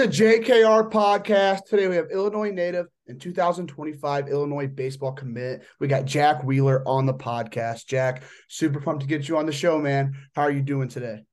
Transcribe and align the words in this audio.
The 0.00 0.08
JKR 0.08 0.90
podcast. 0.90 1.66
Today 1.66 1.86
we 1.86 1.94
have 1.94 2.10
Illinois 2.10 2.50
native 2.50 2.86
and 3.06 3.20
2025 3.20 4.28
Illinois 4.28 4.66
baseball 4.66 5.12
commit. 5.12 5.62
We 5.78 5.88
got 5.88 6.06
Jack 6.06 6.42
Wheeler 6.42 6.82
on 6.88 7.04
the 7.04 7.12
podcast. 7.12 7.84
Jack, 7.84 8.22
super 8.48 8.80
pumped 8.80 9.02
to 9.02 9.06
get 9.06 9.28
you 9.28 9.36
on 9.36 9.44
the 9.44 9.52
show, 9.52 9.78
man. 9.78 10.14
How 10.34 10.40
are 10.40 10.50
you 10.50 10.62
doing 10.62 10.88
today? 10.88 11.24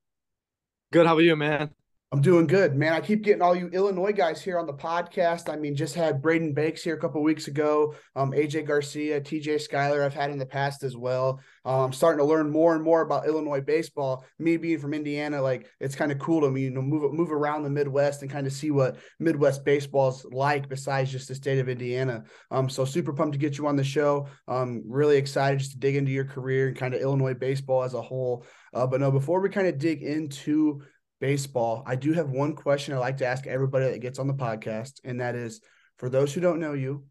Good. 0.91 1.07
How 1.07 1.15
are 1.15 1.21
you, 1.21 1.37
man? 1.37 1.76
I'm 2.13 2.21
doing 2.21 2.47
good, 2.47 2.73
man. 2.73 2.93
I 2.93 3.01
keep 3.01 3.21
getting 3.21 3.41
all 3.41 3.53
you 3.53 3.67
Illinois 3.67 4.13
guys 4.13 4.41
here 4.41 4.57
on 4.57 4.65
the 4.65 4.73
podcast. 4.73 5.51
I 5.51 5.57
mean, 5.57 5.75
just 5.75 5.93
had 5.93 6.21
Braden 6.21 6.53
Bakes 6.53 6.81
here 6.81 6.95
a 6.95 6.99
couple 6.99 7.21
weeks 7.21 7.49
ago, 7.49 7.95
um, 8.15 8.31
AJ 8.31 8.65
Garcia, 8.65 9.19
TJ 9.19 9.59
Schuyler, 9.59 10.01
I've 10.01 10.13
had 10.13 10.29
in 10.29 10.37
the 10.37 10.45
past 10.45 10.83
as 10.83 10.95
well. 10.95 11.41
Um, 11.65 11.81
I'm 11.81 11.93
starting 11.93 12.19
to 12.19 12.23
learn 12.23 12.49
more 12.49 12.75
and 12.75 12.81
more 12.81 13.01
about 13.01 13.27
Illinois 13.27 13.59
baseball. 13.59 14.23
Me 14.39 14.55
being 14.55 14.79
from 14.79 14.93
Indiana, 14.93 15.41
like 15.41 15.67
it's 15.81 15.97
kind 15.97 16.13
of 16.13 16.17
cool 16.17 16.39
to 16.39 16.49
me, 16.49 16.61
you 16.61 16.69
know, 16.69 16.81
move 16.81 17.11
move 17.13 17.29
around 17.29 17.63
the 17.63 17.69
Midwest 17.69 18.21
and 18.21 18.31
kind 18.31 18.47
of 18.47 18.53
see 18.53 18.71
what 18.71 18.95
Midwest 19.19 19.65
baseball's 19.65 20.25
like 20.31 20.69
besides 20.69 21.11
just 21.11 21.27
the 21.27 21.35
state 21.35 21.59
of 21.59 21.67
Indiana. 21.67 22.23
Um, 22.51 22.69
so 22.69 22.85
super 22.85 23.11
pumped 23.11 23.33
to 23.33 23.39
get 23.39 23.57
you 23.57 23.67
on 23.67 23.75
the 23.75 23.83
show. 23.83 24.27
Um, 24.47 24.81
really 24.87 25.17
excited 25.17 25.59
just 25.59 25.71
to 25.71 25.77
dig 25.77 25.97
into 25.97 26.13
your 26.13 26.23
career 26.23 26.69
and 26.69 26.77
kind 26.77 26.93
of 26.93 27.01
Illinois 27.01 27.33
baseball 27.33 27.83
as 27.83 27.95
a 27.95 28.01
whole. 28.01 28.45
Uh, 28.73 28.87
but 28.87 29.01
no, 29.01 29.11
before 29.11 29.41
we 29.41 29.49
kind 29.49 29.67
of 29.67 29.77
dig 29.77 30.03
into 30.03 30.83
baseball, 31.19 31.83
I 31.85 31.95
do 31.95 32.13
have 32.13 32.29
one 32.29 32.55
question 32.55 32.93
I 32.93 32.97
like 32.97 33.17
to 33.17 33.25
ask 33.25 33.47
everybody 33.47 33.89
that 33.89 34.01
gets 34.01 34.19
on 34.19 34.27
the 34.27 34.33
podcast, 34.33 34.99
and 35.03 35.21
that 35.21 35.35
is 35.35 35.61
for 35.97 36.09
those 36.09 36.33
who 36.33 36.41
don't 36.41 36.59
know 36.59 36.73
you, 36.73 37.05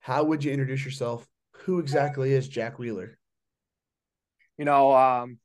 how 0.00 0.24
would 0.24 0.42
you 0.44 0.52
introduce 0.52 0.84
yourself? 0.84 1.26
Who 1.64 1.78
exactly 1.78 2.32
is 2.32 2.48
Jack 2.48 2.78
Wheeler? 2.78 3.18
You 4.56 4.64
know, 4.64 4.94
um, 4.94 5.38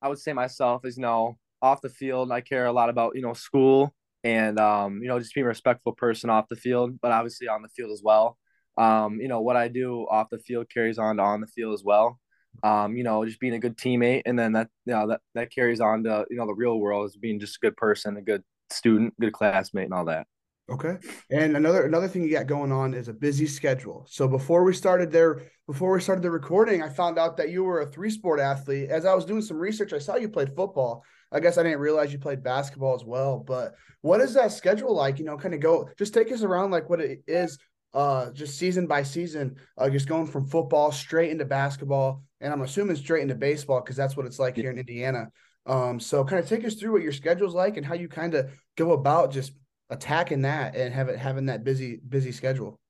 I 0.00 0.08
would 0.08 0.18
say 0.18 0.32
myself 0.32 0.84
is 0.84 0.96
you 0.96 1.02
know 1.02 1.38
off 1.60 1.80
the 1.80 1.88
field. 1.88 2.30
I 2.30 2.40
care 2.40 2.66
a 2.66 2.72
lot 2.72 2.90
about 2.90 3.16
you 3.16 3.22
know 3.22 3.32
school 3.32 3.94
and 4.24 4.58
um, 4.58 5.00
you 5.02 5.08
know 5.08 5.18
just 5.18 5.34
being 5.34 5.44
a 5.44 5.48
respectful 5.48 5.92
person 5.92 6.30
off 6.30 6.48
the 6.48 6.56
field, 6.56 7.00
but 7.00 7.12
obviously 7.12 7.48
on 7.48 7.62
the 7.62 7.68
field 7.68 7.90
as 7.90 8.02
well. 8.02 8.38
Um, 8.76 9.20
you 9.20 9.28
know 9.28 9.40
what 9.40 9.56
I 9.56 9.68
do 9.68 10.06
off 10.08 10.30
the 10.30 10.38
field 10.38 10.70
carries 10.72 10.98
on 10.98 11.16
to 11.16 11.22
on 11.22 11.40
the 11.40 11.48
field 11.48 11.74
as 11.74 11.82
well 11.84 12.20
um, 12.62 12.96
you 12.96 13.04
know, 13.04 13.24
just 13.24 13.40
being 13.40 13.54
a 13.54 13.58
good 13.58 13.76
teammate, 13.76 14.22
and 14.26 14.38
then 14.38 14.52
that 14.52 14.68
you 14.84 14.92
know 14.92 15.08
that 15.08 15.20
that 15.34 15.52
carries 15.52 15.80
on 15.80 16.04
to 16.04 16.26
you 16.30 16.36
know 16.36 16.46
the 16.46 16.54
real 16.54 16.78
world 16.78 17.06
is 17.06 17.16
being 17.16 17.40
just 17.40 17.56
a 17.56 17.60
good 17.60 17.76
person, 17.76 18.16
a 18.16 18.22
good 18.22 18.42
student, 18.70 19.14
good 19.20 19.32
classmate, 19.32 19.84
and 19.84 19.94
all 19.94 20.04
that. 20.06 20.26
Okay. 20.70 20.98
And 21.30 21.56
another 21.56 21.86
another 21.86 22.08
thing 22.08 22.22
you 22.22 22.30
got 22.30 22.46
going 22.46 22.72
on 22.72 22.92
is 22.92 23.08
a 23.08 23.12
busy 23.14 23.46
schedule. 23.46 24.06
So 24.08 24.28
before 24.28 24.64
we 24.64 24.74
started 24.74 25.10
there, 25.10 25.50
before 25.66 25.92
we 25.92 26.00
started 26.00 26.22
the 26.22 26.30
recording, 26.30 26.82
I 26.82 26.90
found 26.90 27.18
out 27.18 27.38
that 27.38 27.50
you 27.50 27.64
were 27.64 27.80
a 27.80 27.86
three 27.86 28.10
sport 28.10 28.38
athlete. 28.38 28.90
As 28.90 29.06
I 29.06 29.14
was 29.14 29.24
doing 29.24 29.40
some 29.40 29.56
research, 29.56 29.94
I 29.94 29.98
saw 29.98 30.16
you 30.16 30.28
played 30.28 30.54
football. 30.54 31.04
I 31.32 31.40
guess 31.40 31.56
I 31.56 31.62
didn't 31.62 31.78
realize 31.78 32.12
you 32.12 32.18
played 32.18 32.42
basketball 32.42 32.94
as 32.94 33.04
well. 33.04 33.38
But 33.38 33.76
what 34.02 34.20
is 34.20 34.34
that 34.34 34.52
schedule 34.52 34.94
like? 34.94 35.18
You 35.18 35.24
know, 35.24 35.38
kind 35.38 35.54
of 35.54 35.60
go 35.60 35.88
just 35.98 36.12
take 36.12 36.30
us 36.32 36.42
around 36.42 36.70
like 36.70 36.90
what 36.90 37.00
it 37.00 37.22
is 37.26 37.58
uh 37.94 38.30
just 38.30 38.58
season 38.58 38.86
by 38.86 39.02
season, 39.02 39.56
uh 39.76 39.88
just 39.88 40.08
going 40.08 40.26
from 40.26 40.46
football 40.46 40.92
straight 40.92 41.30
into 41.30 41.44
basketball 41.44 42.22
and 42.40 42.52
I'm 42.52 42.62
assuming 42.62 42.96
straight 42.96 43.22
into 43.22 43.34
baseball 43.34 43.80
because 43.80 43.96
that's 43.96 44.16
what 44.16 44.26
it's 44.26 44.38
like 44.38 44.56
here 44.56 44.70
in 44.70 44.78
Indiana. 44.78 45.28
Um, 45.66 46.00
so 46.00 46.24
kind 46.24 46.42
of 46.42 46.48
take 46.48 46.64
us 46.64 46.74
through 46.74 46.92
what 46.92 47.02
your 47.02 47.12
schedule's 47.12 47.54
like 47.54 47.76
and 47.76 47.84
how 47.84 47.94
you 47.94 48.08
kind 48.08 48.34
of 48.34 48.50
go 48.76 48.92
about 48.92 49.32
just 49.32 49.52
attacking 49.90 50.42
that 50.42 50.76
and 50.76 50.94
have 50.94 51.08
it 51.08 51.18
having 51.18 51.46
that 51.46 51.64
busy 51.64 52.00
busy 52.08 52.32
schedule. 52.32 52.80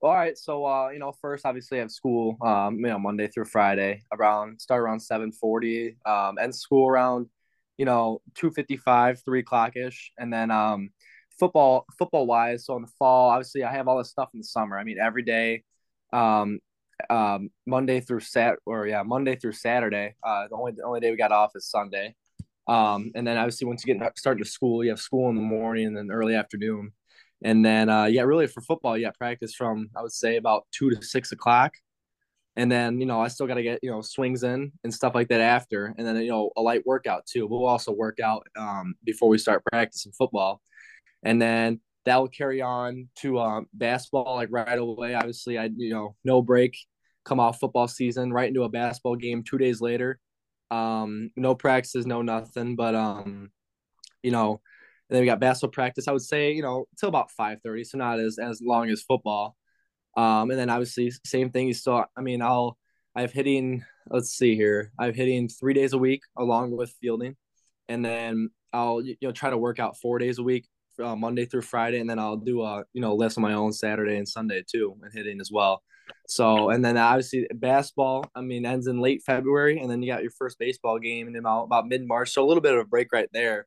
All 0.00 0.14
right, 0.14 0.36
so 0.36 0.64
uh, 0.64 0.88
you 0.90 0.98
know, 0.98 1.12
first 1.20 1.46
obviously 1.46 1.78
I 1.78 1.82
have 1.82 1.90
school, 1.90 2.36
um, 2.42 2.76
you 2.76 2.86
know, 2.86 2.98
Monday 2.98 3.28
through 3.28 3.44
Friday 3.44 4.02
around 4.12 4.60
start 4.60 4.82
around 4.82 5.00
seven 5.00 5.32
forty, 5.32 5.96
um, 6.06 6.38
end 6.38 6.54
school 6.54 6.88
around, 6.88 7.26
you 7.76 7.84
know, 7.84 8.20
two 8.34 8.50
fifty 8.50 8.76
five, 8.76 9.22
three 9.24 9.40
o'clock 9.40 9.76
ish, 9.76 10.12
and 10.18 10.32
then 10.32 10.50
um, 10.50 10.90
football 11.42 11.86
football 11.98 12.24
wise. 12.24 12.64
So 12.64 12.76
in 12.76 12.82
the 12.82 12.92
fall, 13.00 13.30
obviously 13.30 13.64
I 13.64 13.72
have 13.72 13.88
all 13.88 13.98
this 13.98 14.10
stuff 14.10 14.28
in 14.32 14.38
the 14.38 14.44
summer. 14.44 14.78
I 14.78 14.84
mean, 14.84 14.98
every 15.00 15.24
day, 15.24 15.64
um, 16.12 16.60
um, 17.10 17.50
Monday 17.66 17.98
through 17.98 18.20
Sat 18.20 18.58
or 18.64 18.86
yeah, 18.86 19.02
Monday 19.02 19.34
through 19.34 19.54
Saturday. 19.54 20.14
Uh, 20.22 20.46
the 20.48 20.54
only 20.54 20.72
the 20.76 20.84
only 20.84 21.00
day 21.00 21.10
we 21.10 21.16
got 21.16 21.32
off 21.32 21.50
is 21.56 21.66
Sunday. 21.66 22.14
Um, 22.68 23.10
and 23.16 23.26
then 23.26 23.38
obviously 23.38 23.66
once 23.66 23.84
you 23.84 23.92
get 23.92 24.16
started 24.16 24.44
to 24.44 24.48
school, 24.48 24.84
you 24.84 24.90
have 24.90 25.00
school 25.00 25.30
in 25.30 25.34
the 25.34 25.42
morning 25.42 25.88
and 25.88 25.96
then 25.96 26.12
early 26.12 26.36
afternoon. 26.36 26.92
And 27.42 27.64
then 27.64 27.88
uh, 27.88 28.04
yeah, 28.04 28.22
really 28.22 28.46
for 28.46 28.60
football, 28.60 28.96
yeah, 28.96 29.10
practice 29.10 29.52
from 29.52 29.90
I 29.96 30.02
would 30.02 30.12
say 30.12 30.36
about 30.36 30.68
two 30.70 30.90
to 30.90 31.02
six 31.02 31.32
o'clock. 31.32 31.72
And 32.54 32.70
then, 32.70 33.00
you 33.00 33.06
know, 33.06 33.20
I 33.20 33.28
still 33.28 33.46
got 33.46 33.54
to 33.54 33.62
get, 33.62 33.80
you 33.82 33.90
know, 33.90 34.02
swings 34.02 34.42
in 34.44 34.70
and 34.84 34.94
stuff 34.94 35.14
like 35.14 35.28
that 35.28 35.40
after. 35.40 35.94
And 35.96 36.06
then, 36.06 36.16
you 36.18 36.28
know, 36.28 36.50
a 36.56 36.60
light 36.60 36.82
workout 36.86 37.24
too. 37.26 37.46
We'll 37.46 37.64
also 37.64 37.92
work 37.92 38.20
out 38.20 38.46
um, 38.56 38.94
before 39.02 39.30
we 39.30 39.38
start 39.38 39.64
practicing 39.64 40.12
football. 40.12 40.60
And 41.22 41.40
then 41.40 41.80
that 42.04 42.16
will 42.16 42.28
carry 42.28 42.60
on 42.60 43.08
to 43.16 43.38
um, 43.38 43.66
basketball 43.72 44.36
like 44.36 44.48
right 44.50 44.78
away. 44.78 45.14
Obviously, 45.14 45.58
I, 45.58 45.70
you 45.76 45.92
know, 45.92 46.16
no 46.24 46.42
break 46.42 46.76
come 47.24 47.40
off 47.40 47.60
football 47.60 47.88
season 47.88 48.32
right 48.32 48.48
into 48.48 48.64
a 48.64 48.68
basketball 48.68 49.16
game 49.16 49.42
two 49.42 49.58
days 49.58 49.80
later. 49.80 50.18
Um, 50.70 51.30
no 51.36 51.54
practices, 51.54 52.06
no 52.06 52.22
nothing, 52.22 52.76
but 52.76 52.94
um, 52.94 53.50
you 54.22 54.30
know, 54.30 54.60
then 55.10 55.20
we 55.20 55.26
got 55.26 55.40
basketball 55.40 55.72
practice. 55.72 56.08
I 56.08 56.12
would 56.12 56.22
say 56.22 56.52
you 56.52 56.62
know 56.62 56.86
till 56.98 57.08
about 57.08 57.30
five 57.30 57.58
thirty, 57.62 57.84
so 57.84 57.98
not 57.98 58.18
as 58.18 58.38
as 58.38 58.60
long 58.62 58.88
as 58.90 59.02
football. 59.02 59.56
Um, 60.16 60.50
and 60.50 60.58
then 60.58 60.70
obviously 60.70 61.12
same 61.24 61.50
thing. 61.50 61.68
You 61.68 61.74
still, 61.74 62.04
I 62.16 62.20
mean, 62.20 62.42
I'll 62.42 62.78
I've 63.14 63.32
hitting. 63.32 63.84
Let's 64.08 64.30
see 64.30 64.56
here. 64.56 64.92
I've 64.98 65.14
hitting 65.14 65.48
three 65.48 65.74
days 65.74 65.92
a 65.92 65.98
week 65.98 66.22
along 66.36 66.76
with 66.76 66.94
fielding, 67.00 67.36
and 67.88 68.04
then 68.04 68.50
I'll 68.72 69.02
you 69.02 69.16
know 69.22 69.32
try 69.32 69.50
to 69.50 69.58
work 69.58 69.78
out 69.78 69.98
four 69.98 70.18
days 70.18 70.38
a 70.38 70.42
week, 70.42 70.66
uh, 71.02 71.16
Monday 71.16 71.44
through 71.44 71.62
Friday, 71.62 72.00
and 72.00 72.08
then 72.08 72.18
I'll 72.18 72.36
do 72.36 72.62
a 72.62 72.84
you 72.92 73.00
know 73.00 73.14
list 73.14 73.38
on 73.38 73.42
my 73.42 73.54
own 73.54 73.72
Saturday 73.72 74.16
and 74.16 74.28
Sunday 74.28 74.62
too, 74.66 74.96
and 75.02 75.12
hitting 75.12 75.40
as 75.40 75.50
well. 75.52 75.82
So, 76.26 76.70
and 76.70 76.84
then 76.84 76.96
obviously 76.96 77.46
basketball, 77.54 78.24
I 78.34 78.40
mean, 78.40 78.64
ends 78.64 78.86
in 78.86 79.00
late 79.00 79.22
February, 79.24 79.78
and 79.78 79.90
then 79.90 80.02
you 80.02 80.12
got 80.12 80.22
your 80.22 80.30
first 80.30 80.58
baseball 80.58 80.98
game 80.98 81.28
in 81.28 81.36
about, 81.36 81.64
about 81.64 81.86
mid 81.86 82.06
March. 82.06 82.30
So 82.30 82.44
a 82.44 82.46
little 82.46 82.62
bit 82.62 82.74
of 82.74 82.80
a 82.80 82.84
break 82.84 83.12
right 83.12 83.28
there. 83.32 83.66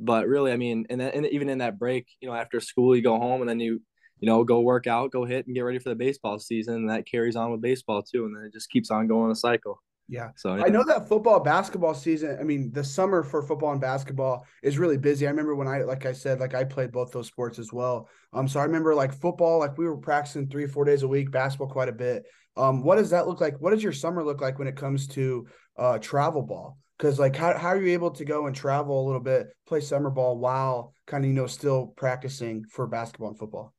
But 0.00 0.26
really, 0.26 0.52
I 0.52 0.56
mean, 0.56 0.86
and 0.90 1.00
then 1.00 1.12
and 1.14 1.26
even 1.26 1.48
in 1.48 1.58
that 1.58 1.78
break, 1.78 2.06
you 2.20 2.28
know, 2.28 2.34
after 2.34 2.60
school, 2.60 2.96
you 2.96 3.02
go 3.02 3.18
home 3.18 3.40
and 3.40 3.48
then 3.48 3.60
you, 3.60 3.80
you 4.18 4.26
know, 4.26 4.42
go 4.42 4.60
work 4.60 4.86
out, 4.86 5.12
go 5.12 5.24
hit, 5.24 5.46
and 5.46 5.54
get 5.54 5.62
ready 5.62 5.78
for 5.78 5.90
the 5.90 5.94
baseball 5.94 6.38
season. 6.38 6.74
And 6.74 6.90
that 6.90 7.06
carries 7.06 7.36
on 7.36 7.52
with 7.52 7.60
baseball 7.60 8.02
too, 8.02 8.24
and 8.24 8.36
then 8.36 8.44
it 8.44 8.52
just 8.52 8.70
keeps 8.70 8.90
on 8.90 9.06
going 9.06 9.30
a 9.30 9.36
cycle. 9.36 9.80
Yeah. 10.12 10.28
So 10.36 10.56
yeah. 10.56 10.64
I 10.66 10.68
know 10.68 10.84
that 10.84 11.08
football 11.08 11.40
basketball 11.40 11.94
season, 11.94 12.36
I 12.38 12.42
mean, 12.42 12.70
the 12.70 12.84
summer 12.84 13.22
for 13.22 13.40
football 13.40 13.72
and 13.72 13.80
basketball 13.80 14.46
is 14.62 14.78
really 14.78 14.98
busy. 14.98 15.26
I 15.26 15.30
remember 15.30 15.56
when 15.56 15.66
I 15.66 15.84
like 15.84 16.04
I 16.04 16.12
said, 16.12 16.38
like 16.38 16.52
I 16.52 16.64
played 16.64 16.92
both 16.92 17.12
those 17.12 17.28
sports 17.28 17.58
as 17.58 17.72
well. 17.72 18.10
Um, 18.34 18.46
so 18.46 18.60
I 18.60 18.64
remember 18.64 18.94
like 18.94 19.14
football, 19.14 19.58
like 19.58 19.78
we 19.78 19.86
were 19.86 19.96
practicing 19.96 20.48
three, 20.48 20.66
four 20.66 20.84
days 20.84 21.02
a 21.02 21.08
week, 21.08 21.30
basketball 21.30 21.68
quite 21.68 21.88
a 21.88 21.92
bit. 21.92 22.24
Um, 22.58 22.82
what 22.82 22.96
does 22.96 23.08
that 23.08 23.26
look 23.26 23.40
like? 23.40 23.58
What 23.58 23.70
does 23.70 23.82
your 23.82 23.94
summer 23.94 24.22
look 24.22 24.42
like 24.42 24.58
when 24.58 24.68
it 24.68 24.76
comes 24.76 25.06
to 25.08 25.46
uh 25.78 25.96
travel 25.98 26.42
ball? 26.42 26.76
Because 26.98 27.18
like 27.18 27.34
how, 27.34 27.56
how 27.56 27.68
are 27.68 27.80
you 27.80 27.94
able 27.94 28.10
to 28.10 28.26
go 28.26 28.46
and 28.46 28.54
travel 28.54 29.02
a 29.02 29.06
little 29.06 29.22
bit, 29.22 29.46
play 29.66 29.80
summer 29.80 30.10
ball 30.10 30.36
while 30.36 30.92
kind 31.06 31.24
of 31.24 31.28
you 31.30 31.34
know 31.34 31.46
still 31.46 31.86
practicing 31.96 32.64
for 32.70 32.86
basketball 32.86 33.30
and 33.30 33.38
football? 33.38 33.72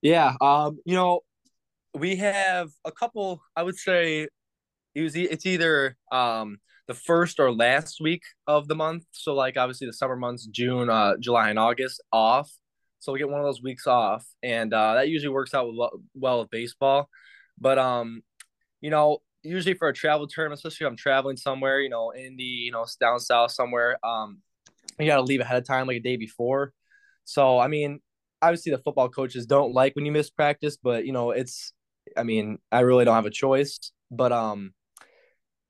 Yeah, 0.00 0.34
um, 0.40 0.80
you 0.84 0.96
know, 0.96 1.20
we 1.94 2.16
have 2.16 2.70
a 2.84 2.90
couple, 2.90 3.40
I 3.54 3.62
would 3.62 3.76
say 3.76 4.26
it 4.94 5.02
was 5.02 5.16
it's 5.16 5.46
either 5.46 5.96
um 6.10 6.58
the 6.88 6.94
first 6.94 7.38
or 7.38 7.52
last 7.52 8.00
week 8.00 8.22
of 8.46 8.68
the 8.68 8.74
month. 8.74 9.04
So 9.12 9.34
like 9.34 9.56
obviously 9.56 9.86
the 9.86 9.92
summer 9.92 10.16
months, 10.16 10.46
June, 10.46 10.90
uh, 10.90 11.14
July, 11.18 11.50
and 11.50 11.58
August 11.58 12.02
off. 12.12 12.50
So 12.98 13.12
we 13.12 13.18
get 13.18 13.28
one 13.28 13.40
of 13.40 13.46
those 13.46 13.62
weeks 13.62 13.86
off, 13.86 14.24
and 14.42 14.72
uh, 14.72 14.94
that 14.94 15.08
usually 15.08 15.32
works 15.32 15.54
out 15.54 15.72
well, 16.14 16.40
with 16.40 16.50
baseball. 16.50 17.08
But 17.58 17.78
um, 17.78 18.22
you 18.80 18.90
know, 18.90 19.22
usually 19.42 19.74
for 19.74 19.88
a 19.88 19.92
travel 19.94 20.26
term, 20.26 20.52
especially 20.52 20.86
if 20.86 20.90
I'm 20.90 20.96
traveling 20.96 21.36
somewhere, 21.36 21.80
you 21.80 21.88
know, 21.88 22.10
in 22.10 22.36
the 22.36 22.44
you 22.44 22.72
know, 22.72 22.86
down 23.00 23.18
south 23.20 23.52
somewhere, 23.52 23.98
um, 24.04 24.40
you 24.98 25.06
got 25.06 25.16
to 25.16 25.22
leave 25.22 25.40
ahead 25.40 25.58
of 25.58 25.66
time, 25.66 25.86
like 25.86 25.96
a 25.96 26.00
day 26.00 26.16
before. 26.16 26.72
So 27.24 27.58
I 27.58 27.68
mean, 27.68 28.00
obviously 28.40 28.72
the 28.72 28.78
football 28.78 29.08
coaches 29.08 29.46
don't 29.46 29.72
like 29.72 29.94
when 29.96 30.04
you 30.04 30.12
miss 30.12 30.30
practice, 30.30 30.76
but 30.76 31.06
you 31.06 31.12
know, 31.12 31.30
it's, 31.30 31.72
I 32.16 32.24
mean, 32.24 32.58
I 32.70 32.80
really 32.80 33.04
don't 33.04 33.14
have 33.14 33.26
a 33.26 33.30
choice. 33.30 33.92
But 34.10 34.32
um, 34.32 34.74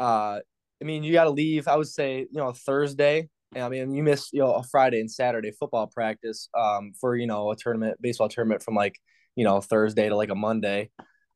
uh, 0.03 0.41
I 0.81 0.85
mean, 0.85 1.05
you 1.05 1.13
got 1.13 1.25
to 1.25 1.31
leave. 1.31 1.69
I 1.69 1.77
would 1.77 1.89
say, 1.89 2.21
you 2.21 2.41
know, 2.41 2.53
Thursday 2.53 3.29
I 3.61 3.69
mean, 3.69 3.95
you 3.95 4.03
miss 4.03 4.33
you 4.33 4.41
know 4.41 4.55
a 4.55 4.63
Friday 4.63 5.01
and 5.01 5.11
Saturday 5.11 5.51
football 5.51 5.87
practice 5.87 6.49
um, 6.59 6.93
for 6.99 7.17
you 7.17 7.27
know 7.27 7.51
a 7.51 7.57
tournament, 7.57 8.01
baseball 8.01 8.29
tournament 8.29 8.63
from 8.63 8.75
like 8.75 8.99
you 9.37 9.45
know 9.45 9.61
Thursday 9.61 10.09
to 10.09 10.17
like 10.17 10.31
a 10.31 10.35
Monday. 10.35 10.91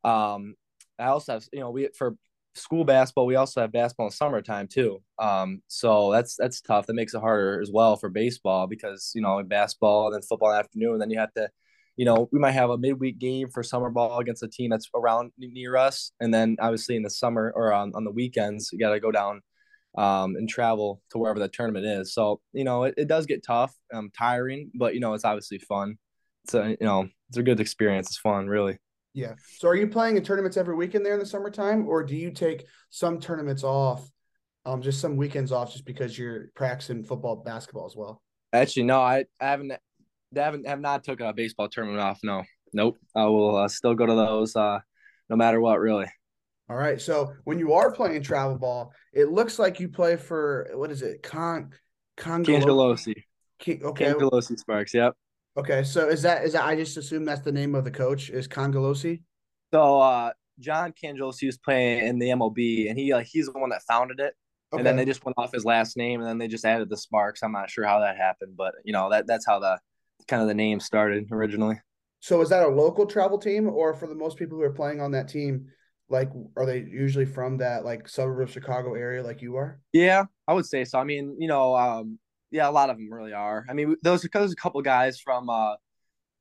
Um, 0.04 0.54
I 0.98 1.06
also 1.06 1.34
have 1.34 1.46
you 1.52 1.60
know 1.60 1.70
we 1.70 1.88
for 1.96 2.16
school 2.54 2.84
basketball 2.84 3.26
we 3.26 3.36
also 3.36 3.60
have 3.60 3.72
basketball 3.72 4.06
in 4.06 4.12
summertime 4.12 4.66
too. 4.66 5.02
Um, 5.18 5.60
so 5.68 6.10
that's 6.12 6.36
that's 6.36 6.60
tough. 6.60 6.86
That 6.86 6.94
makes 6.94 7.12
it 7.12 7.20
harder 7.20 7.60
as 7.60 7.70
well 7.70 7.96
for 7.96 8.08
baseball 8.08 8.66
because 8.66 9.12
you 9.14 9.20
know 9.20 9.42
basketball 9.42 10.06
and 10.06 10.14
then 10.14 10.22
football 10.22 10.52
afternoon, 10.52 10.92
and 10.92 11.02
then 11.02 11.10
you 11.10 11.18
have 11.18 11.34
to 11.34 11.50
you 11.96 12.04
know, 12.04 12.28
we 12.30 12.38
might 12.38 12.52
have 12.52 12.70
a 12.70 12.78
midweek 12.78 13.18
game 13.18 13.48
for 13.48 13.62
summer 13.62 13.90
ball 13.90 14.18
against 14.18 14.42
a 14.42 14.48
team 14.48 14.70
that's 14.70 14.88
around 14.94 15.32
near 15.38 15.76
us, 15.76 16.12
and 16.20 16.32
then 16.32 16.56
obviously 16.60 16.96
in 16.96 17.02
the 17.02 17.10
summer 17.10 17.52
or 17.54 17.72
on, 17.72 17.92
on 17.94 18.04
the 18.04 18.10
weekends, 18.10 18.70
you 18.72 18.78
got 18.78 18.92
to 18.92 19.00
go 19.00 19.10
down 19.10 19.40
um, 19.96 20.36
and 20.36 20.48
travel 20.48 21.00
to 21.10 21.18
wherever 21.18 21.38
the 21.38 21.48
tournament 21.48 21.86
is. 21.86 22.12
So 22.12 22.40
you 22.52 22.64
know, 22.64 22.84
it, 22.84 22.94
it 22.96 23.08
does 23.08 23.26
get 23.26 23.44
tough, 23.44 23.74
um, 23.92 24.10
tiring, 24.16 24.70
but 24.74 24.94
you 24.94 25.00
know, 25.00 25.14
it's 25.14 25.24
obviously 25.24 25.58
fun. 25.58 25.96
It's 26.44 26.54
a 26.54 26.76
you 26.80 26.86
know, 26.86 27.08
it's 27.28 27.38
a 27.38 27.42
good 27.42 27.60
experience. 27.60 28.08
It's 28.08 28.18
fun, 28.18 28.46
really. 28.46 28.78
Yeah. 29.16 29.32
So, 29.56 29.68
are 29.68 29.74
you 29.74 29.86
playing 29.86 30.18
in 30.18 30.22
tournaments 30.22 30.58
every 30.58 30.74
weekend 30.74 31.04
there 31.04 31.14
in 31.14 31.18
the 31.18 31.24
summertime, 31.24 31.88
or 31.88 32.02
do 32.02 32.14
you 32.14 32.30
take 32.30 32.66
some 32.90 33.18
tournaments 33.18 33.64
off, 33.64 34.06
um, 34.66 34.82
just 34.82 35.00
some 35.00 35.16
weekends 35.16 35.52
off, 35.52 35.72
just 35.72 35.86
because 35.86 36.18
you're 36.18 36.48
practicing 36.54 37.02
football, 37.02 37.36
basketball 37.36 37.86
as 37.86 37.96
well? 37.96 38.22
Actually, 38.52 38.82
no, 38.82 39.00
I, 39.00 39.24
I 39.40 39.46
haven't 39.46 39.72
haven't 40.34 40.66
have 40.66 40.80
not 40.80 41.04
took 41.04 41.20
a 41.20 41.32
baseball 41.32 41.68
tournament 41.68 42.00
off. 42.00 42.20
No, 42.22 42.42
nope. 42.72 42.98
I 43.14 43.24
will 43.26 43.56
uh, 43.56 43.68
still 43.68 43.94
go 43.94 44.06
to 44.06 44.14
those, 44.14 44.56
uh, 44.56 44.80
no 45.28 45.36
matter 45.36 45.60
what, 45.60 45.80
really. 45.80 46.06
All 46.68 46.76
right. 46.76 47.00
So 47.00 47.32
when 47.44 47.58
you 47.58 47.74
are 47.74 47.92
playing 47.92 48.22
travel 48.22 48.58
ball, 48.58 48.92
it 49.12 49.30
looks 49.30 49.58
like 49.58 49.78
you 49.78 49.88
play 49.88 50.16
for 50.16 50.68
what 50.74 50.90
is 50.90 51.02
it? 51.02 51.22
Con 51.22 51.70
Cangelosi. 52.16 53.14
okay. 53.62 53.78
Cangelosi 53.78 54.58
Sparks. 54.58 54.92
Yep. 54.94 55.14
Okay. 55.56 55.84
So 55.84 56.08
is 56.08 56.22
that 56.22 56.44
is 56.44 56.54
that? 56.54 56.64
I 56.64 56.74
just 56.74 56.96
assume 56.96 57.24
that's 57.24 57.42
the 57.42 57.52
name 57.52 57.74
of 57.74 57.84
the 57.84 57.90
coach 57.90 58.30
is 58.30 58.48
Cangelosi. 58.48 59.22
So 59.72 60.00
uh, 60.00 60.32
John 60.58 60.92
Cangelosi 60.92 61.46
was 61.46 61.58
playing 61.58 62.06
in 62.06 62.18
the 62.18 62.30
MLB, 62.30 62.88
and 62.88 62.98
he 62.98 63.12
like 63.12 63.26
he's 63.26 63.46
the 63.46 63.58
one 63.58 63.70
that 63.70 63.82
founded 63.88 64.18
it. 64.18 64.34
Okay. 64.72 64.80
And 64.80 64.86
then 64.86 64.96
they 64.96 65.04
just 65.04 65.24
went 65.24 65.38
off 65.38 65.52
his 65.52 65.64
last 65.64 65.96
name, 65.96 66.20
and 66.20 66.28
then 66.28 66.38
they 66.38 66.48
just 66.48 66.64
added 66.64 66.88
the 66.90 66.96
Sparks. 66.96 67.42
I'm 67.44 67.52
not 67.52 67.70
sure 67.70 67.84
how 67.84 68.00
that 68.00 68.16
happened, 68.16 68.56
but 68.56 68.74
you 68.84 68.92
know 68.92 69.10
that 69.10 69.28
that's 69.28 69.46
how 69.46 69.60
the 69.60 69.78
kind 70.28 70.42
of 70.42 70.48
the 70.48 70.54
name 70.54 70.80
started 70.80 71.28
originally. 71.30 71.80
So 72.20 72.40
is 72.40 72.48
that 72.48 72.64
a 72.64 72.68
local 72.68 73.06
travel 73.06 73.38
team, 73.38 73.68
or 73.68 73.94
for 73.94 74.06
the 74.06 74.14
most 74.14 74.36
people 74.36 74.56
who 74.56 74.64
are 74.64 74.72
playing 74.72 75.00
on 75.00 75.12
that 75.12 75.28
team, 75.28 75.66
like 76.08 76.30
are 76.56 76.66
they 76.66 76.78
usually 76.78 77.26
from 77.26 77.58
that 77.58 77.84
like 77.84 78.08
suburb 78.08 78.48
of 78.48 78.52
Chicago 78.52 78.94
area, 78.94 79.22
like 79.22 79.42
you 79.42 79.56
are? 79.56 79.80
Yeah, 79.92 80.24
I 80.48 80.54
would 80.54 80.66
say 80.66 80.84
so. 80.84 80.98
I 80.98 81.04
mean, 81.04 81.36
you 81.38 81.48
know, 81.48 81.76
um, 81.76 82.18
yeah, 82.50 82.68
a 82.68 82.70
lot 82.70 82.90
of 82.90 82.96
them 82.96 83.12
really 83.12 83.32
are. 83.32 83.64
I 83.68 83.74
mean, 83.74 83.96
those 84.02 84.22
because 84.22 84.52
a 84.52 84.56
couple 84.56 84.80
guys 84.82 85.20
from. 85.20 85.50
uh 85.50 85.74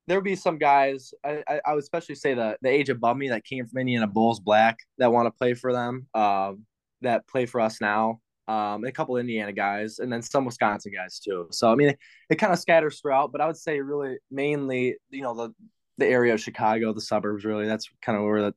there 0.08 0.18
would 0.18 0.24
be 0.24 0.36
some 0.36 0.60
guys 0.60 1.16
I, 1.24 1.44
I, 1.48 1.62
I 1.66 1.74
would 1.74 1.82
especially 1.82 2.14
say 2.14 2.36
the 2.36 2.58
the 2.62 2.70
age 2.70 2.90
above 2.90 3.18
me 3.18 3.30
that 3.30 3.44
came 3.44 3.66
from 3.66 3.80
Indiana 3.80 4.06
Bulls 4.06 4.40
Black 4.40 4.78
that 5.00 5.12
want 5.12 5.26
to 5.26 5.32
play 5.32 5.56
for 5.56 5.74
them 5.74 6.06
um 6.14 6.66
that 7.02 7.28
play 7.28 7.48
for 7.48 7.60
us 7.60 7.82
now 7.82 8.22
um, 8.48 8.84
a 8.84 8.92
couple 8.92 9.18
Indiana 9.18 9.52
guys, 9.52 10.00
and 10.00 10.12
then 10.12 10.22
some 10.22 10.46
Wisconsin 10.46 10.92
guys 10.94 11.20
too. 11.20 11.48
So 11.52 11.72
I 11.72 11.76
mean, 11.76 11.90
it, 11.90 12.00
it 12.30 12.36
kind 12.36 12.54
of 12.54 12.60
scatters 12.60 13.00
throughout, 13.00 13.32
but 13.32 13.42
I 13.42 13.48
would 13.48 13.58
say 13.58 13.80
really 13.80 14.18
mainly, 14.30 14.98
you 15.10 15.22
know, 15.22 15.36
the 15.36 15.54
the 15.98 16.06
area 16.06 16.34
of 16.34 16.42
Chicago, 16.42 16.94
the 16.94 17.02
suburbs, 17.02 17.46
really. 17.46 17.68
That's 17.68 17.90
kind 18.02 18.18
of 18.18 18.24
where 18.26 18.42
the 18.42 18.56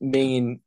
main 0.00 0.60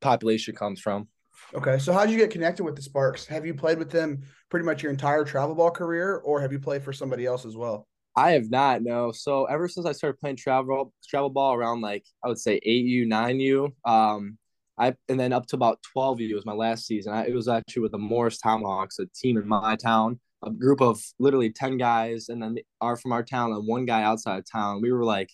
population 0.00 0.54
comes 0.54 0.80
from. 0.80 1.08
Okay, 1.54 1.78
so 1.78 1.92
how 1.92 2.04
did 2.04 2.12
you 2.12 2.18
get 2.18 2.30
connected 2.30 2.64
with 2.64 2.76
the 2.76 2.82
Sparks? 2.82 3.26
Have 3.26 3.46
you 3.46 3.54
played 3.54 3.78
with 3.78 3.90
them 3.90 4.22
pretty 4.50 4.66
much 4.66 4.82
your 4.82 4.90
entire 4.90 5.24
travel 5.24 5.54
ball 5.54 5.70
career, 5.70 6.16
or 6.16 6.40
have 6.40 6.52
you 6.52 6.58
played 6.58 6.82
for 6.82 6.92
somebody 6.92 7.26
else 7.26 7.44
as 7.44 7.56
well? 7.56 7.86
I 8.16 8.32
have 8.32 8.50
not, 8.50 8.82
no. 8.82 9.12
So 9.12 9.44
ever 9.44 9.68
since 9.68 9.86
I 9.86 9.92
started 9.92 10.18
playing 10.18 10.36
travel 10.36 10.92
travel 11.08 11.30
ball 11.30 11.54
around 11.54 11.80
like 11.80 12.04
I 12.24 12.28
would 12.28 12.38
say 12.38 12.58
eight 12.64 12.84
U, 12.84 13.06
nine 13.06 13.38
U, 13.38 13.72
um, 13.84 14.38
I 14.78 14.94
and 15.08 15.18
then 15.18 15.32
up 15.32 15.46
to 15.46 15.56
about 15.56 15.80
12 15.92 16.20
U 16.20 16.34
was 16.34 16.46
my 16.46 16.52
last 16.52 16.86
season. 16.86 17.12
I, 17.12 17.26
it 17.26 17.34
was 17.34 17.48
actually 17.48 17.82
with 17.82 17.92
the 17.92 17.98
Morris 17.98 18.38
Tomahawks, 18.38 18.98
a 18.98 19.06
team 19.06 19.36
in 19.36 19.46
my 19.48 19.76
town, 19.76 20.20
a 20.44 20.50
group 20.50 20.80
of 20.80 21.00
literally 21.18 21.50
10 21.50 21.78
guys, 21.78 22.28
and 22.28 22.42
then 22.42 22.56
are 22.80 22.96
from 22.96 23.12
our 23.12 23.22
town 23.22 23.52
and 23.52 23.66
one 23.66 23.86
guy 23.86 24.02
outside 24.02 24.38
of 24.38 24.44
town. 24.50 24.80
We 24.80 24.92
were 24.92 25.04
like, 25.04 25.30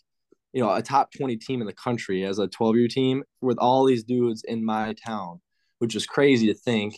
you 0.53 0.63
know, 0.63 0.73
a 0.73 0.83
top 0.83 1.13
20 1.13 1.37
team 1.37 1.61
in 1.61 1.67
the 1.67 1.75
country 1.75 2.25
as 2.25 2.39
a 2.39 2.49
12 2.49 2.77
U 2.77 2.89
team 2.89 3.25
with 3.41 3.59
all 3.59 3.85
these 3.85 4.05
dudes 4.05 4.45
in 4.45 4.65
my 4.65 4.95
town, 5.05 5.41
which 5.79 5.95
is 5.95 6.07
crazy 6.07 6.47
to 6.47 6.55
think. 6.55 6.95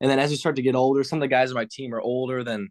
And 0.00 0.10
then 0.10 0.18
as 0.18 0.30
you 0.30 0.36
start 0.36 0.56
to 0.56 0.62
get 0.62 0.74
older, 0.74 1.02
some 1.02 1.18
of 1.18 1.22
the 1.22 1.28
guys 1.28 1.50
on 1.50 1.54
my 1.54 1.66
team 1.70 1.94
are 1.94 2.00
older 2.00 2.44
than, 2.44 2.68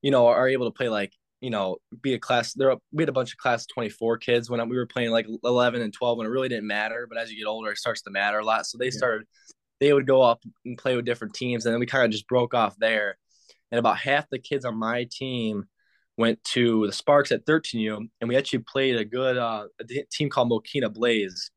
you 0.00 0.10
know, 0.10 0.26
are 0.26 0.48
able 0.48 0.66
to 0.66 0.76
play 0.76 0.88
like 0.88 1.12
you 1.44 1.50
know, 1.50 1.76
be 2.00 2.14
a 2.14 2.18
class. 2.18 2.54
There, 2.54 2.74
we 2.90 3.02
had 3.02 3.10
a 3.10 3.12
bunch 3.12 3.32
of 3.32 3.36
class 3.36 3.66
24 3.66 4.16
kids 4.16 4.48
when 4.48 4.66
we 4.66 4.78
were 4.78 4.86
playing 4.86 5.10
like 5.10 5.26
11 5.44 5.82
and 5.82 5.92
12, 5.92 6.20
and 6.20 6.26
it 6.26 6.30
really 6.30 6.48
didn't 6.48 6.66
matter. 6.66 7.06
But 7.06 7.18
as 7.18 7.30
you 7.30 7.36
get 7.36 7.46
older, 7.46 7.70
it 7.70 7.76
starts 7.76 8.00
to 8.02 8.10
matter 8.10 8.38
a 8.38 8.44
lot. 8.44 8.64
So 8.64 8.78
they 8.78 8.90
started, 8.90 9.26
they 9.78 9.92
would 9.92 10.06
go 10.06 10.22
up 10.22 10.42
and 10.64 10.78
play 10.78 10.96
with 10.96 11.04
different 11.04 11.34
teams, 11.34 11.66
and 11.66 11.74
then 11.74 11.80
we 11.80 11.86
kind 11.86 12.06
of 12.06 12.10
just 12.10 12.26
broke 12.28 12.54
off 12.54 12.76
there. 12.78 13.18
And 13.70 13.78
about 13.78 13.98
half 13.98 14.26
the 14.30 14.38
kids 14.38 14.64
on 14.64 14.78
my 14.78 15.06
team 15.10 15.64
went 16.16 16.42
to 16.44 16.86
the 16.86 16.92
Sparks 16.94 17.30
at 17.30 17.44
13U, 17.44 18.08
and 18.22 18.28
we 18.28 18.36
actually 18.36 18.60
played 18.60 18.96
a 18.96 19.04
good 19.04 19.36
uh, 19.36 19.66
a 19.78 19.84
team 20.10 20.30
called 20.30 20.50
Mokena 20.50 20.94
Blaze. 20.94 21.50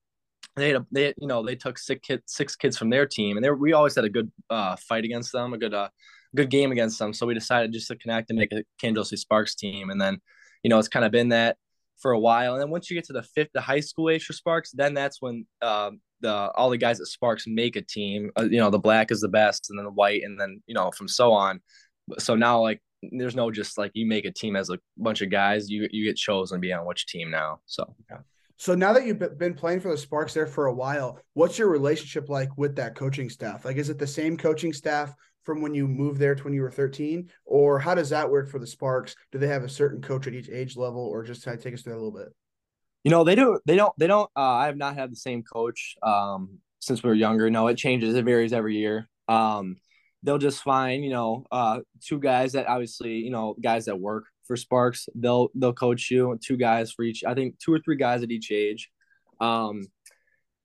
They 0.57 0.67
had, 0.69 0.81
a, 0.81 0.85
they 0.91 1.13
you 1.17 1.27
know 1.27 1.45
they 1.45 1.55
took 1.55 1.77
six 1.77 2.05
kids 2.05 2.23
six 2.25 2.57
kids 2.57 2.77
from 2.77 2.89
their 2.89 3.05
team, 3.05 3.37
and 3.37 3.43
they 3.43 3.49
were, 3.49 3.55
we 3.55 3.71
always 3.71 3.95
had 3.95 4.03
a 4.03 4.09
good 4.09 4.29
uh, 4.49 4.75
fight 4.75 5.05
against 5.05 5.31
them, 5.31 5.53
a 5.53 5.57
good 5.57 5.73
uh, 5.73 5.87
good 6.35 6.49
game 6.49 6.71
against 6.71 6.99
them. 6.99 7.13
So 7.13 7.25
we 7.25 7.33
decided 7.33 7.73
just 7.73 7.87
to 7.87 7.95
connect 7.95 8.29
and 8.29 8.39
make 8.39 8.51
a 8.51 8.63
Cangelosi 8.81 9.17
Sparks 9.17 9.55
team. 9.55 9.89
And 9.89 9.99
then, 9.99 10.19
you 10.63 10.69
know, 10.69 10.79
it's 10.79 10.87
kind 10.87 11.05
of 11.05 11.11
been 11.11 11.29
that 11.29 11.57
for 11.99 12.11
a 12.11 12.19
while. 12.19 12.53
And 12.53 12.61
then 12.61 12.69
once 12.69 12.89
you 12.89 12.95
get 12.95 13.05
to 13.05 13.13
the 13.13 13.23
fifth, 13.23 13.49
the 13.53 13.61
high 13.61 13.79
school 13.79 14.09
age 14.09 14.25
for 14.25 14.33
Sparks, 14.33 14.71
then 14.71 14.93
that's 14.93 15.21
when 15.21 15.45
um, 15.61 15.99
the 16.21 16.31
all 16.31 16.69
the 16.69 16.77
guys 16.77 16.99
at 16.99 17.07
Sparks 17.07 17.45
make 17.47 17.75
a 17.75 17.81
team. 17.81 18.31
Uh, 18.37 18.43
you 18.43 18.59
know, 18.59 18.69
the 18.69 18.79
black 18.79 19.11
is 19.11 19.21
the 19.21 19.27
best, 19.27 19.69
and 19.69 19.77
then 19.77 19.85
the 19.85 19.91
white, 19.91 20.23
and 20.23 20.39
then 20.39 20.61
you 20.67 20.73
know 20.73 20.91
from 20.91 21.07
so 21.07 21.31
on. 21.31 21.59
So 22.19 22.35
now, 22.35 22.61
like, 22.61 22.81
there's 23.11 23.35
no 23.35 23.51
just 23.51 23.77
like 23.77 23.91
you 23.93 24.05
make 24.05 24.25
a 24.25 24.31
team 24.31 24.55
as 24.55 24.69
a 24.69 24.79
bunch 24.97 25.21
of 25.21 25.29
guys. 25.29 25.69
You 25.69 25.87
you 25.91 26.05
get 26.05 26.17
chosen 26.17 26.57
to 26.57 26.59
be 26.59 26.73
on 26.73 26.85
which 26.85 27.07
team 27.07 27.31
now. 27.31 27.59
So 27.65 27.95
yeah. 28.09 28.19
So 28.59 28.73
now 28.73 28.91
that 28.93 29.05
you've 29.05 29.19
been 29.37 29.53
playing 29.53 29.81
for 29.81 29.91
the 29.91 29.97
Sparks 29.97 30.33
there 30.33 30.47
for 30.47 30.65
a 30.65 30.73
while, 30.73 31.19
what's 31.33 31.59
your 31.59 31.69
relationship 31.69 32.27
like 32.27 32.57
with 32.57 32.75
that 32.77 32.95
coaching 32.95 33.29
staff? 33.29 33.65
Like, 33.65 33.77
is 33.77 33.89
it 33.89 33.99
the 33.99 34.07
same 34.07 34.35
coaching 34.35 34.73
staff 34.73 35.13
from 35.47 35.61
when 35.61 35.73
you 35.73 35.87
moved 35.87 36.19
there 36.19 36.35
to 36.35 36.43
when 36.43 36.53
you 36.53 36.61
were 36.61 36.69
13? 36.69 37.29
Or 37.45 37.79
how 37.79 37.95
does 37.95 38.09
that 38.09 38.29
work 38.29 38.49
for 38.49 38.59
the 38.59 38.67
Sparks? 38.67 39.15
Do 39.31 39.39
they 39.39 39.47
have 39.47 39.63
a 39.63 39.69
certain 39.69 40.01
coach 40.01 40.27
at 40.27 40.33
each 40.33 40.49
age 40.49 40.75
level, 40.75 40.99
or 41.01 41.23
just 41.23 41.45
kind 41.45 41.57
of 41.57 41.63
take 41.63 41.73
us 41.73 41.81
through 41.81 41.93
a 41.93 41.95
little 41.95 42.11
bit? 42.11 42.27
You 43.05 43.11
know, 43.11 43.23
they 43.23 43.35
don't 43.35 43.61
They 43.65 43.77
don't. 43.77 43.93
They 43.97 44.07
don't. 44.07 44.29
Uh, 44.35 44.41
I 44.41 44.65
have 44.65 44.75
not 44.75 44.95
had 44.95 45.09
the 45.09 45.15
same 45.15 45.41
coach 45.41 45.95
um, 46.03 46.59
since 46.79 47.01
we 47.01 47.07
were 47.07 47.15
younger. 47.15 47.49
No, 47.49 47.67
it 47.67 47.77
changes. 47.77 48.13
It 48.13 48.25
varies 48.25 48.51
every 48.51 48.75
year. 48.75 49.07
Um, 49.29 49.77
they'll 50.23 50.37
just 50.37 50.61
find 50.61 51.05
you 51.05 51.11
know 51.11 51.45
uh, 51.49 51.79
two 52.03 52.19
guys 52.19 52.51
that 52.51 52.67
obviously 52.67 53.13
you 53.13 53.31
know 53.31 53.55
guys 53.63 53.85
that 53.85 53.97
work 53.97 54.25
for 54.45 54.57
Sparks. 54.57 55.07
They'll 55.15 55.47
they'll 55.55 55.71
coach 55.71 56.11
you. 56.11 56.37
Two 56.43 56.57
guys 56.57 56.91
for 56.91 57.03
each. 57.03 57.23
I 57.23 57.33
think 57.33 57.57
two 57.59 57.71
or 57.73 57.79
three 57.79 57.95
guys 57.95 58.21
at 58.21 58.31
each 58.31 58.51
age. 58.51 58.89
Um, 59.39 59.87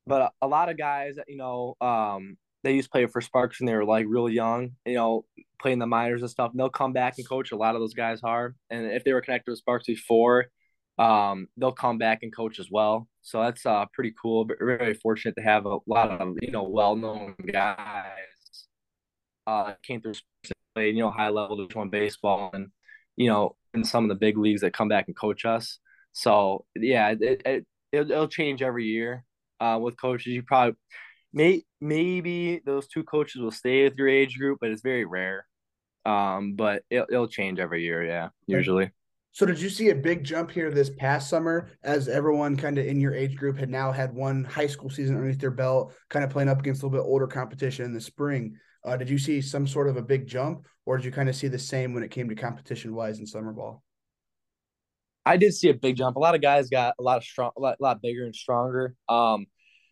but 0.06 0.32
a, 0.42 0.48
lot 0.48 0.68
of 0.68 0.76
guys, 0.76 1.16
you 1.28 1.36
know, 1.36 1.76
um, 1.80 2.36
they 2.62 2.74
used 2.74 2.86
to 2.86 2.90
play 2.90 3.06
for 3.06 3.20
Sparks 3.20 3.60
when 3.60 3.66
they 3.66 3.74
were 3.74 3.84
like 3.84 4.06
really 4.08 4.32
young, 4.32 4.72
you 4.86 4.94
know, 4.94 5.24
playing 5.60 5.78
the 5.78 5.86
minors 5.86 6.22
and 6.22 6.30
stuff. 6.30 6.50
And 6.50 6.60
they'll 6.60 6.68
come 6.68 6.92
back 6.92 7.14
and 7.18 7.28
coach. 7.28 7.52
A 7.52 7.56
lot 7.56 7.74
of 7.74 7.80
those 7.80 7.94
guys 7.94 8.20
are, 8.22 8.54
and 8.70 8.86
if 8.86 9.04
they 9.04 9.12
were 9.12 9.20
connected 9.20 9.50
with 9.50 9.58
Sparks 9.58 9.86
before, 9.86 10.46
um, 10.98 11.48
they'll 11.56 11.72
come 11.72 11.98
back 11.98 12.20
and 12.22 12.34
coach 12.34 12.58
as 12.58 12.68
well. 12.70 13.08
So 13.22 13.42
that's 13.42 13.64
uh 13.66 13.86
pretty 13.92 14.14
cool. 14.20 14.44
But 14.44 14.58
very 14.60 14.94
fortunate 14.94 15.34
to 15.36 15.42
have 15.42 15.66
a 15.66 15.78
lot 15.86 16.10
of 16.10 16.36
you 16.42 16.50
know 16.50 16.64
well 16.64 16.96
known 16.96 17.34
guys 17.50 18.66
uh 19.46 19.74
came 19.82 20.00
through 20.00 20.14
played 20.74 20.94
you 20.96 21.02
know 21.02 21.10
high 21.10 21.28
level 21.28 21.56
Division 21.56 21.78
One 21.78 21.88
baseball 21.90 22.50
and 22.52 22.68
you 23.16 23.28
know 23.28 23.56
in 23.74 23.84
some 23.84 24.04
of 24.04 24.08
the 24.08 24.14
big 24.14 24.36
leagues 24.36 24.60
that 24.62 24.72
come 24.72 24.88
back 24.88 25.06
and 25.06 25.16
coach 25.16 25.44
us. 25.44 25.78
So 26.12 26.66
yeah, 26.76 27.14
it, 27.18 27.42
it, 27.44 27.66
it 27.90 28.08
will 28.08 28.28
change 28.28 28.62
every 28.62 28.84
year 28.84 29.24
uh, 29.60 29.78
with 29.80 30.00
coaches. 30.00 30.32
You 30.32 30.42
probably 30.42 30.76
may 31.32 31.62
maybe 31.80 32.60
those 32.64 32.86
two 32.88 33.04
coaches 33.04 33.40
will 33.40 33.50
stay 33.50 33.84
with 33.84 33.96
your 33.96 34.08
age 34.08 34.38
group, 34.38 34.58
but 34.60 34.70
it's 34.70 34.82
very 34.82 35.04
rare. 35.04 35.46
Um, 36.04 36.54
but 36.54 36.82
it, 36.90 37.04
it'll 37.10 37.28
change 37.28 37.58
every 37.58 37.82
year. 37.82 38.04
Yeah, 38.04 38.28
usually. 38.46 38.90
So 39.34 39.46
did 39.46 39.58
you 39.58 39.70
see 39.70 39.88
a 39.88 39.94
big 39.94 40.24
jump 40.24 40.50
here 40.50 40.70
this 40.70 40.90
past 40.90 41.30
summer 41.30 41.70
as 41.82 42.06
everyone 42.06 42.54
kind 42.54 42.76
of 42.76 42.84
in 42.84 43.00
your 43.00 43.14
age 43.14 43.34
group 43.34 43.56
had 43.56 43.70
now 43.70 43.90
had 43.90 44.12
one 44.12 44.44
high 44.44 44.66
school 44.66 44.90
season 44.90 45.16
underneath 45.16 45.40
their 45.40 45.50
belt, 45.50 45.94
kind 46.10 46.22
of 46.22 46.30
playing 46.30 46.50
up 46.50 46.58
against 46.58 46.82
a 46.82 46.86
little 46.86 47.02
bit 47.02 47.08
older 47.08 47.26
competition 47.26 47.86
in 47.86 47.94
the 47.94 48.00
spring? 48.00 48.58
Uh, 48.84 48.96
did 48.96 49.08
you 49.08 49.16
see 49.16 49.40
some 49.40 49.66
sort 49.66 49.88
of 49.88 49.96
a 49.96 50.02
big 50.02 50.26
jump, 50.26 50.66
or 50.84 50.98
did 50.98 51.06
you 51.06 51.12
kind 51.12 51.30
of 51.30 51.36
see 51.36 51.48
the 51.48 51.58
same 51.58 51.94
when 51.94 52.02
it 52.02 52.10
came 52.10 52.28
to 52.28 52.34
competition 52.34 52.94
wise 52.94 53.20
in 53.20 53.26
summer 53.26 53.52
ball? 53.52 53.82
I 55.24 55.36
did 55.38 55.54
see 55.54 55.70
a 55.70 55.74
big 55.74 55.96
jump. 55.96 56.16
A 56.16 56.20
lot 56.20 56.34
of 56.34 56.42
guys 56.42 56.68
got 56.68 56.94
a 56.98 57.02
lot 57.02 57.16
of 57.16 57.24
strong, 57.24 57.52
a 57.56 57.60
lot, 57.60 57.76
a 57.80 57.82
lot 57.82 58.02
bigger 58.02 58.24
and 58.24 58.34
stronger. 58.34 58.96
Um, 59.08 59.46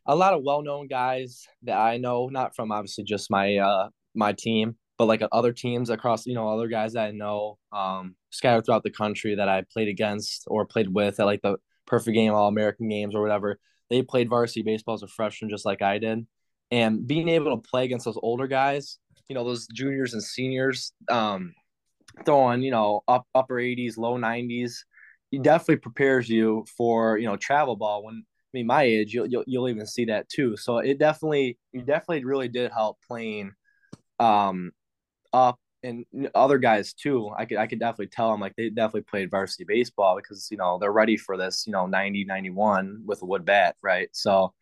a 0.07 0.16
lot 0.16 0.35
of 0.35 0.42
well-known 0.42 0.87
guys 0.87 1.47
that 1.62 1.76
I 1.76 1.99
know, 1.99 2.28
not 2.28 2.54
from 2.57 2.73
obviously 2.73 3.04
just 3.04 3.30
my 3.30 3.57
uh 3.57 3.88
my 4.14 4.33
team, 4.33 4.76
but 4.99 5.07
like 5.07 5.23
other 5.33 5.52
teams 5.52 5.90
across, 5.90 6.26
you 6.26 6.35
know, 6.35 6.49
other 6.49 6.69
guys 6.69 6.95
that 6.95 7.07
I 7.07 7.11
know, 7.12 7.59
um, 7.73 8.16
scattered 8.30 8.66
throughout 8.66 8.83
the 8.83 8.90
country 8.90 9.37
that 9.37 9.49
I 9.49 9.64
played 9.73 9.88
against 9.88 10.45
or 10.47 10.66
played 10.66 10.92
with 10.92 11.21
at 11.21 11.26
like 11.26 11.42
the 11.42 11.57
perfect 11.87 12.14
game, 12.14 12.35
all 12.35 12.49
American 12.49 12.88
games 12.88 13.14
or 13.14 13.23
whatever, 13.23 13.59
they 13.88 14.02
played 14.02 14.28
varsity 14.28 14.62
baseball 14.62 14.95
as 14.95 15.02
a 15.02 15.09
freshman 15.09 15.50
just 15.50 15.64
like 15.64 15.83
I 15.83 15.99
did. 15.99 16.26
And 16.71 17.07
being 17.07 17.28
able 17.28 17.57
to 17.57 17.69
play 17.69 17.85
against 17.85 18.04
those 18.04 18.19
older 18.23 18.47
guys, 18.47 18.99
you 19.28 19.35
know, 19.35 19.45
those 19.45 19.66
juniors 19.69 20.12
and 20.12 20.23
seniors, 20.23 20.92
um, 21.09 21.54
throwing, 22.25 22.62
you 22.62 22.71
know, 22.71 23.02
up 23.09 23.26
upper 23.35 23.54
80s, 23.54 23.97
low 23.97 24.16
90s, 24.16 24.85
it 25.33 25.42
definitely 25.42 25.76
prepares 25.76 26.28
you 26.28 26.64
for, 26.76 27.19
you 27.19 27.26
know, 27.26 27.37
travel 27.37 27.76
ball 27.76 28.04
when 28.04 28.25
I 28.52 28.59
mean 28.59 28.66
my 28.66 28.83
age, 28.83 29.14
you'll, 29.14 29.26
you'll 29.26 29.45
you'll 29.47 29.69
even 29.69 29.87
see 29.87 30.07
that 30.07 30.28
too. 30.28 30.57
So 30.57 30.78
it 30.78 30.99
definitely 30.99 31.59
you 31.73 31.83
definitely 31.83 32.25
really 32.25 32.49
did 32.49 32.73
help 32.73 32.99
playing 33.07 33.52
um 34.21 34.73
up 35.33 35.59
and 35.83 36.04
other 36.35 36.59
guys 36.59 36.92
too. 36.95 37.30
I 37.37 37.47
could 37.47 37.59
I 37.59 37.66
could 37.66 37.80
definitely 37.80 38.09
tell 38.09 38.30
them 38.33 38.40
like 38.40 38.54
they 38.57 38.71
definitely 38.71 39.02
played 39.02 39.30
varsity 39.30 39.64
baseball 39.66 40.16
because 40.16 40.49
you 40.50 40.57
know 40.59 40.78
they're 40.80 40.92
ready 40.92 41.16
for 41.16 41.37
this, 41.37 41.64
you 41.66 41.73
know, 41.73 41.87
90 41.87 42.25
91 42.25 43.02
with 43.07 43.23
a 43.23 43.26
wood 43.26 43.45
bat, 43.45 43.76
right? 43.83 44.09
So 44.12 44.54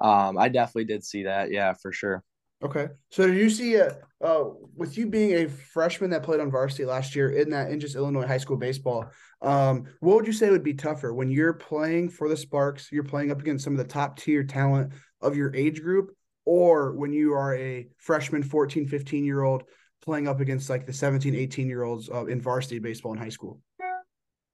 um 0.00 0.38
I 0.38 0.48
definitely 0.50 0.86
did 0.86 1.04
see 1.04 1.24
that. 1.24 1.50
Yeah, 1.52 1.74
for 1.74 1.92
sure. 1.92 2.24
Okay. 2.62 2.88
So 3.10 3.26
did 3.26 3.36
you 3.36 3.50
see 3.50 3.80
uh, 3.80 3.92
uh 4.20 4.44
with 4.76 4.98
you 4.98 5.06
being 5.06 5.44
a 5.44 5.48
freshman 5.48 6.10
that 6.10 6.24
played 6.24 6.40
on 6.40 6.50
varsity 6.50 6.84
last 6.84 7.14
year 7.14 7.30
in 7.30 7.50
that 7.50 7.70
in 7.70 7.78
just 7.78 7.94
Illinois 7.94 8.26
high 8.26 8.38
school 8.38 8.56
baseball, 8.56 9.10
um, 9.42 9.84
what 10.00 10.16
would 10.16 10.26
you 10.26 10.32
say 10.32 10.50
would 10.50 10.64
be 10.64 10.74
tougher 10.74 11.14
when 11.14 11.30
you're 11.30 11.52
playing 11.52 12.08
for 12.08 12.28
the 12.28 12.36
Sparks, 12.36 12.90
you're 12.90 13.04
playing 13.04 13.30
up 13.30 13.40
against 13.40 13.62
some 13.62 13.74
of 13.74 13.78
the 13.78 13.84
top 13.84 14.18
tier 14.18 14.42
talent 14.42 14.92
of 15.20 15.36
your 15.36 15.54
age 15.54 15.82
group, 15.82 16.10
or 16.44 16.94
when 16.94 17.12
you 17.12 17.32
are 17.32 17.54
a 17.54 17.86
freshman, 17.98 18.42
14, 18.42 18.86
15 18.86 19.24
year 19.24 19.42
old 19.42 19.62
playing 20.02 20.26
up 20.26 20.40
against 20.40 20.68
like 20.68 20.86
the 20.86 20.92
17, 20.92 21.36
18 21.36 21.68
year 21.68 21.84
olds 21.84 22.10
uh, 22.10 22.24
in 22.26 22.40
varsity 22.40 22.80
baseball 22.80 23.12
in 23.12 23.18
high 23.18 23.28
school? 23.28 23.60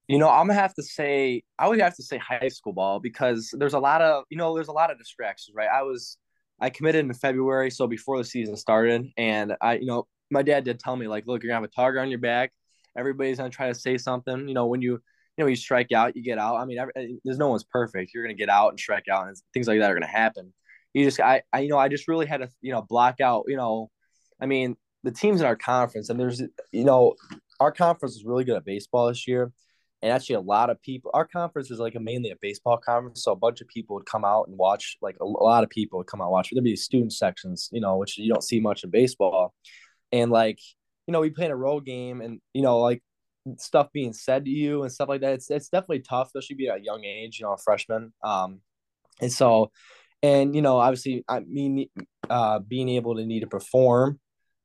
You 0.09 0.19
know, 0.19 0.29
I'm 0.29 0.47
gonna 0.49 0.61
have 0.61 0.75
to 0.75 0.83
say 0.83 1.43
I 1.59 1.69
would 1.69 1.81
have 1.81 1.97
to 1.97 2.03
say 2.03 2.19
high 2.19 2.49
school 2.49 2.75
ball 2.75 3.01
because 3.01 3.49
there's 3.57 3.73
a 3.73 3.79
lot 3.79 4.03
of 4.03 4.25
you 4.29 4.37
know 4.37 4.55
there's 4.55 4.69
a 4.69 4.73
lot 4.73 4.91
of 4.91 4.99
distractions, 4.99 5.55
right? 5.57 5.71
I 5.73 5.83
was 5.83 6.19
I 6.61 6.71
committed 6.71 7.05
in 7.05 7.13
February, 7.13 7.71
so 7.71 7.87
before 7.87 8.19
the 8.19 8.25
season 8.25 8.57
started, 8.57 9.07
and 9.17 9.57
I, 9.61 9.77
you 9.77 9.87
know, 9.87 10.07
my 10.31 10.43
dad 10.43 10.65
did 10.65 10.79
tell 10.79 10.97
me 10.97 11.09
like, 11.09 11.27
look, 11.27 11.43
you're 11.43 11.51
gonna 11.51 11.61
have 11.61 11.69
a 11.69 11.75
target 11.75 12.03
on 12.03 12.11
your 12.11 12.21
back. 12.21 12.53
Everybody's 12.97 13.39
gonna 13.39 13.51
try 13.51 13.69
to 13.69 13.75
say 13.75 13.99
something. 13.99 14.49
You 14.49 14.55
know, 14.55 14.67
when 14.67 14.81
you, 14.81 14.93
you 14.93 15.01
know, 15.39 15.47
you 15.47 15.57
strike 15.57 15.93
out, 15.93 16.17
you 16.17 16.23
get 16.23 16.39
out. 16.39 16.57
I 16.57 16.65
mean, 16.65 16.79
every, 16.79 16.93
eh, 16.97 17.07
there's 17.25 17.39
no 17.39 17.49
one's 17.49 17.65
perfect. 17.65 18.13
You're 18.15 18.25
gonna 18.25 18.35
get 18.35 18.49
out 18.49 18.71
and 18.71 18.79
strike 18.79 19.09
out, 19.11 19.27
and 19.27 19.37
things 19.53 19.67
like 19.69 19.81
that 19.81 19.91
are 19.91 19.95
gonna 19.95 20.07
happen. 20.07 20.53
You 20.95 21.05
just, 21.05 21.21
I, 21.21 21.43
I, 21.53 21.61
you 21.61 21.69
know, 21.69 21.79
I 21.79 21.89
just 21.89 22.09
really 22.09 22.27
had 22.27 22.39
to, 22.39 22.49
you 22.61 22.73
know, 22.73 22.83
block 22.83 23.21
out. 23.21 23.45
You 23.49 23.57
know, 23.57 23.91
I 24.41 24.47
mean, 24.47 24.77
the 25.03 25.11
teams 25.11 25.41
in 25.41 25.47
our 25.47 25.57
conference, 25.57 26.09
and 26.09 26.19
there's, 26.19 26.41
you 26.73 26.85
know, 26.85 27.15
our 27.61 27.73
conference 27.73 28.15
is 28.15 28.25
really 28.25 28.45
good 28.45 28.57
at 28.57 28.65
baseball 28.65 29.09
this 29.09 29.27
year 29.27 29.53
and 30.05 30.13
actually 30.13 30.35
a 30.35 30.41
lot 30.41 30.69
of 30.69 30.81
people 30.83 31.11
our 31.15 31.27
conference 31.27 31.71
is 31.71 31.79
like 31.79 31.95
a 31.95 32.01
mainly 32.01 32.31
a 32.31 32.37
baseball 32.41 32.77
conference 32.77 33.25
so 33.25 33.33
a 33.33 33.37
bunch 33.37 33.61
of 33.63 33.69
people 33.69 33.97
would 33.97 34.07
come 34.07 34.25
out 34.25 34.47
and 34.47 34.57
watch 34.59 34.99
like 35.01 35.17
a, 35.21 35.25
a 35.25 35.27
lot 35.27 35.65
of 35.65 35.71
people 35.71 35.99
would 35.99 36.07
come 36.07 36.21
out 36.21 36.27
and 36.27 36.33
watch 36.33 36.51
there'd 36.53 36.63
be 36.63 36.77
student 36.77 37.13
sections 37.13 37.71
you 37.73 37.81
know 37.81 37.97
which 37.97 38.19
you 38.19 38.33
don't 38.33 38.45
see 38.45 38.61
much 38.61 38.85
in 38.85 38.91
baseball. 38.91 39.55
And 40.13 40.31
like 40.31 40.61
you 41.07 41.13
know 41.13 41.21
we 41.21 41.31
play 41.31 41.47
in 41.47 41.51
a 41.51 41.57
road 41.57 41.85
game 41.85 42.21
and 42.21 42.41
you 42.53 42.63
know 42.63 42.79
like 42.79 43.03
stuff 43.59 43.89
being 43.93 44.13
said 44.13 44.45
to 44.45 44.51
you 44.51 44.83
and 44.83 44.93
stuff 44.93 45.09
like 45.09 45.23
that 45.23 45.33
it's, 45.33 45.51
it's 45.51 45.69
definitely 45.69 46.01
tough 46.01 46.29
especially 46.29 46.57
being 46.57 46.71
at 46.71 46.79
a 46.79 46.85
young 46.85 47.05
age 47.05 47.39
you 47.39 47.45
know 47.45 47.53
a 47.53 47.59
freshman 47.59 48.13
um 48.23 48.61
and 49.21 49.33
so 49.33 49.71
and 50.23 50.55
you 50.55 50.63
know 50.63 50.79
obviously 50.79 51.25
i 51.29 51.41
mean 51.41 51.87
uh 52.31 52.59
being 52.61 52.89
able 52.89 53.17
to 53.17 53.27
need 53.27 53.41
to 53.41 53.47
perform 53.47 54.19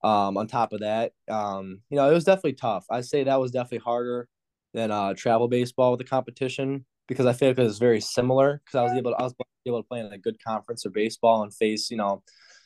um 0.04 0.38
on 0.38 0.48
top 0.48 0.72
of 0.72 0.80
that 0.80 1.12
um 1.30 1.82
you 1.90 1.98
know 1.98 2.10
it 2.10 2.14
was 2.14 2.24
definitely 2.24 2.54
tough. 2.54 2.86
I'd 2.90 3.06
say 3.06 3.24
that 3.24 3.40
was 3.40 3.52
definitely 3.52 3.80
harder 3.80 4.30
than 4.74 4.92
uh, 4.92 5.14
travel 5.14 5.48
baseball 5.48 5.92
with 5.92 6.00
the 6.00 6.06
competition 6.06 6.86
because 7.08 7.26
I 7.26 7.34
feel 7.34 7.50
like 7.50 7.58
it 7.58 7.64
was 7.64 7.80
very 7.80 8.02
similar 8.02 8.62
because 8.64 8.78
I 8.78 8.84
was 8.84 8.94
able 8.94 9.12
to, 9.12 9.18
I 9.18 9.24
was 9.24 9.34
able 9.66 9.82
to 9.82 9.88
play 9.88 10.00
in 10.00 10.14
a 10.14 10.18
good 10.18 10.38
conference 10.44 10.86
or 10.86 10.92
baseball 10.92 11.44
and 11.44 11.54
face 11.54 11.90
you 11.90 11.98
know, 11.98 12.24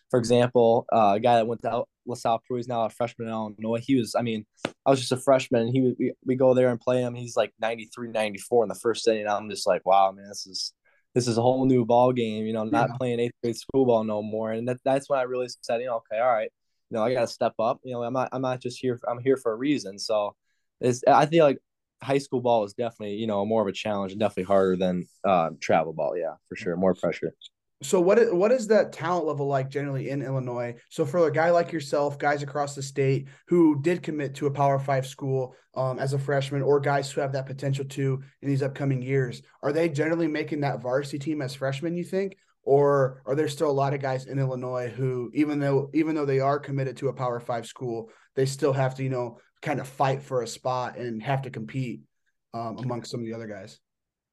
for 0.10 0.19
example, 0.19 0.86
uh, 0.93 1.13
a 1.15 1.19
guy 1.19 1.38
that 1.38 1.48
went 1.48 1.62
to 1.63 1.86
LaSalle 2.05 2.41
Peru, 2.48 2.57
he's 2.57 2.67
now 2.67 2.86
a 2.86 2.89
freshman 2.89 3.27
in 3.27 3.33
Illinois. 3.33 3.81
He 3.81 3.95
was, 3.95 4.13
I 4.15 4.22
mean, 4.22 4.45
I 4.86 4.91
was 4.91 5.00
just 5.00 5.12
a 5.12 5.17
freshman 5.17 5.62
and 5.63 5.69
he 5.72 5.95
we, 5.98 6.13
we 6.25 6.36
go 6.36 6.53
there 6.53 6.69
and 6.69 6.79
play 6.79 7.01
him. 7.01 7.15
He's 7.15 7.36
like 7.36 7.51
93, 7.60 8.10
94 8.10 8.65
in 8.65 8.69
the 8.69 8.75
first 8.75 9.07
inning. 9.07 9.27
I'm 9.27 9.50
just 9.50 9.65
like, 9.65 9.86
wow, 9.86 10.12
man, 10.12 10.27
this 10.27 10.45
is 10.45 10.74
this 11.15 11.27
is 11.27 11.38
a 11.38 11.41
whole 11.41 11.65
new 11.65 11.86
ball 11.86 12.12
game. 12.12 12.45
You 12.45 12.53
know, 12.53 12.63
not 12.63 12.89
yeah. 12.89 12.98
playing 12.98 13.19
eighth 13.22 13.33
grade 13.41 13.57
school 13.57 13.86
ball 13.86 14.03
no 14.03 14.22
more. 14.22 14.51
And 14.51 14.67
that, 14.67 14.77
that's 14.83 15.10
when 15.10 15.19
I 15.19 15.24
really 15.24 15.48
said, 15.62 15.79
you 15.79 15.88
know, 15.88 16.03
okay, 16.12 16.19
all 16.19 16.31
right, 16.31 16.51
you 16.89 16.98
know, 16.98 17.03
I 17.03 17.13
got 17.13 17.22
to 17.22 17.27
step 17.27 17.53
up. 17.60 17.79
You 17.83 17.93
know, 17.93 18.03
I'm 18.03 18.13
not 18.13 18.29
I'm 18.31 18.41
not 18.41 18.62
just 18.62 18.79
here. 18.79 19.00
I'm 19.07 19.19
here 19.19 19.38
for 19.38 19.51
a 19.51 19.55
reason. 19.55 19.98
So 19.98 20.36
it's 20.79 21.03
I 21.07 21.25
feel 21.25 21.45
like 21.45 21.57
high 22.03 22.17
school 22.17 22.41
ball 22.41 22.63
is 22.63 22.74
definitely 22.74 23.15
you 23.15 23.27
know 23.27 23.45
more 23.45 23.62
of 23.62 23.67
a 23.67 23.72
challenge 23.72 24.12
and 24.12 24.19
definitely 24.19 24.43
harder 24.43 24.75
than 24.75 25.05
uh, 25.24 25.50
travel 25.62 25.93
ball. 25.93 26.17
Yeah, 26.17 26.33
for 26.50 26.55
sure, 26.55 26.75
more 26.75 26.93
pressure. 26.93 27.33
So 27.83 28.00
what 28.00 28.17
is, 28.17 28.31
what 28.31 28.53
is 28.53 28.67
that 28.67 28.93
talent 28.93 29.25
level 29.25 29.45
like 29.45 29.69
generally 29.69 30.10
in 30.10 30.22
Illinois? 30.22 30.75
So 30.89 31.05
for 31.05 31.27
a 31.27 31.31
guy 31.31 31.51
like 31.51 31.74
yourself, 31.74 32.17
guys 32.17 32.41
across 32.41 32.75
the 32.75 32.81
state 32.81 33.27
who 33.48 33.81
did 33.81 34.01
commit 34.01 34.36
to 34.36 34.48
a 34.48 34.51
Power 34.51 34.79
Five 34.79 35.05
school 35.05 35.55
um, 35.75 36.00
as 36.00 36.13
a 36.13 36.19
freshman, 36.19 36.62
or 36.62 36.79
guys 36.79 37.12
who 37.12 37.19
have 37.19 37.33
that 37.33 37.45
potential 37.45 37.83
to 37.86 38.24
in 38.41 38.48
these 38.48 38.63
upcoming 38.63 39.01
years, 39.01 39.41
are 39.62 39.74
they 39.74 39.89
generally 39.89 40.27
making 40.27 40.62
that 40.62 40.81
varsity 40.81 41.19
team 41.19 41.41
as 41.41 41.55
freshmen? 41.55 41.98
You 41.98 42.05
think, 42.05 42.38
or 42.63 43.22
are 43.25 43.36
there 43.36 43.50
still 43.50 43.69
a 43.69 43.72
lot 43.72 43.93
of 43.93 44.01
guys 44.01 44.27
in 44.27 44.39
Illinois 44.39 44.88
who, 44.88 45.29
even 45.33 45.60
though 45.60 45.89
even 45.93 46.15
though 46.15 46.25
they 46.25 46.39
are 46.39 46.60
committed 46.60 46.95
to 46.98 47.10
a 47.10 47.13
Power 47.13 47.41
Five 47.41 47.65
school, 47.65 48.10
they 48.36 48.45
still 48.45 48.74
have 48.74 48.95
to 48.95 49.03
you 49.03 49.10
know 49.10 49.39
kind 49.63 49.79
of 49.79 49.88
fight 49.88 50.22
for 50.22 50.43
a 50.43 50.48
spot 50.48 50.98
and 50.98 51.24
have 51.24 51.41
to 51.43 51.50
compete 51.50 52.01
um, 52.53 52.77
amongst 52.77 53.10
some 53.10 53.22
of 53.22 53.25
the 53.25 53.34
other 53.34 53.48
guys? 53.48 53.79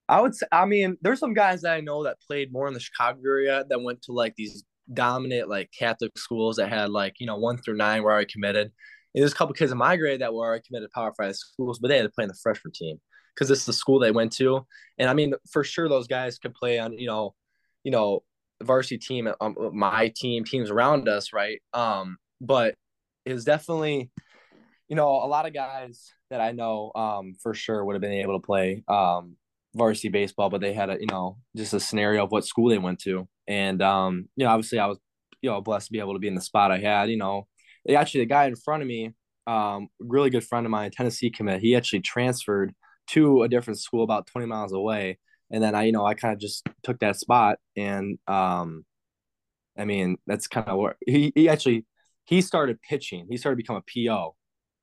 I 0.09 0.21
would 0.21 0.35
say, 0.35 0.47
I 0.51 0.67
mean, 0.67 0.97
there's 1.01 1.21
some 1.21 1.35
guys 1.35 1.63
that 1.63 1.73
I 1.73 1.81
know 1.81 2.05
that 2.05 2.21
played 2.27 2.53
more 2.53 2.67
in 2.67 2.75
the 2.75 2.81
Chicago 2.81 3.21
area 3.25 3.65
that 3.69 3.81
went 3.81 4.03
to 4.03 4.13
like 4.13 4.35
these 4.37 4.65
dominant 4.93 5.49
like 5.49 5.71
Catholic 5.77 6.19
schools 6.19 6.57
that 6.57 6.69
had 6.69 6.91
like, 6.91 7.15
you 7.21 7.27
know, 7.27 7.37
one 7.37 7.59
through 7.59 7.77
nine 7.77 8.03
were 8.03 8.11
already 8.11 8.31
committed. 8.31 8.73
And 9.15 9.23
there's 9.23 9.33
a 9.33 9.37
couple 9.37 9.55
kids 9.55 9.71
in 9.71 9.79
my 9.79 9.97
grade 9.97 10.21
that 10.21 10.35
were 10.35 10.45
already 10.45 10.65
committed 10.67 10.91
to 10.91 10.95
Power 10.95 11.15
Five 11.17 11.37
schools, 11.37 11.79
but 11.79 11.89
they 11.89 11.97
had 11.97 12.03
to 12.03 12.11
play 12.11 12.25
in 12.25 12.29
the 12.29 12.39
freshman 12.43 12.73
team 12.73 13.01
because 13.35 13.49
this 13.49 13.61
is 13.61 13.67
the 13.67 13.73
school 13.73 14.01
they 14.01 14.11
went 14.11 14.33
to. 14.33 14.67
And 14.99 15.09
I 15.09 15.15
mean, 15.15 15.35
for 15.51 15.63
sure, 15.63 15.89
those 15.89 16.09
guys 16.09 16.39
could 16.39 16.55
play 16.55 16.81
on, 16.81 16.99
you 16.99 17.07
know, 17.07 17.35
you 17.85 17.93
know, 17.93 18.25
the 18.59 18.67
varsity 18.67 18.99
team, 18.99 19.29
um, 19.41 19.57
my 19.73 20.13
team, 20.15 20.45
teams 20.45 20.71
around 20.71 21.09
us, 21.09 21.33
right? 21.33 21.61
Um, 21.73 22.19
but 22.41 22.75
it 23.25 23.33
was 23.33 23.45
definitely 23.45 24.11
you 24.91 24.97
know, 24.97 25.09
a 25.09 25.29
lot 25.29 25.47
of 25.47 25.55
guys 25.55 26.13
that 26.31 26.41
I 26.41 26.51
know 26.51 26.91
um, 26.97 27.35
for 27.41 27.55
sure 27.55 27.85
would 27.85 27.95
have 27.95 28.03
been 28.03 28.13
able 28.13 28.39
to 28.39 28.45
play 28.45 28.83
um, 28.89 29.37
varsity 29.73 30.09
baseball, 30.09 30.51
but 30.51 30.61
they 30.61 30.73
had 30.73 30.91
a, 30.91 30.97
you 30.99 31.07
know, 31.07 31.39
just 31.57 31.73
a 31.73 31.81
scenario 31.81 32.25
of 32.25 32.33
what 32.33 32.45
school 32.45 32.69
they 32.69 32.79
went 32.79 32.99
to. 33.03 33.29
And, 33.47 33.81
um, 33.83 34.29
you 34.35 34.45
know, 34.45 34.51
obviously 34.51 34.81
I 34.81 34.87
was, 34.87 34.99
you 35.43 35.49
know, 35.49 35.61
blessed 35.61 35.87
to 35.87 35.93
be 35.93 36.01
able 36.01 36.15
to 36.15 36.19
be 36.19 36.27
in 36.27 36.35
the 36.35 36.41
spot 36.41 36.73
I 36.73 36.79
had, 36.79 37.09
you 37.09 37.17
know, 37.17 37.47
actually 37.89 38.23
the 38.23 38.27
guy 38.27 38.47
in 38.47 38.57
front 38.57 38.83
of 38.83 38.89
me, 38.89 39.15
um, 39.47 39.87
really 40.01 40.29
good 40.29 40.45
friend 40.45 40.67
of 40.67 40.71
mine, 40.71 40.91
Tennessee 40.91 41.31
commit, 41.31 41.61
he 41.61 41.77
actually 41.77 42.01
transferred 42.01 42.75
to 43.11 43.45
a 43.45 43.49
different 43.49 43.79
school 43.79 44.03
about 44.03 44.27
20 44.27 44.49
miles 44.49 44.73
away. 44.73 45.21
And 45.53 45.63
then 45.63 45.77
I, 45.77 45.85
you 45.85 45.93
know, 45.93 46.05
I 46.05 46.15
kind 46.15 46.35
of 46.35 46.41
just 46.41 46.69
took 46.83 46.99
that 46.99 47.15
spot 47.15 47.59
and, 47.77 48.19
um, 48.27 48.85
I 49.79 49.85
mean, 49.85 50.17
that's 50.27 50.49
kind 50.49 50.67
of 50.67 50.79
where 50.79 50.97
he, 51.07 51.33
he 51.37 51.49
actually, 51.49 51.87
he 52.25 52.41
started 52.41 52.83
pitching. 52.83 53.29
He 53.31 53.37
started 53.37 53.55
to 53.55 53.63
become 53.63 53.77
a 53.77 54.09
PO 54.09 54.35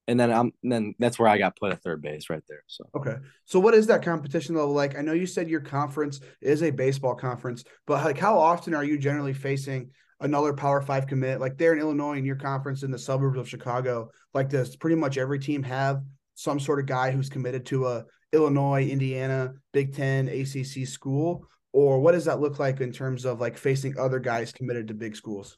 and 0.07 0.19
then 0.19 0.31
I'm 0.31 0.51
and 0.63 0.71
then 0.71 0.95
that's 0.99 1.19
where 1.19 1.27
I 1.27 1.37
got 1.37 1.57
put 1.57 1.71
at 1.71 1.81
third 1.83 2.01
base 2.01 2.29
right 2.29 2.43
there. 2.47 2.63
So 2.67 2.85
okay, 2.95 3.15
so 3.45 3.59
what 3.59 3.73
is 3.73 3.87
that 3.87 4.03
competition 4.03 4.55
level 4.55 4.73
like? 4.73 4.97
I 4.97 5.01
know 5.01 5.13
you 5.13 5.25
said 5.25 5.49
your 5.49 5.59
conference 5.59 6.21
is 6.41 6.63
a 6.63 6.71
baseball 6.71 7.15
conference, 7.15 7.63
but 7.85 8.03
like 8.03 8.17
how 8.17 8.37
often 8.39 8.73
are 8.73 8.83
you 8.83 8.97
generally 8.97 9.33
facing 9.33 9.91
another 10.19 10.53
Power 10.53 10.81
Five 10.81 11.07
commit 11.07 11.41
like 11.41 11.57
there 11.57 11.73
in 11.73 11.79
Illinois 11.79 12.17
in 12.17 12.25
your 12.25 12.37
conference 12.37 12.83
in 12.83 12.91
the 12.91 12.99
suburbs 12.99 13.37
of 13.37 13.49
Chicago? 13.49 14.09
Like 14.33 14.49
does 14.49 14.75
pretty 14.75 14.95
much 14.95 15.17
every 15.17 15.39
team 15.39 15.63
have 15.63 16.01
some 16.35 16.59
sort 16.59 16.79
of 16.79 16.85
guy 16.85 17.11
who's 17.11 17.29
committed 17.29 17.65
to 17.65 17.87
a 17.87 18.05
Illinois, 18.31 18.87
Indiana, 18.87 19.53
Big 19.73 19.93
Ten, 19.93 20.27
ACC 20.27 20.87
school, 20.87 21.47
or 21.73 21.99
what 21.99 22.13
does 22.13 22.25
that 22.25 22.39
look 22.39 22.59
like 22.59 22.79
in 22.79 22.91
terms 22.91 23.25
of 23.25 23.41
like 23.41 23.57
facing 23.57 23.97
other 23.97 24.19
guys 24.19 24.53
committed 24.53 24.87
to 24.87 24.93
big 24.93 25.15
schools? 25.15 25.57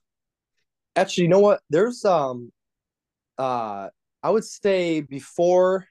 Actually, 0.95 1.25
you 1.25 1.29
know 1.29 1.39
what? 1.39 1.61
There's 1.69 2.03
um 2.03 2.51
uh 3.37 3.89
I 4.21 4.29
would 4.29 4.43
say 4.43 5.01
before 5.01 5.85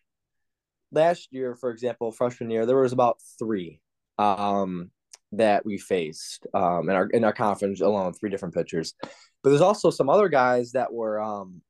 last 0.92 1.28
year, 1.30 1.54
for 1.54 1.70
example, 1.70 2.12
freshman 2.12 2.50
year, 2.50 2.66
there 2.66 2.76
was 2.76 2.92
about 2.92 3.18
three 3.38 3.80
um, 4.18 4.90
that 5.32 5.64
we 5.64 5.78
faced 5.78 6.47
um, 6.54 6.88
in 6.88 6.97
our 6.97 7.06
in 7.08 7.25
our 7.25 7.32
conference 7.32 7.80
alone, 7.80 8.12
three 8.12 8.30
different 8.30 8.54
pitchers. 8.54 8.94
But 9.42 9.50
there's 9.50 9.62
also 9.62 9.90
some 9.90 10.11
other 10.11 10.28
guys 10.28 10.73
that 10.73 10.92
were, 10.92 11.20
um, 11.20 11.62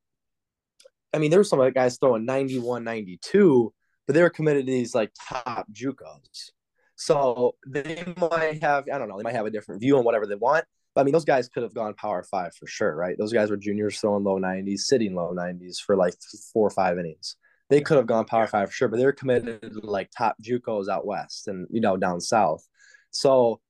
I 1.13 1.19
mean, 1.19 1.29
there 1.29 1.39
were 1.39 1.43
some 1.43 1.71
guys 1.71 1.97
throwing 1.97 2.25
91, 2.25 2.83
92, 2.83 3.73
but 4.07 4.13
they 4.13 4.21
were 4.21 4.29
committed 4.29 4.65
to 4.65 4.71
these 4.71 4.95
like 4.95 5.11
top 5.29 5.67
JUCOs. 5.71 6.51
So 6.95 7.55
they 7.65 8.03
might 8.17 8.61
have, 8.61 8.85
I 8.93 8.97
don't 8.97 9.07
know, 9.07 9.17
they 9.17 9.23
might 9.23 9.35
have 9.35 9.45
a 9.45 9.51
different 9.51 9.81
view 9.81 9.97
on 9.97 10.03
whatever 10.03 10.25
they 10.25 10.35
want. 10.35 10.65
I 10.99 11.03
mean, 11.03 11.13
those 11.13 11.25
guys 11.25 11.47
could 11.49 11.63
have 11.63 11.73
gone 11.73 11.93
Power 11.95 12.23
Five 12.23 12.55
for 12.55 12.67
sure, 12.67 12.95
right? 12.95 13.17
Those 13.17 13.33
guys 13.33 13.49
were 13.49 13.57
juniors 13.57 13.99
throwing 13.99 14.23
low 14.23 14.39
90s, 14.39 14.79
sitting 14.79 15.15
low 15.15 15.33
90s 15.33 15.79
for 15.79 15.95
like 15.95 16.13
four 16.53 16.67
or 16.67 16.71
five 16.71 16.97
innings. 16.97 17.35
They 17.69 17.81
could 17.81 17.97
have 17.97 18.07
gone 18.07 18.25
Power 18.25 18.47
Five 18.47 18.69
for 18.69 18.73
sure, 18.73 18.87
but 18.87 18.97
they're 18.97 19.11
committed 19.11 19.61
to 19.61 19.79
like 19.83 20.09
top 20.15 20.35
JUCOs 20.41 20.89
out 20.89 21.05
west 21.05 21.47
and 21.47 21.67
you 21.69 21.81
know 21.81 21.97
down 21.97 22.19
south. 22.19 22.67
So, 23.11 23.61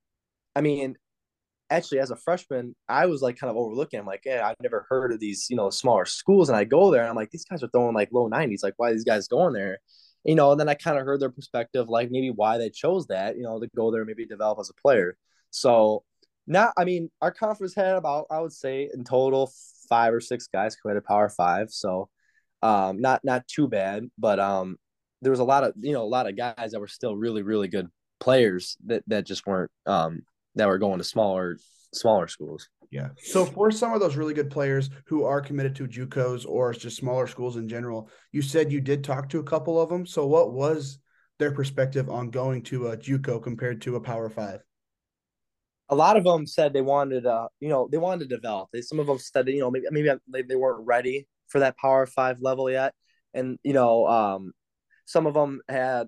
I 0.56 0.60
mean, 0.62 0.96
actually, 1.70 2.00
as 2.00 2.10
a 2.10 2.16
freshman, 2.16 2.74
I 2.88 3.06
was 3.06 3.22
like 3.22 3.38
kind 3.38 3.50
of 3.50 3.56
overlooking. 3.56 4.00
I'm 4.00 4.06
like, 4.06 4.22
yeah, 4.24 4.46
I've 4.46 4.60
never 4.62 4.86
heard 4.88 5.12
of 5.12 5.20
these 5.20 5.46
you 5.50 5.56
know 5.56 5.70
smaller 5.70 6.06
schools, 6.06 6.48
and 6.48 6.56
I 6.56 6.64
go 6.64 6.90
there 6.90 7.02
and 7.02 7.10
I'm 7.10 7.16
like, 7.16 7.30
these 7.30 7.44
guys 7.44 7.62
are 7.62 7.68
throwing 7.68 7.94
like 7.94 8.10
low 8.12 8.28
90s. 8.28 8.62
Like, 8.62 8.74
why 8.76 8.90
are 8.90 8.92
these 8.92 9.04
guys 9.04 9.28
going 9.28 9.54
there? 9.54 9.78
You 10.24 10.34
know, 10.34 10.50
and 10.52 10.60
then 10.60 10.68
I 10.68 10.74
kind 10.74 10.98
of 10.98 11.04
heard 11.06 11.20
their 11.20 11.30
perspective, 11.30 11.88
like 11.88 12.10
maybe 12.10 12.30
why 12.30 12.58
they 12.58 12.70
chose 12.70 13.06
that, 13.06 13.36
you 13.36 13.42
know, 13.42 13.58
to 13.60 13.68
go 13.74 13.90
there, 13.90 14.04
maybe 14.04 14.26
develop 14.26 14.58
as 14.60 14.70
a 14.70 14.74
player. 14.74 15.16
So 15.50 16.04
not, 16.46 16.72
I 16.76 16.84
mean, 16.84 17.10
our 17.20 17.30
conference 17.30 17.74
had 17.74 17.96
about, 17.96 18.26
I 18.30 18.40
would 18.40 18.52
say, 18.52 18.90
in 18.92 19.04
total, 19.04 19.52
five 19.88 20.14
or 20.14 20.20
six 20.20 20.46
guys 20.46 20.76
committed 20.76 21.04
Power 21.04 21.28
Five. 21.28 21.70
So, 21.70 22.08
um, 22.62 23.00
not 23.00 23.24
not 23.24 23.46
too 23.46 23.68
bad, 23.68 24.04
but 24.18 24.38
um, 24.38 24.76
there 25.22 25.30
was 25.30 25.40
a 25.40 25.44
lot 25.44 25.64
of 25.64 25.74
you 25.80 25.92
know 25.92 26.02
a 26.02 26.04
lot 26.04 26.28
of 26.28 26.36
guys 26.36 26.72
that 26.72 26.80
were 26.80 26.88
still 26.88 27.16
really 27.16 27.42
really 27.42 27.68
good 27.68 27.88
players 28.18 28.76
that 28.86 29.02
that 29.06 29.26
just 29.26 29.46
weren't 29.46 29.70
um 29.86 30.22
that 30.54 30.68
were 30.68 30.78
going 30.78 30.98
to 30.98 31.04
smaller 31.04 31.56
smaller 31.92 32.28
schools. 32.28 32.68
Yeah. 32.90 33.08
So 33.18 33.46
for 33.46 33.70
some 33.70 33.92
of 33.92 34.00
those 34.00 34.16
really 34.16 34.34
good 34.34 34.50
players 34.50 34.90
who 35.06 35.24
are 35.24 35.40
committed 35.40 35.76
to 35.76 35.86
JUCOs 35.86 36.44
or 36.46 36.72
just 36.72 36.96
smaller 36.96 37.28
schools 37.28 37.56
in 37.56 37.68
general, 37.68 38.10
you 38.32 38.42
said 38.42 38.72
you 38.72 38.80
did 38.80 39.04
talk 39.04 39.28
to 39.28 39.38
a 39.38 39.44
couple 39.44 39.80
of 39.80 39.88
them. 39.88 40.04
So 40.04 40.26
what 40.26 40.52
was 40.52 40.98
their 41.38 41.52
perspective 41.52 42.10
on 42.10 42.30
going 42.30 42.62
to 42.64 42.88
a 42.88 42.96
JUCO 42.96 43.42
compared 43.42 43.80
to 43.82 43.94
a 43.96 44.00
Power 44.00 44.28
Five? 44.28 44.60
A 45.90 45.94
lot 45.94 46.16
of 46.16 46.24
them 46.24 46.46
said 46.46 46.72
they 46.72 46.80
wanted 46.80 47.26
uh 47.26 47.48
you 47.60 47.68
know 47.68 47.88
they 47.90 47.98
wanted 47.98 48.28
to 48.28 48.36
develop 48.36 48.68
they, 48.72 48.80
some 48.80 48.98
of 48.98 49.06
them 49.06 49.18
said 49.18 49.46
you 49.48 49.60
know 49.60 49.70
maybe 49.70 49.86
maybe 49.90 50.10
they, 50.28 50.42
they 50.42 50.56
weren't 50.56 50.86
ready 50.86 51.26
for 51.48 51.58
that 51.58 51.76
power 51.76 52.06
five 52.06 52.40
level 52.40 52.70
yet 52.70 52.94
and 53.34 53.58
you 53.62 53.72
know 53.72 54.06
um 54.06 54.52
some 55.04 55.26
of 55.26 55.34
them 55.34 55.60
had 55.68 56.06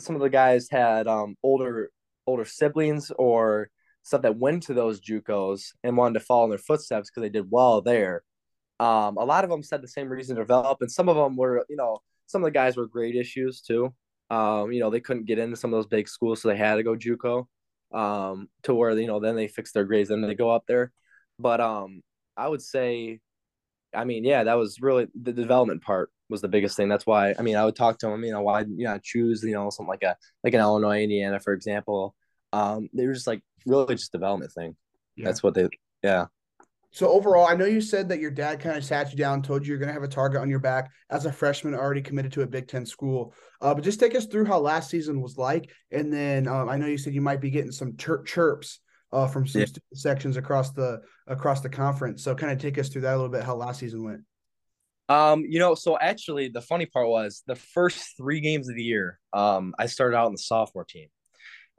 some 0.00 0.14
of 0.14 0.22
the 0.22 0.30
guys 0.30 0.68
had 0.70 1.06
um 1.06 1.34
older 1.42 1.90
older 2.26 2.44
siblings 2.44 3.10
or 3.18 3.68
stuff 4.02 4.22
that 4.22 4.38
went 4.38 4.62
to 4.62 4.74
those 4.74 5.00
JUCOs 5.00 5.72
and 5.82 5.96
wanted 5.96 6.20
to 6.20 6.24
follow 6.24 6.44
in 6.44 6.50
their 6.50 6.58
footsteps 6.58 7.10
because 7.10 7.22
they 7.22 7.28
did 7.28 7.50
well 7.50 7.82
there. 7.82 8.22
Um, 8.78 9.16
a 9.16 9.24
lot 9.24 9.42
of 9.42 9.50
them 9.50 9.64
said 9.64 9.82
the 9.82 9.88
same 9.88 10.08
reason 10.08 10.36
to 10.36 10.42
develop, 10.42 10.78
and 10.80 10.90
some 10.90 11.08
of 11.08 11.16
them 11.16 11.36
were, 11.36 11.64
you 11.68 11.76
know, 11.76 11.98
some 12.26 12.42
of 12.42 12.46
the 12.46 12.52
guys 12.52 12.76
were 12.76 12.86
grade 12.86 13.16
issues 13.16 13.60
too. 13.60 13.92
Um, 14.30 14.70
you 14.70 14.78
know, 14.78 14.90
they 14.90 15.00
couldn't 15.00 15.26
get 15.26 15.38
into 15.40 15.56
some 15.56 15.72
of 15.72 15.78
those 15.78 15.88
big 15.88 16.08
schools, 16.08 16.40
so 16.40 16.48
they 16.48 16.56
had 16.56 16.76
to 16.76 16.84
go 16.84 16.94
JUCO 16.94 17.46
um, 17.92 18.48
to 18.64 18.74
where 18.74 18.98
you 18.98 19.06
know 19.06 19.20
then 19.20 19.36
they 19.36 19.48
fix 19.48 19.72
their 19.72 19.84
grades 19.84 20.10
and 20.10 20.22
they 20.24 20.34
go 20.34 20.50
up 20.50 20.64
there. 20.66 20.92
But 21.38 21.60
um, 21.60 22.02
I 22.36 22.48
would 22.48 22.62
say, 22.62 23.20
I 23.94 24.04
mean, 24.04 24.24
yeah, 24.24 24.44
that 24.44 24.54
was 24.54 24.80
really 24.80 25.08
the 25.14 25.32
development 25.32 25.82
part 25.82 26.10
was 26.28 26.40
the 26.40 26.48
biggest 26.48 26.76
thing. 26.76 26.88
That's 26.88 27.06
why 27.06 27.34
I 27.38 27.42
mean 27.42 27.56
I 27.56 27.64
would 27.64 27.76
talk 27.76 27.98
to 27.98 28.06
them, 28.06 28.24
you 28.24 28.32
know, 28.32 28.42
why 28.42 28.60
you 28.60 28.84
know 28.84 28.98
choose 29.02 29.42
you 29.42 29.52
know 29.52 29.70
something 29.70 29.90
like 29.90 30.02
a 30.02 30.16
like 30.44 30.54
an 30.54 30.60
Illinois, 30.60 31.02
Indiana, 31.02 31.40
for 31.40 31.52
example. 31.52 32.14
Um, 32.52 32.88
they 32.94 33.06
were 33.06 33.14
just 33.14 33.26
like 33.26 33.42
really 33.66 33.94
just 33.94 34.12
development 34.12 34.52
thing. 34.52 34.76
Yeah. 35.16 35.26
That's 35.26 35.42
what 35.42 35.54
they 35.54 35.68
yeah. 36.02 36.26
So 36.96 37.10
overall, 37.10 37.46
I 37.46 37.54
know 37.54 37.66
you 37.66 37.82
said 37.82 38.08
that 38.08 38.20
your 38.20 38.30
dad 38.30 38.58
kind 38.58 38.74
of 38.74 38.82
sat 38.82 39.10
you 39.10 39.18
down, 39.18 39.42
told 39.42 39.66
you 39.66 39.68
you're 39.68 39.78
going 39.78 39.88
to 39.88 39.92
have 39.92 40.02
a 40.02 40.08
target 40.08 40.40
on 40.40 40.48
your 40.48 40.60
back 40.60 40.90
as 41.10 41.26
a 41.26 41.30
freshman, 41.30 41.74
already 41.74 42.00
committed 42.00 42.32
to 42.32 42.40
a 42.40 42.46
Big 42.46 42.68
Ten 42.68 42.86
school. 42.86 43.34
Uh, 43.60 43.74
but 43.74 43.84
just 43.84 44.00
take 44.00 44.14
us 44.14 44.24
through 44.24 44.46
how 44.46 44.58
last 44.58 44.88
season 44.88 45.20
was 45.20 45.36
like, 45.36 45.70
and 45.90 46.10
then 46.10 46.48
um, 46.48 46.70
I 46.70 46.78
know 46.78 46.86
you 46.86 46.96
said 46.96 47.12
you 47.12 47.20
might 47.20 47.42
be 47.42 47.50
getting 47.50 47.70
some 47.70 47.92
chir- 47.98 48.24
chirps 48.24 48.80
uh, 49.12 49.26
from 49.26 49.46
some 49.46 49.60
yeah. 49.60 49.66
sections 49.92 50.38
across 50.38 50.72
the 50.72 51.02
across 51.26 51.60
the 51.60 51.68
conference. 51.68 52.24
So 52.24 52.34
kind 52.34 52.50
of 52.50 52.58
take 52.58 52.78
us 52.78 52.88
through 52.88 53.02
that 53.02 53.12
a 53.12 53.16
little 53.16 53.28
bit, 53.28 53.44
how 53.44 53.56
last 53.56 53.80
season 53.80 54.02
went. 54.02 54.22
Um, 55.10 55.44
you 55.46 55.58
know, 55.58 55.74
so 55.74 55.98
actually, 55.98 56.48
the 56.48 56.62
funny 56.62 56.86
part 56.86 57.08
was 57.08 57.42
the 57.46 57.56
first 57.56 58.16
three 58.16 58.40
games 58.40 58.70
of 58.70 58.74
the 58.74 58.82
year. 58.82 59.20
Um, 59.34 59.74
I 59.78 59.84
started 59.84 60.16
out 60.16 60.28
in 60.28 60.32
the 60.32 60.38
sophomore 60.38 60.86
team, 60.86 61.08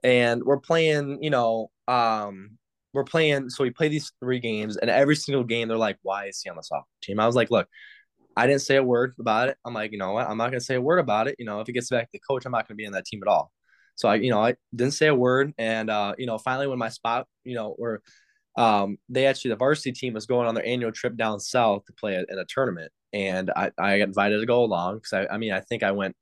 and 0.03 0.43
we're 0.43 0.59
playing. 0.59 1.23
You 1.23 1.31
know, 1.31 1.71
um, 1.87 2.59
we're 2.93 3.03
playing. 3.03 3.49
So 3.49 3.63
we 3.63 3.71
play 3.71 3.87
these 3.89 4.11
three 4.19 4.39
games, 4.39 4.77
and 4.77 4.89
every 4.89 5.15
single 5.15 5.43
game 5.43 5.67
they're 5.67 5.77
like, 5.77 5.97
"Why 6.03 6.27
is 6.27 6.41
he 6.41 6.49
on 6.49 6.55
the 6.55 6.61
softball 6.61 6.83
team?" 7.01 7.19
I 7.19 7.27
was 7.27 7.35
like, 7.35 7.51
"Look, 7.51 7.67
I 8.35 8.47
didn't 8.47 8.61
say 8.61 8.77
a 8.77 8.83
word 8.83 9.15
about 9.19 9.49
it. 9.49 9.57
I'm 9.65 9.73
like, 9.73 9.91
you 9.91 9.97
know 9.97 10.13
what? 10.13 10.29
I'm 10.29 10.37
not 10.37 10.51
gonna 10.51 10.61
say 10.61 10.75
a 10.75 10.81
word 10.81 10.99
about 10.99 11.27
it. 11.27 11.35
You 11.39 11.45
know, 11.45 11.61
if 11.61 11.69
it 11.69 11.73
gets 11.73 11.89
back 11.89 12.05
to 12.05 12.09
the 12.13 12.19
coach, 12.19 12.45
I'm 12.45 12.51
not 12.51 12.67
gonna 12.67 12.75
be 12.75 12.85
on 12.87 12.93
that 12.93 13.05
team 13.05 13.21
at 13.23 13.27
all." 13.29 13.51
So 13.95 14.09
I, 14.09 14.15
you 14.15 14.29
know, 14.31 14.43
I 14.43 14.55
didn't 14.75 14.93
say 14.93 15.07
a 15.07 15.15
word, 15.15 15.53
and 15.57 15.89
uh, 15.89 16.15
you 16.17 16.27
know, 16.27 16.37
finally 16.37 16.67
when 16.67 16.79
my 16.79 16.89
spot, 16.89 17.27
you 17.43 17.55
know, 17.55 17.73
where 17.77 18.01
um, 18.57 18.97
they 19.09 19.25
actually 19.27 19.49
the 19.51 19.57
varsity 19.57 19.91
team 19.91 20.13
was 20.13 20.25
going 20.25 20.47
on 20.47 20.55
their 20.55 20.65
annual 20.65 20.91
trip 20.91 21.15
down 21.17 21.39
south 21.39 21.85
to 21.85 21.93
play 21.93 22.15
in 22.15 22.39
a 22.39 22.45
tournament, 22.45 22.91
and 23.13 23.51
I 23.55 23.71
I 23.79 23.99
got 23.99 24.07
invited 24.09 24.39
to 24.39 24.45
go 24.45 24.63
along 24.63 24.97
because 24.97 25.13
I 25.13 25.33
I 25.33 25.37
mean 25.37 25.51
I 25.53 25.61
think 25.61 25.83
I 25.83 25.91
went 25.91 26.15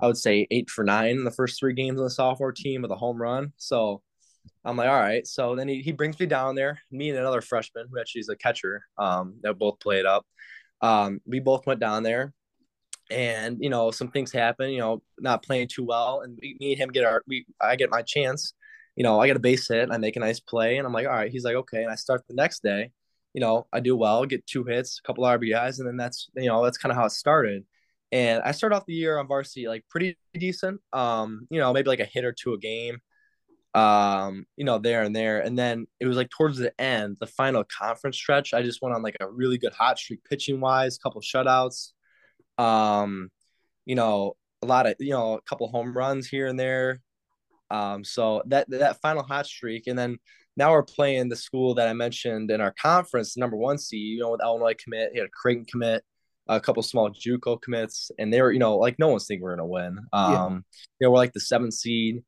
I 0.00 0.06
would 0.06 0.16
say 0.16 0.46
eight 0.50 0.70
for 0.70 0.84
nine 0.84 1.10
in 1.10 1.24
the 1.24 1.30
first 1.30 1.58
three 1.58 1.74
games 1.74 1.98
on 1.98 2.04
the 2.04 2.10
sophomore 2.10 2.52
team 2.52 2.82
with 2.82 2.90
a 2.90 2.96
home 2.96 3.20
run. 3.20 3.52
So 3.56 4.02
I'm 4.64 4.76
like, 4.76 4.88
all 4.88 5.00
right. 5.00 5.26
So 5.26 5.54
then 5.54 5.68
he, 5.68 5.82
he 5.82 5.92
brings 5.92 6.18
me 6.18 6.26
down 6.26 6.54
there, 6.54 6.80
me 6.90 7.10
and 7.10 7.18
another 7.18 7.42
freshman 7.42 7.86
who 7.90 8.00
actually 8.00 8.20
is 8.20 8.28
a 8.28 8.36
catcher 8.36 8.84
um, 8.98 9.34
that 9.42 9.58
both 9.58 9.78
played 9.80 10.06
up. 10.06 10.26
Um, 10.80 11.20
we 11.26 11.40
both 11.40 11.66
went 11.66 11.80
down 11.80 12.02
there 12.02 12.32
and, 13.10 13.58
you 13.60 13.70
know, 13.70 13.90
some 13.90 14.08
things 14.08 14.32
happen, 14.32 14.70
you 14.70 14.78
know, 14.78 15.02
not 15.18 15.42
playing 15.42 15.68
too 15.68 15.84
well. 15.84 16.22
And 16.22 16.38
we, 16.40 16.56
me 16.60 16.72
and 16.72 16.80
him 16.80 16.90
get 16.90 17.04
our, 17.04 17.22
we, 17.26 17.46
I 17.60 17.76
get 17.76 17.90
my 17.90 18.02
chance, 18.02 18.54
you 18.96 19.04
know, 19.04 19.20
I 19.20 19.26
get 19.26 19.36
a 19.36 19.40
base 19.40 19.68
hit 19.68 19.82
and 19.82 19.92
I 19.92 19.98
make 19.98 20.16
a 20.16 20.20
nice 20.20 20.40
play. 20.40 20.78
And 20.78 20.86
I'm 20.86 20.92
like, 20.92 21.06
all 21.06 21.12
right. 21.12 21.30
He's 21.30 21.44
like, 21.44 21.56
okay. 21.56 21.82
And 21.82 21.92
I 21.92 21.96
start 21.96 22.22
the 22.26 22.34
next 22.34 22.62
day, 22.62 22.90
you 23.34 23.40
know, 23.40 23.66
I 23.72 23.80
do 23.80 23.96
well, 23.96 24.24
get 24.24 24.46
two 24.46 24.64
hits, 24.64 25.00
a 25.02 25.06
couple 25.06 25.24
RBIs. 25.24 25.78
And 25.78 25.86
then 25.86 25.96
that's, 25.96 26.30
you 26.36 26.48
know, 26.48 26.64
that's 26.64 26.78
kind 26.78 26.90
of 26.90 26.96
how 26.96 27.04
it 27.04 27.12
started. 27.12 27.64
And 28.12 28.42
I 28.42 28.52
start 28.52 28.72
off 28.72 28.86
the 28.86 28.94
year 28.94 29.18
on 29.18 29.26
varsity 29.26 29.68
like 29.68 29.84
pretty 29.90 30.16
decent. 30.34 30.80
Um, 30.92 31.46
you 31.50 31.60
know, 31.60 31.72
maybe 31.72 31.88
like 31.88 32.00
a 32.00 32.04
hit 32.04 32.24
or 32.24 32.32
two 32.32 32.54
a 32.54 32.58
game 32.58 32.98
um, 33.74 34.46
you 34.56 34.64
know, 34.64 34.78
there 34.78 35.02
and 35.02 35.14
there. 35.14 35.40
And 35.40 35.58
then 35.58 35.86
it 35.98 36.06
was 36.06 36.16
like 36.16 36.30
towards 36.30 36.58
the 36.58 36.78
end, 36.80 37.16
the 37.18 37.26
final 37.26 37.64
conference 37.64 38.16
stretch, 38.16 38.54
I 38.54 38.62
just 38.62 38.80
went 38.80 38.94
on 38.94 39.02
like 39.02 39.16
a 39.20 39.28
really 39.28 39.58
good 39.58 39.72
hot 39.72 39.98
streak 39.98 40.20
pitching 40.24 40.60
wise, 40.60 40.98
couple 40.98 41.20
shutouts. 41.20 41.90
Um, 42.56 43.30
you 43.84 43.96
know, 43.96 44.36
a 44.62 44.66
lot 44.66 44.86
of, 44.86 44.94
you 45.00 45.10
know, 45.10 45.34
a 45.34 45.42
couple 45.42 45.68
home 45.68 45.96
runs 45.96 46.28
here 46.28 46.46
and 46.46 46.58
there. 46.58 47.00
Um, 47.70 48.04
so 48.04 48.42
that 48.46 48.70
that 48.70 49.00
final 49.00 49.24
hot 49.24 49.46
streak, 49.46 49.88
and 49.88 49.98
then 49.98 50.18
now 50.56 50.70
we're 50.70 50.84
playing 50.84 51.28
the 51.28 51.36
school 51.36 51.74
that 51.74 51.88
I 51.88 51.92
mentioned 51.92 52.50
in 52.52 52.60
our 52.60 52.72
conference, 52.80 53.36
number 53.36 53.56
one 53.56 53.78
seed, 53.78 54.16
you 54.16 54.20
know, 54.20 54.30
with 54.30 54.42
Illinois 54.42 54.74
commit, 54.82 55.10
he 55.12 55.18
had 55.18 55.26
a 55.26 55.30
Creighton 55.30 55.64
commit, 55.64 56.04
a 56.46 56.60
couple 56.60 56.82
small 56.84 57.10
JUCO 57.10 57.60
commits, 57.60 58.12
and 58.18 58.32
they 58.32 58.40
were, 58.40 58.52
you 58.52 58.60
know, 58.60 58.76
like 58.76 59.00
no 59.00 59.08
one's 59.08 59.26
thinking 59.26 59.42
we're 59.42 59.56
gonna 59.56 59.66
win. 59.66 59.98
Um, 60.12 60.32
yeah. 60.32 60.48
you 60.50 60.62
know, 61.00 61.10
we're 61.10 61.16
like 61.16 61.32
the 61.32 61.40
seventh 61.40 61.74
seed 61.74 62.22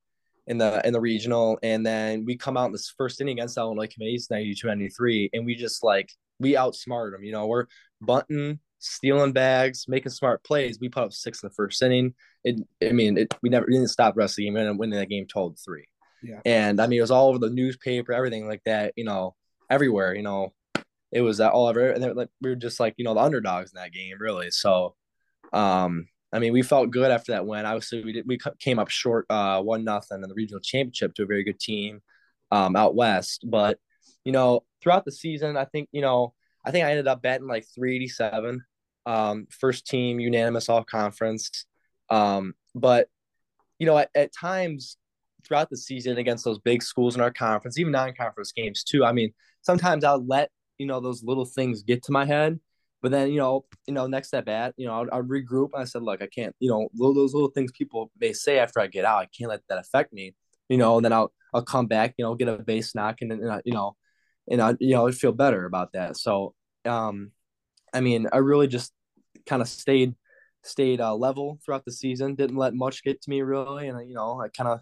in 0.46 0.58
the 0.58 0.86
in 0.86 0.92
the 0.92 1.00
regional, 1.00 1.58
and 1.62 1.84
then 1.84 2.24
we 2.24 2.36
come 2.36 2.56
out 2.56 2.66
in 2.66 2.72
this 2.72 2.92
first 2.96 3.20
inning 3.20 3.38
against 3.38 3.56
Illinois 3.56 3.88
Committees 3.92 4.28
92-93, 4.28 5.30
and 5.32 5.44
we 5.44 5.54
just 5.54 5.82
like 5.82 6.10
we 6.38 6.56
outsmarted 6.56 7.14
them. 7.14 7.24
You 7.24 7.32
know, 7.32 7.46
we're 7.46 7.66
bunting, 8.00 8.60
stealing 8.78 9.32
bags, 9.32 9.86
making 9.88 10.12
smart 10.12 10.44
plays. 10.44 10.78
We 10.80 10.88
put 10.88 11.04
up 11.04 11.12
six 11.12 11.42
in 11.42 11.48
the 11.48 11.54
first 11.54 11.82
inning. 11.82 12.14
It, 12.44 12.60
I 12.82 12.92
mean, 12.92 13.18
it, 13.18 13.34
we 13.42 13.48
never 13.48 13.66
we 13.66 13.74
didn't 13.74 13.88
stop 13.88 14.14
the 14.14 14.18
rest 14.18 14.32
of 14.32 14.36
the 14.36 14.44
game, 14.44 14.56
and 14.56 14.78
winning 14.78 14.98
that 14.98 15.08
game 15.08 15.26
told 15.26 15.58
three. 15.58 15.86
Yeah. 16.22 16.40
And 16.44 16.80
I 16.80 16.86
mean, 16.86 16.98
it 16.98 17.02
was 17.02 17.10
all 17.10 17.28
over 17.28 17.38
the 17.38 17.50
newspaper, 17.50 18.12
everything 18.12 18.48
like 18.48 18.62
that. 18.66 18.92
You 18.96 19.04
know, 19.04 19.34
everywhere. 19.70 20.14
You 20.14 20.22
know, 20.22 20.52
it 21.12 21.20
was 21.22 21.38
that 21.38 21.52
all 21.52 21.66
over, 21.66 21.90
and 21.90 22.16
like 22.16 22.28
we 22.40 22.50
were 22.50 22.56
just 22.56 22.78
like 22.78 22.94
you 22.96 23.04
know 23.04 23.14
the 23.14 23.20
underdogs 23.20 23.72
in 23.72 23.80
that 23.80 23.92
game, 23.92 24.16
really. 24.18 24.50
So, 24.50 24.94
um, 25.52 26.06
I 26.36 26.38
mean, 26.38 26.52
we 26.52 26.60
felt 26.60 26.90
good 26.90 27.10
after 27.10 27.32
that 27.32 27.46
win. 27.46 27.64
Obviously, 27.64 28.04
we 28.04 28.12
did, 28.12 28.26
we 28.26 28.38
came 28.58 28.78
up 28.78 28.90
short, 28.90 29.24
uh, 29.30 29.62
one 29.62 29.84
nothing 29.84 30.22
in 30.22 30.28
the 30.28 30.34
regional 30.34 30.60
championship 30.60 31.14
to 31.14 31.22
a 31.22 31.26
very 31.26 31.42
good 31.42 31.58
team, 31.58 32.02
um, 32.52 32.76
out 32.76 32.94
west. 32.94 33.46
But 33.48 33.78
you 34.22 34.32
know, 34.32 34.64
throughout 34.82 35.06
the 35.06 35.12
season, 35.12 35.56
I 35.56 35.64
think 35.64 35.88
you 35.92 36.02
know, 36.02 36.34
I 36.62 36.72
think 36.72 36.84
I 36.84 36.90
ended 36.90 37.08
up 37.08 37.22
batting 37.22 37.46
like 37.46 37.64
three 37.74 37.96
eighty 37.96 38.08
seven, 38.08 38.62
um, 39.06 39.46
first 39.48 39.86
team 39.86 40.20
unanimous 40.20 40.68
all 40.68 40.84
conference. 40.84 41.64
Um, 42.10 42.52
but 42.74 43.08
you 43.78 43.86
know, 43.86 43.96
at, 43.96 44.10
at 44.14 44.34
times 44.34 44.98
throughout 45.42 45.70
the 45.70 45.76
season 45.78 46.18
against 46.18 46.44
those 46.44 46.58
big 46.58 46.82
schools 46.82 47.14
in 47.14 47.22
our 47.22 47.32
conference, 47.32 47.78
even 47.78 47.92
non 47.92 48.12
conference 48.12 48.52
games 48.52 48.84
too. 48.84 49.06
I 49.06 49.12
mean, 49.12 49.32
sometimes 49.62 50.04
I'll 50.04 50.26
let 50.26 50.50
you 50.76 50.86
know 50.86 51.00
those 51.00 51.24
little 51.24 51.46
things 51.46 51.82
get 51.82 52.02
to 52.02 52.12
my 52.12 52.26
head 52.26 52.60
but 53.02 53.10
then, 53.10 53.30
you 53.30 53.38
know, 53.38 53.64
you 53.86 53.94
know, 53.94 54.06
next 54.06 54.32
at 54.34 54.46
bat, 54.46 54.74
you 54.76 54.86
know, 54.86 55.06
I'd 55.12 55.24
regroup. 55.24 55.70
I 55.74 55.84
said, 55.84 56.02
look, 56.02 56.22
I 56.22 56.26
can't, 56.26 56.54
you 56.58 56.70
know, 56.70 56.88
those 56.94 57.34
little 57.34 57.50
things 57.50 57.72
people 57.72 58.10
may 58.18 58.32
say 58.32 58.58
after 58.58 58.80
I 58.80 58.86
get 58.86 59.04
out, 59.04 59.18
I 59.18 59.26
can't 59.36 59.50
let 59.50 59.60
that 59.68 59.78
affect 59.78 60.12
me, 60.12 60.34
you 60.68 60.78
know. 60.78 60.96
And 60.96 61.04
then 61.04 61.12
I'll 61.12 61.32
I'll 61.52 61.62
come 61.62 61.86
back, 61.86 62.14
you 62.16 62.24
know, 62.24 62.34
get 62.34 62.48
a 62.48 62.58
base 62.58 62.94
knock, 62.94 63.18
and 63.20 63.30
then 63.30 63.60
you 63.64 63.72
know, 63.72 63.96
and 64.50 64.60
I 64.60 64.74
you 64.80 64.94
know, 64.94 65.06
I'd 65.06 65.14
feel 65.14 65.32
better 65.32 65.66
about 65.66 65.92
that. 65.92 66.16
So, 66.16 66.54
um, 66.84 67.32
I 67.92 68.00
mean, 68.00 68.26
I 68.32 68.38
really 68.38 68.66
just 68.66 68.92
kind 69.46 69.62
of 69.62 69.68
stayed 69.68 70.14
stayed 70.62 71.00
uh, 71.00 71.14
level 71.14 71.58
throughout 71.64 71.84
the 71.84 71.92
season. 71.92 72.34
Didn't 72.34 72.56
let 72.56 72.74
much 72.74 73.04
get 73.04 73.20
to 73.22 73.30
me 73.30 73.42
really, 73.42 73.88
and 73.88 74.08
you 74.08 74.14
know, 74.14 74.40
I 74.40 74.48
kind 74.48 74.80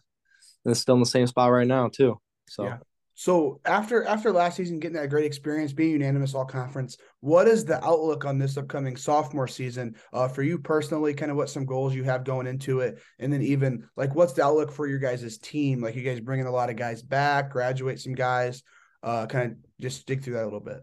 of 0.67 0.77
still 0.77 0.95
in 0.95 1.01
the 1.01 1.07
same 1.07 1.27
spot 1.27 1.51
right 1.51 1.67
now 1.67 1.89
too. 1.89 2.21
So. 2.49 2.65
Yeah. 2.65 2.79
So 3.17 3.61
after 3.65 4.05
after 4.05 4.33
last 4.33 4.57
season, 4.57 4.81
getting 4.81 4.97
that 4.97 5.09
great 5.09 5.25
experience, 5.25 5.73
being 5.73 5.93
unanimous 5.93 6.35
all 6.35 6.45
conference, 6.45 6.97
what 7.21 7.47
is 7.47 7.65
the 7.65 7.83
outlook 7.85 8.25
on 8.25 8.39
this 8.39 8.57
upcoming 8.57 8.97
sophomore 8.97 9.47
season 9.47 9.95
uh, 10.13 10.27
for 10.27 10.43
you 10.43 10.59
personally? 10.59 11.15
Kind 11.15 11.31
of 11.31 11.37
what 11.37 11.49
some 11.49 11.65
goals 11.65 11.95
you 11.95 12.03
have 12.03 12.25
going 12.25 12.49
into 12.49 12.81
it, 12.81 12.99
and 13.21 13.33
then 13.33 13.41
even 13.43 13.89
like 13.97 14.17
what's 14.17 14.33
the 14.33 14.45
outlook 14.45 14.73
for 14.73 14.89
your 14.89 14.99
guys' 14.99 15.39
team? 15.39 15.81
Like 15.81 15.95
you 15.95 16.03
guys 16.03 16.19
bringing 16.19 16.47
a 16.47 16.51
lot 16.51 16.71
of 16.71 16.77
guys 16.77 17.03
back, 17.03 17.51
graduate 17.51 18.01
some 18.01 18.15
guys. 18.15 18.65
Uh, 19.01 19.27
kind 19.27 19.53
of 19.53 19.59
just 19.81 20.07
dig 20.07 20.25
through 20.25 20.35
that 20.35 20.43
a 20.43 20.45
little 20.45 20.61
bit. 20.61 20.79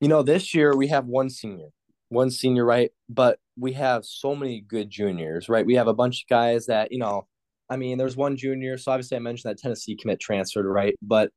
You 0.00 0.08
know, 0.08 0.22
this 0.22 0.54
year 0.54 0.74
we 0.74 0.88
have 0.88 1.06
one 1.06 1.30
senior, 1.30 1.68
one 2.08 2.32
senior, 2.32 2.64
right? 2.64 2.90
But 3.08 3.38
we 3.56 3.74
have 3.74 4.04
so 4.04 4.34
many 4.34 4.60
good 4.60 4.90
juniors, 4.90 5.48
right? 5.48 5.64
We 5.64 5.74
have 5.74 5.86
a 5.86 5.94
bunch 5.94 6.24
of 6.24 6.28
guys 6.28 6.66
that 6.66 6.90
you 6.90 6.98
know. 6.98 7.28
I 7.68 7.76
mean, 7.76 7.98
there's 7.98 8.16
one 8.16 8.36
junior, 8.36 8.76
so 8.78 8.90
obviously 8.90 9.16
I 9.16 9.20
mentioned 9.20 9.48
that 9.48 9.58
Tennessee 9.62 9.94
commit 9.94 10.18
transferred, 10.18 10.66
right? 10.66 10.96
But 11.00 11.30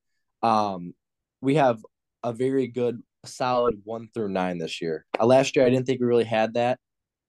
um, 0.44 0.94
we 1.42 1.56
have 1.56 1.84
a 2.24 2.34
very 2.34 2.68
good, 2.68 3.02
solid 3.26 3.82
one 3.84 4.10
through 4.14 4.30
nine 4.30 4.58
this 4.58 4.82
year. 4.82 5.06
Uh, 5.20 5.26
last 5.26 5.56
year, 5.56 5.66
I 5.66 5.70
didn't 5.70 5.88
think 5.88 6.00
we 6.00 6.06
really 6.08 6.24
had 6.26 6.54
that. 6.54 6.80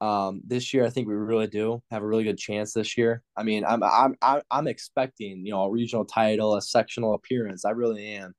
Um, 0.00 0.42
this 0.46 0.74
year, 0.74 0.84
I 0.84 0.90
think 0.90 1.08
we 1.08 1.14
really 1.14 1.46
do 1.46 1.82
have 1.90 2.02
a 2.02 2.06
really 2.06 2.24
good 2.24 2.36
chance 2.36 2.72
this 2.72 2.98
year. 2.98 3.22
I 3.36 3.42
mean, 3.42 3.64
I'm 3.64 3.82
I'm 3.82 4.16
I'm 4.50 4.66
expecting 4.66 5.46
you 5.46 5.52
know 5.52 5.62
a 5.62 5.70
regional 5.70 6.04
title, 6.04 6.56
a 6.56 6.62
sectional 6.62 7.14
appearance. 7.14 7.64
I 7.64 7.70
really 7.70 8.06
am. 8.14 8.34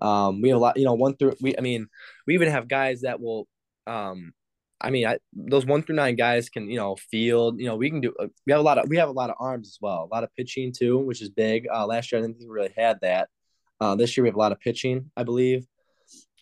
Um, 0.00 0.40
we 0.40 0.48
have 0.48 0.56
a 0.56 0.60
lot, 0.60 0.76
you 0.78 0.84
know, 0.84 0.94
one 0.94 1.16
through 1.16 1.34
we. 1.40 1.56
I 1.56 1.60
mean, 1.60 1.88
we 2.26 2.34
even 2.34 2.48
have 2.48 2.68
guys 2.68 3.02
that 3.02 3.20
will. 3.20 3.46
Um, 3.86 4.32
I 4.80 4.88
mean, 4.90 5.06
I, 5.06 5.18
those 5.34 5.66
one 5.66 5.82
through 5.82 5.96
nine 5.96 6.16
guys 6.16 6.48
can 6.48 6.70
you 6.70 6.76
know 6.76 6.96
field. 6.96 7.60
You 7.60 7.66
know, 7.66 7.76
we 7.76 7.90
can 7.90 8.00
do. 8.00 8.14
Uh, 8.18 8.28
we 8.46 8.52
have 8.52 8.60
a 8.60 8.64
lot 8.64 8.78
of 8.78 8.88
we 8.88 8.96
have 8.96 9.08
a 9.08 9.12
lot 9.12 9.30
of 9.30 9.36
arms 9.38 9.68
as 9.68 9.78
well, 9.80 10.08
a 10.10 10.14
lot 10.14 10.24
of 10.24 10.34
pitching 10.36 10.72
too, 10.72 10.98
which 10.98 11.20
is 11.20 11.28
big. 11.28 11.66
Uh, 11.72 11.86
last 11.86 12.10
year, 12.12 12.20
I 12.20 12.22
didn't 12.22 12.38
think 12.38 12.48
we 12.48 12.54
really 12.54 12.72
had 12.76 12.98
that. 13.02 13.28
Uh, 13.80 13.94
this 13.94 14.16
year 14.16 14.22
we 14.22 14.28
have 14.28 14.36
a 14.36 14.38
lot 14.38 14.52
of 14.52 14.60
pitching, 14.60 15.10
I 15.16 15.24
believe. 15.24 15.66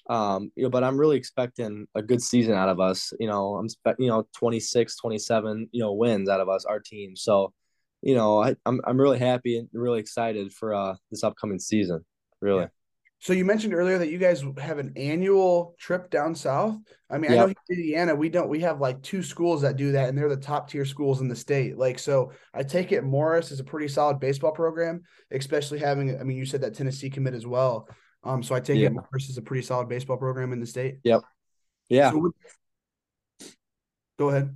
Um, 0.09 0.51
you 0.57 0.63
know, 0.63 0.71
but 0.71 0.83
I'm 0.85 0.99
really 0.99 1.17
expecting 1.17 1.87
a 1.95 2.03
good 2.03 2.23
season 2.23 2.55
out 2.55 2.69
of 2.69 2.81
us. 2.81 3.13
You 3.21 3.29
know, 3.29 3.57
I'm 3.57 3.69
you 3.99 4.09
know 4.09 4.27
26, 4.37 4.97
27, 4.97 5.69
you 5.73 5.81
know, 5.81 5.93
wins 5.93 6.29
out 6.29 6.41
of 6.41 6.49
us, 6.49 6.65
our 6.65 6.81
team. 6.81 7.15
So, 7.15 7.53
you 8.03 8.15
know, 8.15 8.43
I, 8.43 8.57
I'm 8.65 8.81
I'm 8.85 9.01
really 9.01 9.19
happy 9.19 9.59
and 9.59 9.69
really 9.73 10.01
excited 10.01 10.53
for 10.53 10.75
uh 10.75 10.95
this 11.11 11.23
upcoming 11.23 11.59
season. 11.59 12.05
Really. 12.41 12.63
Yeah. 12.63 12.69
So 13.21 13.33
you 13.33 13.45
mentioned 13.45 13.75
earlier 13.75 13.99
that 13.99 14.11
you 14.11 14.19
guys 14.19 14.45
have 14.59 14.79
an 14.79 14.93
annual 14.97 15.75
trip 15.79 16.09
down 16.09 16.37
south. 16.37 16.77
I 17.11 17.19
mean, 17.19 17.33
yep. 17.33 17.43
I 17.43 17.47
know 17.47 17.55
Indiana, 17.69 18.15
we 18.15 18.29
don't 18.29 18.49
we 18.49 18.61
have 18.61 18.81
like 18.81 19.03
two 19.03 19.25
schools 19.25 19.63
that 19.63 19.77
do 19.77 19.93
that, 19.93 20.09
and 20.09 20.17
they're 20.17 20.29
the 20.29 20.37
top 20.37 20.71
tier 20.71 20.85
schools 20.85 21.21
in 21.21 21.27
the 21.27 21.35
state. 21.35 21.77
Like, 21.77 21.99
so 21.99 22.33
I 22.55 22.63
take 22.63 22.93
it 22.93 23.03
Morris 23.03 23.51
is 23.51 23.59
a 23.59 23.65
pretty 23.65 23.89
solid 23.89 24.21
baseball 24.21 24.53
program, 24.53 25.03
especially 25.33 25.81
having. 25.81 26.19
I 26.21 26.23
mean, 26.23 26.37
you 26.37 26.47
said 26.47 26.61
that 26.61 26.75
Tennessee 26.75 27.11
commit 27.11 27.35
as 27.35 27.47
well. 27.47 27.89
Um, 28.23 28.43
so 28.43 28.55
I 28.55 28.61
take 28.61 28.79
it 28.79 28.93
Morris 28.93 29.29
is 29.29 29.39
a 29.39 29.43
pretty 29.43 29.63
solid 29.63 29.89
baseball 29.89 30.17
program 30.17 30.53
in 30.53 30.61
the 30.61 30.67
state. 30.67 30.99
Yep. 31.03 31.23
Yeah. 31.89 32.13
So, 32.13 32.33
go 34.19 34.29
ahead. 34.29 34.55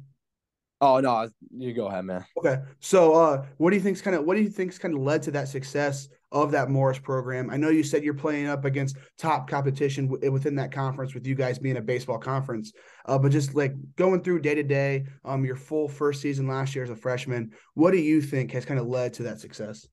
Oh 0.81 0.99
no, 0.99 1.31
you 1.57 1.73
go 1.75 1.87
ahead, 1.87 2.05
man. 2.05 2.25
Okay. 2.37 2.59
So 2.81 3.15
uh 3.15 3.47
what 3.57 3.71
do 3.71 3.77
you 3.77 3.83
think's 3.83 4.03
kind 4.03 4.17
of 4.17 4.25
what 4.25 4.37
do 4.37 4.43
you 4.43 4.51
think's 4.51 4.79
kind 4.79 4.95
of 4.95 5.01
led 5.01 5.23
to 5.23 5.31
that 5.31 5.47
success 5.47 6.09
of 6.33 6.51
that 6.51 6.71
Morris 6.71 6.99
program? 6.99 7.51
I 7.51 7.57
know 7.57 7.69
you 7.69 7.85
said 7.85 8.03
you're 8.03 8.15
playing 8.15 8.49
up 8.49 8.65
against 8.65 8.97
top 9.19 9.49
competition 9.49 10.09
w- 10.09 10.33
within 10.33 10.57
that 10.57 10.73
conference 10.73 11.15
with 11.15 11.27
you 11.27 11.35
guys 11.35 11.59
being 11.59 11.77
a 11.77 11.81
baseball 11.81 12.19
conference. 12.19 12.73
Uh, 13.07 13.19
but 13.19 13.31
just 13.31 13.55
like 13.55 13.75
going 13.97 14.23
through 14.23 14.41
day 14.41 14.55
to 14.55 14.63
day, 14.63 15.05
um 15.25 15.45
your 15.45 15.57
full 15.57 15.89
first 15.89 16.21
season 16.21 16.49
last 16.49 16.75
year 16.75 16.85
as 16.85 16.91
a 16.91 16.97
freshman, 16.97 17.53
what 17.75 17.93
do 17.93 17.99
you 17.99 18.21
think 18.21 18.51
has 18.51 18.65
kind 18.65 18.81
of 18.81 18.87
led 18.87 19.15
to 19.15 19.25
that 19.25 19.39
success? 19.39 19.87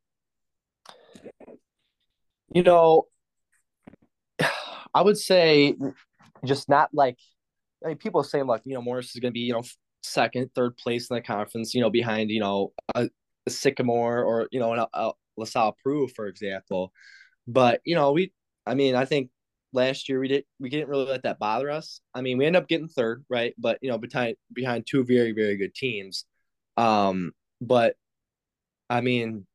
You 2.54 2.63
know, 2.63 3.04
I 4.93 5.02
would 5.04 5.17
say 5.17 5.75
just 6.43 6.69
not 6.69 6.89
like 6.93 7.17
I 7.86 7.89
mean, 7.89 7.97
people 7.97 8.21
are 8.21 8.25
saying 8.25 8.47
like 8.47 8.62
you 8.65 8.73
know 8.73 8.82
Morris 8.82 9.15
is 9.15 9.21
going 9.21 9.32
to 9.32 9.34
be 9.34 9.41
you 9.41 9.54
know 9.54 9.63
second, 10.02 10.49
third 10.56 10.78
place 10.78 11.10
in 11.10 11.15
the 11.15 11.21
conference, 11.21 11.73
you 11.73 11.82
know, 11.82 11.89
behind, 11.89 12.30
you 12.30 12.39
know, 12.39 12.73
a, 12.95 13.10
a 13.45 13.49
Sycamore 13.49 14.23
or, 14.23 14.47
you 14.52 14.60
know, 14.60 14.73
a, 14.73 14.88
a 14.93 15.12
LaSalle 15.39 15.75
Peru, 15.84 16.08
for 16.08 16.28
example. 16.28 16.91
But, 17.47 17.82
you 17.86 17.95
know, 17.95 18.12
we, 18.12 18.34
I 18.65 18.75
mean, 18.75 18.95
I 18.95 19.06
think 19.06 19.30
last 19.73 20.10
year 20.10 20.19
we 20.19 20.28
did 20.28 20.45
we 20.60 20.69
didn't 20.69 20.89
really 20.89 21.06
let 21.06 21.23
that 21.23 21.39
bother 21.39 21.69
us. 21.69 22.02
I 22.13 22.21
mean, 22.21 22.38
we 22.38 22.45
ended 22.45 22.62
up 22.62 22.67
getting 22.67 22.88
third, 22.88 23.25
right? 23.30 23.54
But 23.58 23.80
you 23.82 23.89
know, 23.89 23.97
behind 23.97 24.36
behind 24.54 24.88
two 24.88 25.04
very 25.04 25.32
very 25.32 25.58
good 25.58 25.73
teams. 25.73 26.25
Um, 26.78 27.34
but 27.62 27.95
I 28.89 29.02
mean, 29.02 29.45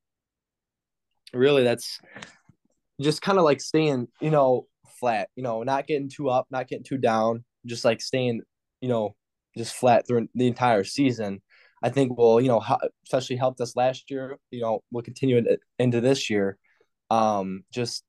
really, 1.32 1.64
that's 1.64 2.00
just 3.00 3.22
kind 3.22 3.38
of 3.38 3.44
like 3.44 3.60
staying, 3.60 4.08
you 4.20 4.30
know, 4.30 4.66
flat. 5.00 5.28
You 5.36 5.42
know, 5.42 5.62
not 5.62 5.86
getting 5.86 6.08
too 6.08 6.28
up, 6.30 6.46
not 6.50 6.68
getting 6.68 6.84
too 6.84 6.98
down, 6.98 7.44
just 7.66 7.84
like 7.84 8.00
staying, 8.00 8.42
you 8.80 8.88
know, 8.88 9.14
just 9.56 9.74
flat 9.74 10.06
through 10.06 10.28
the 10.34 10.46
entire 10.46 10.84
season, 10.84 11.42
I 11.84 11.90
think 11.90 12.16
will, 12.16 12.40
you 12.40 12.48
know, 12.48 12.64
especially 13.04 13.36
helped 13.36 13.60
us 13.60 13.76
last 13.76 14.10
year, 14.10 14.38
you 14.50 14.62
know, 14.62 14.80
will 14.90 15.02
continue 15.02 15.44
into 15.78 16.00
this 16.00 16.30
year. 16.30 16.56
Um, 17.10 17.64
just 17.70 18.04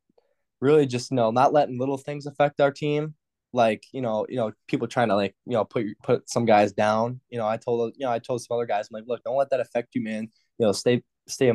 really 0.61 0.85
just, 0.85 1.11
you 1.11 1.17
know, 1.17 1.29
not 1.29 1.51
letting 1.51 1.77
little 1.77 1.97
things 1.97 2.25
affect 2.25 2.61
our 2.61 2.71
team. 2.71 3.15
Like, 3.51 3.83
you 3.91 4.01
know, 4.01 4.25
you 4.29 4.38
know, 4.38 4.53
people 4.69 4.88
trying 4.88 5.09
to 5.09 5.15
like, 5.15 5.35
you 5.45 5.53
know, 5.53 5.65
put 5.65 5.88
put 6.01 6.29
some 6.29 6.45
guys 6.45 6.71
down. 6.71 7.19
You 7.29 7.38
know, 7.38 7.47
I 7.47 7.57
told 7.57 7.95
you 7.97 8.05
know, 8.05 8.11
I 8.13 8.19
told 8.19 8.41
some 8.41 8.55
other 8.55 8.65
guys, 8.65 8.88
I'm 8.89 8.93
like, 8.93 9.07
look, 9.07 9.21
don't 9.25 9.35
let 9.35 9.49
that 9.49 9.59
affect 9.59 9.93
you, 9.93 10.01
man. 10.01 10.29
You 10.57 10.67
know, 10.67 10.71
stay 10.71 11.03
stay 11.27 11.51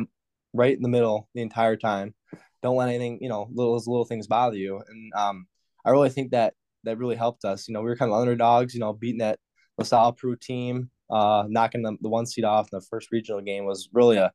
right 0.53 0.75
in 0.75 0.83
the 0.83 0.89
middle 0.89 1.27
the 1.33 1.41
entire 1.41 1.75
time. 1.75 2.13
Don't 2.61 2.75
let 2.75 2.89
anything, 2.89 3.17
you 3.19 3.29
know, 3.29 3.49
little 3.51 3.73
little 3.73 4.05
things 4.05 4.27
bother 4.27 4.57
you. 4.57 4.79
And 4.87 5.11
um, 5.15 5.47
I 5.83 5.89
really 5.89 6.09
think 6.09 6.31
that 6.31 6.53
that 6.83 6.99
really 6.99 7.15
helped 7.15 7.45
us. 7.45 7.67
You 7.67 7.73
know, 7.73 7.81
we 7.81 7.89
were 7.89 7.95
kind 7.95 8.11
of 8.11 8.19
underdogs, 8.19 8.75
you 8.75 8.79
know, 8.79 8.93
beating 8.93 9.19
that 9.19 9.39
LaSalle 9.79 10.13
Peru 10.13 10.35
team, 10.35 10.91
uh, 11.11 11.45
knocking 11.47 11.83
the, 11.83 11.97
the 12.01 12.09
one 12.09 12.25
seed 12.25 12.45
off 12.45 12.69
in 12.71 12.79
the 12.79 12.85
first 12.85 13.11
regional 13.11 13.41
game 13.41 13.65
was 13.65 13.89
really 13.93 14.17
a, 14.17 14.31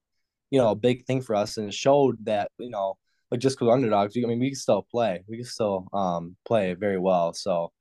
you 0.50 0.60
know, 0.60 0.70
a 0.70 0.76
big 0.76 1.06
thing 1.06 1.22
for 1.22 1.34
us, 1.34 1.56
and 1.56 1.72
showed 1.72 2.16
that 2.26 2.50
you 2.58 2.70
know, 2.70 2.96
like 3.30 3.40
just 3.40 3.58
because 3.58 3.72
underdogs, 3.72 4.16
I 4.16 4.26
mean, 4.26 4.38
we 4.40 4.50
can 4.50 4.56
still 4.56 4.82
play, 4.90 5.24
we 5.28 5.38
can 5.38 5.46
still 5.46 5.88
um 5.92 6.36
play 6.46 6.74
very 6.74 6.98
well. 6.98 7.32
So, 7.32 7.72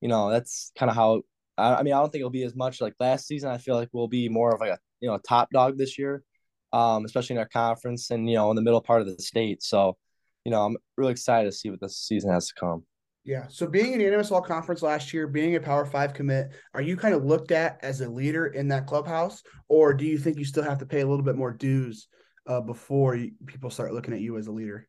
you 0.00 0.08
know, 0.08 0.30
that's 0.30 0.72
kind 0.78 0.90
of 0.90 0.96
how. 0.96 1.22
I, 1.56 1.76
I 1.76 1.82
mean, 1.82 1.94
I 1.94 2.00
don't 2.00 2.10
think 2.10 2.20
it'll 2.20 2.30
be 2.30 2.42
as 2.44 2.56
much 2.56 2.80
like 2.80 2.94
last 3.00 3.26
season. 3.26 3.50
I 3.50 3.58
feel 3.58 3.76
like 3.76 3.88
we'll 3.92 4.08
be 4.08 4.28
more 4.28 4.54
of 4.54 4.60
like 4.60 4.70
a 4.70 4.78
you 5.00 5.08
know 5.08 5.14
a 5.16 5.20
top 5.20 5.50
dog 5.52 5.78
this 5.78 5.98
year, 5.98 6.24
um, 6.72 7.04
especially 7.04 7.34
in 7.34 7.40
our 7.40 7.48
conference 7.48 8.10
and 8.10 8.28
you 8.28 8.36
know 8.36 8.50
in 8.50 8.56
the 8.56 8.62
middle 8.62 8.80
part 8.80 9.02
of 9.02 9.06
the 9.06 9.22
state. 9.22 9.62
So, 9.62 9.96
you 10.44 10.50
know, 10.52 10.64
I'm 10.64 10.76
really 10.96 11.12
excited 11.12 11.50
to 11.50 11.56
see 11.56 11.70
what 11.70 11.80
this 11.80 11.98
season 11.98 12.30
has 12.30 12.48
to 12.48 12.54
come. 12.58 12.84
Yeah. 13.24 13.46
So 13.48 13.66
being 13.66 13.98
in 13.98 14.12
an 14.12 14.26
all 14.30 14.42
conference 14.42 14.82
last 14.82 15.14
year, 15.14 15.26
being 15.26 15.56
a 15.56 15.60
power 15.60 15.86
five 15.86 16.12
commit, 16.12 16.52
are 16.74 16.82
you 16.82 16.94
kind 16.96 17.14
of 17.14 17.24
looked 17.24 17.52
at 17.52 17.78
as 17.82 18.02
a 18.02 18.08
leader 18.08 18.48
in 18.48 18.68
that 18.68 18.86
clubhouse, 18.86 19.42
or 19.68 19.94
do 19.94 20.04
you 20.04 20.18
think 20.18 20.38
you 20.38 20.44
still 20.44 20.62
have 20.62 20.78
to 20.78 20.86
pay 20.86 21.00
a 21.00 21.06
little 21.06 21.24
bit 21.24 21.36
more 21.36 21.52
dues 21.52 22.08
uh, 22.46 22.60
before 22.60 23.16
you, 23.16 23.32
people 23.46 23.70
start 23.70 23.94
looking 23.94 24.12
at 24.12 24.20
you 24.20 24.36
as 24.36 24.46
a 24.46 24.52
leader? 24.52 24.86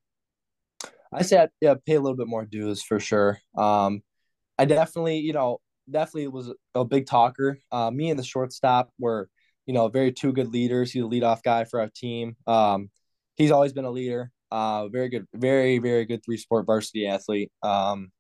I 1.14 1.22
said, 1.22 1.50
yeah, 1.62 1.76
pay 1.86 1.94
a 1.96 2.02
little 2.02 2.18
bit 2.18 2.28
more 2.28 2.44
dues 2.44 2.84
for 2.84 3.00
sure. 3.00 3.40
Um, 3.58 4.02
I 4.58 4.66
definitely, 4.66 5.20
you 5.20 5.32
know, 5.32 5.60
definitely 5.90 6.28
was 6.28 6.54
a 6.74 6.84
big 6.84 7.06
talker. 7.06 7.58
Uh, 7.72 7.90
me 7.90 8.10
and 8.10 8.20
the 8.20 8.24
shortstop 8.24 8.90
were, 9.00 9.30
you 9.66 9.74
know, 9.74 9.88
very 9.88 10.12
two 10.12 10.34
good 10.34 10.50
leaders. 10.50 10.92
He's 10.92 11.04
a 11.04 11.08
leadoff 11.08 11.42
guy 11.42 11.64
for 11.64 11.80
our 11.80 11.90
team. 11.96 12.36
Um, 12.48 12.90
he's 13.38 13.52
always 13.52 13.72
been 13.72 13.86
a 13.86 13.92
leader. 13.92 14.30
Uh, 14.52 14.90
very 14.90 15.08
good, 15.08 15.26
very, 15.34 15.78
very 15.78 16.06
good 16.06 16.24
three 16.24 16.38
sport 16.38 16.66
varsity 16.66 17.08
athlete. 17.08 17.52
Um, 17.64 18.12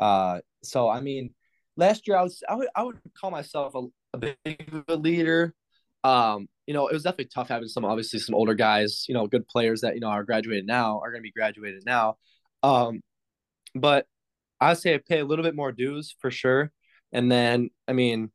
uh, 0.00 0.40
so 0.62 0.88
I 0.88 1.00
mean, 1.00 1.34
last 1.76 2.08
year 2.08 2.16
I 2.16 2.22
was 2.22 2.42
I 2.48 2.54
would 2.54 2.68
I 2.74 2.82
would 2.82 2.98
call 3.18 3.30
myself 3.30 3.74
a, 3.74 3.82
a 4.14 4.18
big 4.18 4.84
leader. 4.88 5.54
Um, 6.02 6.48
you 6.66 6.74
know, 6.74 6.88
it 6.88 6.94
was 6.94 7.02
definitely 7.02 7.30
tough 7.34 7.48
having 7.48 7.68
some 7.68 7.84
obviously 7.84 8.18
some 8.18 8.34
older 8.34 8.54
guys, 8.54 9.04
you 9.08 9.14
know, 9.14 9.26
good 9.26 9.46
players 9.46 9.82
that 9.82 9.94
you 9.94 10.00
know 10.00 10.08
are 10.08 10.24
graduated 10.24 10.66
now 10.66 11.00
are 11.00 11.10
going 11.10 11.20
to 11.20 11.26
be 11.26 11.32
graduated 11.32 11.84
now. 11.84 12.16
Um, 12.62 13.02
but 13.74 14.06
I 14.60 14.74
say 14.74 14.94
I 14.94 14.98
pay 14.98 15.20
a 15.20 15.24
little 15.24 15.44
bit 15.44 15.54
more 15.54 15.72
dues 15.72 16.16
for 16.20 16.30
sure. 16.30 16.72
And 17.12 17.30
then 17.30 17.70
I 17.86 17.92
mean, 17.92 18.30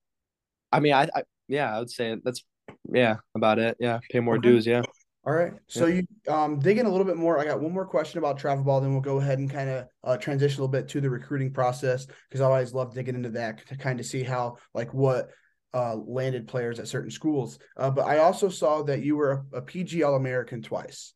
I 0.71 0.80
mean 0.80 0.93
I, 0.93 1.10
I 1.15 1.23
yeah 1.47 1.75
I 1.75 1.80
would 1.80 1.91
say 1.91 2.15
that's 2.23 2.43
yeah 2.91 3.17
about 3.36 3.60
it 3.60 3.78
yeah 3.80 3.99
pay 4.12 4.19
more 4.19 4.38
okay. 4.38 4.49
dues 4.49 4.67
yeah. 4.67 4.82
All 5.25 5.33
right. 5.33 5.53
So 5.67 5.88
you 5.88 6.05
um 6.27 6.59
dig 6.59 6.77
in 6.77 6.85
a 6.85 6.89
little 6.89 7.05
bit 7.05 7.17
more. 7.17 7.39
I 7.39 7.45
got 7.45 7.59
one 7.59 7.73
more 7.73 7.85
question 7.85 8.19
about 8.19 8.38
travel 8.38 8.63
ball, 8.63 8.79
then 8.79 8.91
we'll 8.91 9.01
go 9.01 9.19
ahead 9.19 9.39
and 9.39 9.49
kind 9.49 9.69
of 9.69 9.88
uh, 10.03 10.17
transition 10.17 10.59
a 10.59 10.61
little 10.61 10.71
bit 10.71 10.88
to 10.89 11.01
the 11.01 11.09
recruiting 11.09 11.51
process 11.51 12.05
because 12.29 12.41
I 12.41 12.45
always 12.45 12.73
love 12.73 12.93
digging 12.93 13.15
into 13.15 13.31
that 13.31 13.65
to 13.67 13.75
kind 13.75 13.99
of 13.99 14.05
see 14.05 14.21
how 14.21 14.57
like 14.75 14.93
what 14.93 15.29
uh, 15.73 15.95
landed 15.95 16.47
players 16.47 16.79
at 16.79 16.88
certain 16.88 17.09
schools. 17.09 17.57
Uh, 17.75 17.89
but 17.89 18.05
I 18.05 18.19
also 18.19 18.49
saw 18.49 18.83
that 18.83 19.03
you 19.03 19.15
were 19.17 19.45
a, 19.51 19.57
a 19.57 19.61
PG 19.61 20.03
All 20.03 20.15
American 20.15 20.61
twice. 20.61 21.13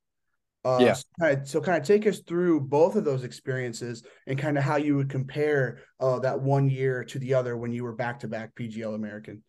Uh, 0.66 0.80
yeah. 0.82 0.94
So 0.94 1.04
kind, 1.20 1.40
of, 1.40 1.48
so 1.48 1.62
kind 1.62 1.78
of 1.78 1.88
take 1.88 2.06
us 2.06 2.20
through 2.20 2.62
both 2.62 2.96
of 2.96 3.06
those 3.06 3.24
experiences 3.24 4.04
and 4.28 4.38
kind 4.38 4.58
of 4.58 4.64
how 4.64 4.76
you 4.76 4.96
would 4.98 5.10
compare 5.10 5.80
uh, 6.00 6.20
that 6.20 6.42
one 6.42 6.70
year 6.70 7.04
to 7.06 7.20
the 7.20 7.36
other 7.36 7.56
when 7.56 7.72
you 7.72 7.84
were 7.84 7.94
back 7.94 8.20
to 8.22 8.28
back 8.28 8.56
PG 8.56 8.84
All 8.84 8.96
American. 8.96 9.44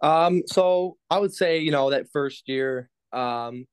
Um, 0.00 0.42
so 0.46 0.96
I 1.10 1.18
would 1.18 1.34
say, 1.34 1.58
you 1.58 1.70
know, 1.70 1.90
that 1.90 2.06
first 2.12 2.48
year, 2.48 2.89
um, 3.12 3.66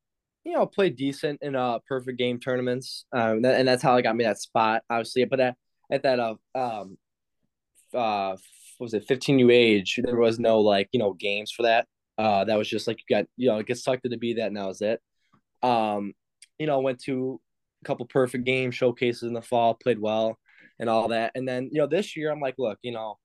you 0.43 0.53
know, 0.53 0.65
played 0.65 0.95
decent 0.95 1.39
in 1.41 1.55
uh 1.55 1.79
perfect 1.87 2.17
game 2.17 2.39
tournaments. 2.39 3.05
Um, 3.11 3.43
and 3.43 3.67
that's 3.67 3.83
how 3.83 3.95
I 3.95 4.01
got 4.01 4.15
me 4.15 4.23
that 4.23 4.39
spot, 4.39 4.83
obviously. 4.89 5.25
But 5.25 5.39
at, 5.39 5.55
at 5.91 6.03
that 6.03 6.19
uh 6.19 6.35
um 6.55 6.97
uh 7.93 8.37
was 8.79 8.93
it 8.93 9.05
15 9.07 9.39
U 9.39 9.49
age, 9.49 9.99
there 10.03 10.15
was 10.17 10.39
no 10.39 10.59
like 10.59 10.89
you 10.91 10.99
know 10.99 11.13
games 11.13 11.51
for 11.51 11.63
that. 11.63 11.87
Uh, 12.17 12.43
that 12.45 12.57
was 12.57 12.67
just 12.67 12.87
like 12.87 12.97
you 12.97 13.15
got 13.15 13.25
you 13.35 13.47
know 13.49 13.61
get 13.61 13.77
selected 13.77 14.11
to 14.11 14.17
be 14.17 14.35
that, 14.35 14.53
that 14.53 14.65
was 14.65 14.81
it. 14.81 15.01
Um, 15.63 16.13
you 16.57 16.65
know, 16.67 16.79
went 16.79 17.01
to 17.03 17.39
a 17.83 17.85
couple 17.85 18.05
perfect 18.05 18.45
game 18.45 18.71
showcases 18.71 19.23
in 19.23 19.33
the 19.33 19.41
fall, 19.41 19.73
played 19.75 19.99
well, 19.99 20.37
and 20.79 20.89
all 20.89 21.09
that. 21.09 21.31
And 21.35 21.47
then 21.47 21.69
you 21.71 21.79
know 21.79 21.87
this 21.87 22.15
year, 22.15 22.31
I'm 22.31 22.39
like, 22.39 22.55
look, 22.57 22.79
you 22.81 22.91
know, 22.91 23.17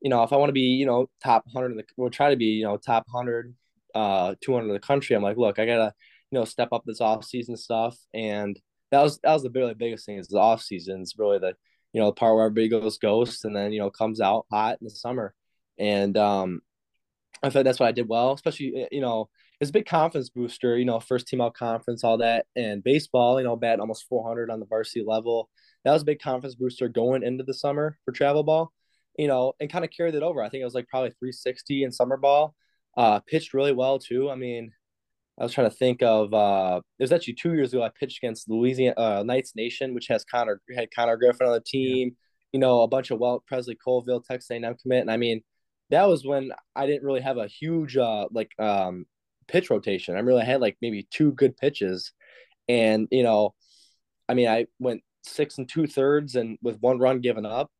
you 0.00 0.10
know, 0.10 0.22
if 0.22 0.32
I 0.32 0.36
want 0.36 0.50
to 0.50 0.54
be 0.54 0.60
you 0.60 0.86
know 0.86 1.08
top 1.22 1.44
100 1.52 1.76
the, 1.76 1.84
we'll 1.96 2.10
try 2.10 2.30
to 2.30 2.36
be 2.36 2.46
you 2.46 2.64
know 2.64 2.76
top 2.76 3.06
100, 3.10 3.54
uh, 3.94 4.34
200 4.40 4.66
in 4.66 4.72
the 4.72 4.80
country. 4.80 5.16
I'm 5.16 5.22
like, 5.22 5.36
look, 5.36 5.58
I 5.58 5.66
gotta 5.66 5.92
you 6.30 6.38
know 6.38 6.44
step 6.44 6.68
up 6.72 6.84
this 6.84 7.00
off 7.00 7.24
season 7.24 7.56
stuff, 7.56 7.96
and 8.14 8.58
that 8.90 9.02
was 9.02 9.18
that 9.20 9.32
was 9.32 9.42
the 9.42 9.50
really 9.50 9.74
biggest 9.74 10.06
thing 10.06 10.18
is 10.18 10.28
the 10.28 10.38
off 10.38 10.62
season. 10.62 11.02
It's 11.02 11.18
really 11.18 11.38
the 11.38 11.54
you 11.92 12.00
know 12.00 12.06
the 12.08 12.14
part 12.14 12.34
where 12.34 12.46
everybody 12.46 12.68
goes 12.68 12.98
ghost, 12.98 13.44
and 13.44 13.54
then 13.56 13.72
you 13.72 13.80
know 13.80 13.90
comes 13.90 14.20
out 14.20 14.46
hot 14.50 14.78
in 14.80 14.84
the 14.84 14.90
summer, 14.90 15.34
and 15.78 16.16
um, 16.16 16.60
I 17.42 17.50
thought 17.50 17.64
that's 17.64 17.80
what 17.80 17.88
I 17.88 17.92
did 17.92 18.08
well, 18.08 18.32
especially 18.32 18.86
you 18.92 19.00
know 19.00 19.28
it's 19.60 19.70
a 19.70 19.72
big 19.72 19.86
confidence 19.86 20.30
booster. 20.30 20.78
You 20.78 20.84
know, 20.84 21.00
first 21.00 21.26
team 21.26 21.40
out 21.40 21.54
conference, 21.54 22.04
all 22.04 22.18
that, 22.18 22.46
and 22.56 22.82
baseball. 22.82 23.38
You 23.38 23.44
know, 23.44 23.56
bat 23.56 23.80
almost 23.80 24.06
400 24.08 24.50
on 24.50 24.60
the 24.60 24.66
varsity 24.66 25.04
level. 25.06 25.50
That 25.84 25.92
was 25.92 26.02
a 26.02 26.06
big 26.06 26.20
confidence 26.20 26.54
booster 26.54 26.88
going 26.88 27.22
into 27.22 27.44
the 27.44 27.54
summer 27.54 27.98
for 28.04 28.12
travel 28.12 28.42
ball. 28.44 28.72
You 29.18 29.26
know, 29.26 29.54
and 29.58 29.70
kind 29.70 29.84
of 29.84 29.90
carried 29.90 30.14
it 30.14 30.22
over. 30.22 30.42
I 30.42 30.48
think 30.48 30.60
it 30.62 30.64
was 30.64 30.74
like 30.74 30.88
probably 30.88 31.10
360 31.10 31.82
in 31.82 31.92
summer 31.92 32.16
ball. 32.16 32.54
Uh, 32.98 33.20
pitched 33.20 33.54
really 33.54 33.72
well 33.72 33.98
too. 34.00 34.28
I 34.28 34.34
mean, 34.34 34.72
I 35.38 35.44
was 35.44 35.52
trying 35.52 35.70
to 35.70 35.76
think 35.76 36.02
of 36.02 36.34
uh 36.34 36.80
it 36.98 37.02
was 37.02 37.12
actually 37.12 37.34
two 37.34 37.54
years 37.54 37.72
ago 37.72 37.82
I 37.84 37.90
pitched 37.90 38.18
against 38.18 38.50
Louisiana 38.50 38.94
uh, 38.98 39.22
Knights 39.24 39.54
Nation, 39.54 39.94
which 39.94 40.08
has 40.08 40.24
Connor 40.24 40.60
had 40.74 40.88
Connor 40.94 41.16
Griffin 41.16 41.46
on 41.46 41.52
the 41.52 41.60
team, 41.60 42.08
yeah. 42.08 42.14
you 42.52 42.60
know, 42.60 42.82
a 42.82 42.88
bunch 42.88 43.12
of 43.12 43.20
well 43.20 43.44
Presley 43.46 43.76
Colville, 43.76 44.20
Texas 44.20 44.50
A&M 44.50 44.74
commit. 44.82 45.02
And 45.02 45.12
I 45.12 45.16
mean, 45.16 45.42
that 45.90 46.08
was 46.08 46.26
when 46.26 46.50
I 46.74 46.86
didn't 46.86 47.04
really 47.04 47.20
have 47.20 47.36
a 47.38 47.46
huge 47.46 47.96
uh 47.96 48.26
like 48.32 48.50
um 48.58 49.06
pitch 49.46 49.70
rotation. 49.70 50.16
I 50.16 50.20
really 50.20 50.44
had 50.44 50.60
like 50.60 50.76
maybe 50.82 51.06
two 51.10 51.32
good 51.32 51.56
pitches. 51.56 52.12
And, 52.68 53.08
you 53.12 53.22
know, 53.22 53.54
I 54.28 54.34
mean, 54.34 54.48
I 54.48 54.66
went 54.80 55.02
six 55.22 55.58
and 55.58 55.68
two 55.68 55.86
thirds 55.86 56.34
and 56.34 56.58
with 56.62 56.78
one 56.80 56.98
run 56.98 57.20
given 57.20 57.46
up. 57.46 57.70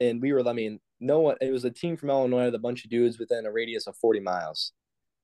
And 0.00 0.22
we 0.22 0.32
were, 0.32 0.46
I 0.48 0.52
mean, 0.52 0.80
no 1.00 1.20
one, 1.20 1.36
it 1.40 1.52
was 1.52 1.64
a 1.64 1.70
team 1.70 1.96
from 1.96 2.10
Illinois 2.10 2.46
with 2.46 2.54
a 2.54 2.60
bunch 2.60 2.84
of 2.84 2.90
dudes 2.90 3.18
within 3.18 3.46
a 3.46 3.52
radius 3.52 3.86
of 3.86 3.96
40 3.96 4.20
miles. 4.20 4.72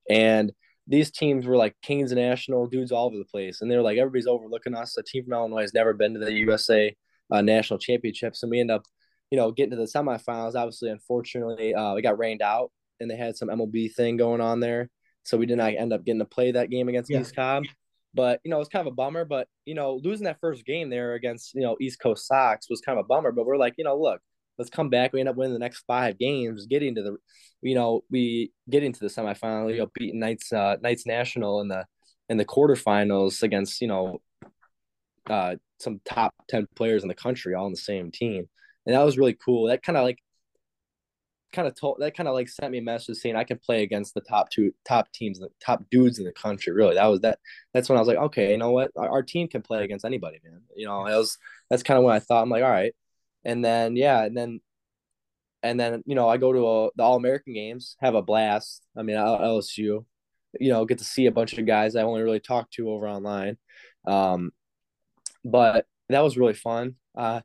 And 0.09 0.53
these 0.87 1.11
teams 1.11 1.47
were 1.47 1.57
like 1.57 1.75
Canes 1.83 2.13
National 2.13 2.67
dudes 2.67 2.93
all 2.93 3.07
over 3.07 3.17
the 3.17 3.25
place, 3.25 3.61
and 3.61 3.71
they 3.71 3.77
were 3.77 3.83
like 3.83 3.99
everybody's 3.99 4.27
overlooking 4.27 4.75
us. 4.75 4.97
A 4.99 5.03
team 5.03 5.25
from 5.25 5.33
Illinois 5.33 5.63
has 5.63 5.75
never 5.75 5.95
been 5.95 6.15
to 6.15 6.21
the 6.21 6.33
USA 6.33 6.95
uh, 7.31 7.41
national 7.41 7.79
championships, 7.79 8.43
and 8.43 8.51
we 8.51 8.61
end 8.61 8.71
up, 8.71 8.83
you 9.31 9.39
know, 9.39 9.51
getting 9.51 9.71
to 9.71 9.77
the 9.77 9.85
semifinals. 9.85 10.55
Obviously, 10.55 10.91
unfortunately, 10.91 11.75
uh, 11.75 11.95
we 11.95 12.03
got 12.03 12.19
rained 12.19 12.43
out, 12.43 12.71
and 13.01 13.11
they 13.11 13.17
had 13.17 13.37
some 13.37 13.49
MLB 13.49 13.95
thing 13.95 14.17
going 14.17 14.41
on 14.41 14.61
there, 14.61 14.91
so 15.23 15.39
we 15.39 15.47
did 15.47 15.57
not 15.57 15.75
end 15.75 15.93
up 15.93 16.05
getting 16.05 16.21
to 16.21 16.27
play 16.27 16.53
that 16.53 16.71
game 16.71 16.89
against 16.89 17.11
yeah. 17.11 17.21
East 17.21 17.35
Cobb. 17.35 17.65
But 18.13 18.41
you 18.45 18.51
know, 18.51 18.61
it's 18.61 18.69
kind 18.69 18.87
of 18.87 18.93
a 18.93 18.95
bummer. 18.95 19.25
But 19.25 19.49
you 19.65 19.75
know, 19.75 19.99
losing 20.05 20.25
that 20.25 20.39
first 20.41 20.67
game 20.67 20.91
there 20.91 21.15
against 21.15 21.55
you 21.55 21.63
know 21.63 21.77
East 21.81 21.99
Coast 21.99 22.27
Sox 22.27 22.69
was 22.69 22.83
kind 22.83 22.99
of 22.99 23.07
a 23.07 23.09
bummer. 23.09 23.33
But 23.33 23.47
we're 23.47 23.57
like, 23.57 23.75
you 23.79 23.85
know, 23.85 23.99
look, 23.99 24.21
let's 24.59 24.71
come 24.71 24.91
back. 24.91 25.13
We 25.13 25.21
end 25.21 25.29
up 25.29 25.37
winning 25.37 25.53
the 25.53 25.59
next 25.59 25.85
five 25.87 26.19
games, 26.19 26.67
getting 26.67 26.95
to 26.95 27.03
the, 27.03 27.17
you 27.63 27.75
know, 27.75 28.03
we 28.11 28.53
get 28.71 28.83
into 28.83 29.01
the 29.01 29.07
semifinal, 29.07 29.73
you 29.73 29.79
know, 29.79 29.91
beating 29.95 30.21
Knights, 30.21 30.53
uh, 30.53 30.77
Knights 30.83 31.07
National 31.07 31.61
in 31.61 31.69
the 31.69 31.85
in 32.29 32.37
the 32.37 32.45
quarterfinals 32.45 33.43
against, 33.43 33.81
you 33.81 33.89
know, 33.89 34.21
uh, 35.29 35.57
some 35.79 36.01
top 36.05 36.35
ten 36.49 36.67
players 36.75 37.03
in 37.03 37.09
the 37.09 37.15
country, 37.15 37.55
all 37.55 37.67
in 37.67 37.73
the 37.73 37.79
same 37.79 38.11
team, 38.11 38.49
and 38.87 38.95
that 38.95 39.03
was 39.03 39.19
really 39.19 39.35
cool. 39.35 39.69
That 39.69 39.83
kind 39.83 39.97
of 39.97 40.05
like, 40.05 40.19
kind 41.53 41.69
of 41.69 41.79
told 41.79 41.99
that 42.01 42.17
kind 42.17 42.29
of 42.29 42.35
like 42.35 42.49
sent 42.49 42.73
me 42.73 42.79
a 42.79 42.83
message 42.83 43.17
saying 43.17 43.37
I 43.37 43.45
can 43.45 43.59
play 43.59 43.83
against 43.83 44.15
the 44.15 44.21
top 44.23 44.51
two 44.51 44.73
top 44.87 45.11
teams, 45.13 45.39
the 45.39 45.49
top 45.65 45.85
dudes 45.91 46.19
in 46.19 46.25
the 46.25 46.33
country. 46.33 46.73
Really, 46.73 46.95
that 46.95 47.07
was 47.07 47.21
that. 47.21 47.39
That's 47.73 47.89
when 47.89 47.99
I 47.99 48.01
was 48.01 48.09
like, 48.09 48.19
okay, 48.19 48.53
you 48.53 48.59
know 48.59 48.71
what, 48.71 48.91
our, 48.97 49.09
our 49.09 49.23
team 49.23 49.49
can 49.49 49.63
play 49.63 49.85
against 49.85 50.05
anybody, 50.05 50.41
man. 50.45 50.63
You 50.77 50.87
know, 50.87 51.07
it 51.07 51.17
was 51.17 51.39
that's 51.71 51.83
kind 51.83 51.99
of 51.99 52.05
what 52.05 52.15
I 52.15 52.21
thought. 52.21 52.43
I'm 52.43 52.51
like, 52.51 52.63
all 52.63 52.71
right 52.71 52.95
and 53.45 53.65
then 53.65 53.97
yeah, 53.97 54.25
and 54.25 54.37
then 54.37 54.61
and 55.63 55.79
then 55.79 56.03
you 56.07 56.15
know 56.15 56.29
I 56.29 56.37
go 56.37 56.53
to 56.53 56.67
a, 56.67 56.91
the 56.97 57.03
All 57.03 57.17
American 57.17 57.55
games, 57.55 57.97
have 58.01 58.15
a 58.15 58.23
blast. 58.23 58.83
I 58.97 59.03
mean 59.03 59.17
LSU, 59.17 60.05
you 60.61 60.73
know, 60.73 60.85
get 60.85 60.99
to 60.99 61.05
see 61.05 61.27
a 61.27 61.33
bunch 61.33 61.55
of 61.55 61.67
guys 61.67 61.97
I 61.97 62.03
only 62.03 62.23
really 62.23 62.41
talked 62.41 62.75
to 62.75 62.91
over 62.91 63.09
online, 63.09 63.57
um, 64.07 64.53
but 65.45 65.87
that 66.09 66.21
was 66.21 66.37
really 66.37 66.55
fun. 66.55 66.97
Uh, 67.17 67.41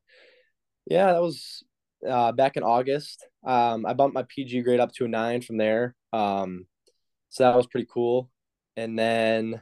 yeah, 0.86 1.14
that 1.14 1.22
was 1.22 1.64
uh, 2.08 2.32
back 2.32 2.58
in 2.58 2.64
August. 2.64 3.26
Um, 3.46 3.86
I 3.86 3.94
bumped 3.94 4.16
my 4.16 4.26
PG 4.28 4.62
grade 4.64 4.80
up 4.80 4.94
to 4.94 5.06
a 5.06 5.08
nine 5.08 5.42
from 5.42 5.58
there. 5.58 5.96
Um, 6.14 6.66
so 7.30 7.44
that 7.44 7.56
was 7.56 7.68
pretty 7.68 7.88
cool. 7.92 8.30
And 8.76 8.98
then, 8.98 9.62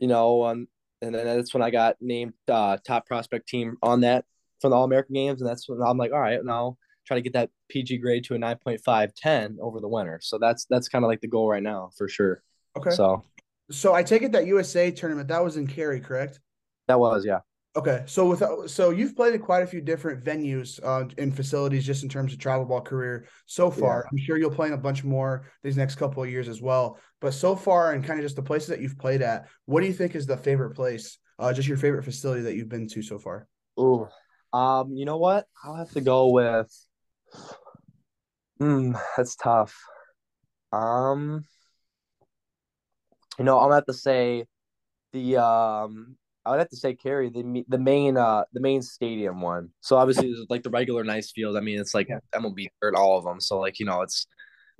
you 0.00 0.08
know, 0.08 0.44
um, 0.44 0.68
and 1.02 1.14
then 1.14 1.26
that's 1.26 1.54
when 1.54 1.62
I 1.62 1.70
got 1.70 1.96
named 2.00 2.34
uh, 2.48 2.76
top 2.86 3.06
prospect 3.06 3.48
team 3.48 3.76
on 3.82 4.02
that 4.02 4.24
from 4.60 4.70
the 4.70 4.76
All 4.76 4.84
American 4.84 5.14
games, 5.14 5.40
and 5.40 5.48
that's 5.48 5.68
when 5.68 5.80
I'm 5.82 5.98
like, 5.98 6.12
all 6.12 6.20
right, 6.20 6.44
now 6.44 6.76
try 7.06 7.16
to 7.16 7.22
get 7.22 7.32
that 7.32 7.50
PG 7.68 7.98
grade 7.98 8.24
to 8.24 8.34
a 8.34 8.38
9.5, 8.38 9.12
10 9.16 9.58
over 9.60 9.80
the 9.80 9.88
winter. 9.88 10.20
So 10.22 10.38
that's 10.38 10.66
that's 10.66 10.88
kind 10.88 11.04
of 11.04 11.08
like 11.08 11.20
the 11.20 11.28
goal 11.28 11.48
right 11.48 11.62
now 11.62 11.90
for 11.96 12.08
sure. 12.08 12.42
Okay. 12.76 12.90
So, 12.90 13.24
so 13.70 13.94
I 13.94 14.02
take 14.02 14.22
it 14.22 14.32
that 14.32 14.46
USA 14.46 14.90
tournament 14.90 15.28
that 15.28 15.42
was 15.42 15.56
in 15.56 15.66
Cary, 15.66 16.00
correct? 16.00 16.40
That 16.88 17.00
was, 17.00 17.24
yeah. 17.24 17.40
Okay, 17.76 18.02
so 18.04 18.26
with 18.28 18.68
so 18.68 18.90
you've 18.90 19.14
played 19.14 19.32
at 19.32 19.42
quite 19.42 19.62
a 19.62 19.66
few 19.66 19.80
different 19.80 20.24
venues 20.24 20.80
uh, 20.82 21.08
in 21.18 21.30
facilities 21.30 21.86
just 21.86 22.02
in 22.02 22.08
terms 22.08 22.32
of 22.32 22.40
travel 22.40 22.66
ball 22.66 22.80
career 22.80 23.28
so 23.46 23.70
far. 23.70 24.04
Yeah. 24.04 24.08
I'm 24.10 24.18
sure 24.18 24.38
you'll 24.38 24.50
play 24.50 24.66
in 24.66 24.72
a 24.72 24.78
bunch 24.78 25.04
more 25.04 25.46
these 25.62 25.76
next 25.76 25.94
couple 25.94 26.20
of 26.20 26.28
years 26.28 26.48
as 26.48 26.60
well. 26.60 26.98
But 27.20 27.32
so 27.32 27.54
far, 27.54 27.92
and 27.92 28.04
kind 28.04 28.18
of 28.18 28.24
just 28.24 28.34
the 28.34 28.42
places 28.42 28.70
that 28.70 28.80
you've 28.80 28.98
played 28.98 29.22
at, 29.22 29.46
what 29.66 29.82
do 29.82 29.86
you 29.86 29.92
think 29.92 30.16
is 30.16 30.26
the 30.26 30.36
favorite 30.36 30.74
place? 30.74 31.18
Uh, 31.38 31.52
just 31.52 31.68
your 31.68 31.76
favorite 31.76 32.02
facility 32.02 32.42
that 32.42 32.56
you've 32.56 32.68
been 32.68 32.88
to 32.88 33.02
so 33.02 33.20
far? 33.20 33.46
Oh, 33.76 34.08
um, 34.52 34.92
you 34.94 35.04
know 35.04 35.18
what? 35.18 35.46
I'll 35.62 35.76
have 35.76 35.92
to 35.92 36.00
go 36.00 36.30
with. 36.30 36.70
Hmm, 38.58 38.92
that's 39.16 39.36
tough. 39.36 39.76
Um, 40.72 41.44
you 43.38 43.44
know, 43.44 43.58
I'll 43.58 43.72
have 43.72 43.86
to 43.86 43.94
say 43.94 44.44
the 45.12 45.38
um, 45.38 46.16
I 46.44 46.50
would 46.50 46.58
have 46.58 46.68
to 46.70 46.76
say 46.76 46.94
Cary 46.94 47.30
the 47.30 47.64
the 47.68 47.78
main 47.78 48.16
uh 48.16 48.44
the 48.52 48.60
main 48.60 48.82
stadium 48.82 49.40
one. 49.40 49.70
So 49.80 49.96
obviously, 49.96 50.34
like 50.48 50.62
the 50.62 50.70
regular 50.70 51.04
nice 51.04 51.30
field. 51.30 51.56
I 51.56 51.60
mean, 51.60 51.78
it's 51.80 51.94
like. 51.94 52.08
MLB 52.34 52.68
hurt 52.80 52.94
all 52.94 53.18
of 53.18 53.24
them. 53.24 53.40
So 53.40 53.58
like 53.58 53.78
you 53.78 53.86
know, 53.86 54.02
it's 54.02 54.26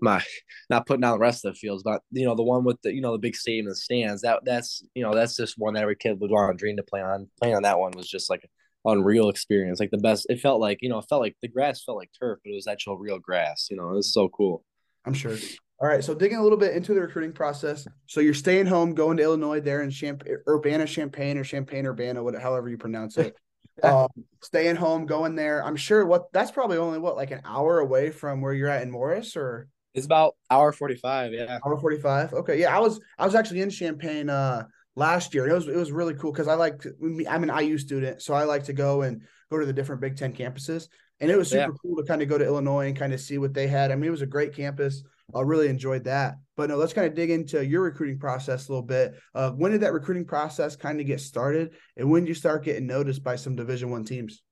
my 0.01 0.23
not 0.71 0.87
putting 0.87 1.03
down 1.03 1.13
the 1.13 1.19
rest 1.19 1.45
of 1.45 1.53
the 1.53 1.59
fields, 1.59 1.83
but 1.83 2.03
you 2.11 2.25
know 2.25 2.35
the 2.35 2.43
one 2.43 2.65
with 2.65 2.81
the 2.83 2.93
you 2.93 3.01
know 3.01 3.13
the 3.13 3.19
big 3.19 3.37
stadium 3.37 3.67
and 3.67 3.73
the 3.73 3.77
stands. 3.77 4.23
That 4.23 4.41
that's 4.45 4.83
you 4.95 5.03
know 5.03 5.15
that's 5.15 5.37
just 5.37 5.59
one 5.59 5.75
that 5.75 5.83
every 5.83 5.97
kid 5.97 6.21
would 6.21 6.31
want 6.31 6.53
to 6.53 6.59
dream 6.59 6.77
to 6.77 6.83
play 6.83 7.03
on. 7.03 7.29
Playing 7.41 7.57
on 7.57 7.63
that 7.63 7.79
one 7.79 7.93
was 7.97 8.09
just 8.09 8.31
like 8.31 8.49
unreal 8.85 9.29
experience. 9.29 9.81
Like 9.81 9.91
the 9.91 9.99
best. 9.99 10.27
It 10.29 10.41
felt 10.41 10.61
like 10.61 10.79
you 10.81 10.89
know, 10.89 10.99
it 10.99 11.07
felt 11.09 11.21
like 11.21 11.37
the 11.43 11.49
grass 11.49 11.83
felt 11.85 11.99
like 11.99 12.11
turf, 12.19 12.39
but 12.45 12.51
it 12.51 12.55
was 12.55 12.67
actual 12.67 12.99
real 12.99 13.19
grass. 13.19 13.69
You 13.71 13.77
know, 13.77 13.91
it 13.91 13.95
was 13.95 14.13
so 14.13 14.29
cool. 14.29 14.65
I'm 15.05 15.15
sure. 15.15 15.37
All 15.81 15.89
right, 15.89 16.05
so 16.05 16.15
digging 16.15 16.37
a 16.37 16.43
little 16.43 16.59
bit 16.59 16.77
into 16.77 16.93
the 16.93 17.01
recruiting 17.01 17.33
process. 17.33 17.87
So 18.05 18.21
you're 18.21 18.35
staying 18.35 18.67
home, 18.67 18.95
going 18.95 19.17
to 19.17 19.23
Illinois 19.23 19.61
there 19.61 19.81
in 19.81 19.89
Champaign, 19.89 20.37
Urbana, 20.47 20.87
Champaign, 20.87 21.39
or 21.39 21.45
Champaign, 21.45 21.87
Urbana, 21.87 22.23
whatever, 22.23 22.43
however 22.43 22.69
you 22.69 22.77
pronounce 22.77 23.17
it. 23.17 23.35
um, 23.83 24.09
staying 24.43 24.77
home, 24.77 25.07
going 25.07 25.37
there. 25.37 25.65
I'm 25.65 25.77
sure 25.77 26.05
what 26.05 26.31
that's 26.33 26.51
probably 26.51 26.77
only 26.77 26.99
what 26.99 27.17
like 27.17 27.31
an 27.31 27.41
hour 27.47 27.79
away 27.79 28.11
from 28.11 28.43
where 28.43 28.53
you're 28.53 28.69
at 28.69 28.83
in 28.83 28.91
Morris, 28.91 29.37
or 29.37 29.69
it's 29.95 30.05
about 30.05 30.37
hour 30.51 30.71
forty 30.73 30.97
five. 30.97 31.33
Yeah, 31.33 31.59
hour 31.65 31.79
forty 31.79 31.99
five. 31.99 32.35
Okay, 32.35 32.61
yeah, 32.61 32.77
I 32.77 32.81
was 32.81 33.01
I 33.19 33.25
was 33.25 33.35
actually 33.35 33.63
in 33.63 33.71
Champaign 33.71 34.29
uh 34.29 34.65
last 34.97 35.35
year. 35.35 35.49
It 35.49 35.55
was 35.55 35.69
it 35.69 35.77
was 35.77 35.93
really 35.93 36.15
cool 36.15 36.33
because 36.33 36.49
I 36.49 36.55
like 36.55 36.85
I'm 37.29 37.43
an 37.49 37.65
IU 37.65 37.79
student, 37.79 38.23
so 38.23 38.35
I 38.35 38.45
like 38.45 38.65
to 38.65 38.73
go 38.73 39.03
and 39.03 39.23
go 39.51 39.59
to 39.59 39.67
the 39.67 39.73
different 39.73 40.01
Big 40.01 40.17
Ten 40.17 40.33
campuses, 40.33 40.89
and 41.21 41.31
it 41.31 41.37
was 41.37 41.51
super 41.51 41.73
yeah. 41.73 41.77
cool 41.83 41.97
to 41.97 42.05
kind 42.05 42.23
of 42.23 42.29
go 42.29 42.39
to 42.39 42.45
Illinois 42.45 42.89
and 42.89 42.97
kind 42.97 43.13
of 43.13 43.21
see 43.21 43.39
what 43.39 43.55
they 43.55 43.67
had. 43.67 43.91
I 43.91 43.95
mean, 43.95 44.07
it 44.07 44.11
was 44.11 44.23
a 44.23 44.27
great 44.27 44.55
campus. 44.55 45.03
I 45.35 45.43
really 45.43 45.69
enjoyed 45.69 46.05
that. 46.05 46.37
But 46.57 46.71
no, 46.71 46.77
let's 46.77 46.93
kind 46.93 47.07
of 47.07 47.15
dig 47.15 47.31
into 47.31 47.65
your 47.65 47.83
recruiting 47.83 48.19
process 48.19 48.69
a 48.69 48.73
little 48.73 48.87
bit. 48.87 49.15
Uh, 49.35 49.51
when 49.53 49.71
did 49.73 49.83
that 49.83 49.93
recruiting 49.93 50.25
process 50.25 50.77
kind 50.77 51.01
of 51.01 51.07
get 51.07 51.21
started, 51.21 51.71
and 51.97 52.11
when 52.11 52.23
did 52.23 52.29
you 52.29 52.35
start 52.35 52.65
getting 52.65 52.87
noticed 52.87 53.23
by 53.23 53.37
some 53.37 53.57
Division 53.57 53.91
One 53.91 54.05
teams? 54.05 54.43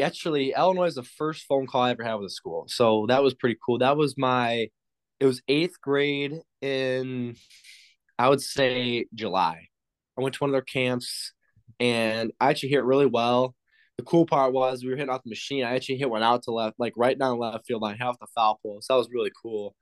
Actually, 0.00 0.52
Illinois 0.56 0.86
is 0.86 0.96
the 0.96 1.04
first 1.04 1.44
phone 1.44 1.68
call 1.68 1.82
I 1.82 1.90
ever 1.90 2.02
had 2.02 2.14
with 2.14 2.26
a 2.26 2.30
school, 2.30 2.64
so 2.66 3.06
that 3.08 3.22
was 3.22 3.34
pretty 3.34 3.56
cool. 3.64 3.78
That 3.78 3.96
was 3.96 4.18
my, 4.18 4.68
it 5.20 5.26
was 5.26 5.40
eighth 5.46 5.80
grade 5.80 6.40
in 6.60 7.36
I 8.18 8.28
would 8.28 8.40
say 8.40 9.06
July. 9.14 9.68
I 10.18 10.22
went 10.22 10.34
to 10.36 10.40
one 10.40 10.50
of 10.50 10.52
their 10.54 10.62
camps 10.62 11.32
and 11.80 12.32
I 12.40 12.50
actually 12.50 12.70
hit 12.70 12.84
really 12.84 13.06
well. 13.06 13.54
The 13.98 14.04
cool 14.04 14.26
part 14.26 14.52
was 14.52 14.82
we 14.84 14.90
were 14.90 14.96
hitting 14.96 15.10
off 15.10 15.22
the 15.24 15.30
machine. 15.30 15.64
I 15.64 15.74
actually 15.74 15.98
hit 15.98 16.10
one 16.10 16.22
out 16.22 16.44
to 16.44 16.52
left, 16.52 16.76
like 16.78 16.94
right 16.96 17.18
down 17.18 17.38
left 17.38 17.66
field 17.66 17.82
line, 17.82 17.96
half 17.96 18.18
the 18.18 18.26
foul 18.34 18.58
pole. 18.62 18.80
So 18.82 18.94
that 18.94 18.98
was 18.98 19.10
really 19.12 19.32
cool. 19.42 19.74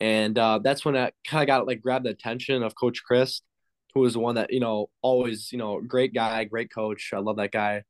And 0.00 0.38
uh, 0.38 0.60
that's 0.62 0.84
when 0.84 0.96
I 0.96 1.12
kind 1.26 1.42
of 1.42 1.46
got 1.46 1.66
like 1.66 1.82
grabbed 1.82 2.06
the 2.06 2.10
attention 2.10 2.62
of 2.62 2.74
Coach 2.74 3.02
Chris. 3.04 3.42
who 3.94 4.00
was 4.00 4.14
the 4.14 4.20
one 4.20 4.36
that 4.36 4.52
you 4.52 4.60
know 4.60 4.88
always 5.02 5.52
you 5.52 5.58
know 5.58 5.80
great 5.80 6.14
guy, 6.14 6.44
great 6.44 6.72
coach. 6.72 7.10
I 7.14 7.18
love 7.18 7.36
that 7.36 7.52
guy, 7.52 7.82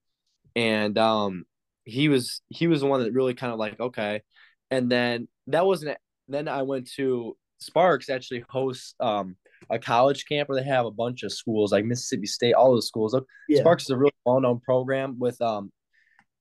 and 0.56 0.96
um, 0.98 1.44
he 1.84 2.08
was 2.08 2.42
he 2.48 2.66
was 2.66 2.80
the 2.82 2.86
one 2.86 3.02
that 3.02 3.12
really 3.12 3.34
kind 3.34 3.52
of 3.52 3.58
like 3.58 3.80
okay, 3.80 4.22
and 4.70 4.90
then 4.90 5.28
that 5.48 5.66
wasn't. 5.66 5.98
Then 6.28 6.48
I 6.48 6.62
went 6.62 6.90
to 6.96 7.36
Sparks 7.60 8.08
actually 8.08 8.44
hosts 8.48 8.94
um 9.00 9.36
a 9.68 9.78
college 9.78 10.24
camp 10.26 10.48
where 10.48 10.60
they 10.60 10.66
have 10.66 10.86
a 10.86 10.90
bunch 10.90 11.22
of 11.22 11.32
schools 11.32 11.72
like 11.72 11.84
Mississippi 11.84 12.26
State, 12.26 12.54
all 12.54 12.72
those 12.72 12.88
schools. 12.88 13.14
Yeah. 13.48 13.60
Sparks 13.60 13.84
is 13.84 13.90
a 13.90 13.96
really 13.96 14.12
well 14.24 14.40
known 14.40 14.60
program 14.60 15.18
with 15.18 15.40
um 15.42 15.70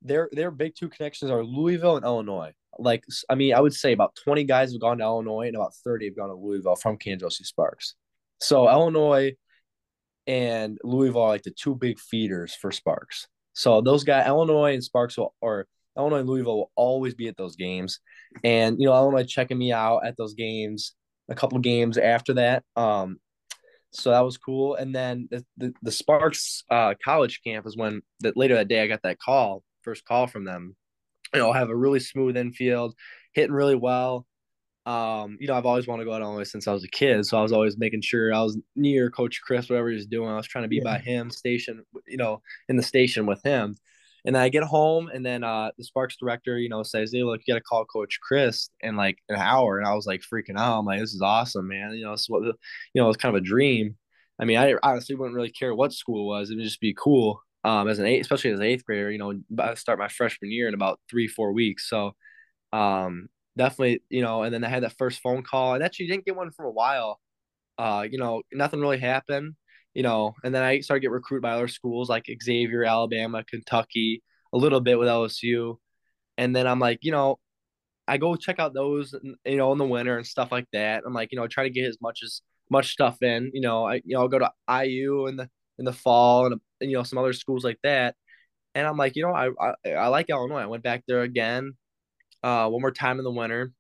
their 0.02 0.30
their 0.32 0.52
big 0.52 0.74
two 0.76 0.90
connections 0.90 1.32
are 1.32 1.44
Louisville 1.44 1.98
and 1.98 2.06
Illinois. 2.06 2.54
Like 2.78 3.04
I 3.30 3.36
mean, 3.36 3.54
I 3.54 3.60
would 3.60 3.74
say 3.74 3.92
about 3.92 4.18
20 4.24 4.46
guys 4.46 4.72
have 4.72 4.82
gone 4.82 5.00
to 5.00 5.04
Illinois 5.04 5.48
and 5.48 5.56
about 5.56 5.74
30 5.84 6.06
have 6.06 6.16
gone 6.16 6.30
to 6.30 6.36
Louisville 6.36 6.76
from 6.76 6.98
Cangelosi 6.98 7.46
Sparks. 7.46 7.96
So 8.40 8.70
Illinois 8.70 9.34
and 10.28 10.78
Louisville 10.84 11.24
are 11.24 11.30
like 11.30 11.44
the 11.44 11.52
two 11.52 11.76
big 11.76 12.00
feeders 12.00 12.56
for 12.56 12.72
Sparks. 12.72 13.28
So 13.54 13.82
those 13.82 14.04
guys, 14.04 14.28
Illinois 14.28 14.74
and 14.74 14.84
Sparks 14.84 15.18
will, 15.18 15.34
or 15.42 15.68
Illinois 15.98 16.20
and 16.20 16.30
Louisville 16.30 16.58
will 16.58 16.72
always 16.76 17.14
be 17.14 17.28
at 17.28 17.36
those 17.36 17.56
games. 17.56 18.00
And, 18.44 18.80
you 18.80 18.86
know, 18.86 18.94
Illinois 18.94 19.26
checking 19.26 19.58
me 19.58 19.74
out 19.74 20.06
at 20.06 20.16
those 20.18 20.36
games, 20.36 20.94
a 21.30 21.36
couple 21.36 21.60
games 21.60 21.98
after 21.98 22.34
that. 22.36 22.64
Um, 22.76 23.20
so 23.92 24.12
that 24.12 24.22
was 24.22 24.38
cool. 24.38 24.76
And 24.76 24.94
then 24.94 25.28
the, 25.32 25.46
the, 25.58 25.74
the 25.82 25.92
Sparks 25.92 26.64
uh, 26.70 26.94
college 27.04 27.42
camp 27.44 27.66
is 27.66 27.78
when 27.78 28.02
that 28.20 28.38
later 28.38 28.56
that 28.56 28.68
day 28.68 28.82
I 28.82 28.88
got 28.88 29.02
that 29.04 29.20
call, 29.20 29.64
first 29.84 30.06
call 30.06 30.28
from 30.28 30.46
them. 30.46 30.76
You 31.34 31.40
know, 31.40 31.54
have 31.54 31.70
a 31.70 31.76
really 31.76 32.00
smooth 32.00 32.38
infield, 32.38 32.96
hitting 33.34 33.54
really 33.54 33.76
well 33.76 34.26
um, 34.90 35.38
you 35.40 35.46
know, 35.46 35.54
I've 35.54 35.68
always 35.68 35.86
wanted 35.86 36.04
to 36.04 36.10
go 36.10 36.16
out 36.16 36.22
Illinois 36.24 36.50
since 36.50 36.68
I 36.68 36.74
was 36.74 36.84
a 36.84 36.88
kid. 36.88 37.24
So 37.26 37.38
I 37.38 37.44
was 37.44 37.52
always 37.52 37.78
making 37.78 38.02
sure 38.02 38.34
I 38.34 38.42
was 38.42 38.58
near 38.76 39.12
Coach 39.12 39.40
Chris, 39.40 39.70
whatever 39.70 39.90
he 39.90 39.96
was 39.96 40.08
doing. 40.08 40.30
I 40.30 40.36
was 40.36 40.48
trying 40.48 40.64
to 40.64 40.70
be 40.70 40.78
yeah. 40.78 40.84
by 40.84 40.98
him, 40.98 41.30
station, 41.30 41.84
you 42.08 42.18
know, 42.18 42.42
in 42.70 42.76
the 42.76 42.82
station 42.82 43.28
with 43.28 43.40
him. 43.44 43.76
And 44.26 44.36
then 44.36 44.42
I 44.44 44.50
get 44.50 44.64
home, 44.64 45.10
and 45.14 45.26
then 45.26 45.44
uh, 45.44 45.72
the 45.78 45.84
Sparks 45.84 46.18
director, 46.18 46.58
you 46.60 46.70
know, 46.70 46.84
says, 46.84 47.12
"Hey, 47.14 47.24
look, 47.24 47.42
you 47.46 47.54
got 47.54 47.58
to 47.60 47.64
call 47.64 47.86
Coach 47.86 48.20
Chris 48.22 48.70
in 48.82 48.96
like 48.96 49.18
an 49.30 49.36
hour." 49.38 49.78
And 49.80 49.88
I 49.88 49.94
was 49.96 50.06
like 50.06 50.22
freaking 50.22 50.58
out. 50.60 50.80
I'm 50.80 50.86
like, 50.86 51.00
"This 51.00 51.14
is 51.14 51.22
awesome, 51.22 51.68
man! 51.68 51.94
You 51.94 52.06
know, 52.06 52.14
it's 52.14 52.30
what, 52.30 52.44
you 52.44 52.54
know, 53.02 53.10
it's 53.10 53.18
kind 53.22 53.36
of 53.36 53.42
a 53.42 53.46
dream." 53.46 53.98
I 54.40 54.46
mean, 54.46 54.58
I 54.58 54.74
honestly 54.84 55.16
wouldn't 55.16 55.36
really 55.36 55.52
care 55.52 55.74
what 55.76 55.94
school 55.94 56.28
was; 56.28 56.50
it 56.50 56.56
would 56.56 56.64
just 56.64 56.82
be 56.82 56.96
cool. 56.98 57.42
Um, 57.64 57.90
as 57.90 58.00
an 58.00 58.06
eight, 58.06 58.22
especially 58.22 58.52
as 58.52 58.60
an 58.60 58.66
eighth 58.66 58.86
grader, 58.86 59.12
you 59.12 59.18
know, 59.18 59.34
I 59.60 59.74
start 59.76 60.00
my 60.00 60.08
freshman 60.08 60.52
year 60.52 60.68
in 60.70 60.74
about 60.74 61.00
three, 61.10 61.28
four 61.28 61.52
weeks. 61.54 61.90
So, 61.90 62.14
um, 62.74 63.30
definitely, 63.58 64.04
you 64.10 64.22
know, 64.22 64.44
and 64.44 64.54
then 64.54 64.64
I 64.64 64.70
had 64.70 64.84
that 64.84 64.98
first 64.98 65.22
phone 65.22 65.44
call 65.44 65.76
and 65.76 65.84
actually 65.84 66.08
didn't 66.08 66.26
get 66.26 66.36
one 66.36 66.52
for 66.52 66.66
a 66.66 66.72
while. 66.72 67.20
Uh, 67.78 68.06
you 68.10 68.18
know, 68.18 68.44
nothing 68.54 68.82
really 68.82 69.00
happened, 69.00 69.56
you 69.94 70.04
know, 70.04 70.36
and 70.44 70.54
then 70.54 70.64
I 70.64 70.80
started 70.82 71.02
get 71.02 71.12
recruited 71.12 71.44
by 71.44 71.52
other 71.52 71.68
schools 71.68 72.10
like 72.10 72.26
Xavier, 72.44 72.84
Alabama, 72.84 73.44
Kentucky, 73.44 74.24
a 74.54 74.58
little 74.58 74.82
bit 74.82 75.00
with 75.00 75.08
LSU. 75.08 75.78
And 76.38 76.56
then 76.56 76.68
I'm 76.68 76.80
like, 76.80 77.00
you 77.02 77.12
know, 77.12 77.40
I 78.08 78.18
go 78.18 78.36
check 78.36 78.60
out 78.60 78.74
those, 78.74 79.14
you 79.46 79.58
know, 79.58 79.72
in 79.72 79.78
the 79.78 79.86
winter 79.86 80.18
and 80.18 80.26
stuff 80.26 80.52
like 80.52 80.68
that. 80.74 81.04
I'm 81.06 81.14
like, 81.14 81.32
you 81.32 81.38
know, 81.40 81.48
try 81.48 81.64
to 81.64 81.70
get 81.70 81.88
as 81.88 81.98
much 82.02 82.22
as 82.24 82.42
much 82.70 82.92
stuff 82.92 83.22
in. 83.22 83.52
You 83.54 83.62
know, 83.62 83.86
I 83.86 83.96
you 83.96 84.16
know 84.16 84.22
I'll 84.22 84.28
go 84.30 84.40
to 84.40 84.52
IU 84.70 85.28
in 85.28 85.38
the 85.38 85.50
in 85.80 85.86
the 85.86 85.94
fall 85.94 86.48
and, 86.48 86.60
and 86.82 86.92
you 86.92 86.98
know 86.98 87.04
some 87.04 87.20
other 87.20 87.34
schools 87.34 87.64
like 87.64 87.80
that. 87.84 88.16
And 88.76 88.88
I'm 88.88 88.98
like, 88.98 89.16
you 89.16 89.24
know, 89.24 89.34
I, 89.34 89.50
I 89.60 89.92
I 89.92 90.08
like 90.08 90.30
Illinois. 90.30 90.60
I 90.62 90.66
went 90.68 90.84
back 90.84 91.04
there 91.08 91.22
again 91.24 91.74
uh, 92.44 92.70
one 92.70 92.82
more 92.82 92.92
time 92.92 93.18
in 93.20 93.24
the 93.24 93.32
winter. 93.32 93.72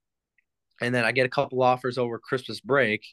And 0.81 0.93
then 0.95 1.05
I 1.05 1.11
get 1.11 1.25
a 1.25 1.29
couple 1.29 1.61
offers 1.61 1.97
over 1.97 2.19
Christmas 2.19 2.59
break. 2.61 3.03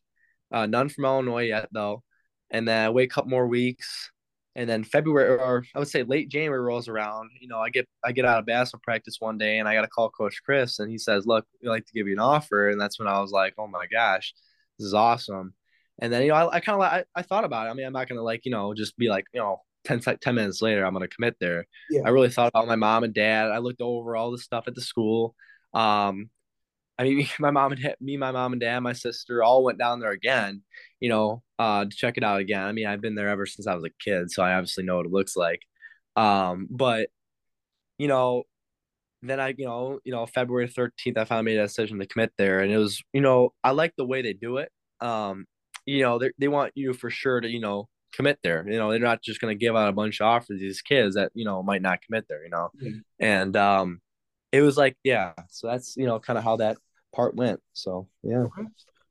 Uh, 0.52 0.66
none 0.66 0.88
from 0.88 1.04
Illinois 1.04 1.46
yet, 1.46 1.68
though. 1.72 2.02
And 2.50 2.66
then 2.66 2.86
I 2.86 2.90
wait 2.90 3.10
a 3.10 3.14
couple 3.14 3.30
more 3.30 3.46
weeks. 3.46 4.10
And 4.54 4.68
then 4.68 4.84
February, 4.84 5.28
or 5.28 5.64
I 5.74 5.78
would 5.78 5.88
say 5.88 6.02
late 6.02 6.30
January 6.30 6.60
rolls 6.60 6.88
around. 6.88 7.30
You 7.40 7.48
know, 7.48 7.58
I 7.58 7.68
get 7.68 7.86
I 8.02 8.12
get 8.12 8.24
out 8.24 8.38
of 8.38 8.46
basketball 8.46 8.80
practice 8.82 9.16
one 9.20 9.36
day, 9.36 9.58
and 9.58 9.68
I 9.68 9.74
got 9.74 9.82
to 9.82 9.88
call 9.88 10.08
Coach 10.08 10.40
Chris, 10.44 10.78
and 10.78 10.90
he 10.90 10.96
says, 10.96 11.26
"Look, 11.26 11.44
we'd 11.60 11.68
like 11.68 11.84
to 11.84 11.92
give 11.92 12.06
you 12.06 12.14
an 12.14 12.20
offer." 12.20 12.70
And 12.70 12.80
that's 12.80 12.98
when 12.98 13.06
I 13.06 13.20
was 13.20 13.32
like, 13.32 13.52
"Oh 13.58 13.66
my 13.66 13.86
gosh, 13.92 14.32
this 14.78 14.86
is 14.86 14.94
awesome." 14.94 15.52
And 15.98 16.10
then 16.10 16.22
you 16.22 16.28
know, 16.28 16.36
I, 16.36 16.54
I 16.54 16.60
kind 16.60 16.76
of 16.76 16.82
I, 16.82 17.04
I 17.14 17.20
thought 17.20 17.44
about 17.44 17.66
it. 17.66 17.70
I 17.70 17.74
mean, 17.74 17.86
I'm 17.86 17.92
not 17.92 18.08
gonna 18.08 18.22
like 18.22 18.46
you 18.46 18.50
know 18.50 18.72
just 18.72 18.96
be 18.96 19.10
like 19.10 19.26
you 19.34 19.40
know 19.40 19.60
10, 19.86 20.00
10 20.00 20.34
minutes 20.34 20.60
later, 20.60 20.84
I'm 20.84 20.92
going 20.92 21.08
to 21.08 21.14
commit 21.14 21.36
there. 21.40 21.66
Yeah. 21.90 22.02
I 22.04 22.10
really 22.10 22.28
thought 22.28 22.48
about 22.48 22.66
my 22.66 22.76
mom 22.76 23.04
and 23.04 23.14
dad. 23.14 23.50
I 23.50 23.58
looked 23.58 23.80
over 23.80 24.16
all 24.16 24.30
the 24.30 24.38
stuff 24.38 24.64
at 24.66 24.74
the 24.74 24.80
school. 24.80 25.34
Um, 25.72 26.30
I 26.98 27.04
mean, 27.04 27.28
my 27.38 27.50
mom 27.50 27.72
and 27.72 27.94
me, 28.00 28.16
my 28.16 28.32
mom 28.32 28.52
and 28.52 28.60
dad, 28.60 28.80
my 28.80 28.92
sister 28.92 29.42
all 29.42 29.64
went 29.64 29.78
down 29.78 30.00
there 30.00 30.10
again, 30.10 30.62
you 31.00 31.08
know, 31.08 31.42
uh, 31.58 31.84
to 31.84 31.90
check 31.90 32.16
it 32.16 32.24
out 32.24 32.40
again. 32.40 32.62
I 32.62 32.72
mean, 32.72 32.86
I've 32.86 33.00
been 33.00 33.14
there 33.14 33.28
ever 33.28 33.46
since 33.46 33.66
I 33.66 33.74
was 33.74 33.84
a 33.84 33.90
kid, 34.02 34.30
so 34.30 34.42
I 34.42 34.54
obviously 34.54 34.84
know 34.84 34.96
what 34.96 35.06
it 35.06 35.12
looks 35.12 35.36
like. 35.36 35.62
Um, 36.16 36.68
but 36.70 37.08
you 37.98 38.08
know, 38.08 38.44
then 39.22 39.40
I, 39.40 39.54
you 39.56 39.64
know, 39.66 40.00
you 40.04 40.12
know, 40.12 40.26
February 40.26 40.68
13th, 40.68 41.18
I 41.18 41.24
finally 41.24 41.44
made 41.44 41.58
a 41.58 41.66
decision 41.66 41.98
to 41.98 42.06
commit 42.06 42.32
there. 42.36 42.60
And 42.60 42.70
it 42.70 42.78
was, 42.78 43.02
you 43.12 43.20
know, 43.20 43.52
I 43.64 43.70
like 43.70 43.94
the 43.96 44.04
way 44.04 44.22
they 44.22 44.34
do 44.34 44.58
it. 44.58 44.70
Um, 45.00 45.46
you 45.86 46.02
know, 46.02 46.18
they, 46.18 46.30
they 46.38 46.48
want 46.48 46.72
you 46.74 46.92
for 46.92 47.10
sure 47.10 47.40
to, 47.40 47.48
you 47.48 47.60
know, 47.60 47.88
commit 48.16 48.38
there. 48.42 48.64
You 48.68 48.78
know, 48.78 48.90
they're 48.90 48.98
not 48.98 49.22
just 49.22 49.40
going 49.40 49.56
to 49.56 49.64
give 49.64 49.76
out 49.76 49.88
a 49.88 49.92
bunch 49.92 50.20
of 50.20 50.26
offers 50.26 50.46
to 50.46 50.58
these 50.58 50.82
kids 50.82 51.14
that 51.14 51.30
you 51.34 51.44
know 51.44 51.62
might 51.62 51.82
not 51.82 52.00
commit 52.02 52.26
there. 52.28 52.42
You 52.42 52.50
know, 52.50 52.70
mm-hmm. 52.82 52.98
and 53.20 53.56
um, 53.56 54.00
it 54.52 54.62
was 54.62 54.76
like 54.76 54.96
yeah. 55.04 55.32
So 55.50 55.68
that's 55.68 55.96
you 55.96 56.06
know 56.06 56.18
kind 56.18 56.38
of 56.38 56.44
how 56.44 56.56
that 56.56 56.78
part 57.14 57.36
went. 57.36 57.60
So 57.74 58.08
yeah. 58.22 58.46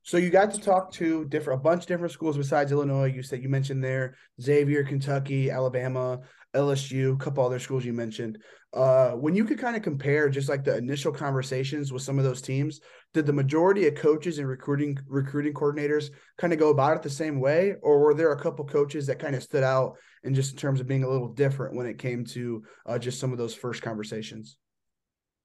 So 0.06 0.18
you 0.18 0.30
got 0.30 0.52
to 0.52 0.60
talk 0.60 0.92
to 0.92 1.24
different 1.24 1.58
a 1.58 1.62
bunch 1.64 1.82
of 1.82 1.88
different 1.88 2.12
schools 2.12 2.36
besides 2.36 2.70
Illinois. 2.70 3.12
You 3.12 3.24
said 3.24 3.42
you 3.42 3.48
mentioned 3.48 3.82
there 3.82 4.14
Xavier, 4.40 4.84
Kentucky, 4.84 5.50
Alabama, 5.50 6.20
LSU, 6.54 7.14
a 7.14 7.16
couple 7.16 7.44
other 7.44 7.58
schools 7.58 7.84
you 7.84 7.92
mentioned. 7.92 8.38
Uh, 8.72 9.10
when 9.10 9.34
you 9.34 9.44
could 9.44 9.58
kind 9.58 9.74
of 9.74 9.82
compare 9.82 10.28
just 10.28 10.48
like 10.48 10.62
the 10.62 10.76
initial 10.76 11.10
conversations 11.10 11.92
with 11.92 12.02
some 12.02 12.18
of 12.18 12.24
those 12.24 12.40
teams, 12.40 12.80
did 13.14 13.26
the 13.26 13.32
majority 13.32 13.88
of 13.88 13.96
coaches 13.96 14.38
and 14.38 14.46
recruiting 14.46 14.96
recruiting 15.08 15.52
coordinators 15.52 16.10
kind 16.38 16.52
of 16.52 16.60
go 16.60 16.70
about 16.70 16.96
it 16.96 17.02
the 17.02 17.10
same 17.10 17.40
way, 17.40 17.74
or 17.82 17.98
were 17.98 18.14
there 18.14 18.30
a 18.30 18.40
couple 18.40 18.64
coaches 18.64 19.08
that 19.08 19.18
kind 19.18 19.34
of 19.34 19.42
stood 19.42 19.64
out 19.64 19.96
in 20.22 20.34
just 20.34 20.52
in 20.52 20.56
terms 20.56 20.80
of 20.80 20.86
being 20.86 21.02
a 21.02 21.10
little 21.10 21.32
different 21.32 21.74
when 21.74 21.86
it 21.86 21.98
came 21.98 22.24
to 22.24 22.62
uh, 22.86 22.96
just 22.96 23.18
some 23.18 23.32
of 23.32 23.38
those 23.38 23.56
first 23.56 23.82
conversations? 23.82 24.56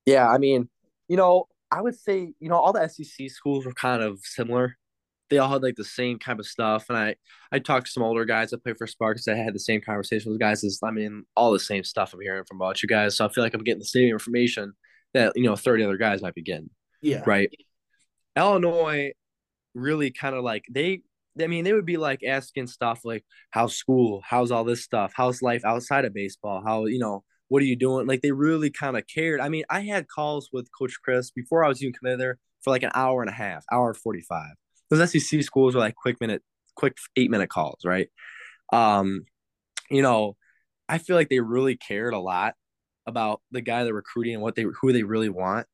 Yeah, 0.06 0.30
I 0.30 0.38
mean, 0.38 0.69
you 1.08 1.17
know, 1.17 1.47
I 1.71 1.81
would 1.81 1.97
say 1.99 2.34
you 2.39 2.49
know 2.49 2.57
all 2.57 2.73
the 2.73 2.88
SEC 2.88 3.29
schools 3.29 3.65
were 3.65 3.73
kind 3.73 4.03
of 4.03 4.19
similar 4.23 4.77
they 5.31 5.38
all 5.38 5.49
had 5.49 5.63
like 5.63 5.77
the 5.77 5.84
same 5.84 6.19
kind 6.19 6.39
of 6.39 6.45
stuff. 6.45 6.86
And 6.89 6.97
I 6.97 7.15
I 7.51 7.57
talked 7.57 7.88
to 7.88 7.91
some 7.91 8.03
older 8.03 8.25
guys 8.25 8.51
that 8.51 8.63
play 8.63 8.73
for 8.73 8.86
Sparks 8.86 9.25
that 9.25 9.38
had 9.38 9.55
the 9.55 9.60
same 9.60 9.81
conversation 9.81 10.29
with 10.29 10.39
guys. 10.39 10.63
Is 10.63 10.79
I 10.84 10.91
mean 10.91 11.23
all 11.36 11.51
the 11.51 11.60
same 11.60 11.84
stuff 11.84 12.13
I'm 12.13 12.19
hearing 12.21 12.43
from 12.43 12.57
about 12.57 12.84
you 12.84 12.88
guys. 12.88 13.15
So 13.15 13.25
I 13.25 13.29
feel 13.29 13.43
like 13.43 13.55
I'm 13.55 13.63
getting 13.63 13.79
the 13.79 13.86
same 13.86 14.10
information 14.10 14.73
that 15.13 15.31
you 15.36 15.43
know 15.43 15.55
30 15.55 15.86
other 15.86 15.97
guys 15.97 16.21
might 16.21 16.36
be 16.36 16.43
getting. 16.43 16.69
Yeah. 17.01 17.23
Right. 17.25 17.49
Illinois 18.36 19.13
really 19.73 20.12
kind 20.12 20.36
of 20.36 20.43
like 20.43 20.65
they 20.69 21.01
I 21.41 21.47
mean, 21.47 21.63
they 21.63 21.71
would 21.71 21.86
be 21.86 21.95
like 21.95 22.25
asking 22.25 22.67
stuff 22.67 23.05
like, 23.05 23.23
how's 23.51 23.77
school? 23.77 24.21
How's 24.25 24.51
all 24.51 24.65
this 24.65 24.84
stuff? 24.84 25.13
How's 25.15 25.41
life 25.41 25.63
outside 25.63 26.03
of 26.03 26.13
baseball? 26.13 26.62
How, 26.62 26.88
you 26.88 26.99
know, 26.99 27.23
what 27.52 27.62
are 27.62 27.66
you 27.66 27.76
doing? 27.76 28.08
Like, 28.08 28.22
they 28.22 28.32
really 28.32 28.70
kind 28.70 28.98
of 28.98 29.04
cared. 29.08 29.42
I 29.42 29.50
mean, 29.50 29.64
I 29.70 29.82
had 29.82 30.08
calls 30.08 30.50
with 30.54 30.70
Coach 30.78 30.96
Chris 31.04 31.32
before 31.32 31.64
I 31.64 31.68
was 31.68 31.82
even 31.84 31.94
committed 31.94 32.20
there 32.20 32.40
for 32.62 32.72
like 32.72 32.84
an 32.84 32.92
hour 32.94 33.22
and 33.22 33.30
a 33.30 33.34
half, 33.34 33.66
hour 33.72 33.93
45 33.93 34.52
those 34.91 35.12
SEC 35.12 35.41
schools 35.41 35.76
are 35.76 35.80
like 35.80 35.95
quick 35.95 36.20
minute, 36.22 36.43
quick 36.76 36.97
eight 37.16 37.32
minute 37.32 37.49
calls, 37.49 37.80
right? 37.86 38.10
Um, 38.72 39.26
you 39.89 40.02
know, 40.02 40.36
I 40.88 40.97
feel 40.99 41.16
like 41.16 41.30
they 41.30 41.39
really 41.39 41.78
cared 41.78 42.14
a 42.14 42.20
lot 42.20 42.56
about 43.08 43.41
the 43.52 43.62
guy 43.62 43.84
they're 43.84 43.93
recruiting 43.93 44.36
and 44.36 44.43
what 44.43 44.56
they 44.56 44.66
who 44.82 44.93
they 44.93 45.04
really 45.04 45.30
want, 45.30 45.66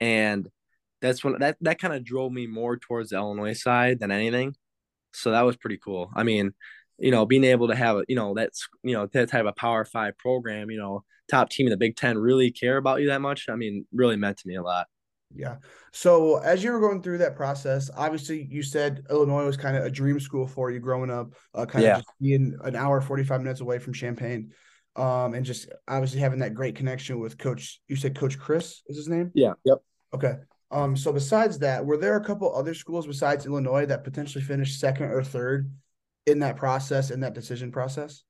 and 0.00 0.48
that's 1.00 1.24
when 1.24 1.38
that 1.40 1.56
that 1.62 1.80
kind 1.80 1.94
of 1.94 2.04
drove 2.04 2.32
me 2.32 2.46
more 2.46 2.76
towards 2.76 3.10
the 3.10 3.16
Illinois 3.16 3.54
side 3.54 3.98
than 4.00 4.10
anything. 4.10 4.54
So 5.14 5.30
that 5.30 5.42
was 5.42 5.56
pretty 5.56 5.78
cool. 5.78 6.10
I 6.14 6.22
mean, 6.22 6.52
you 6.98 7.10
know, 7.10 7.26
being 7.26 7.44
able 7.44 7.68
to 7.68 7.74
have 7.74 7.96
a 7.96 8.04
you 8.08 8.16
know 8.16 8.34
that's 8.34 8.68
you 8.82 8.94
know 8.94 9.06
that 9.06 9.28
type 9.28 9.46
of 9.46 9.56
Power 9.56 9.84
Five 9.84 10.16
program, 10.18 10.70
you 10.70 10.78
know, 10.78 11.04
top 11.30 11.50
team 11.50 11.66
in 11.66 11.70
the 11.70 11.76
Big 11.76 11.96
Ten 11.96 12.18
really 12.18 12.50
care 12.50 12.76
about 12.76 13.00
you 13.00 13.08
that 13.08 13.20
much. 13.20 13.48
I 13.48 13.56
mean, 13.56 13.86
really 13.92 14.16
meant 14.16 14.38
to 14.38 14.48
me 14.48 14.56
a 14.56 14.62
lot. 14.62 14.86
Yeah. 15.34 15.56
So 15.92 16.36
as 16.38 16.62
you 16.62 16.72
were 16.72 16.80
going 16.80 17.02
through 17.02 17.18
that 17.18 17.36
process, 17.36 17.90
obviously 17.96 18.46
you 18.50 18.62
said 18.62 19.04
Illinois 19.10 19.46
was 19.46 19.56
kind 19.56 19.76
of 19.76 19.84
a 19.84 19.90
dream 19.90 20.20
school 20.20 20.46
for 20.46 20.70
you 20.70 20.78
growing 20.78 21.10
up, 21.10 21.34
uh, 21.54 21.66
kind 21.66 21.84
yeah. 21.84 21.98
of 21.98 22.04
being 22.20 22.56
an 22.62 22.76
hour, 22.76 23.00
45 23.00 23.42
minutes 23.42 23.60
away 23.60 23.78
from 23.78 23.92
Champaign. 23.92 24.52
Um, 24.96 25.34
and 25.34 25.44
just 25.44 25.68
obviously 25.88 26.20
having 26.20 26.38
that 26.38 26.54
great 26.54 26.76
connection 26.76 27.18
with 27.18 27.36
coach, 27.36 27.80
you 27.88 27.96
said 27.96 28.16
coach 28.16 28.38
Chris 28.38 28.82
is 28.86 28.96
his 28.96 29.08
name? 29.08 29.32
Yeah. 29.34 29.54
Yep. 29.64 29.78
Okay. 30.14 30.34
Um, 30.70 30.96
so 30.96 31.12
besides 31.12 31.58
that, 31.60 31.84
were 31.84 31.96
there 31.96 32.16
a 32.16 32.24
couple 32.24 32.54
other 32.54 32.74
schools 32.74 33.06
besides 33.06 33.46
Illinois 33.46 33.86
that 33.86 34.04
potentially 34.04 34.42
finished 34.42 34.78
second 34.78 35.06
or 35.06 35.22
third 35.22 35.70
in 36.26 36.38
that 36.40 36.56
process, 36.56 37.10
in 37.10 37.20
that 37.20 37.34
decision 37.34 37.70
process? 37.70 38.22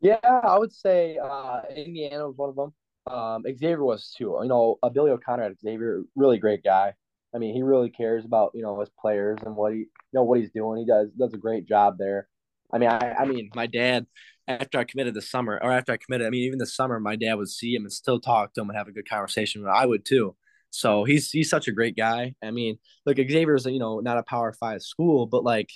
Yeah, 0.00 0.18
I 0.22 0.58
would 0.58 0.72
say 0.72 1.18
uh, 1.22 1.62
Indiana 1.74 2.26
was 2.26 2.36
one 2.36 2.48
of 2.50 2.56
them. 2.56 2.72
Um, 3.06 3.42
Xavier 3.44 3.84
was 3.84 4.14
too. 4.16 4.38
You 4.42 4.48
know, 4.48 4.78
uh, 4.82 4.88
Billy 4.88 5.10
O'Conner 5.10 5.44
at 5.44 5.60
Xavier, 5.60 6.02
really 6.16 6.38
great 6.38 6.62
guy. 6.62 6.94
I 7.34 7.38
mean, 7.38 7.54
he 7.54 7.62
really 7.62 7.90
cares 7.90 8.24
about 8.24 8.52
you 8.54 8.62
know 8.62 8.78
his 8.80 8.90
players 9.00 9.38
and 9.44 9.56
what 9.56 9.72
he 9.72 9.78
you 9.78 9.86
know 10.12 10.24
what 10.24 10.40
he's 10.40 10.50
doing. 10.50 10.80
He 10.80 10.86
does 10.86 11.08
does 11.18 11.32
a 11.32 11.38
great 11.38 11.66
job 11.66 11.98
there. 11.98 12.28
I 12.72 12.78
mean, 12.78 12.88
I, 12.88 13.14
I 13.18 13.24
mean, 13.26 13.50
my 13.54 13.66
dad 13.66 14.06
after 14.48 14.78
I 14.78 14.84
committed 14.84 15.14
this 15.14 15.30
summer, 15.30 15.58
or 15.62 15.70
after 15.70 15.92
I 15.92 15.98
committed, 15.98 16.26
I 16.26 16.30
mean, 16.30 16.42
even 16.42 16.58
the 16.58 16.66
summer, 16.66 16.98
my 16.98 17.16
dad 17.16 17.34
would 17.34 17.48
see 17.48 17.74
him 17.74 17.82
and 17.82 17.92
still 17.92 18.20
talk 18.20 18.54
to 18.54 18.60
him 18.60 18.70
and 18.70 18.76
have 18.76 18.88
a 18.88 18.92
good 18.92 19.08
conversation. 19.08 19.64
I 19.66 19.86
would 19.86 20.04
too. 20.04 20.34
So 20.70 21.04
he's 21.04 21.30
he's 21.30 21.50
such 21.50 21.68
a 21.68 21.72
great 21.72 21.96
guy. 21.96 22.34
I 22.42 22.50
mean, 22.50 22.78
look, 23.06 23.18
Xavier's 23.18 23.66
you 23.66 23.78
know 23.78 24.00
not 24.00 24.18
a 24.18 24.22
Power 24.22 24.52
Five 24.52 24.82
school, 24.82 25.26
but 25.26 25.44
like, 25.44 25.70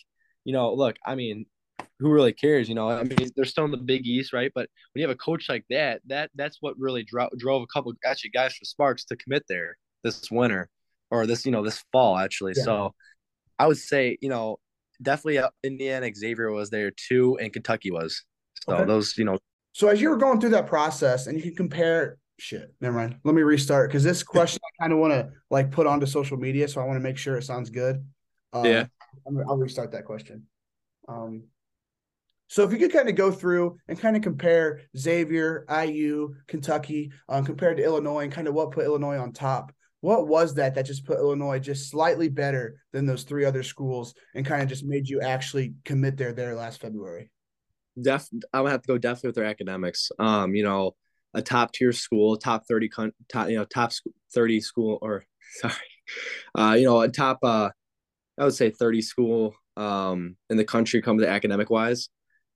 you 0.47 0.53
know, 0.53 0.73
look, 0.73 0.97
I 1.05 1.17
mean, 1.17 1.45
who 1.99 2.11
really 2.11 2.33
cares? 2.33 2.69
You 2.69 2.77
know, 2.77 2.89
I 2.89 3.03
mean, 3.03 3.31
they're 3.35 3.45
still 3.45 3.65
in 3.65 3.73
the 3.73 3.77
Big 3.77 4.07
East, 4.07 4.33
right? 4.33 4.53
But 4.55 4.69
when 4.93 5.01
you 5.01 5.09
have 5.09 5.15
a 5.15 5.19
coach 5.19 5.49
like 5.49 5.65
that, 5.71 6.01
that 6.07 6.31
that's 6.37 6.59
what 6.61 6.79
really 6.79 7.03
dro- 7.03 7.29
drove 7.37 7.63
a 7.63 7.67
couple 7.67 7.93
actually 8.05 8.31
guys 8.31 8.55
for 8.55 8.65
Sparks 8.65 9.05
to 9.07 9.17
commit 9.17 9.43
there 9.49 9.77
this 10.05 10.31
winter 10.31 10.69
or 11.11 11.27
this 11.27 11.45
you 11.45 11.51
know 11.51 11.65
this 11.65 11.83
fall 11.91 12.17
actually. 12.17 12.53
Yeah. 12.57 12.63
So 12.63 12.95
I 13.59 13.67
would 13.67 13.77
say 13.77 14.17
you 14.23 14.29
know 14.29 14.59
definitely 15.03 15.39
uh, 15.39 15.51
Indiana 15.65 16.09
Xavier 16.15 16.53
was 16.53 16.71
there 16.71 16.93
too, 16.93 17.37
and 17.41 17.53
Kentucky 17.53 17.91
was. 17.91 18.23
So 18.69 18.77
okay. 18.77 18.85
those, 18.85 19.19
you 19.19 19.25
know. 19.25 19.39
So 19.73 19.89
as 19.89 20.01
you 20.01 20.11
were 20.11 20.17
going 20.17 20.41
through 20.41 20.51
that 20.51 20.69
process, 20.69 21.27
and 21.27 21.37
you 21.37 21.43
can 21.43 21.57
compare. 21.57 22.19
Shit, 22.39 22.73
never 22.83 22.95
mind. 22.95 23.17
Let 23.25 23.35
me 23.35 23.41
restart 23.41 23.89
because 23.89 24.05
this 24.05 24.23
question 24.23 24.61
I 24.63 24.85
kind 24.85 24.93
of 24.93 24.99
want 24.99 25.15
to 25.15 25.31
like 25.51 25.73
put 25.73 25.87
onto 25.87 26.07
social 26.07 26.37
media, 26.37 26.69
so 26.69 26.83
I 26.83 26.85
want 26.85 26.99
to 26.99 27.03
make 27.03 27.17
sure 27.17 27.37
it 27.37 27.45
sounds 27.45 27.71
good. 27.71 28.05
Um, 28.53 28.67
yeah, 28.67 28.87
I'll 29.27 29.57
restart 29.57 29.93
that 29.93 30.05
question. 30.05 30.45
Um, 31.09 31.45
so 32.49 32.63
if 32.63 32.73
you 32.73 32.79
could 32.79 32.93
kind 32.93 33.09
of 33.09 33.17
go 33.17 33.33
through 33.33 33.79
and 33.89 33.99
kind 33.99 34.17
of 34.17 34.23
compare 34.23 34.83
Xavier, 34.97 35.67
IU, 35.69 36.35
Kentucky, 36.47 37.13
um, 37.29 37.45
compared 37.45 37.77
to 37.79 37.85
Illinois, 37.85 38.25
and 38.25 38.33
kind 38.33 38.47
of 38.47 38.55
what 38.55 38.71
put 38.71 38.85
Illinois 38.85 39.19
on 39.19 39.33
top. 39.33 39.73
What 40.01 40.29
was 40.29 40.55
that 40.55 40.77
that 40.77 40.87
just 40.87 41.05
put 41.05 41.19
Illinois 41.19 41.59
just 41.59 41.91
slightly 41.91 42.29
better 42.29 42.81
than 42.93 43.07
those 43.07 43.25
three 43.25 43.45
other 43.45 43.65
schools 43.65 44.15
and 44.35 44.47
kind 44.47 44.63
of 44.63 44.69
just 44.69 44.85
made 44.85 45.09
you 45.09 45.21
actually 45.21 45.75
commit 45.85 46.17
there 46.17 46.33
there 46.33 46.55
last 46.55 46.81
February? 46.81 47.31
def 48.01 48.29
I 48.53 48.61
would 48.61 48.71
have 48.71 48.83
to 48.83 48.89
go 48.89 48.99
definitely 48.99 49.29
with 49.29 49.37
their 49.37 49.45
academics. 49.45 50.11
Um, 50.19 50.55
you 50.55 50.63
know, 50.63 50.95
a 51.35 51.43
top 51.43 51.73
tier 51.73 51.93
school, 51.93 52.37
top 52.37 52.67
30 52.69 52.91
top, 53.29 53.49
you 53.49 53.57
know, 53.57 53.65
top 53.65 53.93
30 54.35 54.61
school 54.61 54.99
or 55.03 55.25
sorry. 55.61 55.75
Uh, 56.55 56.77
you 56.79 56.85
know, 56.85 57.01
a 57.01 57.09
top 57.09 57.39
uh 57.43 57.71
I 58.39 58.45
would 58.45 58.55
say 58.55 58.71
30 58.71 59.03
school 59.03 59.55
um 59.77 60.37
in 60.51 60.57
the 60.57 60.65
country 60.65 61.03
comes 61.03 61.23
to 61.23 61.29
academic 61.29 61.71
wise. 61.71 62.09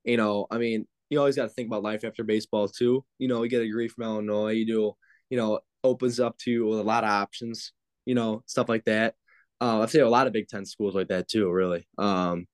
You 0.04 0.16
know, 0.16 0.46
I 0.50 0.58
mean, 0.58 0.86
you 1.10 1.18
always 1.18 1.36
got 1.36 1.44
to 1.44 1.48
think 1.50 1.68
about 1.68 1.82
life 1.82 2.04
after 2.04 2.24
baseball 2.24 2.68
too. 2.68 3.04
You 3.18 3.28
know, 3.28 3.42
you 3.42 3.50
get 3.50 3.62
a 3.62 3.64
degree 3.66 3.88
from 3.88 4.04
Illinois, 4.04 4.52
you 4.52 4.66
do, 4.66 4.92
you 5.30 5.36
know, 5.36 5.60
opens 5.84 6.20
up 6.20 6.38
to 6.38 6.68
a 6.68 6.82
lot 6.82 7.04
of 7.04 7.10
options, 7.10 7.72
you 8.06 8.14
know, 8.14 8.42
stuff 8.46 8.68
like 8.68 8.84
that. 8.84 9.14
Uh, 9.60 9.80
I've 9.80 9.90
seen 9.90 10.02
a 10.02 10.08
lot 10.08 10.26
of 10.26 10.32
Big 10.32 10.48
Ten 10.48 10.64
schools 10.64 10.94
like 10.94 11.08
that 11.08 11.28
too, 11.28 11.50
really. 11.50 11.86
Um, 11.98 12.46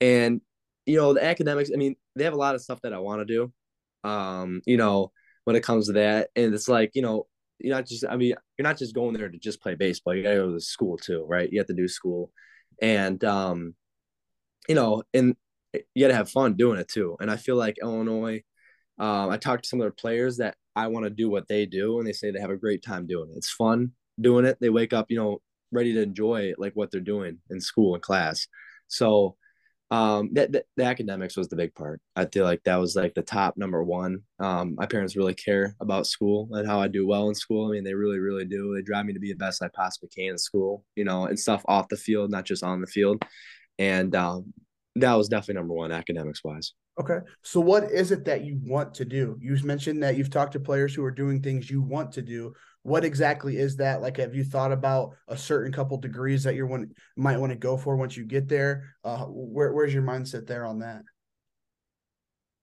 and 0.00 0.40
you 0.86 0.96
know, 0.96 1.14
the 1.14 1.24
academics, 1.24 1.70
I 1.72 1.76
mean, 1.76 1.96
they 2.14 2.24
have 2.24 2.32
a 2.32 2.36
lot 2.36 2.54
of 2.54 2.62
stuff 2.62 2.80
that 2.82 2.92
I 2.92 2.98
want 2.98 3.20
to 3.20 3.24
do. 3.24 3.52
Um, 4.08 4.62
you 4.66 4.76
know, 4.76 5.12
when 5.46 5.56
it 5.56 5.62
comes 5.62 5.86
to 5.86 5.92
that. 5.94 6.28
And 6.36 6.52
it's 6.52 6.68
like, 6.68 6.90
you 6.94 7.02
know, 7.02 7.26
you're 7.58 7.74
not 7.74 7.86
just 7.86 8.04
I 8.08 8.16
mean, 8.16 8.34
you're 8.58 8.66
not 8.66 8.76
just 8.78 8.94
going 8.94 9.14
there 9.14 9.30
to 9.30 9.38
just 9.38 9.62
play 9.62 9.74
baseball. 9.74 10.14
You 10.14 10.22
gotta 10.22 10.36
go 10.36 10.52
to 10.52 10.60
school 10.60 10.98
too, 10.98 11.24
right? 11.26 11.50
You 11.50 11.58
have 11.58 11.68
to 11.68 11.74
do 11.74 11.88
school. 11.88 12.30
And 12.80 13.22
um, 13.24 13.74
you 14.68 14.74
know, 14.74 15.02
and 15.14 15.36
you 15.94 16.04
gotta 16.04 16.14
have 16.14 16.30
fun 16.30 16.54
doing 16.54 16.78
it 16.78 16.88
too. 16.88 17.16
And 17.20 17.30
I 17.30 17.36
feel 17.36 17.56
like 17.56 17.78
Illinois, 17.80 18.42
um, 18.98 19.30
I 19.30 19.36
talked 19.36 19.64
to 19.64 19.68
some 19.68 19.80
of 19.80 19.84
their 19.84 19.90
players 19.90 20.38
that 20.38 20.56
I 20.74 20.88
want 20.88 21.04
to 21.04 21.10
do 21.10 21.30
what 21.30 21.48
they 21.48 21.66
do, 21.66 21.98
and 21.98 22.06
they 22.06 22.12
say 22.12 22.30
they 22.30 22.40
have 22.40 22.50
a 22.50 22.56
great 22.56 22.82
time 22.82 23.06
doing 23.06 23.30
it. 23.30 23.36
It's 23.38 23.50
fun 23.50 23.92
doing 24.20 24.44
it. 24.44 24.58
They 24.60 24.70
wake 24.70 24.92
up, 24.92 25.10
you 25.10 25.16
know, 25.16 25.40
ready 25.72 25.92
to 25.94 26.02
enjoy 26.02 26.54
like 26.58 26.74
what 26.74 26.90
they're 26.90 27.00
doing 27.00 27.38
in 27.50 27.60
school 27.60 27.94
and 27.94 28.02
class. 28.02 28.46
So 28.88 29.36
um 29.92 30.30
that, 30.32 30.50
the, 30.50 30.84
academics 30.84 31.36
was 31.36 31.48
the 31.48 31.56
big 31.56 31.72
part 31.74 32.00
i 32.16 32.24
feel 32.24 32.44
like 32.44 32.60
that 32.64 32.76
was 32.76 32.96
like 32.96 33.14
the 33.14 33.22
top 33.22 33.56
number 33.56 33.84
one 33.84 34.18
um 34.40 34.74
my 34.76 34.86
parents 34.86 35.16
really 35.16 35.34
care 35.34 35.76
about 35.80 36.06
school 36.06 36.48
and 36.52 36.66
how 36.66 36.80
i 36.80 36.88
do 36.88 37.06
well 37.06 37.28
in 37.28 37.34
school 37.34 37.68
i 37.68 37.70
mean 37.70 37.84
they 37.84 37.94
really 37.94 38.18
really 38.18 38.44
do 38.44 38.74
they 38.74 38.82
drive 38.82 39.06
me 39.06 39.12
to 39.12 39.20
be 39.20 39.32
the 39.32 39.38
best 39.38 39.62
i 39.62 39.68
possibly 39.74 40.08
can 40.08 40.32
in 40.32 40.38
school 40.38 40.84
you 40.96 41.04
know 41.04 41.26
and 41.26 41.38
stuff 41.38 41.62
off 41.66 41.88
the 41.88 41.96
field 41.96 42.30
not 42.30 42.44
just 42.44 42.64
on 42.64 42.80
the 42.80 42.86
field 42.86 43.22
and 43.78 44.16
um 44.16 44.52
that 44.96 45.14
was 45.14 45.28
definitely 45.28 45.54
number 45.54 45.74
one 45.74 45.92
academics 45.92 46.42
wise 46.42 46.72
Okay. 46.98 47.18
So 47.42 47.60
what 47.60 47.84
is 47.84 48.10
it 48.10 48.24
that 48.24 48.44
you 48.44 48.58
want 48.64 48.94
to 48.94 49.04
do? 49.04 49.38
You 49.40 49.56
mentioned 49.62 50.02
that 50.02 50.16
you've 50.16 50.30
talked 50.30 50.52
to 50.52 50.60
players 50.60 50.94
who 50.94 51.04
are 51.04 51.10
doing 51.10 51.42
things 51.42 51.70
you 51.70 51.82
want 51.82 52.10
to 52.12 52.22
do. 52.22 52.54
What 52.86 53.04
exactly 53.04 53.56
is 53.56 53.78
that? 53.78 54.00
Like, 54.00 54.18
have 54.18 54.36
you 54.36 54.44
thought 54.44 54.70
about 54.70 55.16
a 55.26 55.36
certain 55.36 55.72
couple 55.72 55.98
degrees 55.98 56.44
that 56.44 56.54
you 56.54 56.68
want 56.68 56.92
might 57.16 57.36
want 57.36 57.50
to 57.50 57.58
go 57.58 57.76
for 57.76 57.96
once 57.96 58.16
you 58.16 58.24
get 58.24 58.48
there? 58.48 58.94
Uh, 59.02 59.24
where, 59.24 59.72
where's 59.72 59.92
your 59.92 60.04
mindset 60.04 60.46
there 60.46 60.64
on 60.64 60.78
that? 60.78 61.02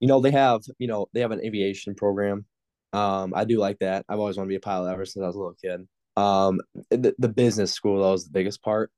You 0.00 0.08
know, 0.08 0.22
they 0.22 0.30
have, 0.30 0.62
you 0.78 0.88
know, 0.88 1.08
they 1.12 1.20
have 1.20 1.30
an 1.30 1.44
aviation 1.44 1.94
program. 1.94 2.46
Um, 2.94 3.34
I 3.36 3.44
do 3.44 3.58
like 3.58 3.80
that. 3.80 4.06
I've 4.08 4.18
always 4.18 4.38
wanted 4.38 4.46
to 4.46 4.52
be 4.52 4.56
a 4.56 4.60
pilot 4.60 4.90
ever 4.90 5.04
since 5.04 5.22
I 5.22 5.26
was 5.26 5.36
a 5.36 5.38
little 5.38 5.56
kid. 5.62 5.86
Um, 6.16 6.62
the, 6.90 7.14
the 7.18 7.28
business 7.28 7.72
school, 7.72 8.02
that 8.02 8.10
was 8.10 8.24
the 8.24 8.32
biggest 8.32 8.62
part. 8.62 8.90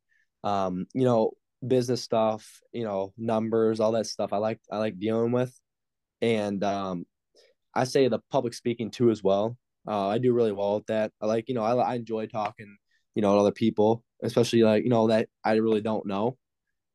Um, 0.45 0.87
you 0.95 1.03
know, 1.03 1.33
business 1.67 2.03
stuff, 2.03 2.61
you 2.71 2.85
know, 2.85 3.13
numbers, 3.19 3.81
all 3.81 3.91
that 3.93 4.07
stuff. 4.07 4.33
I 4.33 4.37
like 4.37 4.61
I 4.71 4.79
like 4.79 5.01
dealing 5.01 5.33
with, 5.33 5.53
and 6.23 6.63
um, 6.63 7.05
I 7.75 7.83
say 7.83 8.07
the 8.07 8.21
public 8.31 8.55
speaking 8.55 8.93
too 8.93 9.11
as 9.11 9.25
well. 9.25 9.57
Uh, 9.89 10.09
I 10.09 10.19
do 10.19 10.33
really 10.33 10.53
well 10.53 10.77
with 10.77 10.87
that. 10.87 11.13
I 11.21 11.27
like 11.27 11.49
you 11.49 11.55
know 11.55 11.65
I 11.65 11.75
I 11.75 11.95
enjoy 11.95 12.27
talking 12.27 12.77
you 13.15 13.23
know 13.23 13.35
to 13.35 13.41
other 13.41 13.53
people, 13.53 14.03
especially 14.23 14.63
like 14.63 14.85
you 14.85 14.91
know 14.91 15.09
that 15.09 15.29
I 15.45 15.55
really 15.57 15.81
don't 15.81 16.07
know. 16.07 16.37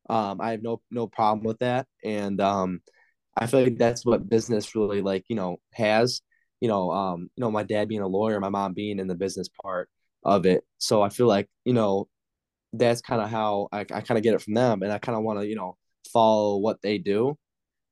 Um, 0.10 0.42
I 0.42 0.52
have 0.52 0.64
no 0.64 0.82
no 0.92 1.08
problem 1.08 1.44
with 1.46 1.60
that, 1.60 1.88
and 2.04 2.39
um, 2.42 2.82
I 3.38 3.48
feel 3.48 3.64
like 3.64 3.78
that's 3.78 4.06
what 4.06 4.30
business 4.30 4.76
really 4.76 5.02
like 5.02 5.26
you 5.30 5.36
know 5.36 5.58
has. 5.74 6.22
You 6.62 6.68
know, 6.70 6.92
um, 6.92 7.30
you 7.36 7.42
know, 7.42 7.52
my 7.52 7.64
dad 7.64 7.88
being 7.89 8.02
a 8.02 8.08
lawyer, 8.08 8.39
my 8.39 8.50
mom 8.50 8.74
being 8.74 9.00
in 9.00 9.08
the 9.08 9.16
business 9.16 9.48
part 9.64 9.89
of 10.24 10.46
it. 10.46 10.64
So 10.78 11.02
I 11.02 11.10
feel 11.10 11.28
like 11.28 11.50
you 11.66 11.74
know 11.74 12.08
that's 12.74 13.02
kind 13.02 13.22
of 13.22 13.30
how 13.30 13.70
I, 13.72 13.82
I 13.82 14.02
kind 14.02 14.18
of 14.18 14.24
get 14.24 14.36
it 14.36 14.42
from 14.42 14.54
them, 14.56 14.84
and 14.84 14.92
I 14.92 15.00
kind 15.00 15.18
of 15.18 15.24
want 15.24 15.39
to 15.42 15.48
you 15.48 15.56
know 15.56 15.78
follow 16.14 16.58
what 16.58 16.82
they 16.82 16.98
do. 16.98 17.38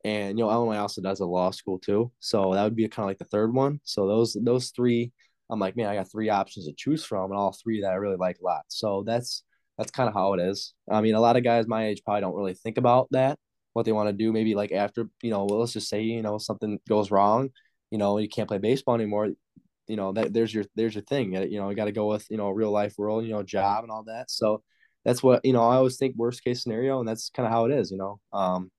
And 0.03 0.37
you 0.37 0.45
know, 0.45 0.51
Illinois 0.51 0.77
also 0.77 1.01
does 1.01 1.19
a 1.19 1.25
law 1.25 1.51
school 1.51 1.79
too, 1.79 2.11
so 2.19 2.53
that 2.53 2.63
would 2.63 2.75
be 2.75 2.87
kind 2.87 3.03
of 3.03 3.09
like 3.09 3.17
the 3.17 3.25
third 3.25 3.53
one. 3.53 3.81
So 3.83 4.07
those 4.07 4.37
those 4.41 4.69
three, 4.69 5.11
I'm 5.49 5.59
like, 5.59 5.75
man, 5.75 5.87
I 5.87 5.95
got 5.95 6.11
three 6.11 6.29
options 6.29 6.67
to 6.67 6.73
choose 6.73 7.03
from, 7.03 7.31
and 7.31 7.39
all 7.39 7.51
three 7.53 7.81
that 7.81 7.91
I 7.91 7.95
really 7.95 8.17
like 8.17 8.39
a 8.39 8.45
lot. 8.45 8.63
So 8.69 9.03
that's 9.05 9.43
that's 9.77 9.91
kind 9.91 10.07
of 10.07 10.15
how 10.15 10.33
it 10.33 10.41
is. 10.41 10.73
I 10.89 11.01
mean, 11.01 11.15
a 11.15 11.19
lot 11.21 11.37
of 11.37 11.43
guys 11.43 11.67
my 11.67 11.87
age 11.87 12.01
probably 12.03 12.21
don't 12.21 12.35
really 12.35 12.53
think 12.53 12.77
about 12.77 13.07
that, 13.11 13.37
what 13.73 13.85
they 13.85 13.91
want 13.91 14.09
to 14.09 14.13
do. 14.13 14.31
Maybe 14.33 14.55
like 14.55 14.71
after, 14.71 15.09
you 15.21 15.31
know, 15.31 15.45
well, 15.45 15.59
let's 15.59 15.73
just 15.73 15.89
say, 15.89 16.01
you 16.01 16.21
know, 16.21 16.37
something 16.37 16.79
goes 16.87 17.11
wrong, 17.11 17.49
you 17.91 17.97
know, 17.97 18.17
you 18.17 18.29
can't 18.29 18.47
play 18.47 18.57
baseball 18.57 18.95
anymore 18.95 19.29
you 19.89 19.95
know 19.95 20.13
that 20.13 20.31
there's 20.31 20.53
your 20.53 20.63
there's 20.75 20.95
your 20.95 21.03
thing 21.03 21.33
you 21.33 21.59
know 21.59 21.69
you 21.69 21.75
got 21.75 21.85
to 21.85 21.91
go 21.91 22.07
with 22.07 22.25
you 22.29 22.37
know 22.37 22.51
real 22.51 22.71
life 22.71 22.93
world 22.97 23.25
you 23.25 23.31
know 23.31 23.43
job 23.43 23.83
and 23.83 23.91
all 23.91 24.03
that 24.03 24.29
so 24.29 24.61
that's 25.03 25.21
what 25.21 25.43
you 25.43 25.51
know 25.51 25.63
i 25.63 25.75
always 25.75 25.97
think 25.97 26.15
worst 26.15 26.43
case 26.43 26.61
scenario 26.61 26.99
and 26.99 27.07
that's 27.07 27.31
kind 27.31 27.45
of 27.47 27.51
how 27.51 27.65
it 27.65 27.71
is 27.71 27.91
you 27.91 27.97
know 27.97 28.19
um 28.31 28.71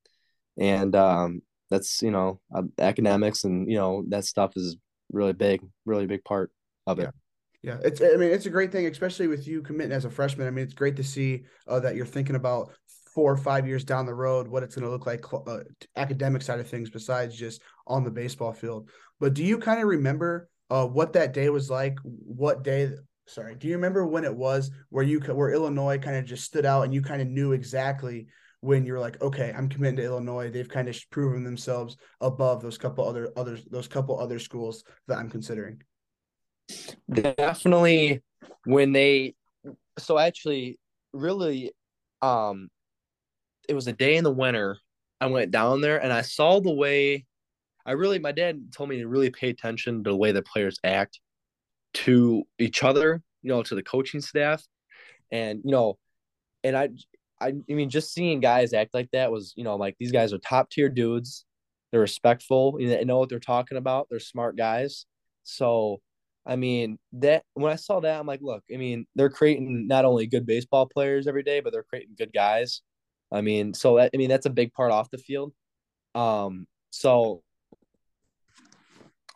and 0.60 0.94
um 0.94 1.42
that's 1.70 2.02
you 2.02 2.10
know 2.10 2.40
uh, 2.54 2.62
academics 2.78 3.44
and 3.44 3.68
you 3.68 3.76
know 3.76 4.04
that 4.08 4.24
stuff 4.24 4.52
is 4.56 4.76
really 5.12 5.32
big 5.32 5.60
really 5.86 6.06
big 6.06 6.22
part 6.22 6.52
of 6.86 7.00
it. 7.00 7.10
Yeah. 7.62 7.74
yeah. 7.74 7.80
It's 7.82 8.00
i 8.00 8.16
mean 8.16 8.30
it's 8.30 8.46
a 8.46 8.50
great 8.50 8.70
thing 8.70 8.86
especially 8.86 9.26
with 9.26 9.48
you 9.48 9.62
committing 9.62 9.92
as 9.92 10.04
a 10.04 10.10
freshman. 10.10 10.46
I 10.46 10.50
mean 10.50 10.64
it's 10.64 10.74
great 10.74 10.96
to 10.96 11.04
see 11.04 11.44
uh, 11.66 11.80
that 11.80 11.96
you're 11.96 12.06
thinking 12.06 12.36
about 12.36 12.72
four 13.14 13.32
or 13.32 13.36
five 13.36 13.66
years 13.66 13.82
down 13.82 14.06
the 14.06 14.14
road 14.14 14.46
what 14.46 14.62
it's 14.62 14.76
going 14.76 14.84
to 14.84 14.90
look 14.90 15.06
like 15.06 15.24
uh, 15.32 15.58
academic 15.96 16.42
side 16.42 16.60
of 16.60 16.68
things 16.68 16.90
besides 16.90 17.36
just 17.36 17.60
on 17.88 18.04
the 18.04 18.10
baseball 18.10 18.52
field. 18.52 18.88
But 19.18 19.34
do 19.34 19.42
you 19.42 19.58
kind 19.58 19.80
of 19.80 19.88
remember 19.88 20.48
uh, 20.70 20.86
what 20.86 21.14
that 21.14 21.34
day 21.34 21.48
was 21.48 21.68
like, 21.68 21.98
what 22.04 22.62
day 22.62 22.92
sorry, 23.26 23.54
do 23.54 23.68
you 23.68 23.74
remember 23.74 24.06
when 24.06 24.24
it 24.24 24.34
was 24.34 24.70
where 24.90 25.04
you 25.04 25.20
where 25.20 25.52
Illinois 25.52 25.98
kind 25.98 26.16
of 26.16 26.24
just 26.24 26.44
stood 26.44 26.66
out 26.66 26.82
and 26.82 26.94
you 26.94 27.02
kind 27.02 27.22
of 27.22 27.28
knew 27.28 27.52
exactly 27.52 28.26
when 28.60 28.84
you're 28.84 29.00
like, 29.00 29.20
okay, 29.22 29.54
I'm 29.56 29.68
committing 29.68 29.96
to 29.96 30.04
Illinois. 30.04 30.50
They've 30.50 30.68
kind 30.68 30.88
of 30.88 30.98
proven 31.10 31.44
themselves 31.44 31.96
above 32.20 32.62
those 32.62 32.78
couple 32.78 33.06
other 33.06 33.32
others 33.36 33.64
those 33.70 33.88
couple 33.88 34.18
other 34.18 34.38
schools 34.38 34.84
that 35.08 35.18
I'm 35.18 35.30
considering. 35.30 35.82
Definitely 37.10 38.22
when 38.64 38.92
they 38.92 39.34
so 39.98 40.18
actually 40.18 40.78
really 41.12 41.72
um 42.22 42.68
it 43.68 43.74
was 43.74 43.86
a 43.86 43.92
day 43.92 44.16
in 44.16 44.24
the 44.24 44.30
winter. 44.30 44.78
I 45.20 45.26
went 45.26 45.50
down 45.50 45.80
there 45.80 46.02
and 46.02 46.12
I 46.12 46.22
saw 46.22 46.60
the 46.60 46.72
way 46.72 47.26
I 47.84 47.92
really, 47.92 48.18
my 48.18 48.32
dad 48.32 48.72
told 48.72 48.88
me 48.88 48.98
to 48.98 49.08
really 49.08 49.30
pay 49.30 49.48
attention 49.48 50.04
to 50.04 50.10
the 50.10 50.16
way 50.16 50.32
the 50.32 50.42
players 50.42 50.78
act 50.84 51.20
to 51.94 52.44
each 52.58 52.82
other, 52.82 53.22
you 53.42 53.48
know, 53.48 53.62
to 53.62 53.74
the 53.74 53.82
coaching 53.82 54.20
staff. 54.20 54.62
And, 55.30 55.60
you 55.64 55.70
know, 55.70 55.98
and 56.62 56.76
I, 56.76 56.90
I, 57.40 57.48
I 57.48 57.74
mean, 57.74 57.90
just 57.90 58.12
seeing 58.12 58.40
guys 58.40 58.72
act 58.74 58.94
like 58.94 59.10
that 59.12 59.32
was, 59.32 59.54
you 59.56 59.64
know, 59.64 59.76
like 59.76 59.96
these 59.98 60.12
guys 60.12 60.32
are 60.32 60.38
top 60.38 60.70
tier 60.70 60.88
dudes. 60.88 61.46
They're 61.92 62.00
respectful. 62.00 62.78
They 62.78 63.04
know 63.04 63.18
what 63.18 63.28
they're 63.28 63.40
talking 63.40 63.78
about. 63.78 64.08
They're 64.10 64.20
smart 64.20 64.56
guys. 64.56 65.06
So, 65.42 66.00
I 66.46 66.56
mean, 66.56 66.98
that 67.14 67.44
when 67.54 67.72
I 67.72 67.76
saw 67.76 68.00
that, 68.00 68.20
I'm 68.20 68.26
like, 68.26 68.40
look, 68.42 68.62
I 68.72 68.76
mean, 68.76 69.06
they're 69.14 69.30
creating 69.30 69.86
not 69.88 70.04
only 70.04 70.26
good 70.26 70.46
baseball 70.46 70.86
players 70.86 71.26
every 71.26 71.42
day, 71.42 71.60
but 71.60 71.72
they're 71.72 71.82
creating 71.84 72.14
good 72.18 72.32
guys. 72.32 72.82
I 73.32 73.40
mean, 73.40 73.74
so 73.74 73.96
that, 73.96 74.10
I 74.14 74.16
mean, 74.18 74.28
that's 74.28 74.46
a 74.46 74.50
big 74.50 74.72
part 74.72 74.92
off 74.92 75.10
the 75.10 75.18
field 75.18 75.52
Um, 76.14 76.66
so 76.90 77.42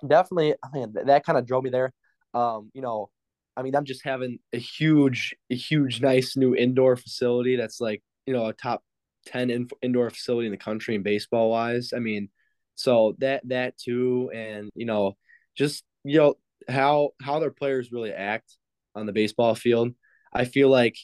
definitely, 0.07 0.55
I 0.63 0.69
mean, 0.73 0.95
that 1.07 1.25
kind 1.25 1.39
of 1.39 1.47
drove 1.47 1.65
me 1.65 1.71
there. 1.71 1.93
Um, 2.35 2.71
you 2.75 2.83
know, 2.83 3.11
I 3.57 3.63
mean, 3.63 3.77
I'm 3.77 3.85
just 3.85 4.05
having 4.05 4.39
a 4.53 4.59
huge, 4.59 5.35
a 5.51 5.55
huge, 5.55 6.01
nice 6.01 6.37
new 6.37 6.55
indoor 6.55 6.97
facility 6.97 7.57
that's 7.57 7.81
like, 7.81 8.03
you 8.27 8.35
know, 8.35 8.47
a 8.47 8.53
top 8.53 8.83
10 9.27 9.51
in, 9.51 9.69
indoor 9.83 10.11
facility 10.11 10.47
in 10.47 10.53
the 10.53 10.59
country 10.59 10.95
in 10.95 11.03
baseball 11.03 11.51
wise. 11.51 11.93
I 11.95 12.01
mean, 12.01 12.29
so 12.75 13.15
that, 13.19 13.49
that 13.49 13.79
too. 13.79 14.31
And, 14.35 14.71
you 14.75 14.87
know, 14.87 15.17
just, 15.57 15.85
you 16.03 16.19
know, 16.19 16.35
how, 16.69 17.11
how 17.23 17.39
their 17.39 17.51
players 17.51 17.93
really 17.93 18.13
act 18.13 18.57
on 18.95 19.07
the 19.07 19.13
baseball 19.13 19.55
field. 19.55 19.93
I 20.33 20.45
feel 20.45 20.69
like 20.69 20.97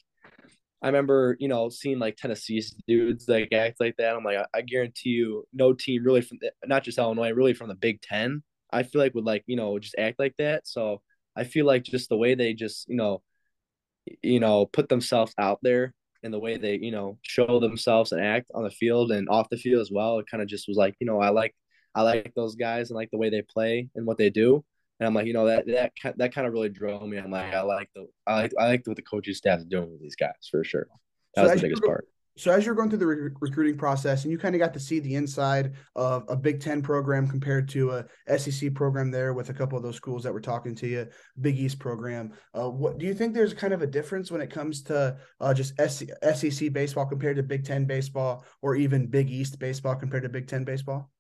I 0.83 0.87
remember, 0.87 1.37
you 1.39 1.49
know, 1.49 1.69
seeing 1.69 1.99
like 1.99 2.17
Tennessee's 2.17 2.75
dudes 2.89 3.29
like 3.29 3.53
act 3.53 3.81
like 3.81 3.97
that. 3.99 4.17
I'm 4.17 4.25
like, 4.25 4.39
I, 4.39 4.47
I 4.55 4.63
guarantee 4.63 5.11
you, 5.11 5.45
no 5.53 5.73
team 5.75 6.05
really 6.05 6.23
from 6.23 6.39
the, 6.41 6.53
not 6.67 6.85
just 6.85 6.99
Illinois, 6.99 7.33
really 7.33 7.53
from 7.53 7.69
the 7.69 7.75
Big 7.75 8.01
Ten. 8.01 8.43
I 8.73 8.85
feel 8.85 9.01
like 9.01 9.15
would 9.15 9.25
like 9.25 9.45
you 9.47 9.57
know 9.57 9.79
just 9.79 9.97
act 9.99 10.19
like 10.19 10.35
that. 10.39 10.67
So 10.67 11.03
I 11.37 11.45
feel 11.45 11.67
like 11.67 11.85
just 11.85 12.09
the 12.09 12.17
way 12.17 12.35
they 12.35 12.55
just 12.55 12.89
you 12.89 12.97
know, 12.97 13.23
you 14.23 14.41
know, 14.41 14.67
put 14.67 14.89
themselves 14.89 15.35
out 15.39 15.59
there 15.63 15.95
and 16.23 16.33
the 16.33 16.39
way 16.39 16.57
they 16.57 16.77
you 16.77 16.91
know 16.91 17.19
show 17.23 17.61
themselves 17.61 18.13
and 18.13 18.25
act 18.25 18.51
on 18.55 18.65
the 18.65 18.71
field 18.71 19.13
and 19.13 19.29
off 19.29 19.49
the 19.51 19.57
field 19.57 19.81
as 19.81 19.91
well. 19.91 20.19
It 20.19 20.27
kind 20.31 20.43
of 20.43 20.49
just 20.49 20.69
was 20.69 20.77
like 20.77 20.97
you 21.01 21.07
know 21.07 21.21
I 21.21 21.31
like 21.31 21.55
I 21.95 22.03
like 22.03 22.33
those 22.35 22.55
guys 22.55 22.91
and 22.91 22.97
like 22.97 23.11
the 23.11 23.19
way 23.19 23.31
they 23.31 23.43
play 23.43 23.89
and 23.95 24.07
what 24.07 24.19
they 24.19 24.31
do. 24.31 24.65
And 24.99 25.07
I'm 25.07 25.15
like, 25.15 25.27
you 25.27 25.33
know, 25.33 25.47
that 25.47 25.67
that 25.67 25.93
that 26.19 26.35
kind 26.35 26.47
of 26.47 26.53
really 26.53 26.69
drove 26.69 27.03
me. 27.09 27.17
I'm 27.17 27.31
like, 27.31 27.55
I 27.55 27.63
like 27.63 27.89
the 27.95 28.07
I 28.27 28.43
like 28.43 28.53
I 28.59 28.67
like 28.69 28.87
what 28.87 28.97
the 28.97 29.03
coaching 29.03 29.35
staff 29.35 29.61
is 29.61 29.65
doing 29.65 29.91
with 29.91 30.01
these 30.01 30.17
guys 30.17 30.49
for 30.51 30.63
sure. 30.63 30.87
That 31.35 31.47
so 31.47 31.53
was 31.53 31.61
the 31.61 31.69
biggest 31.69 31.85
part. 31.85 32.07
So 32.41 32.51
as 32.51 32.65
you're 32.65 32.75
going 32.75 32.89
through 32.89 33.01
the 33.01 33.07
re- 33.07 33.31
recruiting 33.39 33.77
process, 33.77 34.25
and 34.25 34.33
you 34.33 34.39
kind 34.39 34.55
of 34.55 34.61
got 34.61 34.73
to 34.73 34.81
see 34.81 34.99
the 34.99 35.15
inside 35.15 35.75
of 35.95 36.25
a 36.27 36.35
Big 36.35 36.59
Ten 36.63 36.81
program 36.81 37.29
compared 37.29 37.69
to 37.71 37.91
a 37.91 38.39
SEC 38.39 38.73
program 38.73 39.11
there 39.11 39.35
with 39.35 39.51
a 39.51 39.53
couple 39.53 39.77
of 39.77 39.85
those 39.85 39.97
schools 39.97 40.23
that 40.23 40.33
were 40.33 40.41
talking 40.41 40.75
to 40.77 40.87
you, 40.87 41.07
Big 41.43 41.59
East 41.59 41.79
program. 41.79 42.33
Uh, 42.59 42.71
what 42.71 42.97
do 42.97 43.05
you 43.05 43.13
think? 43.13 43.35
There's 43.35 43.53
kind 43.53 43.75
of 43.75 43.83
a 43.83 43.87
difference 43.87 44.31
when 44.31 44.41
it 44.41 44.51
comes 44.51 44.83
to 44.85 45.19
uh, 45.39 45.53
just 45.53 45.75
SEC 45.77 46.73
baseball 46.73 47.05
compared 47.05 47.37
to 47.37 47.43
Big 47.43 47.63
Ten 47.63 47.85
baseball, 47.85 48.43
or 48.63 48.75
even 48.75 49.07
Big 49.07 49.29
East 49.29 49.59
baseball 49.59 49.95
compared 49.95 50.23
to 50.23 50.31
Big 50.31 50.49
Ten 50.49 50.65
baseball. 50.65 51.11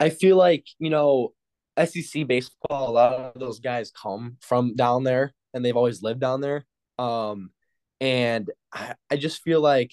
I 0.00 0.10
feel 0.10 0.36
like 0.36 0.66
you 0.80 0.90
know 0.90 1.34
SEC 1.78 2.26
baseball, 2.26 2.90
a 2.90 2.90
lot 2.90 3.12
of 3.12 3.38
those 3.38 3.60
guys 3.60 3.92
come 3.92 4.38
from 4.40 4.74
down 4.74 5.04
there 5.04 5.34
and 5.54 5.64
they've 5.64 5.76
always 5.76 6.02
lived 6.02 6.20
down 6.20 6.40
there. 6.40 6.66
Um, 6.98 7.50
and 8.00 8.50
I, 8.72 8.94
I 9.10 9.16
just 9.16 9.42
feel 9.42 9.60
like, 9.60 9.92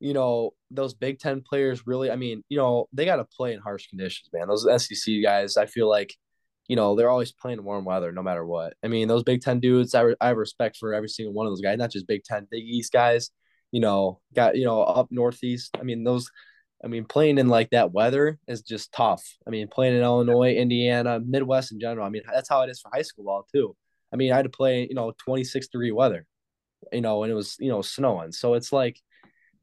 you 0.00 0.14
know, 0.14 0.52
those 0.70 0.94
Big 0.94 1.18
Ten 1.18 1.42
players 1.42 1.86
really, 1.86 2.10
I 2.10 2.16
mean, 2.16 2.42
you 2.48 2.58
know, 2.58 2.88
they 2.92 3.04
got 3.04 3.16
to 3.16 3.24
play 3.24 3.52
in 3.52 3.60
harsh 3.60 3.88
conditions, 3.88 4.28
man. 4.32 4.48
Those 4.48 4.66
SEC 4.84 5.22
guys, 5.22 5.56
I 5.56 5.66
feel 5.66 5.88
like, 5.88 6.14
you 6.68 6.76
know, 6.76 6.96
they're 6.96 7.10
always 7.10 7.32
playing 7.32 7.62
warm 7.64 7.84
weather 7.84 8.12
no 8.12 8.22
matter 8.22 8.44
what. 8.44 8.74
I 8.82 8.88
mean, 8.88 9.08
those 9.08 9.22
Big 9.22 9.42
Ten 9.42 9.60
dudes, 9.60 9.94
I, 9.94 10.00
re- 10.02 10.16
I 10.20 10.28
have 10.28 10.36
respect 10.36 10.76
for 10.76 10.94
every 10.94 11.08
single 11.08 11.34
one 11.34 11.46
of 11.46 11.52
those 11.52 11.60
guys, 11.60 11.78
not 11.78 11.90
just 11.90 12.06
Big 12.06 12.24
Ten, 12.24 12.46
Big 12.50 12.64
East 12.64 12.92
guys, 12.92 13.30
you 13.70 13.80
know, 13.80 14.20
got, 14.34 14.56
you 14.56 14.64
know, 14.64 14.82
up 14.82 15.08
Northeast. 15.10 15.76
I 15.78 15.82
mean, 15.84 16.04
those 16.04 16.30
I 16.84 16.88
mean, 16.88 17.04
playing 17.04 17.38
in 17.38 17.48
like 17.48 17.70
that 17.70 17.92
weather 17.92 18.38
is 18.48 18.62
just 18.62 18.92
tough. 18.92 19.24
I 19.46 19.50
mean, 19.50 19.68
playing 19.68 19.94
in 19.94 20.02
Illinois, 20.02 20.54
Indiana, 20.54 21.20
Midwest 21.20 21.72
in 21.72 21.78
general. 21.78 22.04
I 22.04 22.10
mean, 22.10 22.22
that's 22.32 22.48
how 22.48 22.62
it 22.62 22.70
is 22.70 22.80
for 22.80 22.90
high 22.92 23.02
school 23.02 23.24
ball 23.24 23.46
too. 23.52 23.76
I 24.12 24.16
mean, 24.16 24.32
I 24.32 24.36
had 24.36 24.44
to 24.44 24.50
play, 24.50 24.86
you 24.88 24.94
know, 24.94 25.12
26 25.24 25.68
degree 25.68 25.92
weather, 25.92 26.26
you 26.92 27.00
know, 27.00 27.22
and 27.22 27.32
it 27.32 27.34
was, 27.34 27.56
you 27.58 27.68
know, 27.68 27.82
snowing. 27.82 28.32
So 28.32 28.54
it's 28.54 28.72
like 28.72 28.98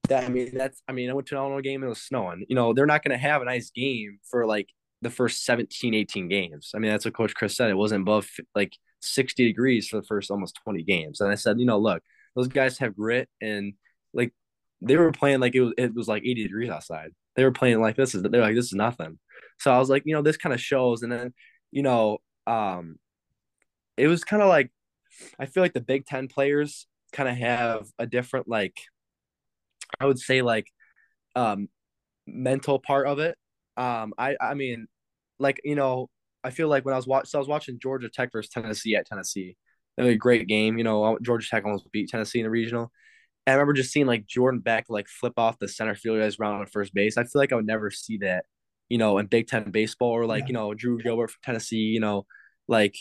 that. 0.07 0.23
I 0.23 0.29
mean, 0.29 0.51
that's, 0.55 0.81
I 0.87 0.91
mean, 0.91 1.09
I 1.09 1.13
went 1.13 1.27
to 1.27 1.35
an 1.35 1.41
Illinois 1.41 1.61
game 1.61 1.81
and 1.81 1.87
it 1.87 1.89
was 1.89 2.01
snowing. 2.01 2.45
You 2.47 2.55
know, 2.55 2.73
they're 2.73 2.85
not 2.85 3.03
going 3.03 3.17
to 3.17 3.21
have 3.21 3.41
a 3.41 3.45
nice 3.45 3.69
game 3.71 4.19
for 4.29 4.45
like 4.45 4.67
the 5.01 5.09
first 5.09 5.45
17, 5.45 5.93
18 5.93 6.27
games. 6.27 6.71
I 6.75 6.79
mean, 6.79 6.91
that's 6.91 7.05
what 7.05 7.15
Coach 7.15 7.35
Chris 7.35 7.55
said. 7.55 7.69
It 7.69 7.77
wasn't 7.77 8.01
above 8.01 8.27
like 8.55 8.73
60 9.01 9.45
degrees 9.45 9.87
for 9.87 9.97
the 9.97 10.07
first 10.07 10.31
almost 10.31 10.59
20 10.63 10.83
games. 10.83 11.21
And 11.21 11.31
I 11.31 11.35
said, 11.35 11.59
you 11.59 11.65
know, 11.65 11.79
look, 11.79 12.03
those 12.35 12.47
guys 12.47 12.77
have 12.79 12.95
grit 12.95 13.29
and 13.41 13.73
like 14.13 14.33
they 14.81 14.97
were 14.97 15.11
playing 15.11 15.39
like 15.39 15.55
it 15.55 15.61
was 15.61 15.73
it 15.77 15.93
was 15.93 16.07
like 16.07 16.23
80 16.23 16.43
degrees 16.43 16.69
outside. 16.69 17.11
They 17.35 17.43
were 17.43 17.51
playing 17.51 17.79
like 17.81 17.95
this 17.95 18.15
is 18.15 18.23
they're 18.23 18.41
like 18.41 18.55
this 18.55 18.67
is 18.67 18.73
nothing. 18.73 19.19
So 19.59 19.71
I 19.71 19.79
was 19.79 19.89
like, 19.89 20.03
you 20.05 20.13
know, 20.13 20.21
this 20.21 20.37
kind 20.37 20.53
of 20.53 20.61
shows. 20.61 21.01
And 21.03 21.11
then, 21.11 21.33
you 21.71 21.83
know, 21.83 22.19
um, 22.47 22.97
it 23.97 24.07
was 24.07 24.23
kind 24.23 24.41
of 24.41 24.49
like 24.49 24.71
I 25.39 25.45
feel 25.45 25.63
like 25.63 25.73
the 25.73 25.81
Big 25.81 26.05
Ten 26.05 26.27
players 26.27 26.87
kind 27.13 27.29
of 27.29 27.35
have 27.37 27.87
a 27.97 28.05
different 28.05 28.47
like 28.47 28.75
I 29.99 30.05
would 30.05 30.19
say 30.19 30.41
like 30.41 30.67
um 31.35 31.67
mental 32.27 32.79
part 32.79 33.07
of 33.07 33.19
it. 33.19 33.37
Um, 33.77 34.13
I 34.17 34.35
I 34.39 34.53
mean, 34.53 34.87
like 35.39 35.61
you 35.63 35.75
know, 35.75 36.09
I 36.43 36.51
feel 36.51 36.67
like 36.67 36.85
when 36.85 36.93
I 36.93 36.97
was 36.97 37.07
watching, 37.07 37.29
so 37.29 37.39
I 37.39 37.41
was 37.41 37.47
watching 37.47 37.79
Georgia 37.79 38.09
Tech 38.09 38.31
versus 38.31 38.51
Tennessee 38.51 38.95
at 38.95 39.05
Tennessee. 39.05 39.55
It 39.97 40.03
was 40.03 40.13
a 40.13 40.17
great 40.17 40.47
game. 40.47 40.77
You 40.77 40.83
know, 40.83 41.17
Georgia 41.21 41.47
Tech 41.49 41.65
almost 41.65 41.91
beat 41.91 42.09
Tennessee 42.09 42.39
in 42.39 42.45
the 42.45 42.49
regional. 42.49 42.91
I 43.47 43.53
remember 43.53 43.73
just 43.73 43.91
seeing 43.91 44.05
like 44.05 44.27
Jordan 44.27 44.59
Beck 44.59 44.85
like 44.89 45.07
flip 45.07 45.33
off 45.37 45.59
the 45.59 45.67
center 45.67 45.95
fielder 45.95 46.21
as 46.21 46.39
round 46.39 46.59
on 46.59 46.65
first 46.67 46.93
base. 46.93 47.17
I 47.17 47.23
feel 47.23 47.39
like 47.39 47.51
I 47.51 47.55
would 47.55 47.65
never 47.65 47.89
see 47.89 48.17
that, 48.17 48.45
you 48.89 48.97
know, 48.97 49.17
in 49.17 49.25
Big 49.25 49.47
Ten 49.47 49.71
baseball 49.71 50.11
or 50.11 50.25
like, 50.25 50.41
yeah. 50.41 50.47
you 50.47 50.53
know, 50.53 50.73
Drew 50.73 50.99
Gilbert 50.99 51.31
from 51.31 51.39
Tennessee, 51.43 51.77
you 51.77 51.99
know, 51.99 52.25
like, 52.67 52.95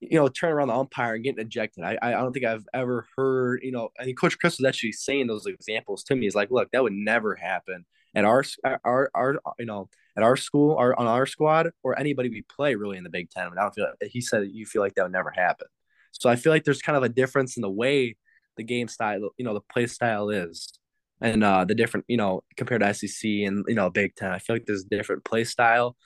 you 0.00 0.18
know, 0.18 0.28
turn 0.28 0.52
around 0.52 0.68
the 0.68 0.74
umpire 0.74 1.14
and 1.14 1.24
getting 1.24 1.44
ejected. 1.44 1.84
I, 1.84 1.96
I 2.02 2.10
don't 2.10 2.32
think 2.32 2.44
I've 2.44 2.66
ever 2.74 3.06
heard, 3.16 3.60
you 3.62 3.72
know, 3.72 3.90
I 3.98 4.04
mean, 4.04 4.14
Coach 4.14 4.38
Chris 4.38 4.58
was 4.58 4.66
actually 4.66 4.92
saying 4.92 5.26
those 5.26 5.46
examples 5.46 6.04
to 6.04 6.14
me. 6.14 6.26
He's 6.26 6.34
like, 6.34 6.50
look, 6.50 6.70
that 6.72 6.82
would 6.82 6.92
never 6.92 7.34
happen 7.34 7.86
at 8.14 8.24
our, 8.24 8.44
our, 8.84 9.10
our, 9.14 9.36
you 9.58 9.66
know, 9.66 9.88
at 10.16 10.22
our 10.22 10.36
school 10.36 10.72
or 10.72 10.98
on 10.98 11.06
our 11.06 11.26
squad 11.26 11.70
or 11.82 11.98
anybody 11.98 12.28
we 12.28 12.42
play 12.42 12.74
really 12.74 12.98
in 12.98 13.04
the 13.04 13.10
Big 13.10 13.30
Ten. 13.30 13.46
I 13.46 13.62
don't 13.62 13.74
feel 13.74 13.86
like, 14.00 14.10
he 14.10 14.20
said 14.20 14.48
you 14.52 14.66
feel 14.66 14.82
like 14.82 14.94
that 14.94 15.04
would 15.04 15.12
never 15.12 15.30
happen. 15.30 15.66
So 16.12 16.30
I 16.30 16.36
feel 16.36 16.52
like 16.52 16.64
there's 16.64 16.82
kind 16.82 16.96
of 16.96 17.02
a 17.02 17.08
difference 17.08 17.56
in 17.56 17.62
the 17.62 17.70
way 17.70 18.16
the 18.56 18.64
game 18.64 18.88
style, 18.88 19.30
you 19.36 19.44
know, 19.44 19.54
the 19.54 19.60
play 19.60 19.86
style 19.86 20.30
is, 20.30 20.78
and 21.20 21.42
uh, 21.44 21.64
the 21.64 21.74
different, 21.74 22.04
you 22.08 22.16
know, 22.16 22.42
compared 22.56 22.82
to 22.82 22.94
SEC 22.94 23.24
and 23.24 23.64
you 23.68 23.74
know 23.74 23.90
Big 23.90 24.14
Ten. 24.16 24.30
I 24.30 24.38
feel 24.38 24.56
like 24.56 24.66
there's 24.66 24.84
a 24.84 24.88
different 24.88 25.24
play 25.24 25.44
style 25.44 25.96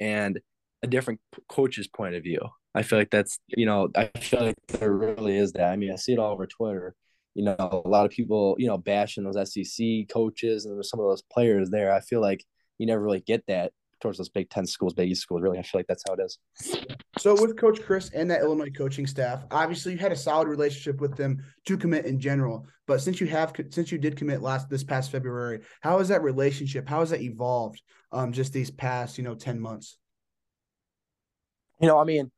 and 0.00 0.40
a 0.82 0.86
different 0.86 1.20
coach's 1.48 1.88
point 1.88 2.14
of 2.14 2.22
view. 2.22 2.40
I 2.76 2.82
feel 2.82 2.98
like 2.98 3.10
that's, 3.10 3.38
you 3.48 3.64
know, 3.64 3.88
I 3.96 4.10
feel 4.18 4.42
like 4.42 4.56
there 4.68 4.92
really 4.92 5.38
is 5.38 5.52
that. 5.52 5.70
I 5.70 5.76
mean, 5.76 5.90
I 5.90 5.96
see 5.96 6.12
it 6.12 6.18
all 6.18 6.32
over 6.32 6.46
Twitter. 6.46 6.94
You 7.34 7.44
know, 7.44 7.82
a 7.84 7.88
lot 7.88 8.04
of 8.04 8.12
people, 8.12 8.54
you 8.58 8.66
know, 8.66 8.76
bashing 8.76 9.24
those 9.24 9.52
SEC 9.52 10.08
coaches 10.10 10.66
and 10.66 10.84
some 10.84 11.00
of 11.00 11.06
those 11.06 11.22
players 11.22 11.70
there. 11.70 11.92
I 11.92 12.00
feel 12.00 12.20
like 12.20 12.44
you 12.76 12.86
never 12.86 13.02
really 13.02 13.20
get 13.20 13.44
that 13.46 13.72
towards 14.00 14.18
those 14.18 14.28
Big 14.28 14.50
Ten 14.50 14.66
schools, 14.66 14.92
Big 14.92 15.10
East 15.10 15.22
schools. 15.22 15.40
Really, 15.40 15.58
I 15.58 15.62
feel 15.62 15.78
like 15.78 15.86
that's 15.86 16.02
how 16.06 16.14
it 16.14 16.20
is. 16.20 16.38
So 17.18 17.32
with 17.40 17.58
Coach 17.58 17.80
Chris 17.82 18.10
and 18.10 18.30
that 18.30 18.42
Illinois 18.42 18.70
coaching 18.70 19.06
staff, 19.06 19.44
obviously 19.50 19.92
you 19.92 19.98
had 19.98 20.12
a 20.12 20.16
solid 20.16 20.48
relationship 20.48 21.00
with 21.00 21.16
them 21.16 21.42
to 21.64 21.78
commit 21.78 22.04
in 22.04 22.20
general. 22.20 22.66
But 22.86 23.00
since 23.00 23.20
you 23.22 23.26
have 23.28 23.54
since 23.70 23.90
you 23.90 23.96
did 23.96 24.16
commit 24.16 24.42
last 24.42 24.68
this 24.68 24.84
past 24.84 25.10
February, 25.10 25.60
how 25.80 25.98
has 25.98 26.08
that 26.08 26.22
relationship? 26.22 26.86
How 26.86 27.00
has 27.00 27.10
that 27.10 27.22
evolved? 27.22 27.80
Um, 28.12 28.32
just 28.32 28.52
these 28.52 28.70
past 28.70 29.16
you 29.16 29.24
know 29.24 29.34
ten 29.34 29.58
months. 29.58 29.98
You 31.80 31.88
know, 31.88 31.98
I 31.98 32.04
mean, 32.04 32.30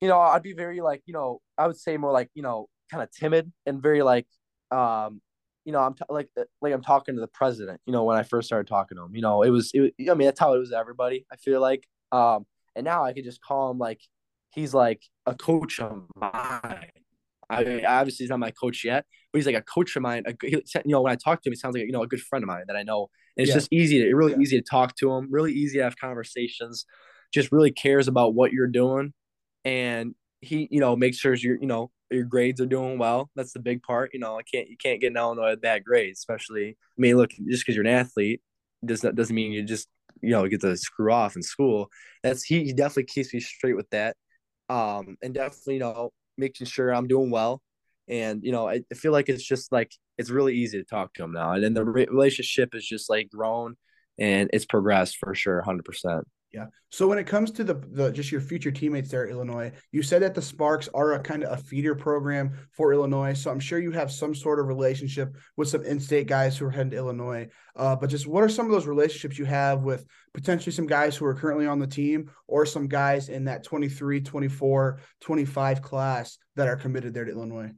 you 0.00 0.08
know, 0.08 0.18
I'd 0.18 0.42
be 0.42 0.54
very 0.54 0.80
like 0.80 1.02
you 1.06 1.14
know, 1.14 1.40
I 1.58 1.66
would 1.66 1.76
say 1.78 1.96
more 1.96 2.12
like 2.12 2.30
you 2.34 2.42
know, 2.42 2.68
kind 2.90 3.02
of 3.02 3.10
timid 3.10 3.52
and 3.66 3.82
very 3.82 4.02
like 4.02 4.26
um 4.70 5.20
you 5.64 5.72
know, 5.72 5.80
I'm 5.80 5.94
t- 5.94 6.04
like 6.08 6.28
uh, 6.38 6.44
like 6.62 6.72
I'm 6.72 6.82
talking 6.82 7.14
to 7.14 7.20
the 7.20 7.28
president. 7.28 7.80
You 7.86 7.92
know, 7.92 8.04
when 8.04 8.16
I 8.16 8.22
first 8.22 8.46
started 8.46 8.66
talking 8.66 8.96
to 8.96 9.04
him, 9.04 9.14
you 9.14 9.22
know, 9.22 9.42
it 9.42 9.50
was, 9.50 9.70
it, 9.74 9.92
I 10.10 10.14
mean, 10.14 10.26
that's 10.26 10.40
how 10.40 10.54
it 10.54 10.58
was 10.58 10.72
everybody. 10.72 11.26
I 11.30 11.36
feel 11.36 11.60
like, 11.60 11.86
um, 12.12 12.46
and 12.74 12.84
now 12.84 13.04
I 13.04 13.12
could 13.12 13.24
just 13.24 13.42
call 13.42 13.70
him 13.70 13.78
like 13.78 14.00
he's 14.50 14.74
like 14.74 15.02
a 15.26 15.34
coach 15.34 15.78
of 15.80 16.02
mine. 16.16 16.86
I 17.50 17.64
mean, 17.64 17.84
obviously 17.84 18.24
he's 18.24 18.30
not 18.30 18.38
my 18.38 18.52
coach 18.52 18.84
yet, 18.84 19.04
but 19.32 19.38
he's 19.38 19.46
like 19.46 19.56
a 19.56 19.62
coach 19.62 19.96
of 19.96 20.02
mine. 20.02 20.22
A, 20.26 20.34
you 20.44 20.62
know, 20.86 21.02
when 21.02 21.12
I 21.12 21.16
talk 21.16 21.42
to 21.42 21.48
him, 21.48 21.52
he 21.52 21.56
sounds 21.56 21.74
like 21.76 21.84
you 21.84 21.92
know 21.92 22.02
a 22.02 22.08
good 22.08 22.20
friend 22.20 22.42
of 22.42 22.48
mine 22.48 22.64
that 22.68 22.76
I 22.76 22.82
know. 22.82 23.08
And 23.36 23.42
it's 23.42 23.50
yeah. 23.50 23.54
just 23.54 23.72
easy 23.72 24.00
to, 24.00 24.14
really 24.14 24.32
yeah. 24.32 24.38
easy 24.38 24.60
to 24.60 24.64
talk 24.64 24.96
to 24.96 25.12
him, 25.12 25.28
really 25.30 25.52
easy 25.52 25.78
to 25.78 25.84
have 25.84 25.96
conversations. 25.96 26.86
Just 27.32 27.52
really 27.52 27.70
cares 27.70 28.08
about 28.08 28.34
what 28.34 28.52
you're 28.52 28.66
doing, 28.66 29.12
and 29.64 30.14
he, 30.40 30.68
you 30.70 30.80
know, 30.80 30.96
makes 30.96 31.18
sure 31.18 31.34
you're, 31.34 31.60
you 31.60 31.66
know, 31.66 31.90
your 32.10 32.24
grades 32.24 32.60
are 32.60 32.66
doing 32.66 32.98
well. 32.98 33.30
That's 33.36 33.52
the 33.52 33.60
big 33.60 33.82
part. 33.82 34.10
You 34.12 34.20
know, 34.20 34.38
I 34.38 34.42
can't 34.42 34.68
you 34.68 34.76
can't 34.76 35.00
get 35.00 35.08
in 35.08 35.16
Illinois 35.16 35.50
with 35.50 35.60
bad 35.60 35.84
grades, 35.84 36.18
especially. 36.18 36.70
I 36.70 36.74
mean, 36.98 37.16
look, 37.16 37.30
just 37.30 37.64
because 37.64 37.76
you're 37.76 37.86
an 37.86 37.92
athlete 37.92 38.40
does 38.84 39.04
not 39.04 39.14
doesn't 39.14 39.34
mean 39.34 39.52
you 39.52 39.62
just 39.62 39.88
you 40.22 40.30
know 40.30 40.46
get 40.48 40.60
to 40.62 40.76
screw 40.76 41.12
off 41.12 41.36
in 41.36 41.42
school. 41.42 41.88
That's 42.22 42.42
he, 42.42 42.64
he 42.64 42.72
definitely 42.72 43.04
keeps 43.04 43.32
me 43.32 43.40
straight 43.40 43.76
with 43.76 43.90
that, 43.90 44.16
um, 44.68 45.16
and 45.22 45.34
definitely 45.34 45.74
you 45.74 45.80
know 45.80 46.10
making 46.38 46.66
sure 46.66 46.92
I'm 46.94 47.08
doing 47.08 47.30
well. 47.30 47.62
And 48.08 48.42
you 48.42 48.52
know, 48.52 48.68
I, 48.68 48.82
I 48.90 48.94
feel 48.94 49.12
like 49.12 49.28
it's 49.28 49.44
just 49.44 49.72
like 49.72 49.92
it's 50.18 50.30
really 50.30 50.56
easy 50.56 50.78
to 50.78 50.84
talk 50.84 51.14
to 51.14 51.24
him 51.24 51.32
now, 51.32 51.52
and 51.52 51.62
then 51.62 51.74
the 51.74 51.84
relationship 51.84 52.74
is 52.74 52.86
just 52.86 53.08
like 53.10 53.30
grown 53.30 53.76
and 54.18 54.50
it's 54.52 54.66
progressed 54.66 55.16
for 55.18 55.34
sure, 55.34 55.62
hundred 55.62 55.84
percent. 55.84 56.26
Yeah. 56.52 56.66
So 56.90 57.06
when 57.06 57.18
it 57.18 57.28
comes 57.28 57.52
to 57.52 57.64
the 57.64 57.74
the 57.74 58.10
just 58.10 58.32
your 58.32 58.40
future 58.40 58.72
teammates 58.72 59.10
there 59.10 59.24
at 59.24 59.30
Illinois, 59.30 59.70
you 59.92 60.02
said 60.02 60.22
that 60.22 60.34
the 60.34 60.42
Sparks 60.42 60.88
are 60.92 61.12
a 61.12 61.20
kind 61.20 61.44
of 61.44 61.52
a 61.52 61.62
feeder 61.62 61.94
program 61.94 62.58
for 62.72 62.92
Illinois. 62.92 63.34
So 63.34 63.52
I'm 63.52 63.60
sure 63.60 63.78
you 63.78 63.92
have 63.92 64.10
some 64.10 64.34
sort 64.34 64.58
of 64.58 64.66
relationship 64.66 65.36
with 65.56 65.68
some 65.68 65.84
in-state 65.84 66.26
guys 66.26 66.58
who 66.58 66.66
are 66.66 66.70
heading 66.70 66.90
to 66.90 66.96
Illinois. 66.96 67.48
Uh, 67.76 67.94
but 67.94 68.10
just 68.10 68.26
what 68.26 68.42
are 68.42 68.48
some 68.48 68.66
of 68.66 68.72
those 68.72 68.88
relationships 68.88 69.38
you 69.38 69.44
have 69.44 69.82
with 69.82 70.04
potentially 70.34 70.72
some 70.72 70.88
guys 70.88 71.16
who 71.16 71.24
are 71.24 71.34
currently 71.34 71.66
on 71.66 71.78
the 71.78 71.86
team 71.86 72.28
or 72.48 72.66
some 72.66 72.88
guys 72.88 73.28
in 73.28 73.44
that 73.44 73.62
23, 73.62 74.20
24, 74.20 74.98
25 75.20 75.82
class 75.82 76.36
that 76.56 76.66
are 76.66 76.76
committed 76.76 77.14
there 77.14 77.26
to 77.26 77.30
Illinois? 77.30 77.70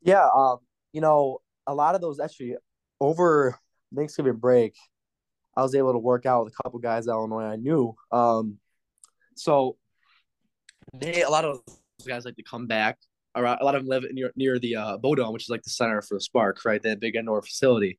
Yeah, 0.00 0.26
um, 0.34 0.58
you 0.92 1.00
know, 1.00 1.38
a 1.68 1.74
lot 1.74 1.94
of 1.94 2.00
those 2.00 2.18
actually 2.18 2.56
over 3.00 3.56
Thanksgiving 3.94 4.36
break, 4.36 4.74
I 5.56 5.62
was 5.62 5.74
able 5.74 5.92
to 5.92 5.98
work 5.98 6.26
out 6.26 6.44
with 6.44 6.54
a 6.58 6.62
couple 6.62 6.78
guys 6.78 7.06
Illinois 7.06 7.44
I 7.44 7.56
knew. 7.56 7.94
Um, 8.10 8.58
so 9.34 9.76
they 10.94 11.22
a 11.22 11.30
lot 11.30 11.44
of 11.44 11.60
those 11.66 12.06
guys 12.06 12.24
like 12.24 12.36
to 12.36 12.42
come 12.42 12.66
back. 12.66 12.98
A 13.34 13.40
lot 13.40 13.74
of 13.74 13.82
them 13.82 13.88
live 13.88 14.04
near 14.12 14.30
near 14.36 14.58
the 14.58 14.76
uh, 14.76 14.98
Bodom, 14.98 15.32
which 15.32 15.44
is 15.44 15.48
like 15.48 15.62
the 15.62 15.70
center 15.70 16.02
for 16.02 16.14
the 16.14 16.20
Spark, 16.20 16.64
right? 16.64 16.82
That 16.82 17.00
big 17.00 17.16
indoor 17.16 17.40
facility, 17.40 17.98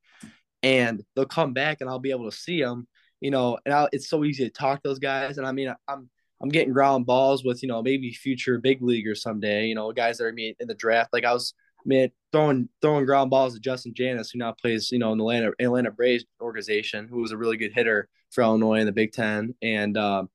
and 0.62 1.02
they'll 1.14 1.26
come 1.26 1.52
back, 1.52 1.80
and 1.80 1.90
I'll 1.90 1.98
be 1.98 2.12
able 2.12 2.30
to 2.30 2.36
see 2.36 2.62
them. 2.62 2.86
You 3.20 3.30
know, 3.30 3.58
and 3.64 3.74
I'll, 3.74 3.88
it's 3.90 4.08
so 4.08 4.24
easy 4.24 4.44
to 4.44 4.50
talk 4.50 4.82
to 4.82 4.88
those 4.88 5.00
guys. 5.00 5.38
And 5.38 5.46
I 5.46 5.50
mean, 5.50 5.74
I'm 5.88 6.08
I'm 6.40 6.50
getting 6.50 6.72
ground 6.72 7.06
balls 7.06 7.44
with 7.44 7.62
you 7.62 7.68
know 7.68 7.82
maybe 7.82 8.12
future 8.12 8.58
big 8.58 8.80
leaguers 8.80 9.22
someday. 9.22 9.66
You 9.66 9.74
know, 9.74 9.92
guys 9.92 10.18
that 10.18 10.24
are 10.24 10.28
in 10.28 10.54
the 10.60 10.74
draft. 10.74 11.12
Like 11.12 11.24
I 11.24 11.32
was 11.32 11.52
man, 11.84 12.10
throwing 12.32 12.68
throwing 12.80 13.06
ground 13.06 13.30
balls 13.30 13.54
to 13.54 13.60
Justin 13.60 13.94
Janas, 13.94 14.30
who 14.32 14.38
now 14.38 14.52
plays, 14.52 14.90
you 14.90 14.98
know, 14.98 15.12
in 15.12 15.18
the 15.18 15.24
Atlanta 15.24 15.52
Atlanta 15.60 15.90
Braves 15.90 16.24
organization, 16.40 17.08
who 17.08 17.20
was 17.20 17.32
a 17.32 17.36
really 17.36 17.56
good 17.56 17.72
hitter 17.72 18.08
for 18.30 18.42
Illinois 18.42 18.80
in 18.80 18.86
the 18.86 18.92
Big 18.92 19.12
Ten. 19.12 19.54
And 19.62 19.96
um, 19.96 20.28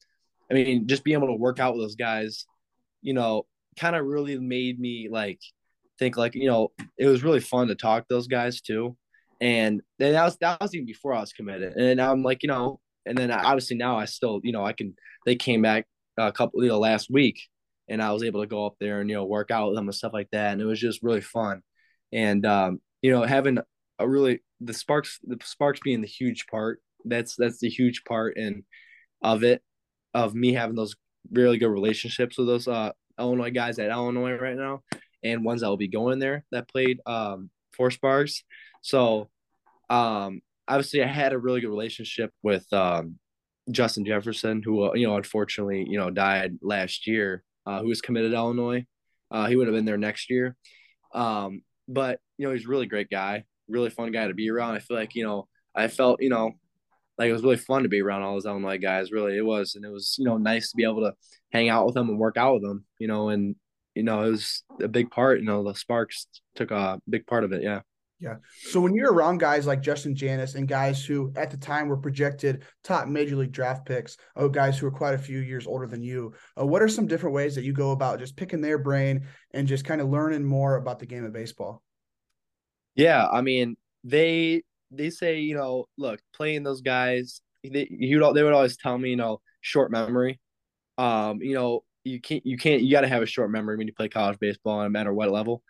I 0.50 0.54
mean, 0.54 0.88
just 0.88 1.04
being 1.04 1.18
able 1.18 1.28
to 1.28 1.34
work 1.34 1.60
out 1.60 1.74
with 1.74 1.84
those 1.84 1.96
guys, 1.96 2.46
you 3.02 3.14
know, 3.14 3.46
kind 3.78 3.96
of 3.96 4.06
really 4.06 4.38
made 4.40 4.80
me 4.80 5.10
like 5.12 5.40
think 5.98 6.18
like, 6.18 6.36
you 6.36 6.48
know, 6.48 6.72
it 6.98 7.08
was 7.08 7.24
really 7.24 7.42
fun 7.42 7.68
to 7.68 7.76
talk 7.76 8.08
to 8.08 8.16
those 8.16 8.28
guys 8.28 8.62
too. 8.62 8.96
And 9.42 9.82
then 10.00 10.14
that 10.14 10.26
was 10.26 10.38
that 10.38 10.62
was 10.62 10.74
even 10.74 10.86
before 10.86 11.14
I 11.14 11.22
was 11.22 11.34
committed. 11.34 11.76
And 11.76 12.02
I'm 12.02 12.24
like, 12.24 12.44
you 12.44 12.50
know, 12.50 12.80
and 13.06 13.18
then 13.18 13.32
obviously 13.32 13.78
now 13.78 13.98
I 13.98 14.06
still, 14.06 14.40
you 14.44 14.52
know, 14.52 14.66
I 14.66 14.74
can 14.74 14.96
they 15.26 15.36
came 15.36 15.62
back 15.62 15.86
a 16.18 16.32
couple, 16.32 16.64
you 16.64 16.70
know, 16.70 16.80
last 16.80 17.10
week 17.10 17.42
and 17.90 18.02
I 18.02 18.12
was 18.12 18.24
able 18.24 18.42
to 18.42 18.48
go 18.48 18.66
up 18.66 18.76
there 18.80 19.02
and 19.02 19.10
you 19.10 19.16
know 19.16 19.26
work 19.26 19.52
out 19.52 19.68
with 19.68 19.76
them 19.76 19.88
and 19.88 19.96
stuff 19.96 20.14
like 20.14 20.30
that, 20.32 20.54
and 20.54 20.62
it 20.62 20.66
was 20.66 20.80
just 20.80 21.04
really 21.04 21.22
fun. 21.22 21.62
And 22.14 22.46
um, 22.46 22.82
you 23.02 23.12
know, 23.12 23.24
having 23.24 23.60
a 23.98 24.08
really 24.08 24.42
the 24.62 24.74
sparks, 24.74 25.20
the 25.24 25.38
sparks 25.44 25.80
being 25.84 26.02
the 26.02 26.08
huge 26.08 26.48
part. 26.48 26.82
That's 27.06 27.36
that's 27.36 27.60
the 27.60 27.70
huge 27.70 28.04
part 28.04 28.38
and 28.38 28.64
of 29.22 29.44
it, 29.44 29.62
of 30.14 30.36
me 30.36 30.54
having 30.54 30.76
those 30.76 30.96
really 31.32 31.58
good 31.58 31.70
relationships 31.70 32.38
with 32.38 32.48
those 32.48 32.68
uh, 32.68 32.92
Illinois 33.18 33.52
guys 33.52 33.80
at 33.80 33.92
Illinois 33.92 34.34
right 34.34 34.58
now, 34.58 34.84
and 35.24 35.46
ones 35.46 35.62
that 35.62 35.68
will 35.68 35.78
be 35.78 35.88
going 35.88 36.20
there 36.20 36.46
that 36.52 36.70
played 36.70 37.00
um, 37.06 37.50
for 37.72 37.90
Sparks. 37.90 38.44
So, 38.82 39.30
um, 39.90 40.42
obviously, 40.68 41.04
I 41.04 41.08
had 41.08 41.34
a 41.34 41.40
really 41.40 41.62
good 41.62 41.70
relationship 41.70 42.32
with 42.44 42.72
um, 42.74 43.18
Justin 43.72 44.06
Jefferson, 44.06 44.62
who 44.64 44.96
you 44.98 45.08
know 45.08 45.16
unfortunately 45.16 45.86
you 45.88 45.98
know 45.98 46.10
died 46.10 46.58
last 46.62 47.08
year 47.08 47.44
uh, 47.66 47.82
who 47.82 47.88
was 47.88 48.02
committed 48.02 48.32
to 48.32 48.38
Illinois. 48.38 48.86
Uh, 49.32 49.48
he 49.48 49.56
would 49.56 49.68
have 49.68 49.76
been 49.76 49.86
there 49.86 49.98
next 49.98 50.30
year. 50.30 50.56
Um, 51.14 51.62
but 51.88 52.20
you 52.38 52.48
know, 52.48 52.54
he's 52.54 52.66
a 52.66 52.70
really 52.70 52.86
great 52.86 53.10
guy, 53.10 53.44
really 53.68 53.90
fun 53.90 54.12
guy 54.12 54.28
to 54.28 54.34
be 54.34 54.50
around. 54.50 54.76
I 54.76 54.80
feel 54.80 54.98
like 54.98 55.16
you 55.16 55.24
know, 55.24 55.48
I 55.76 55.88
felt 55.88 56.22
you 56.22 56.30
know, 56.30 56.54
like 57.18 57.30
it 57.30 57.34
was 57.34 57.44
really 57.44 57.58
fun 57.58 57.84
to 57.84 57.90
be 57.90 58.02
around 58.02 58.22
all 58.22 58.34
those 58.34 58.46
Illinois 58.46 58.78
guys. 58.78 59.12
Really, 59.12 59.38
it 59.38 59.46
was, 59.46 59.76
and 59.76 59.86
it 59.86 59.92
was 59.92 60.16
you 60.18 60.26
know 60.26 60.38
nice 60.38 60.72
to 60.72 60.78
be 60.78 60.84
able 60.84 61.02
to 61.02 61.14
hang 61.52 61.70
out 61.70 61.86
with 61.86 61.96
them 61.96 62.10
and 62.10 62.20
work 62.20 62.38
out 62.38 62.56
with 62.56 62.64
them. 62.64 62.86
You 63.00 63.08
know, 63.08 63.30
and 63.30 63.56
you 63.96 64.04
know 64.04 64.24
it 64.24 64.32
was 64.32 64.64
a 64.82 64.88
big 64.88 65.12
part. 65.12 65.40
You 65.40 65.46
know, 65.46 65.64
the 65.64 65.74
Sparks 65.74 66.28
took 66.56 66.72
a 66.72 67.00
big 67.10 67.26
part 67.28 67.44
of 67.44 67.52
it. 67.52 67.64
Yeah. 67.64 67.82
Yeah. 68.20 68.36
So 68.64 68.82
when 68.82 68.94
you're 68.94 69.14
around 69.14 69.38
guys 69.38 69.66
like 69.66 69.82
Justin 69.82 70.14
Janas 70.14 70.56
and 70.56 70.68
guys 70.68 71.06
who 71.06 71.32
at 71.38 71.52
the 71.52 71.58
time 71.58 71.88
were 71.88 71.98
projected 71.98 72.64
top 72.84 73.08
major 73.08 73.38
league 73.38 73.54
draft 73.54 73.86
picks, 73.86 74.18
oh, 74.36 74.50
guys 74.50 74.78
who 74.78 74.88
are 74.88 74.92
quite 74.92 75.14
a 75.14 75.20
few 75.20 75.40
years 75.40 75.66
older 75.66 75.88
than 75.88 76.04
you, 76.04 76.34
uh, 76.60 76.66
what 76.66 76.82
are 76.82 76.90
some 76.90 77.08
different 77.08 77.34
ways 77.34 77.56
that 77.56 77.64
you 77.64 77.72
go 77.72 77.92
about 77.92 78.20
just 78.20 78.36
picking 78.36 78.60
their 78.60 78.78
brain 78.78 79.26
and 79.52 79.70
just 79.70 79.86
kind 79.86 80.02
of 80.02 80.10
learning 80.10 80.44
more 80.44 80.76
about 80.76 81.00
the 81.00 81.06
game 81.06 81.24
of 81.24 81.32
baseball? 81.32 81.82
Yeah, 82.96 83.26
I 83.26 83.40
mean, 83.40 83.78
they 84.04 84.64
they 84.92 85.10
say 85.12 85.40
you 85.40 85.56
know, 85.56 85.88
look, 85.98 86.20
playing 86.34 86.64
those 86.64 86.82
guys, 86.82 87.40
they 87.64 87.88
they 87.90 88.16
would 88.18 88.54
always 88.54 88.76
tell 88.76 88.98
me, 88.98 89.12
you 89.12 89.16
know, 89.16 89.40
short 89.62 89.92
memory. 89.92 90.42
Um, 90.98 91.42
you 91.42 91.54
know, 91.54 91.86
you 92.04 92.20
can't 92.20 92.46
you 92.46 92.58
can't 92.58 92.82
you 92.82 92.92
got 92.92 93.02
to 93.02 93.08
have 93.08 93.22
a 93.22 93.26
short 93.26 93.50
memory 93.50 93.78
when 93.78 93.88
you 93.88 93.94
play 93.94 94.10
college 94.10 94.40
baseball, 94.40 94.82
no 94.82 94.90
matter 94.90 95.14
what 95.14 95.32
level. 95.32 95.64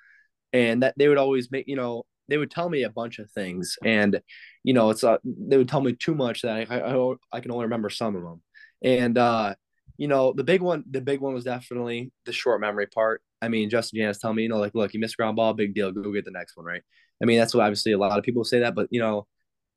And 0.51 0.81
that 0.81 0.95
they 0.97 1.07
would 1.07 1.19
always 1.19 1.51
make 1.51 1.67
you 1.67 1.75
know 1.75 2.05
they 2.29 2.37
would 2.37 2.51
tell 2.51 2.69
me 2.69 2.83
a 2.83 2.89
bunch 2.89 3.19
of 3.19 3.29
things, 3.31 3.77
and 3.83 4.21
you 4.63 4.73
know, 4.73 4.89
it's 4.89 5.03
uh, 5.03 5.17
they 5.23 5.57
would 5.57 5.69
tell 5.69 5.81
me 5.81 5.93
too 5.93 6.15
much 6.15 6.41
that 6.43 6.71
I, 6.71 6.79
I 6.79 7.13
I 7.31 7.39
can 7.39 7.51
only 7.51 7.65
remember 7.65 7.89
some 7.89 8.15
of 8.15 8.23
them, 8.23 8.41
and 8.83 9.17
uh, 9.17 9.55
you 9.97 10.07
know, 10.07 10.33
the 10.33 10.43
big 10.43 10.61
one, 10.61 10.83
the 10.89 11.01
big 11.01 11.19
one 11.19 11.33
was 11.33 11.43
definitely 11.43 12.11
the 12.25 12.31
short 12.33 12.61
memory 12.61 12.87
part. 12.87 13.21
I 13.41 13.49
mean, 13.49 13.69
Justin 13.69 13.99
Janas 13.99 14.19
tell 14.19 14.33
me, 14.33 14.43
you 14.43 14.49
know, 14.49 14.57
like, 14.57 14.75
look, 14.75 14.93
you 14.93 14.99
missed 14.99 15.17
ground 15.17 15.35
ball, 15.35 15.53
big 15.53 15.73
deal, 15.73 15.91
go 15.91 16.11
get 16.11 16.25
the 16.25 16.31
next 16.31 16.57
one, 16.57 16.65
right? 16.65 16.81
I 17.21 17.25
mean, 17.25 17.37
that's 17.37 17.53
what 17.53 17.63
obviously 17.63 17.91
a 17.91 17.97
lot 17.97 18.17
of 18.17 18.23
people 18.23 18.43
say 18.43 18.59
that, 18.59 18.75
but 18.75 18.87
you 18.91 18.99
know, 18.99 19.27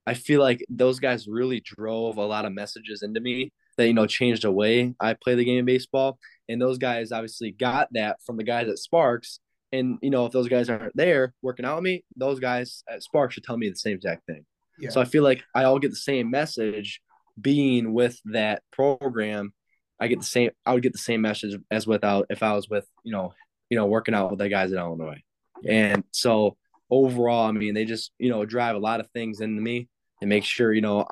I 0.07 0.14
feel 0.14 0.40
like 0.40 0.64
those 0.68 1.00
guys 1.00 1.28
really 1.28 1.61
drove 1.61 2.16
a 2.16 2.24
lot 2.24 2.44
of 2.44 2.53
messages 2.53 3.03
into 3.03 3.20
me 3.20 3.53
that 3.76 3.86
you 3.86 3.94
know 3.94 4.07
changed 4.07 4.42
the 4.42 4.53
way 4.53 4.94
I 5.00 5.14
play 5.14 5.34
the 5.34 5.44
game 5.44 5.61
of 5.61 5.66
baseball. 5.66 6.18
And 6.48 6.61
those 6.61 6.78
guys 6.78 7.12
obviously 7.12 7.53
got 7.53 7.88
that 7.92 8.18
from 8.24 8.36
the 8.36 8.44
guys 8.44 8.68
at 8.68 8.78
Sparks 8.78 9.40
and 9.72 9.98
you 10.02 10.10
know, 10.10 10.26
if 10.26 10.32
those 10.32 10.48
guys 10.48 10.68
aren't 10.68 10.96
there 10.96 11.34
working 11.42 11.64
out 11.64 11.76
with 11.76 11.84
me, 11.84 12.04
those 12.16 12.38
guys 12.40 12.84
at 12.88 13.02
Spark 13.02 13.32
should 13.32 13.44
tell 13.44 13.56
me 13.56 13.68
the 13.68 13.76
same 13.76 13.96
exact 13.96 14.26
thing. 14.26 14.44
Yeah. 14.78 14.90
So 14.90 15.00
I 15.00 15.04
feel 15.04 15.22
like 15.22 15.42
I 15.54 15.64
all 15.64 15.78
get 15.78 15.90
the 15.90 15.96
same 15.96 16.30
message 16.30 17.00
being 17.40 17.92
with 17.92 18.20
that 18.26 18.62
program. 18.72 19.52
I 20.00 20.08
get 20.08 20.20
the 20.20 20.26
same 20.26 20.50
I 20.66 20.74
would 20.74 20.82
get 20.82 20.92
the 20.92 20.98
same 20.98 21.20
message 21.20 21.56
as 21.70 21.86
without 21.86 22.26
if 22.30 22.42
I 22.42 22.54
was 22.54 22.68
with, 22.68 22.86
you 23.04 23.12
know, 23.12 23.32
you 23.70 23.76
know, 23.76 23.86
working 23.86 24.14
out 24.14 24.30
with 24.30 24.38
the 24.38 24.48
guys 24.48 24.72
in 24.72 24.78
Illinois. 24.78 25.22
And 25.66 26.02
so 26.10 26.56
overall, 26.90 27.48
I 27.48 27.52
mean, 27.52 27.74
they 27.74 27.84
just, 27.84 28.10
you 28.18 28.28
know, 28.28 28.44
drive 28.44 28.74
a 28.74 28.80
lot 28.80 29.00
of 29.00 29.08
things 29.10 29.40
into 29.40 29.62
me 29.62 29.88
and 30.20 30.28
make 30.28 30.44
sure, 30.44 30.72
you 30.72 30.80
know, 30.80 31.06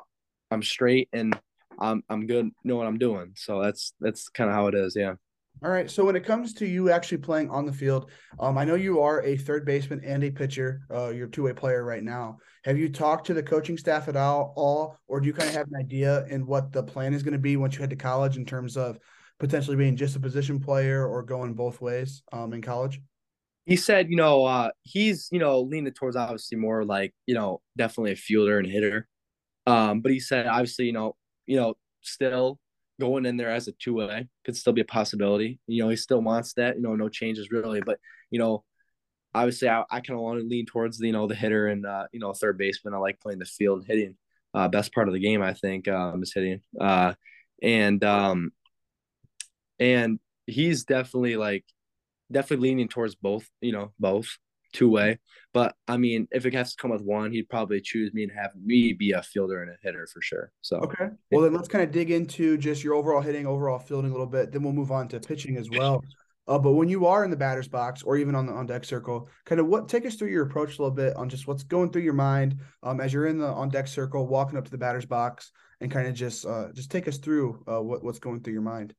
I'm 0.51 0.61
straight 0.61 1.07
and 1.13 1.37
I'm 1.79 2.03
I'm 2.09 2.27
good, 2.27 2.51
know 2.63 2.75
what 2.75 2.87
I'm 2.87 2.99
doing. 2.99 3.33
So 3.35 3.61
that's 3.61 3.93
that's 3.99 4.29
kind 4.29 4.49
of 4.49 4.55
how 4.55 4.67
it 4.67 4.75
is, 4.75 4.95
yeah. 4.95 5.13
All 5.63 5.69
right. 5.69 5.91
So 5.91 6.03
when 6.03 6.15
it 6.15 6.25
comes 6.25 6.55
to 6.55 6.65
you 6.65 6.89
actually 6.89 7.19
playing 7.19 7.51
on 7.51 7.67
the 7.67 7.71
field, 7.71 8.09
um, 8.39 8.57
I 8.57 8.65
know 8.65 8.73
you 8.73 8.99
are 8.99 9.21
a 9.21 9.37
third 9.37 9.63
baseman 9.63 10.01
and 10.03 10.23
a 10.23 10.31
pitcher. 10.31 10.81
Uh, 10.89 11.09
you're 11.09 11.27
a 11.27 11.31
two 11.31 11.43
way 11.43 11.53
player 11.53 11.83
right 11.83 12.03
now. 12.03 12.39
Have 12.63 12.79
you 12.79 12.89
talked 12.89 13.27
to 13.27 13.35
the 13.35 13.43
coaching 13.43 13.77
staff 13.77 14.07
at 14.07 14.15
all, 14.15 14.53
all, 14.55 14.97
or 15.07 15.19
do 15.19 15.27
you 15.27 15.33
kind 15.33 15.49
of 15.49 15.55
have 15.55 15.67
an 15.67 15.79
idea 15.79 16.25
in 16.25 16.47
what 16.47 16.71
the 16.71 16.81
plan 16.81 17.13
is 17.13 17.21
going 17.21 17.33
to 17.33 17.39
be 17.39 17.57
once 17.57 17.75
you 17.75 17.81
head 17.81 17.91
to 17.91 17.95
college 17.95 18.37
in 18.37 18.45
terms 18.45 18.75
of 18.75 18.97
potentially 19.39 19.77
being 19.77 19.95
just 19.95 20.15
a 20.15 20.19
position 20.19 20.59
player 20.59 21.05
or 21.05 21.21
going 21.21 21.53
both 21.53 21.79
ways 21.79 22.23
um, 22.31 22.53
in 22.53 22.61
college? 22.63 22.99
He 23.67 23.75
said, 23.75 24.09
you 24.09 24.15
know, 24.15 24.45
uh, 24.45 24.71
he's 24.81 25.29
you 25.31 25.37
know 25.37 25.61
leaning 25.61 25.93
towards 25.93 26.15
obviously 26.15 26.57
more 26.57 26.83
like 26.83 27.13
you 27.27 27.35
know 27.35 27.61
definitely 27.77 28.13
a 28.13 28.15
fielder 28.15 28.57
and 28.57 28.67
hitter. 28.67 29.07
Um, 29.67 30.01
but 30.01 30.11
he 30.11 30.19
said 30.19 30.47
obviously 30.47 30.85
you 30.85 30.93
know 30.93 31.15
you 31.45 31.57
know 31.57 31.75
still 32.01 32.57
going 32.99 33.25
in 33.25 33.37
there 33.37 33.49
as 33.51 33.67
a 33.67 33.71
two 33.73 33.95
way 33.95 34.27
could 34.45 34.55
still 34.55 34.73
be 34.73 34.81
a 34.81 34.85
possibility. 34.85 35.59
You 35.67 35.83
know, 35.83 35.89
he 35.89 35.95
still 35.95 36.21
wants 36.21 36.53
that. 36.53 36.75
You 36.75 36.81
know, 36.81 36.95
no 36.95 37.09
changes 37.09 37.51
really, 37.51 37.81
but 37.81 37.99
you 38.29 38.39
know, 38.39 38.63
obviously, 39.33 39.69
I, 39.69 39.83
I 39.89 40.01
kind 40.01 40.17
of 40.17 40.19
want 40.19 40.39
to 40.39 40.47
lean 40.47 40.65
towards 40.65 40.97
the, 40.97 41.07
you 41.07 41.13
know 41.13 41.27
the 41.27 41.35
hitter 41.35 41.67
and 41.67 41.85
uh, 41.85 42.07
you 42.11 42.19
know 42.19 42.33
third 42.33 42.57
baseman. 42.57 42.93
I 42.93 42.97
like 42.97 43.19
playing 43.19 43.39
the 43.39 43.45
field 43.45 43.85
hitting. 43.87 44.17
Uh, 44.53 44.67
best 44.67 44.93
part 44.93 45.07
of 45.07 45.13
the 45.13 45.19
game, 45.19 45.41
I 45.41 45.53
think, 45.53 45.87
um, 45.87 46.21
is 46.23 46.33
hitting. 46.33 46.61
Uh, 46.79 47.13
and 47.61 48.03
um, 48.03 48.51
and 49.79 50.19
he's 50.45 50.83
definitely 50.83 51.37
like 51.37 51.65
definitely 52.31 52.69
leaning 52.69 52.87
towards 52.87 53.15
both. 53.15 53.47
You 53.61 53.71
know, 53.71 53.93
both 53.99 54.37
two 54.71 54.89
way. 54.89 55.19
But 55.53 55.75
I 55.87 55.97
mean, 55.97 56.27
if 56.31 56.45
it 56.45 56.53
has 56.53 56.75
to 56.75 56.81
come 56.81 56.91
with 56.91 57.01
one, 57.01 57.31
he'd 57.31 57.49
probably 57.49 57.81
choose 57.81 58.13
me 58.13 58.23
and 58.23 58.31
have 58.31 58.51
me 58.55 58.93
be 58.93 59.11
a 59.11 59.21
fielder 59.21 59.61
and 59.61 59.71
a 59.71 59.75
hitter 59.81 60.07
for 60.07 60.21
sure. 60.21 60.51
So 60.61 60.77
okay, 60.77 61.09
well 61.31 61.41
then 61.41 61.53
let's 61.53 61.67
kind 61.67 61.83
of 61.83 61.91
dig 61.91 62.11
into 62.11 62.57
just 62.57 62.83
your 62.83 62.95
overall 62.95 63.21
hitting, 63.21 63.45
overall 63.45 63.79
fielding 63.79 64.11
a 64.11 64.13
little 64.13 64.27
bit. 64.27 64.51
Then 64.51 64.63
we'll 64.63 64.73
move 64.73 64.91
on 64.91 65.07
to 65.09 65.19
pitching 65.19 65.57
as 65.57 65.69
well. 65.69 66.01
Uh, 66.47 66.57
but 66.57 66.73
when 66.73 66.89
you 66.89 67.05
are 67.05 67.23
in 67.23 67.29
the 67.29 67.37
batter's 67.37 67.67
box 67.67 68.01
or 68.03 68.17
even 68.17 68.33
on 68.35 68.45
the 68.45 68.51
on 68.51 68.65
deck 68.65 68.83
circle, 68.83 69.29
kind 69.45 69.61
of 69.61 69.67
what 69.67 69.87
take 69.87 70.05
us 70.05 70.15
through 70.15 70.29
your 70.29 70.45
approach 70.45 70.79
a 70.79 70.81
little 70.81 70.95
bit 70.95 71.15
on 71.15 71.29
just 71.29 71.47
what's 71.47 71.63
going 71.63 71.91
through 71.91 72.01
your 72.01 72.13
mind 72.13 72.57
um, 72.83 72.99
as 72.99 73.13
you're 73.13 73.27
in 73.27 73.37
the 73.37 73.47
on 73.47 73.69
deck 73.69 73.87
circle, 73.87 74.27
walking 74.27 74.57
up 74.57 74.65
to 74.65 74.71
the 74.71 74.77
batter's 74.77 75.05
box, 75.05 75.51
and 75.81 75.91
kind 75.91 76.07
of 76.07 76.13
just 76.13 76.45
uh, 76.45 76.67
just 76.73 76.91
take 76.91 77.07
us 77.07 77.17
through 77.17 77.63
uh, 77.67 77.81
what 77.81 78.03
what's 78.03 78.19
going 78.19 78.41
through 78.41 78.53
your 78.53 78.61
mind. 78.61 78.93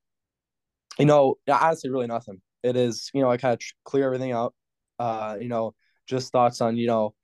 You 0.98 1.06
know, 1.06 1.36
honestly, 1.48 1.90
really 1.90 2.06
nothing. 2.06 2.40
It 2.62 2.76
is, 2.76 3.10
you 3.12 3.22
know, 3.22 3.30
I 3.30 3.38
kind 3.38 3.54
of 3.54 3.60
clear 3.84 4.06
everything 4.06 4.32
out 4.32 4.54
uh, 5.02 5.36
you 5.40 5.48
know, 5.48 5.74
just 6.06 6.30
thoughts 6.30 6.60
on, 6.60 6.76
you 6.76 6.86
know, 6.86 7.14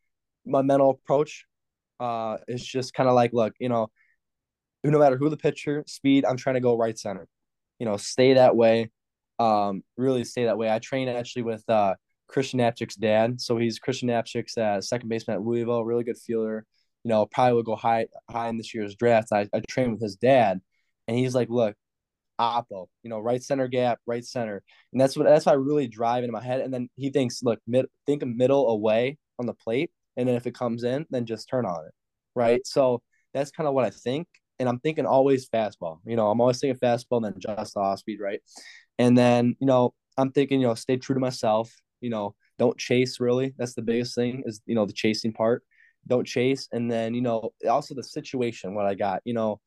my 0.45 0.62
mental 0.62 0.91
approach. 0.91 1.45
Uh, 2.01 2.39
it's 2.49 2.64
just 2.64 2.93
kind 2.93 3.09
of 3.09 3.14
like, 3.14 3.33
look, 3.33 3.55
you 3.61 3.68
know, 3.68 3.89
no 4.83 4.99
matter 4.99 5.16
who 5.16 5.29
the 5.29 5.37
pitcher, 5.37 5.85
speed, 5.87 6.24
I'm 6.24 6.37
trying 6.37 6.55
to 6.55 6.61
go 6.61 6.76
right 6.76 6.99
center. 6.99 7.29
You 7.79 7.87
know, 7.87 7.97
stay 7.97 8.35
that 8.35 8.57
way. 8.57 8.91
Um, 9.39 9.85
really 9.97 10.24
stay 10.24 10.45
that 10.47 10.59
way. 10.59 10.68
I 10.68 10.81
train 10.81 11.09
actually 11.09 11.43
with 11.43 11.62
uh 11.68 11.95
Christian 12.26 12.59
Knapczyk's 12.61 12.97
dad. 12.97 13.41
So 13.41 13.57
he's 13.57 13.79
Christian 13.79 14.09
Knapczyk's 14.09 14.59
uh, 14.59 14.81
second 14.81 15.09
baseman 15.09 15.37
at 15.37 15.43
Louisville, 15.43 15.85
really 15.85 16.05
good 16.05 16.18
fielder. 16.18 16.66
You 17.05 17.11
know, 17.11 17.26
probably 17.26 17.55
will 17.55 17.62
go 17.62 17.76
high 17.76 18.07
high 18.31 18.49
in 18.49 18.59
this 18.59 18.74
year's 18.74 18.97
draft. 18.97 19.29
I, 19.33 19.49
I 19.55 19.61
trained 19.68 19.93
with 19.93 20.03
his 20.03 20.16
dad, 20.16 20.61
and 21.07 21.16
he's 21.16 21.35
like, 21.35 21.49
look, 21.49 21.76
oppo, 22.41 22.86
you 23.03 23.11
know, 23.11 23.18
right 23.18 23.43
center 23.43 23.68
gap, 23.68 23.99
right 24.07 24.24
center, 24.24 24.62
and 24.93 25.01
that's 25.01 25.16
what 25.16 25.24
that's 25.24 25.47
what 25.47 25.53
I 25.53 25.57
really 25.57 25.89
drive 25.89 26.24
into 26.24 26.32
my 26.32 26.43
head. 26.43 26.61
And 26.61 26.72
then 26.72 26.89
he 26.97 27.11
thinks, 27.11 27.43
look, 27.43 27.61
mid, 27.66 27.86
think 28.07 28.22
of 28.22 28.28
middle 28.28 28.68
away 28.70 29.18
on 29.39 29.47
the 29.47 29.55
plate, 29.55 29.91
and 30.16 30.28
then 30.28 30.34
if 30.36 30.47
it 30.47 30.55
comes 30.55 30.84
in, 30.84 31.07
then 31.11 31.26
just 31.26 31.49
turn 31.49 31.66
on 31.66 31.86
it, 31.86 31.93
right? 32.34 32.61
So 32.66 33.03
that's 33.34 33.51
kind 33.51 33.68
of 33.68 33.74
what 33.74 33.84
I 33.84 33.91
think, 33.91 34.26
and 34.59 34.68
I'm 34.68 34.80
thinking 34.80 35.07
always 35.07 35.49
fastball. 35.49 35.99
You 36.05 36.16
know, 36.16 36.30
I'm 36.30 36.41
always 36.41 36.61
thinking 36.61 36.78
fastball, 36.78 37.24
and 37.24 37.26
then 37.26 37.34
just 37.39 37.76
off 37.76 38.01
speed, 38.01 38.20
right? 38.20 38.41
And 38.99 39.16
then 39.16 39.57
you 39.61 39.66
know, 39.66 39.95
I'm 40.16 40.32
thinking, 40.32 40.61
you 40.61 40.66
know, 40.66 40.74
stay 40.74 40.97
true 40.97 41.14
to 41.14 41.20
myself 41.20 41.72
you 42.01 42.11
know, 42.11 42.34
don't 42.59 42.78
chase 42.78 43.20
really. 43.20 43.55
That's 43.57 43.74
the 43.74 43.82
biggest 43.82 44.14
thing 44.14 44.43
is, 44.47 44.61
you 44.66 44.74
know, 44.74 44.86
the 44.86 44.93
chasing 44.93 45.32
part. 45.32 45.62
Don't 46.07 46.26
chase. 46.26 46.68
And 46.72 46.91
then, 46.91 47.14
you 47.14 47.20
know, 47.20 47.51
also 47.68 47.95
the 47.95 48.03
situation, 48.03 48.74
what 48.74 48.86
I 48.86 48.95
got, 48.95 49.20
you 49.24 49.34
know, 49.34 49.61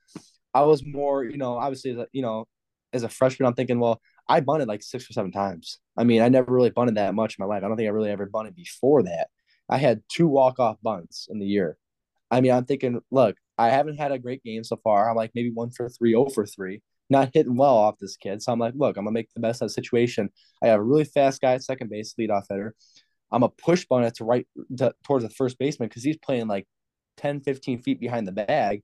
I 0.54 0.62
was 0.64 0.84
more, 0.86 1.24
you 1.24 1.38
know, 1.38 1.58
obviously, 1.58 1.98
you 2.12 2.22
know, 2.22 2.46
as 2.94 3.04
a 3.04 3.10
freshman, 3.10 3.48
I'm 3.48 3.54
thinking, 3.54 3.80
well, 3.80 4.02
I 4.28 4.40
bunted 4.40 4.68
like 4.68 4.84
six 4.84 5.10
or 5.10 5.14
seven 5.14 5.32
times. 5.32 5.80
I 5.98 6.04
mean, 6.04 6.22
I 6.22 6.30
never 6.30 6.54
really 6.54 6.70
bunted 6.70 6.96
that 6.96 7.16
much 7.16 7.36
in 7.38 7.46
my 7.46 7.54
life. 7.54 7.64
I 7.64 7.68
don't 7.68 7.78
think 7.78 7.88
I 7.88 7.92
really 7.92 8.12
ever 8.12 8.26
bunted 8.26 8.56
before 8.56 9.04
that. 9.04 9.28
I 9.70 9.78
had 9.78 10.02
two 10.10 10.28
walk 10.28 10.60
off 10.60 10.78
bunts 10.82 11.28
in 11.30 11.40
the 11.40 11.46
year. 11.46 11.78
I 12.30 12.42
mean, 12.42 12.52
I'm 12.52 12.66
thinking, 12.66 13.02
look, 13.12 13.36
I 13.58 13.70
haven't 13.70 13.98
had 13.98 14.12
a 14.12 14.20
great 14.20 14.44
game 14.44 14.64
so 14.64 14.78
far. 14.84 15.10
I'm 15.10 15.16
like 15.16 15.32
maybe 15.36 15.52
one 15.52 15.72
for 15.72 15.90
three, 15.90 16.16
oh 16.16 16.30
for 16.30 16.46
three 16.46 16.82
not 17.12 17.30
hitting 17.34 17.58
well 17.58 17.76
off 17.76 18.00
this 18.00 18.16
kid. 18.16 18.42
So 18.42 18.54
I'm 18.54 18.60
like, 18.60 18.74
look, 18.76 18.96
I'm 18.96 19.04
gonna 19.04 19.14
make 19.14 19.32
the 19.34 19.42
best 19.42 19.62
of 19.62 19.68
the 19.68 19.74
situation. 19.74 20.30
I 20.64 20.68
have 20.68 20.80
a 20.80 20.84
really 20.84 21.04
fast 21.04 21.42
guy 21.42 21.54
at 21.54 21.64
second 21.64 21.90
base, 21.90 22.16
leadoff 22.18 22.46
hitter. 22.50 22.74
I'm 23.32 23.44
a 23.44 23.50
push 23.50 23.86
bunt 23.86 24.06
it 24.06 24.16
to 24.16 24.24
right 24.24 24.48
to, 24.78 24.94
towards 25.04 25.26
the 25.26 25.30
first 25.30 25.60
baseman 25.60 25.90
because 25.90 26.04
he's 26.04 26.18
playing 26.18 26.48
like 26.48 26.68
10, 27.18 27.42
15 27.42 27.82
feet 27.82 28.00
behind 28.00 28.28
the 28.28 28.32
bag. 28.32 28.82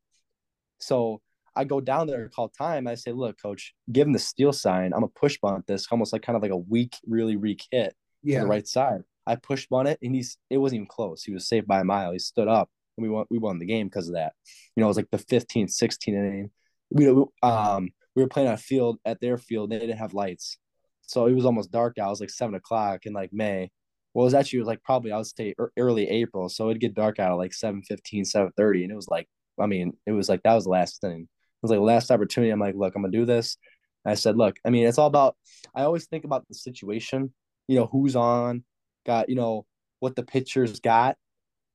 So 0.80 1.22
I 1.58 1.64
go 1.64 1.82
down 1.82 2.08
there, 2.08 2.22
and 2.22 2.32
call 2.32 2.50
time. 2.50 2.88
I 2.88 2.96
say, 2.96 3.12
look, 3.12 3.42
coach, 3.42 3.74
give 3.92 4.08
him 4.08 4.14
the 4.14 4.20
steal 4.20 4.54
sign. 4.54 4.94
I'm 4.94 5.04
a 5.04 5.10
push 5.10 5.38
bunt 5.42 5.66
this, 5.68 5.88
almost 5.92 6.14
like 6.14 6.22
kind 6.22 6.36
of 6.36 6.42
like 6.42 6.52
a 6.52 6.58
weak, 6.58 6.96
really 7.06 7.36
weak 7.36 7.64
hit 7.72 7.96
yeah. 8.24 8.40
to 8.40 8.46
the 8.46 8.50
right 8.50 8.68
side. 8.68 9.02
I 9.26 9.36
push 9.36 9.68
bunt 9.68 9.90
it, 9.90 10.00
and 10.02 10.16
he's 10.16 10.38
it 10.50 10.58
wasn't 10.58 10.78
even 10.78 10.88
close. 10.88 11.24
He 11.24 11.34
was 11.34 11.48
saved 11.48 11.68
by 11.68 11.82
a 11.82 11.84
mile. 11.84 12.12
He 12.12 12.20
stood 12.20 12.48
up, 12.48 12.70
and 12.98 13.04
we 13.04 13.10
won 13.10 13.26
we 13.30 13.40
won 13.40 13.60
the 13.60 13.66
game 13.66 13.88
because 13.88 14.08
of 14.08 14.16
that. 14.16 14.34
You 14.76 14.82
know, 14.82 14.88
it 14.88 14.90
was 14.90 14.98
like 14.98 15.12
the 15.12 15.18
15th, 15.18 15.72
16 15.72 16.16
inning. 16.16 16.52
We 16.90 17.08
um 17.44 17.90
we 18.16 18.24
were 18.24 18.30
playing 18.30 18.48
on 18.48 18.54
a 18.54 18.58
field 18.58 19.00
at 19.04 19.20
their 19.20 19.38
field. 19.38 19.70
They 19.70 19.80
didn't 19.80 19.98
have 19.98 20.14
lights, 20.14 20.58
so 21.02 21.26
it 21.26 21.34
was 21.34 21.46
almost 21.46 21.72
dark 21.72 21.98
out. 21.98 22.08
It 22.08 22.12
was 22.12 22.20
like 22.22 22.30
seven 22.30 22.56
o'clock 22.56 23.06
in 23.06 23.14
like 23.14 23.34
May. 23.34 23.70
Well, 24.14 24.24
it 24.24 24.28
was 24.28 24.34
actually 24.34 24.58
it 24.58 24.62
was 24.62 24.68
like 24.68 24.84
probably 24.84 25.12
I 25.12 25.18
would 25.18 25.28
say 25.28 25.54
early 25.78 26.10
April, 26.10 26.50
so 26.50 26.70
it'd 26.70 26.82
get 26.82 26.96
dark 26.96 27.20
out 27.20 27.32
at 27.32 27.36
like 27.36 27.54
7 27.54 27.84
15, 27.84 28.26
7 28.26 28.52
30. 28.58 28.84
And 28.84 28.92
it 28.92 28.96
was 28.96 29.08
like, 29.08 29.28
I 29.60 29.68
mean, 29.68 29.94
it 30.06 30.12
was 30.12 30.30
like 30.30 30.42
that 30.44 30.56
was 30.56 30.64
the 30.64 30.72
last 30.72 31.02
thing. 31.02 31.28
It 31.58 31.64
was 31.64 31.72
like 31.72 31.80
last 31.80 32.12
opportunity. 32.12 32.52
I'm 32.52 32.60
like, 32.60 32.76
look, 32.76 32.96
I'm 32.96 33.02
gonna 33.02 33.12
do 33.12 33.26
this. 33.26 33.58
And 34.06 34.12
I 34.12 34.16
said, 34.16 34.38
look, 34.38 34.58
I 34.66 34.70
mean, 34.70 34.88
it's 34.88 34.98
all 34.98 35.08
about 35.08 35.36
I 35.76 35.84
always 35.84 36.06
think 36.08 36.26
about 36.26 36.48
the 36.48 36.56
situation, 36.56 37.34
you 37.68 37.78
know, 37.78 37.88
who's 37.88 38.16
on, 38.16 38.64
got, 39.06 39.30
you 39.30 39.36
know, 39.36 39.66
what 40.00 40.16
the 40.16 40.24
pitcher's 40.24 40.80
got, 40.80 41.18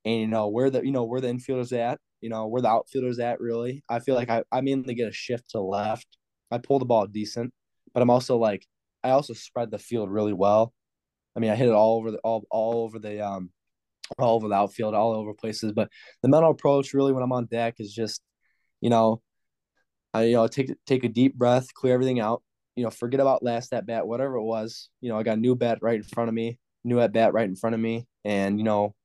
and 0.05 0.21
you 0.21 0.27
know, 0.27 0.49
where 0.49 0.69
the 0.69 0.85
you 0.85 0.91
know, 0.91 1.03
where 1.03 1.21
the 1.21 1.27
infielders 1.27 1.73
at, 1.77 1.99
you 2.21 2.29
know, 2.29 2.47
where 2.47 2.61
the 2.61 2.69
outfielders 2.69 3.19
at 3.19 3.39
really. 3.41 3.83
I 3.89 3.99
feel 3.99 4.15
like 4.15 4.29
I, 4.29 4.43
I 4.51 4.61
mainly 4.61 4.95
get 4.95 5.09
a 5.09 5.13
shift 5.13 5.51
to 5.51 5.61
left 5.61 6.07
I 6.53 6.59
pull 6.59 6.79
the 6.79 6.85
ball 6.85 7.07
decent, 7.07 7.53
but 7.93 8.01
I'm 8.01 8.09
also 8.09 8.37
like 8.37 8.65
I 9.03 9.09
also 9.11 9.33
spread 9.33 9.71
the 9.71 9.79
field 9.79 10.09
really 10.09 10.33
well. 10.33 10.73
I 11.35 11.39
mean, 11.39 11.51
I 11.51 11.55
hit 11.55 11.67
it 11.67 11.73
all 11.73 11.97
over 11.97 12.11
the 12.11 12.19
all 12.19 12.45
all 12.51 12.83
over 12.83 12.99
the 12.99 13.25
um 13.25 13.49
all 14.19 14.35
over 14.35 14.47
the 14.47 14.55
outfield, 14.55 14.93
all 14.93 15.13
over 15.13 15.33
places. 15.33 15.73
But 15.73 15.89
the 16.21 16.29
mental 16.29 16.51
approach 16.51 16.93
really 16.93 17.11
when 17.11 17.23
I'm 17.23 17.31
on 17.31 17.45
deck 17.45 17.75
is 17.79 17.93
just, 17.93 18.21
you 18.81 18.89
know, 18.89 19.21
I 20.13 20.25
you 20.25 20.33
know 20.33 20.47
take 20.47 20.71
take 20.85 21.03
a 21.03 21.09
deep 21.09 21.35
breath, 21.35 21.73
clear 21.73 21.93
everything 21.93 22.19
out. 22.19 22.43
You 22.75 22.83
know, 22.83 22.89
forget 22.89 23.19
about 23.19 23.43
last 23.43 23.73
at 23.73 23.85
bat, 23.85 24.07
whatever 24.07 24.35
it 24.35 24.43
was. 24.43 24.89
You 25.01 25.09
know, 25.09 25.17
I 25.17 25.23
got 25.23 25.37
a 25.37 25.41
new 25.41 25.55
bat 25.55 25.79
right 25.81 25.95
in 25.95 26.03
front 26.03 26.29
of 26.29 26.33
me, 26.33 26.59
new 26.83 26.99
at 26.99 27.13
bat 27.13 27.33
right 27.33 27.47
in 27.47 27.55
front 27.55 27.75
of 27.75 27.79
me, 27.79 28.07
and 28.25 28.57
you 28.59 28.63
know, 28.63 28.95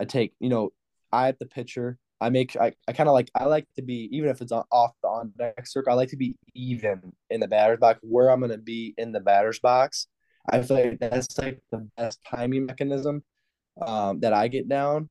I 0.00 0.04
take 0.04 0.34
you 0.40 0.48
know, 0.48 0.70
I 1.12 1.28
at 1.28 1.38
the 1.38 1.46
pitcher, 1.46 1.98
I 2.20 2.30
make 2.30 2.56
I, 2.56 2.72
I 2.86 2.92
kind 2.92 3.08
of 3.08 3.12
like 3.14 3.30
I 3.34 3.44
like 3.44 3.66
to 3.76 3.82
be 3.82 4.08
even 4.12 4.30
if 4.30 4.40
it's 4.40 4.52
off 4.52 4.92
the 5.02 5.08
on 5.08 5.32
deck 5.38 5.66
circle. 5.66 5.92
I 5.92 5.96
like 5.96 6.10
to 6.10 6.16
be 6.16 6.36
even 6.54 7.12
in 7.30 7.40
the 7.40 7.48
batter's 7.48 7.78
box 7.78 8.00
where 8.02 8.30
I'm 8.30 8.40
gonna 8.40 8.58
be 8.58 8.94
in 8.98 9.12
the 9.12 9.20
batter's 9.20 9.60
box. 9.60 10.08
I 10.50 10.62
feel 10.62 10.78
like 10.78 10.98
that's 11.00 11.38
like 11.38 11.60
the 11.70 11.88
best 11.96 12.20
timing 12.26 12.66
mechanism 12.66 13.22
um, 13.80 14.20
that 14.20 14.32
I 14.32 14.48
get 14.48 14.68
down. 14.68 15.08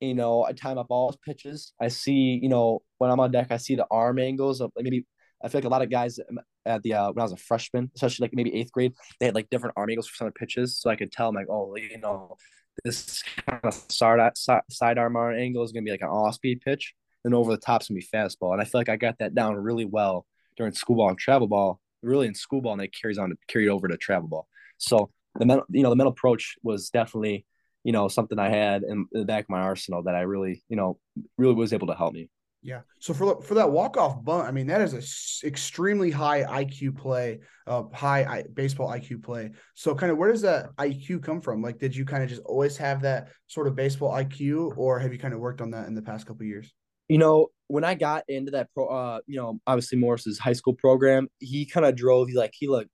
You 0.00 0.14
know, 0.14 0.44
I 0.44 0.52
time 0.52 0.78
up 0.78 0.86
all 0.90 1.14
pitches. 1.24 1.72
I 1.80 1.88
see, 1.88 2.38
you 2.42 2.48
know, 2.48 2.82
when 2.98 3.10
I'm 3.10 3.20
on 3.20 3.30
deck, 3.30 3.48
I 3.50 3.56
see 3.56 3.76
the 3.76 3.86
arm 3.90 4.18
angles 4.18 4.60
of 4.60 4.72
maybe. 4.76 5.06
I 5.44 5.48
feel 5.48 5.58
like 5.58 5.66
a 5.66 5.68
lot 5.68 5.82
of 5.82 5.90
guys 5.90 6.18
at 6.64 6.82
the 6.82 6.94
uh, 6.94 7.12
when 7.12 7.20
I 7.20 7.24
was 7.24 7.32
a 7.32 7.36
freshman, 7.36 7.90
especially 7.94 8.24
like 8.24 8.34
maybe 8.34 8.54
eighth 8.54 8.72
grade, 8.72 8.94
they 9.20 9.26
had 9.26 9.34
like 9.34 9.50
different 9.50 9.74
arm 9.76 9.90
angles 9.90 10.08
for 10.08 10.16
some 10.16 10.26
of 10.26 10.32
the 10.32 10.38
pitches, 10.38 10.78
so 10.78 10.88
I 10.88 10.96
could 10.96 11.12
tell 11.12 11.28
them 11.28 11.34
like, 11.34 11.48
oh, 11.50 11.76
you 11.76 11.98
know, 11.98 12.36
this 12.84 13.22
kind 13.46 13.60
of 13.64 13.74
side 13.90 14.32
side 14.70 14.98
arm 14.98 15.16
angle 15.16 15.62
is 15.62 15.72
to 15.72 15.82
be 15.82 15.90
like 15.90 16.00
an 16.00 16.08
off 16.08 16.34
speed 16.36 16.62
pitch, 16.62 16.94
and 17.24 17.34
over 17.34 17.50
the 17.50 17.58
top's 17.58 17.88
to 17.88 17.92
be 17.92 18.02
fastball. 18.02 18.52
And 18.52 18.62
I 18.62 18.64
feel 18.64 18.80
like 18.80 18.88
I 18.88 18.96
got 18.96 19.18
that 19.18 19.34
down 19.34 19.56
really 19.56 19.84
well 19.84 20.26
during 20.56 20.72
school 20.72 20.96
ball 20.96 21.10
and 21.10 21.18
travel 21.18 21.48
ball, 21.48 21.80
really 22.02 22.26
in 22.26 22.34
school 22.34 22.62
ball, 22.62 22.72
and 22.72 22.82
it 22.82 22.94
carries 22.98 23.18
on 23.18 23.30
to 23.30 23.36
carry 23.46 23.68
over 23.68 23.88
to 23.88 23.96
travel 23.96 24.28
ball. 24.28 24.48
So 24.78 25.10
the 25.38 25.44
mental, 25.44 25.66
you 25.68 25.82
know, 25.82 25.90
the 25.90 25.96
mental 25.96 26.12
approach 26.12 26.56
was 26.62 26.88
definitely, 26.88 27.44
you 27.84 27.92
know, 27.92 28.08
something 28.08 28.38
I 28.38 28.48
had 28.48 28.82
in 28.82 29.06
the 29.12 29.24
back 29.24 29.44
of 29.44 29.50
my 29.50 29.60
arsenal 29.60 30.02
that 30.04 30.14
I 30.14 30.22
really, 30.22 30.62
you 30.68 30.76
know, 30.76 30.98
really 31.36 31.54
was 31.54 31.74
able 31.74 31.88
to 31.88 31.94
help 31.94 32.14
me. 32.14 32.30
Yeah. 32.66 32.80
So 32.98 33.14
for 33.14 33.40
for 33.42 33.54
that 33.54 33.70
walk 33.70 33.96
off 33.96 34.24
bunt, 34.24 34.48
I 34.48 34.50
mean 34.50 34.66
that 34.66 34.80
is 34.80 34.92
a 34.92 35.46
extremely 35.46 36.10
high 36.10 36.42
IQ 36.64 36.96
play, 36.96 37.38
uh, 37.68 37.84
high 37.94 38.24
I, 38.24 38.42
baseball 38.54 38.88
IQ 38.88 39.22
play. 39.22 39.52
So 39.74 39.94
kind 39.94 40.10
of 40.10 40.18
where 40.18 40.32
does 40.32 40.42
that 40.42 40.74
IQ 40.76 41.22
come 41.22 41.40
from? 41.40 41.62
Like, 41.62 41.78
did 41.78 41.94
you 41.94 42.04
kind 42.04 42.24
of 42.24 42.28
just 42.28 42.42
always 42.42 42.76
have 42.78 43.02
that 43.02 43.28
sort 43.46 43.68
of 43.68 43.76
baseball 43.76 44.10
IQ, 44.10 44.76
or 44.76 44.98
have 44.98 45.12
you 45.12 45.18
kind 45.18 45.32
of 45.32 45.38
worked 45.38 45.60
on 45.60 45.70
that 45.70 45.86
in 45.86 45.94
the 45.94 46.02
past 46.02 46.26
couple 46.26 46.44
years? 46.44 46.74
You 47.08 47.18
know, 47.18 47.50
when 47.68 47.84
I 47.84 47.94
got 47.94 48.24
into 48.26 48.50
that 48.50 48.68
pro, 48.74 48.88
uh, 48.88 49.20
you 49.28 49.36
know, 49.36 49.60
obviously 49.64 49.98
Morris's 49.98 50.40
high 50.40 50.52
school 50.52 50.74
program, 50.74 51.28
he 51.38 51.66
kind 51.66 51.86
of 51.86 51.94
drove. 51.94 52.26
He 52.26 52.34
like 52.34 52.54
he 52.58 52.66
look, 52.66 52.88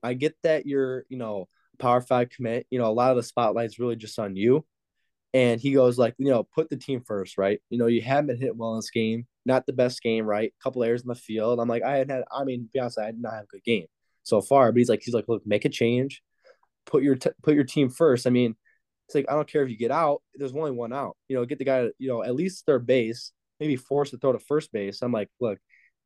I 0.00 0.14
get 0.14 0.36
that 0.44 0.64
you're, 0.64 1.06
you 1.08 1.18
know, 1.18 1.48
power 1.80 2.00
five 2.00 2.30
commit. 2.30 2.68
You 2.70 2.78
know, 2.78 2.86
a 2.86 2.94
lot 2.94 3.10
of 3.10 3.16
the 3.16 3.24
spotlight's 3.24 3.80
really 3.80 3.96
just 3.96 4.16
on 4.20 4.36
you. 4.36 4.64
And 5.34 5.60
he 5.60 5.72
goes 5.72 5.98
like, 5.98 6.14
you 6.18 6.30
know, 6.30 6.42
put 6.42 6.70
the 6.70 6.76
team 6.76 7.02
first, 7.06 7.36
right? 7.36 7.60
You 7.68 7.78
know, 7.78 7.86
you 7.86 8.00
haven't 8.00 8.40
hit 8.40 8.56
well 8.56 8.72
in 8.72 8.78
this 8.78 8.90
game, 8.90 9.26
not 9.44 9.66
the 9.66 9.72
best 9.72 10.02
game, 10.02 10.24
right? 10.24 10.52
A 10.58 10.62
couple 10.62 10.82
errors 10.82 11.02
in 11.02 11.08
the 11.08 11.14
field. 11.14 11.60
I'm 11.60 11.68
like, 11.68 11.82
I 11.82 11.98
had 11.98 12.10
had, 12.10 12.24
I 12.32 12.44
mean, 12.44 12.68
be 12.72 12.80
honest, 12.80 12.98
I 12.98 13.10
did 13.10 13.20
not 13.20 13.34
have 13.34 13.44
a 13.44 13.48
good 13.48 13.64
game 13.64 13.86
so 14.22 14.40
far. 14.40 14.72
But 14.72 14.78
he's 14.78 14.88
like, 14.88 15.02
he's 15.02 15.14
like, 15.14 15.28
look, 15.28 15.46
make 15.46 15.64
a 15.66 15.68
change, 15.68 16.22
put 16.86 17.02
your 17.02 17.16
t- 17.16 17.30
put 17.42 17.54
your 17.54 17.64
team 17.64 17.90
first. 17.90 18.26
I 18.26 18.30
mean, 18.30 18.56
it's 19.06 19.14
like 19.14 19.26
I 19.28 19.34
don't 19.34 19.48
care 19.48 19.62
if 19.62 19.70
you 19.70 19.76
get 19.76 19.90
out. 19.90 20.22
There's 20.34 20.54
only 20.54 20.70
one 20.70 20.92
out. 20.92 21.16
You 21.28 21.36
know, 21.36 21.44
get 21.44 21.58
the 21.58 21.64
guy, 21.64 21.88
you 21.98 22.08
know, 22.08 22.22
at 22.22 22.34
least 22.34 22.64
third 22.64 22.86
base, 22.86 23.32
maybe 23.60 23.76
force 23.76 24.10
to 24.10 24.18
throw 24.18 24.32
to 24.32 24.38
first 24.38 24.72
base. 24.72 25.02
I'm 25.02 25.12
like, 25.12 25.28
look, 25.40 25.58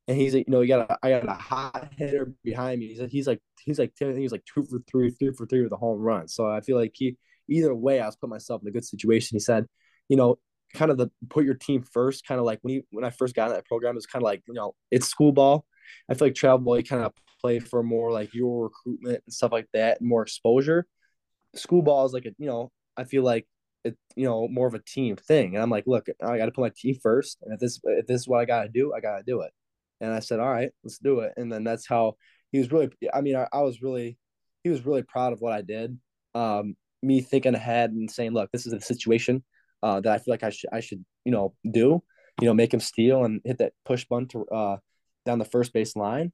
and 0.08 0.16
he's 0.16 0.34
like, 0.34 0.46
you 0.48 0.52
know, 0.52 0.62
you 0.62 0.68
got 0.68 0.90
a, 0.90 0.98
I 1.02 1.10
got 1.10 1.28
a 1.28 1.32
hot 1.32 1.92
hitter 1.96 2.32
behind 2.42 2.80
me. 2.80 2.88
He's 2.88 3.00
like, 3.00 3.10
he's 3.10 3.26
like, 3.26 3.40
he's 3.60 3.78
like, 3.78 3.92
he's 3.98 4.32
like 4.32 4.44
two 4.52 4.64
for 4.64 4.80
three, 4.90 5.10
three 5.10 5.32
for 5.32 5.46
three 5.46 5.62
with 5.62 5.72
a 5.72 5.76
home 5.76 6.00
run. 6.00 6.26
So 6.28 6.50
I 6.50 6.60
feel 6.60 6.76
like 6.76 6.92
he 6.94 7.16
either 7.48 7.74
way, 7.74 8.00
I 8.00 8.06
was 8.06 8.16
putting 8.16 8.30
myself 8.30 8.62
in 8.62 8.68
a 8.68 8.72
good 8.72 8.84
situation. 8.84 9.36
He 9.36 9.40
said, 9.40 9.66
you 10.08 10.16
know, 10.16 10.38
kind 10.74 10.90
of 10.90 10.96
the 10.96 11.10
put 11.28 11.44
your 11.44 11.54
team 11.54 11.82
first, 11.82 12.26
kind 12.26 12.38
of 12.38 12.46
like 12.46 12.58
when 12.62 12.74
you 12.74 12.82
when 12.90 13.04
I 13.04 13.10
first 13.10 13.34
got 13.34 13.48
in 13.48 13.54
that 13.54 13.66
program, 13.66 13.96
it's 13.96 14.06
kind 14.06 14.22
of 14.22 14.26
like, 14.26 14.42
you 14.46 14.54
know, 14.54 14.74
it's 14.90 15.06
school 15.06 15.32
ball. 15.32 15.66
I 16.08 16.14
feel 16.14 16.28
like 16.28 16.34
travel 16.34 16.58
ball, 16.58 16.78
you 16.78 16.84
kind 16.84 17.02
of 17.02 17.12
play 17.40 17.58
for 17.58 17.82
more 17.82 18.12
like 18.12 18.34
your 18.34 18.64
recruitment 18.64 19.22
and 19.26 19.32
stuff 19.32 19.52
like 19.52 19.68
that, 19.74 20.00
and 20.00 20.08
more 20.08 20.22
exposure. 20.22 20.86
School 21.54 21.82
ball 21.82 22.06
is 22.06 22.12
like 22.12 22.24
a, 22.24 22.30
you 22.38 22.46
know, 22.46 22.70
I 22.96 23.04
feel 23.04 23.22
like 23.22 23.46
it, 23.84 23.96
you 24.16 24.24
know, 24.24 24.48
more 24.48 24.66
of 24.66 24.74
a 24.74 24.78
team 24.78 25.16
thing. 25.16 25.54
And 25.54 25.62
I'm 25.62 25.70
like, 25.70 25.84
look, 25.86 26.06
I 26.22 26.38
got 26.38 26.46
to 26.46 26.52
put 26.52 26.62
my 26.62 26.72
team 26.74 26.96
first, 27.02 27.38
and 27.42 27.52
if 27.52 27.60
this 27.60 27.80
if 27.84 28.06
this 28.06 28.22
is 28.22 28.28
what 28.28 28.40
I 28.40 28.44
got 28.44 28.62
to 28.62 28.68
do, 28.68 28.94
I 28.94 29.00
got 29.00 29.18
to 29.18 29.24
do 29.26 29.42
it. 29.42 29.50
And 30.00 30.12
I 30.12 30.20
said, 30.20 30.40
all 30.40 30.50
right, 30.50 30.70
let's 30.82 30.98
do 30.98 31.20
it. 31.20 31.32
And 31.36 31.52
then 31.52 31.64
that's 31.64 31.86
how 31.86 32.14
he 32.50 32.58
was 32.58 32.72
really. 32.72 32.90
I 33.12 33.20
mean, 33.20 33.36
I, 33.36 33.46
I 33.52 33.60
was 33.60 33.82
really, 33.82 34.18
he 34.64 34.70
was 34.70 34.86
really 34.86 35.02
proud 35.02 35.32
of 35.32 35.40
what 35.40 35.52
I 35.52 35.62
did. 35.62 35.98
Um, 36.34 36.76
me 37.02 37.20
thinking 37.20 37.54
ahead 37.54 37.90
and 37.90 38.10
saying, 38.10 38.32
look, 38.32 38.50
this 38.52 38.66
is 38.66 38.72
a 38.72 38.80
situation 38.80 39.42
uh, 39.82 40.00
that 40.00 40.12
I 40.12 40.18
feel 40.18 40.32
like 40.32 40.44
I 40.44 40.50
should 40.50 40.70
I 40.72 40.80
should 40.80 41.04
you 41.24 41.32
know 41.32 41.54
do, 41.68 42.02
you 42.40 42.46
know, 42.46 42.54
make 42.54 42.72
him 42.72 42.80
steal 42.80 43.24
and 43.24 43.40
hit 43.44 43.58
that 43.58 43.72
push 43.84 44.04
bunt 44.04 44.30
to, 44.30 44.46
uh, 44.46 44.76
down 45.26 45.38
the 45.38 45.44
first 45.44 45.72
base 45.72 45.96
line, 45.96 46.32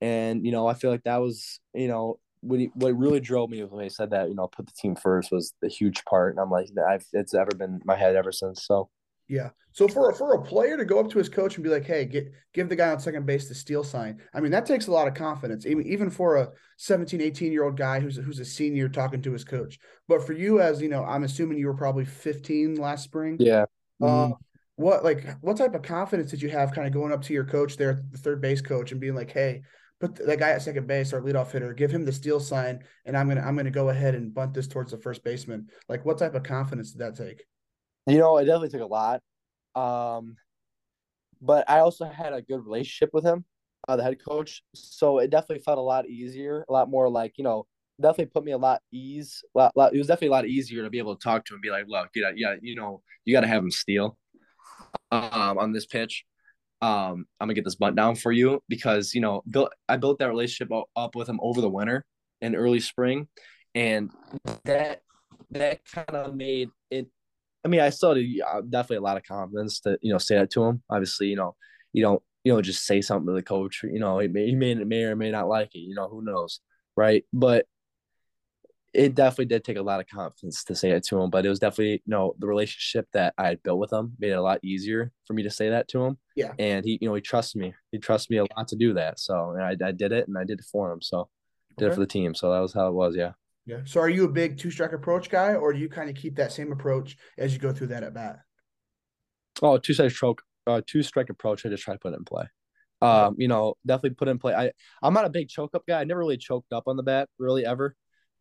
and 0.00 0.44
you 0.44 0.52
know 0.52 0.66
I 0.66 0.74
feel 0.74 0.90
like 0.90 1.04
that 1.04 1.20
was 1.20 1.60
you 1.74 1.88
know 1.88 2.18
what 2.40 2.60
he, 2.60 2.70
what 2.74 2.96
really 2.96 3.20
drove 3.20 3.50
me 3.50 3.62
when 3.64 3.84
he 3.84 3.90
said 3.90 4.10
that 4.10 4.28
you 4.28 4.34
know 4.34 4.48
put 4.48 4.66
the 4.66 4.72
team 4.72 4.96
first 4.96 5.30
was 5.32 5.52
the 5.60 5.68
huge 5.68 6.04
part, 6.04 6.32
and 6.32 6.40
I'm 6.40 6.50
like 6.50 6.68
I've 6.88 7.04
it's 7.12 7.34
ever 7.34 7.50
been 7.56 7.80
my 7.84 7.96
head 7.96 8.16
ever 8.16 8.32
since. 8.32 8.64
So 8.66 8.88
Yeah. 9.28 9.50
So 9.72 9.88
for 9.88 10.12
for 10.14 10.34
a 10.34 10.42
player 10.42 10.76
to 10.76 10.84
go 10.84 11.00
up 11.00 11.10
to 11.10 11.18
his 11.18 11.28
coach 11.28 11.56
and 11.56 11.64
be 11.64 11.70
like, 11.70 11.84
"Hey, 11.84 12.04
get 12.06 12.32
give 12.54 12.68
the 12.68 12.76
guy 12.76 12.90
on 12.90 13.00
second 13.00 13.26
base 13.26 13.48
the 13.48 13.54
steal 13.54 13.84
sign." 13.84 14.22
I 14.32 14.40
mean, 14.40 14.52
that 14.52 14.66
takes 14.66 14.86
a 14.86 14.92
lot 14.92 15.08
of 15.08 15.14
confidence. 15.14 15.66
Even 15.66 15.86
even 15.86 16.10
for 16.10 16.36
a 16.36 16.50
17, 16.78 17.20
18 17.20 17.52
year 17.52 17.64
old 17.64 17.76
guy 17.76 18.00
who's 18.00 18.16
who's 18.16 18.38
a 18.38 18.44
senior 18.44 18.88
talking 18.88 19.20
to 19.22 19.32
his 19.32 19.44
coach. 19.44 19.78
But 20.08 20.24
for 20.24 20.32
you, 20.32 20.60
as 20.60 20.80
you 20.80 20.88
know, 20.88 21.04
I'm 21.04 21.24
assuming 21.24 21.58
you 21.58 21.66
were 21.66 21.74
probably 21.74 22.04
15 22.04 22.76
last 22.76 23.04
spring. 23.04 23.36
Yeah. 23.38 23.66
Mm-hmm. 24.00 24.32
Uh, 24.32 24.36
what 24.76 25.04
like 25.04 25.26
what 25.40 25.56
type 25.56 25.74
of 25.74 25.82
confidence 25.82 26.30
did 26.30 26.42
you 26.42 26.50
have 26.50 26.72
kind 26.72 26.86
of 26.86 26.92
going 26.92 27.12
up 27.12 27.22
to 27.22 27.34
your 27.34 27.44
coach 27.44 27.76
there, 27.76 28.02
the 28.10 28.18
third 28.18 28.40
base 28.40 28.60
coach, 28.60 28.92
and 28.92 29.00
being 29.00 29.14
like, 29.14 29.30
"Hey, 29.30 29.62
put 30.00 30.14
that 30.14 30.38
guy 30.38 30.50
at 30.50 30.62
second 30.62 30.86
base, 30.86 31.12
our 31.12 31.20
leadoff 31.20 31.50
hitter, 31.50 31.72
give 31.72 31.90
him 31.90 32.04
the 32.04 32.12
steal 32.12 32.40
sign, 32.40 32.84
and 33.04 33.16
I'm 33.16 33.28
gonna 33.28 33.40
I'm 33.40 33.56
gonna 33.56 33.70
go 33.70 33.88
ahead 33.88 34.14
and 34.14 34.32
bunt 34.32 34.54
this 34.54 34.68
towards 34.68 34.90
the 34.90 34.98
first 34.98 35.24
baseman." 35.24 35.68
Like, 35.88 36.04
what 36.04 36.18
type 36.18 36.34
of 36.34 36.42
confidence 36.42 36.92
did 36.92 37.00
that 37.00 37.16
take? 37.16 37.44
You 38.06 38.18
know, 38.18 38.38
it 38.38 38.44
definitely 38.44 38.70
took 38.70 38.82
a 38.82 38.86
lot. 38.86 39.20
Um, 39.74 40.36
but 41.40 41.68
I 41.68 41.80
also 41.80 42.06
had 42.06 42.32
a 42.32 42.42
good 42.42 42.64
relationship 42.64 43.10
with 43.12 43.24
him, 43.24 43.44
uh, 43.88 43.96
the 43.96 44.02
head 44.02 44.18
coach. 44.24 44.62
So 44.74 45.18
it 45.18 45.30
definitely 45.30 45.62
felt 45.62 45.78
a 45.78 45.82
lot 45.82 46.08
easier, 46.08 46.64
a 46.68 46.72
lot 46.72 46.88
more 46.88 47.08
like, 47.08 47.34
you 47.36 47.44
know, 47.44 47.66
definitely 48.00 48.26
put 48.26 48.44
me 48.44 48.52
a 48.52 48.58
lot 48.58 48.80
ease. 48.92 49.42
Lot, 49.54 49.76
lot, 49.76 49.94
it 49.94 49.98
was 49.98 50.06
definitely 50.06 50.28
a 50.28 50.32
lot 50.32 50.46
easier 50.46 50.82
to 50.82 50.90
be 50.90 50.98
able 50.98 51.16
to 51.16 51.22
talk 51.22 51.44
to 51.46 51.54
him 51.54 51.60
be 51.60 51.70
like, 51.70 51.86
look, 51.88 52.08
you 52.14 52.22
know, 52.22 52.32
yeah, 52.34 52.54
you 52.60 52.76
know, 52.76 53.02
you 53.24 53.34
got 53.34 53.42
to 53.42 53.48
have 53.48 53.62
him 53.62 53.70
steal 53.70 54.16
um, 55.10 55.58
on 55.58 55.72
this 55.72 55.86
pitch. 55.86 56.24
Um, 56.82 57.26
I'm 57.40 57.46
gonna 57.46 57.54
get 57.54 57.64
this 57.64 57.74
bunt 57.74 57.96
down 57.96 58.16
for 58.16 58.32
you 58.32 58.62
because 58.68 59.14
you 59.14 59.22
know, 59.22 59.42
built 59.48 59.72
I 59.88 59.96
built 59.96 60.18
that 60.18 60.28
relationship 60.28 60.70
up 60.94 61.14
with 61.14 61.26
him 61.26 61.40
over 61.42 61.62
the 61.62 61.70
winter 61.70 62.04
and 62.42 62.54
early 62.54 62.80
spring, 62.80 63.28
and 63.74 64.10
that 64.64 65.00
that 65.52 65.84
kind 65.86 66.10
of 66.10 66.34
made 66.34 66.68
I 67.66 67.68
mean, 67.68 67.80
I 67.80 67.90
still 67.90 68.14
had 68.14 68.70
definitely 68.70 68.98
a 68.98 69.00
lot 69.00 69.16
of 69.16 69.24
confidence 69.24 69.80
to 69.80 69.98
you 70.00 70.12
know 70.12 70.18
say 70.18 70.36
that 70.36 70.50
to 70.52 70.62
him. 70.62 70.84
Obviously, 70.88 71.26
you 71.26 71.34
know, 71.34 71.56
you 71.92 72.00
don't 72.00 72.22
you 72.44 72.52
know 72.52 72.62
just 72.62 72.86
say 72.86 73.02
something 73.02 73.26
to 73.26 73.32
the 73.32 73.42
coach. 73.42 73.80
You 73.82 73.98
know, 73.98 74.20
he 74.20 74.28
may, 74.28 74.46
he 74.46 74.54
may 74.54 74.74
may 74.74 75.02
or 75.02 75.16
may 75.16 75.32
not 75.32 75.48
like 75.48 75.74
it. 75.74 75.80
You 75.80 75.96
know, 75.96 76.08
who 76.08 76.24
knows, 76.24 76.60
right? 76.96 77.24
But 77.32 77.66
it 78.94 79.16
definitely 79.16 79.46
did 79.46 79.64
take 79.64 79.78
a 79.78 79.82
lot 79.82 79.98
of 79.98 80.06
confidence 80.06 80.62
to 80.62 80.76
say 80.76 80.92
it 80.92 81.02
to 81.06 81.20
him. 81.20 81.28
But 81.28 81.44
it 81.44 81.48
was 81.48 81.58
definitely 81.58 81.94
you 81.94 82.00
know 82.06 82.36
the 82.38 82.46
relationship 82.46 83.08
that 83.14 83.34
I 83.36 83.48
had 83.48 83.64
built 83.64 83.80
with 83.80 83.92
him 83.92 84.12
made 84.20 84.30
it 84.30 84.38
a 84.38 84.42
lot 84.42 84.60
easier 84.62 85.10
for 85.26 85.32
me 85.32 85.42
to 85.42 85.50
say 85.50 85.70
that 85.70 85.88
to 85.88 86.04
him. 86.04 86.18
Yeah, 86.36 86.52
and 86.60 86.84
he 86.84 86.98
you 87.00 87.08
know 87.08 87.16
he 87.16 87.20
trusts 87.20 87.56
me. 87.56 87.74
He 87.90 87.98
trusts 87.98 88.30
me 88.30 88.36
a 88.36 88.44
lot 88.56 88.68
to 88.68 88.76
do 88.76 88.94
that. 88.94 89.18
So 89.18 89.56
I 89.60 89.70
I 89.84 89.90
did 89.90 90.12
it 90.12 90.28
and 90.28 90.38
I 90.38 90.44
did 90.44 90.60
it 90.60 90.66
for 90.70 90.92
him. 90.92 91.02
So 91.02 91.30
did 91.78 91.86
okay. 91.86 91.90
it 91.90 91.94
for 91.94 92.00
the 92.00 92.06
team. 92.06 92.32
So 92.36 92.52
that 92.52 92.60
was 92.60 92.72
how 92.72 92.86
it 92.86 92.94
was. 92.94 93.16
Yeah. 93.16 93.32
Yeah. 93.66 93.80
So 93.84 94.00
are 94.00 94.08
you 94.08 94.24
a 94.24 94.28
big 94.28 94.58
two 94.58 94.70
strike 94.70 94.92
approach 94.92 95.28
guy, 95.28 95.54
or 95.54 95.72
do 95.72 95.78
you 95.78 95.88
kind 95.88 96.08
of 96.08 96.14
keep 96.14 96.36
that 96.36 96.52
same 96.52 96.70
approach 96.72 97.16
as 97.36 97.52
you 97.52 97.58
go 97.58 97.72
through 97.72 97.88
that 97.88 98.04
at 98.04 98.14
bat? 98.14 98.38
Oh, 99.60 99.76
two 99.76 99.92
strike 99.92 100.12
stroke, 100.12 100.42
uh, 100.66 100.82
two 100.86 101.02
strike 101.02 101.30
approach. 101.30 101.66
I 101.66 101.68
just 101.68 101.82
try 101.82 101.94
to 101.94 101.98
put 101.98 102.12
it 102.12 102.16
in 102.16 102.24
play. 102.24 102.44
Um, 103.02 103.34
you 103.38 103.48
know, 103.48 103.74
definitely 103.84 104.14
put 104.14 104.28
in 104.28 104.38
play. 104.38 104.54
I 104.54 104.70
I'm 105.02 105.12
not 105.12 105.24
a 105.24 105.30
big 105.30 105.48
choke 105.48 105.74
up 105.74 105.82
guy. 105.86 106.00
I 106.00 106.04
never 106.04 106.20
really 106.20 106.38
choked 106.38 106.72
up 106.72 106.84
on 106.86 106.96
the 106.96 107.02
bat, 107.02 107.28
really 107.38 107.66
ever. 107.66 107.94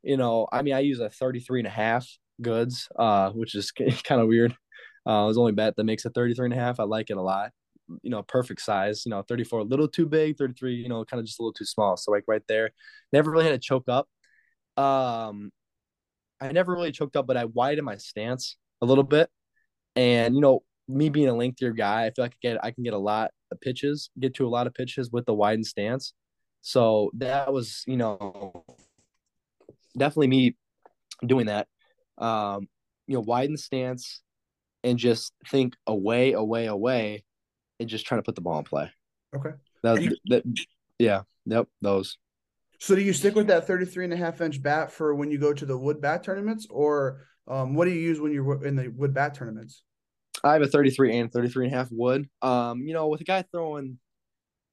You 0.03 0.17
know, 0.17 0.47
I 0.51 0.61
mean, 0.61 0.76
I 0.76 0.80
use 0.80 0.99
a 0.99 1.09
33 1.09 1.61
and 1.61 1.67
a 1.67 1.71
half 1.71 2.07
goods, 2.41 2.88
uh, 2.97 3.32
which 3.32 3.55
is 3.55 3.71
kind 4.03 4.21
of 4.21 4.28
weird. 4.28 4.51
Uh, 5.07 5.23
it 5.23 5.28
was 5.28 5.38
only 5.38 5.51
bat 5.51 5.76
that 5.76 5.84
makes 5.84 6.05
a 6.05 6.09
33 6.09 6.45
and 6.45 6.53
a 6.53 6.57
half. 6.57 6.80
I 6.80 6.84
like 6.84 7.09
it 7.09 7.17
a 7.17 7.21
lot. 7.21 7.51
You 8.01 8.09
know, 8.09 8.23
perfect 8.23 8.61
size. 8.61 9.03
You 9.05 9.09
know, 9.11 9.23
34 9.23 9.59
a 9.59 9.63
little 9.63 9.88
too 9.88 10.05
big, 10.05 10.38
33, 10.38 10.76
you 10.76 10.89
know, 10.89 11.03
kind 11.05 11.19
of 11.19 11.26
just 11.26 11.39
a 11.39 11.43
little 11.43 11.53
too 11.53 11.65
small. 11.65 11.97
So 11.97 12.11
like 12.11 12.23
right 12.28 12.43
there, 12.47 12.71
never 13.11 13.32
really 13.32 13.45
had 13.45 13.51
to 13.51 13.59
choke 13.59 13.89
up. 13.89 14.07
Um, 14.78 15.51
I 16.41 16.51
never 16.51 16.73
really 16.73 16.91
choked 16.91 17.15
up, 17.15 17.28
but 17.28 17.38
I 17.38 17.45
widened 17.45 17.86
my 17.86 17.97
stance 17.97 18.57
a 18.82 18.86
little 18.86 19.03
bit. 19.03 19.30
And 19.95 20.36
you 20.36 20.41
know, 20.41 20.63
me 20.88 21.09
being 21.09 21.30
a 21.30 21.34
lengthier 21.36 21.71
guy, 21.71 22.05
I 22.05 22.11
feel 22.11 22.26
like 22.26 22.34
I 22.34 22.47
get 22.47 22.63
I 22.63 22.71
can 22.71 22.84
get 22.84 22.93
a 22.93 22.97
lot 22.97 23.32
of 23.51 23.61
pitches, 23.61 24.09
get 24.19 24.34
to 24.36 24.47
a 24.47 24.49
lot 24.49 24.67
of 24.67 24.73
pitches 24.73 25.11
with 25.11 25.26
the 25.26 25.34
widened 25.34 25.65
stance. 25.65 26.13
So 26.61 27.11
that 27.17 27.53
was, 27.53 27.84
you 27.88 27.97
know, 27.97 28.65
definitely 29.97 30.28
me 30.28 30.55
doing 31.26 31.45
that. 31.45 31.67
Um, 32.17 32.67
you 33.07 33.15
know, 33.15 33.21
widen 33.21 33.55
stance 33.57 34.21
and 34.84 34.97
just 34.97 35.34
think 35.47 35.76
away, 35.86 36.34
away, 36.34 36.65
away, 36.65 37.23
and 37.80 37.88
just 37.88 38.05
trying 38.05 38.19
to 38.19 38.23
put 38.23 38.36
the 38.36 38.41
ball 38.41 38.57
in 38.59 38.65
play. 38.65 38.91
Okay. 39.36 39.51
That, 39.84 40.01
you- 40.01 40.17
that 40.26 40.43
yeah, 40.97 41.21
yep, 41.45 41.67
those. 41.82 42.17
So 42.80 42.95
do 42.95 43.01
you 43.01 43.13
stick 43.13 43.36
with 43.36 43.47
that 43.47 43.67
33 43.67 44.05
and 44.05 44.13
a 44.13 44.17
half 44.17 44.41
inch 44.41 44.61
bat 44.61 44.91
for 44.91 45.15
when 45.15 45.32
you 45.32 45.38
go 45.38 45.53
to 45.53 45.65
the 45.65 45.78
wood 45.78 46.01
bat 46.01 46.23
tournaments 46.23 46.67
or 46.69 47.21
um, 47.47 47.73
what 47.73 47.86
do 47.86 47.91
you 47.91 47.99
use 47.99 48.19
when 48.19 48.32
you're 48.32 48.65
in 48.65 48.76
the 48.76 48.89
wood 48.89 49.13
bat 49.13 49.34
tournaments? 49.34 49.84
I 50.43 50.53
have 50.53 50.61
a 50.61 50.67
33 50.67 51.17
and 51.17 51.32
33 51.32 51.65
and 51.65 51.73
a 51.73 51.78
half 51.78 51.91
wood. 51.91 52.30
Um, 52.41 52.82
you 52.82 52.93
know, 52.93 53.07
with 53.07 53.21
a 53.21 53.23
guy 53.23 53.43
throwing, 53.51 53.97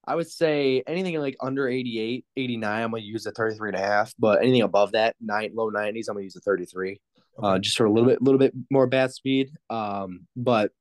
I 0.05 0.17
would 0.17 0.31
say 0.31 0.83
anything 0.87 1.19
like 1.21 1.37
under 1.41 1.69
88, 1.69 2.25
89, 2.37 2.83
I'm 2.83 2.91
going 2.91 3.03
to 3.03 3.07
use 3.07 3.25
the 3.25 3.33
33 3.33 3.71
and 3.71 3.79
a 3.79 3.81
half, 3.81 4.13
but 4.19 4.43
anything 4.43 4.63
above 4.63 4.93
that, 4.93 5.15
nine, 5.21 5.53
low 5.55 5.71
90s, 5.71 6.09
I'm 6.09 6.15
going 6.15 6.23
to 6.23 6.25
use 6.25 6.35
the 6.35 6.41
33. 6.41 6.91
Okay. 6.91 6.99
Uh, 7.49 7.59
just 7.59 7.77
for 7.77 7.87
a 7.87 7.91
little 7.91 8.09
bit, 8.09 8.21
a 8.21 8.25
little 8.25 8.39
bit 8.39 8.53
more 8.71 8.87
bat 8.87 9.15
speed. 9.15 9.51
Um, 9.71 10.27
but 10.37 10.73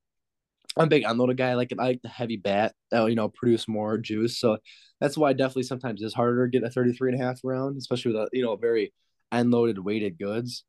I'm 0.78 0.89
big 0.89 1.03
unload 1.05 1.30
a 1.30 1.34
guy. 1.34 1.55
Like 1.55 1.74
I 1.78 1.84
like 1.84 2.01
the 2.01 2.09
heavy 2.09 2.38
bat 2.38 2.74
that 2.91 3.05
you 3.07 3.15
know 3.15 3.30
produce 3.30 3.67
more 3.67 3.97
juice. 3.97 4.39
So 4.39 4.57
that's 4.99 5.17
why 5.17 5.34
definitely 5.34 5.63
sometimes 5.63 6.01
it's 6.01 6.13
harder 6.13 6.47
to 6.47 6.51
get 6.51 6.65
a 6.65 6.72
33 6.72 7.13
and 7.13 7.22
a 7.22 7.26
half 7.26 7.39
round, 7.43 7.78
especially 7.78 8.13
with 8.13 8.22
a 8.22 8.30
you 8.34 8.43
know 8.43 8.55
very 8.55 8.93
end-loaded 9.32 9.80
weighted 9.80 10.17
goods. 10.17 10.63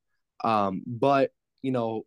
Um, 0.45 0.83
but 0.87 1.31
you 1.63 1.73
know, 1.73 2.05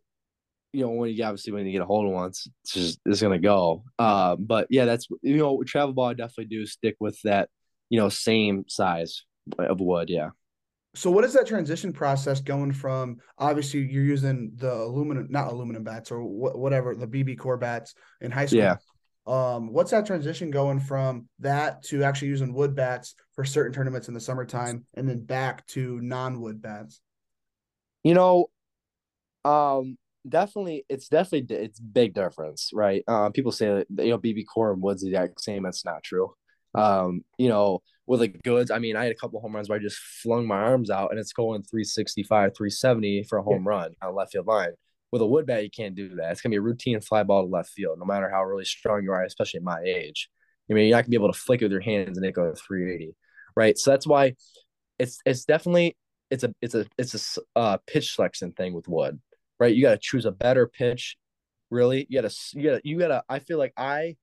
you 0.72 0.82
know 0.82 0.90
when 0.90 1.10
you 1.10 1.24
obviously 1.24 1.52
when 1.52 1.66
you 1.66 1.72
get 1.72 1.82
a 1.82 1.86
hold 1.86 2.06
of 2.06 2.12
once, 2.12 2.46
it's 2.64 2.74
just 2.74 3.00
it's 3.06 3.22
gonna 3.22 3.38
go. 3.38 3.84
Uh, 3.98 4.36
but 4.36 4.66
yeah, 4.70 4.84
that's 4.84 5.08
you 5.22 5.38
know 5.38 5.62
travel 5.62 5.94
ball 5.94 6.06
I 6.08 6.14
definitely 6.14 6.46
do 6.46 6.66
stick 6.66 6.96
with 7.00 7.18
that 7.24 7.48
you 7.88 7.98
know 7.98 8.08
same 8.08 8.64
size 8.68 9.22
of 9.58 9.80
wood. 9.80 10.10
Yeah. 10.10 10.30
So 10.96 11.10
what 11.10 11.24
is 11.24 11.34
that 11.34 11.46
transition 11.46 11.92
process 11.92 12.40
going 12.40 12.72
from? 12.72 13.18
Obviously, 13.38 13.80
you're 13.80 14.02
using 14.02 14.52
the 14.56 14.72
aluminum, 14.72 15.26
not 15.28 15.52
aluminum 15.52 15.84
bats 15.84 16.10
or 16.10 16.20
wh- 16.20 16.56
whatever 16.56 16.94
the 16.94 17.06
BBCOR 17.06 17.60
bats 17.60 17.94
in 18.22 18.30
high 18.30 18.46
school. 18.46 18.60
Yeah. 18.60 18.76
Um, 19.26 19.72
what's 19.72 19.90
that 19.90 20.06
transition 20.06 20.50
going 20.50 20.80
from 20.80 21.28
that 21.40 21.82
to 21.84 22.02
actually 22.02 22.28
using 22.28 22.54
wood 22.54 22.74
bats 22.74 23.14
for 23.34 23.44
certain 23.44 23.72
tournaments 23.72 24.08
in 24.08 24.14
the 24.14 24.20
summertime, 24.20 24.86
and 24.94 25.06
then 25.06 25.20
back 25.20 25.66
to 25.68 26.00
non-wood 26.00 26.62
bats? 26.62 27.00
You 28.02 28.14
know, 28.14 28.46
um, 29.44 29.98
definitely, 30.26 30.86
it's 30.88 31.08
definitely 31.08 31.56
it's 31.56 31.78
big 31.78 32.14
difference, 32.14 32.70
right? 32.72 33.04
Um, 33.06 33.32
people 33.32 33.52
say 33.52 33.84
that 33.90 34.04
you 34.04 34.12
know 34.12 34.18
BBCOR 34.18 34.72
and 34.72 34.82
wood's 34.82 35.02
the 35.02 35.08
exact 35.08 35.42
same. 35.42 35.64
That's 35.64 35.84
not 35.84 36.02
true. 36.02 36.34
Um, 36.74 37.22
you 37.36 37.48
know, 37.48 37.82
with 38.06 38.20
like 38.20 38.42
goods, 38.42 38.70
I 38.70 38.78
mean, 38.78 38.96
I 38.96 39.04
had 39.04 39.12
a 39.12 39.16
couple 39.16 39.40
home 39.40 39.54
runs 39.54 39.68
where 39.68 39.78
I 39.78 39.82
just 39.82 39.98
flung 39.98 40.46
my 40.46 40.56
arms 40.56 40.90
out 40.90 41.10
and 41.10 41.18
it's 41.18 41.32
going 41.32 41.62
365, 41.62 42.56
370 42.56 43.24
for 43.24 43.38
a 43.38 43.42
home 43.42 43.64
yeah. 43.64 43.70
run 43.70 43.94
on 44.02 44.14
left 44.14 44.32
field 44.32 44.46
line. 44.46 44.70
With 45.12 45.22
a 45.22 45.26
wood 45.26 45.46
bat, 45.46 45.64
you 45.64 45.70
can't 45.70 45.94
do 45.94 46.16
that. 46.16 46.32
It's 46.32 46.40
gonna 46.40 46.52
be 46.52 46.58
a 46.58 46.62
routine 46.62 47.00
fly 47.00 47.22
ball 47.22 47.42
to 47.42 47.48
left 47.48 47.70
field, 47.70 47.98
no 47.98 48.04
matter 48.04 48.30
how 48.30 48.44
really 48.44 48.64
strong 48.64 49.02
you 49.02 49.12
are, 49.12 49.24
especially 49.24 49.58
at 49.58 49.64
my 49.64 49.80
age. 49.84 50.28
I 50.68 50.74
mean, 50.74 50.88
you're 50.88 50.96
not 50.96 51.04
gonna 51.04 51.10
be 51.10 51.16
able 51.16 51.32
to 51.32 51.38
flick 51.38 51.62
it 51.62 51.66
with 51.66 51.72
your 51.72 51.80
hands 51.80 52.16
and 52.16 52.26
it 52.26 52.32
go 52.32 52.52
380, 52.54 53.14
right? 53.56 53.78
So 53.78 53.90
that's 53.90 54.06
why 54.06 54.34
it's 54.98 55.18
it's 55.24 55.44
definitely 55.44 55.96
it's 56.30 56.44
a 56.44 56.52
it's 56.60 56.74
a 56.74 56.86
it's 56.98 57.36
a 57.36 57.40
uh, 57.58 57.78
pitch 57.86 58.14
selection 58.14 58.52
thing 58.52 58.72
with 58.72 58.88
wood, 58.88 59.20
right? 59.60 59.74
You 59.74 59.82
got 59.82 59.92
to 59.92 59.98
choose 59.98 60.26
a 60.26 60.32
better 60.32 60.66
pitch. 60.66 61.16
Really, 61.70 62.06
you 62.08 62.20
got 62.20 62.30
to 62.30 62.36
you 62.58 62.70
got 62.70 62.82
to 62.82 62.88
you 62.88 62.98
got 62.98 63.08
to. 63.08 63.22
I 63.28 63.38
feel 63.38 63.58
like 63.58 63.72
I 63.76 64.16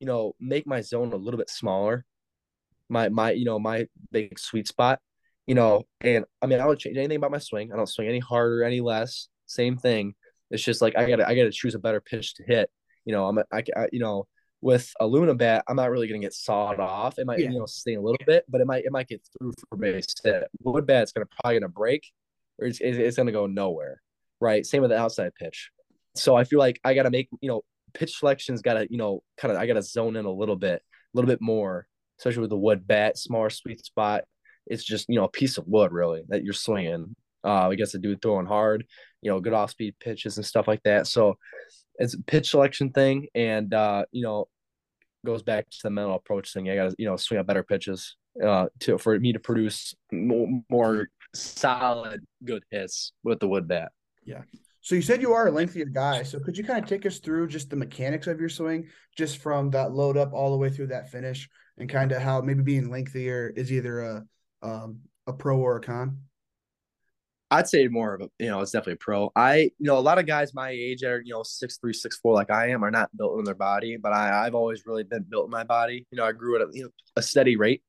you 0.00 0.06
know, 0.06 0.34
make 0.40 0.66
my 0.66 0.80
zone 0.80 1.12
a 1.12 1.16
little 1.16 1.38
bit 1.38 1.50
smaller. 1.50 2.04
My 2.90 3.08
my 3.08 3.32
you 3.32 3.44
know 3.44 3.58
my 3.58 3.86
big 4.10 4.38
sweet 4.38 4.68
spot, 4.68 5.00
you 5.46 5.54
know, 5.54 5.84
and 6.00 6.24
I 6.42 6.46
mean 6.46 6.60
I 6.60 6.64
don't 6.64 6.78
change 6.78 6.96
anything 6.96 7.16
about 7.16 7.30
my 7.30 7.38
swing. 7.38 7.72
I 7.72 7.76
don't 7.76 7.88
swing 7.88 8.08
any 8.08 8.18
harder, 8.18 8.64
any 8.64 8.80
less. 8.80 9.28
Same 9.46 9.76
thing. 9.76 10.14
It's 10.50 10.62
just 10.62 10.82
like 10.82 10.96
I 10.96 11.08
gotta 11.08 11.26
I 11.26 11.34
gotta 11.34 11.52
choose 11.52 11.74
a 11.74 11.78
better 11.78 12.00
pitch 12.00 12.34
to 12.34 12.44
hit. 12.44 12.70
You 13.04 13.14
know, 13.14 13.26
I'm 13.26 13.38
a, 13.38 13.44
I, 13.52 13.62
I 13.76 13.88
you 13.92 14.00
know 14.00 14.26
with 14.60 14.92
a 15.00 15.06
Luna 15.06 15.34
bat, 15.34 15.64
I'm 15.68 15.76
not 15.76 15.90
really 15.90 16.08
gonna 16.08 16.20
get 16.20 16.34
sawed 16.34 16.80
off. 16.80 17.18
It 17.18 17.26
might 17.26 17.38
yeah. 17.38 17.50
you 17.50 17.58
know 17.58 17.66
stay 17.66 17.94
a 17.94 18.00
little 18.00 18.18
bit, 18.26 18.44
but 18.48 18.60
it 18.60 18.66
might 18.66 18.84
it 18.84 18.92
might 18.92 19.08
get 19.08 19.22
through 19.38 19.52
for 19.68 19.76
base 19.76 20.14
hit. 20.22 20.44
Wood 20.62 20.86
bat's 20.86 21.12
gonna 21.12 21.26
probably 21.40 21.60
gonna 21.60 21.70
break, 21.70 22.04
or 22.58 22.66
it's 22.66 22.80
it's 22.80 23.16
gonna 23.16 23.32
go 23.32 23.46
nowhere. 23.46 24.02
Right. 24.40 24.64
Same 24.66 24.82
with 24.82 24.90
the 24.90 24.98
outside 24.98 25.34
pitch. 25.34 25.70
So 26.16 26.34
I 26.34 26.44
feel 26.44 26.58
like 26.58 26.80
I 26.84 26.94
gotta 26.94 27.10
make 27.10 27.28
you 27.40 27.48
know 27.48 27.62
pitch 27.92 28.18
selection's 28.18 28.62
got 28.62 28.74
to 28.74 28.86
you 28.90 28.98
know 28.98 29.22
kind 29.36 29.52
of 29.52 29.60
I 29.60 29.66
got 29.66 29.74
to 29.74 29.82
zone 29.82 30.16
in 30.16 30.24
a 30.24 30.32
little 30.32 30.56
bit, 30.56 30.82
a 30.82 31.16
little 31.16 31.28
bit 31.28 31.40
more, 31.40 31.86
especially 32.20 32.42
with 32.42 32.50
the 32.50 32.56
wood 32.56 32.86
bat, 32.86 33.16
smaller 33.16 33.48
sweet 33.48 33.84
spot. 33.84 34.24
It's 34.66 34.84
just 34.84 35.06
you 35.08 35.16
know 35.16 35.24
a 35.24 35.30
piece 35.30 35.56
of 35.58 35.66
wood 35.66 35.90
really 35.90 36.22
that 36.28 36.44
you're 36.44 36.52
swinging. 36.52 37.16
Uh, 37.42 37.68
I 37.68 37.74
guess 37.74 37.92
the 37.92 37.98
dude 37.98 38.20
throwing 38.20 38.44
hard, 38.44 38.84
you 39.22 39.30
know, 39.30 39.40
good 39.40 39.54
off 39.54 39.70
speed 39.70 39.94
pitches 39.98 40.36
and 40.36 40.44
stuff 40.44 40.68
like 40.68 40.82
that. 40.82 41.06
So 41.06 41.38
it's 41.96 42.12
a 42.12 42.22
pitch 42.22 42.50
selection 42.50 42.90
thing, 42.90 43.28
and 43.34 43.72
uh, 43.72 44.04
you 44.12 44.22
know, 44.22 44.48
goes 45.24 45.42
back 45.42 45.68
to 45.70 45.78
the 45.82 45.90
mental 45.90 46.14
approach 46.14 46.52
thing. 46.52 46.68
I 46.68 46.74
got 46.74 46.90
to 46.90 46.96
you 46.98 47.06
know 47.06 47.16
swing 47.16 47.40
out 47.40 47.46
better 47.46 47.62
pitches 47.62 48.16
uh, 48.44 48.66
to 48.80 48.98
for 48.98 49.18
me 49.18 49.32
to 49.32 49.40
produce 49.40 49.94
more, 50.12 50.48
more 50.70 51.08
solid 51.34 52.22
good 52.44 52.62
hits 52.70 53.12
with 53.24 53.40
the 53.40 53.48
wood 53.48 53.66
bat. 53.66 53.92
Yeah. 54.24 54.42
So 54.82 54.94
you 54.94 55.02
said 55.02 55.20
you 55.20 55.34
are 55.34 55.48
a 55.48 55.50
lengthier 55.50 55.84
guy. 55.84 56.22
So 56.22 56.40
could 56.40 56.56
you 56.56 56.64
kind 56.64 56.82
of 56.82 56.88
take 56.88 57.04
us 57.04 57.18
through 57.18 57.48
just 57.48 57.68
the 57.68 57.76
mechanics 57.76 58.26
of 58.26 58.40
your 58.40 58.48
swing, 58.48 58.88
just 59.16 59.38
from 59.38 59.70
that 59.70 59.92
load 59.92 60.16
up 60.16 60.32
all 60.32 60.50
the 60.50 60.56
way 60.56 60.70
through 60.70 60.88
that 60.88 61.10
finish, 61.10 61.48
and 61.76 61.88
kind 61.88 62.12
of 62.12 62.22
how 62.22 62.40
maybe 62.40 62.62
being 62.62 62.90
lengthier 62.90 63.52
is 63.54 63.70
either 63.70 64.00
a 64.00 64.24
um, 64.62 65.00
a 65.26 65.32
pro 65.32 65.58
or 65.58 65.76
a 65.76 65.80
con? 65.80 66.18
I'd 67.50 67.68
say 67.68 67.88
more 67.88 68.14
of 68.14 68.20
a, 68.22 68.30
you 68.38 68.48
know, 68.48 68.60
it's 68.60 68.70
definitely 68.70 68.94
a 68.94 68.96
pro. 68.96 69.32
I, 69.34 69.56
you 69.56 69.72
know, 69.80 69.98
a 69.98 70.00
lot 70.00 70.18
of 70.18 70.26
guys 70.26 70.54
my 70.54 70.70
age 70.70 71.02
are, 71.02 71.20
you 71.20 71.34
know, 71.34 71.42
six 71.42 71.78
three, 71.78 71.92
six 71.92 72.16
four, 72.18 72.32
like 72.32 72.50
I 72.50 72.68
am, 72.68 72.84
are 72.84 72.92
not 72.92 73.14
built 73.16 73.38
in 73.38 73.44
their 73.44 73.54
body. 73.54 73.96
But 73.96 74.12
I, 74.12 74.46
I've 74.46 74.54
always 74.54 74.86
really 74.86 75.02
been 75.02 75.24
built 75.28 75.46
in 75.46 75.50
my 75.50 75.64
body. 75.64 76.06
You 76.10 76.16
know, 76.16 76.24
I 76.24 76.32
grew 76.32 76.56
at 76.56 76.62
a, 76.62 76.70
you 76.72 76.84
know, 76.84 76.90
a 77.16 77.22
steady 77.22 77.56
rate, 77.56 77.82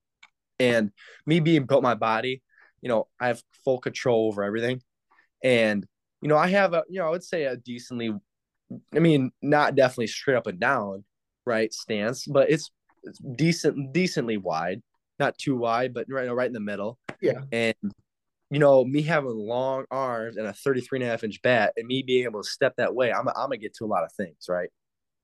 and 0.60 0.92
me 1.26 1.40
being 1.40 1.66
built 1.66 1.84
my 1.84 1.96
body, 1.96 2.42
you 2.82 2.90
know, 2.90 3.08
I 3.20 3.28
have 3.28 3.42
full 3.64 3.80
control 3.80 4.28
over 4.28 4.44
everything, 4.44 4.82
and 5.44 5.86
you 6.22 6.28
know, 6.28 6.38
I 6.38 6.48
have 6.48 6.74
a, 6.74 6.84
you 6.90 7.00
know, 7.00 7.08
I 7.08 7.10
would 7.10 7.24
say 7.24 7.44
a 7.44 7.58
decently, 7.58 8.14
I 8.96 9.00
mean, 9.00 9.32
not 9.42 9.76
definitely 9.76 10.08
straight 10.08 10.36
up 10.36 10.48
and 10.48 10.60
down, 10.60 11.04
right 11.46 11.74
stance, 11.74 12.26
but 12.26 12.50
it's, 12.50 12.72
it's 13.04 13.20
decent, 13.36 13.94
decently 13.94 14.38
wide, 14.38 14.82
not 15.20 15.38
too 15.38 15.56
wide, 15.56 15.94
but 15.94 16.06
right, 16.10 16.32
right 16.32 16.48
in 16.48 16.54
the 16.54 16.60
middle. 16.60 17.00
Yeah, 17.22 17.42
and 17.52 17.76
you 18.52 18.60
know, 18.60 18.84
me 18.84 19.02
having 19.02 19.30
long 19.32 19.86
arms 19.90 20.38
and 20.38 20.46
a 20.46 20.54
33 20.54 21.00
and 21.00 21.08
a 21.08 21.10
half 21.10 21.24
inch 21.24 21.42
bat 21.42 21.74
and 21.78 21.88
me 21.88 22.04
being 22.04 22.26
able 22.26 22.44
to 22.44 22.50
step 22.50 22.74
that 22.78 22.94
way, 22.94 23.12
I'm, 23.12 23.28
I'm 23.30 23.34
gonna 23.34 23.58
get 23.58 23.74
to 23.76 23.86
a 23.86 23.88
lot 23.88 24.04
of 24.04 24.12
things, 24.14 24.46
right? 24.50 24.70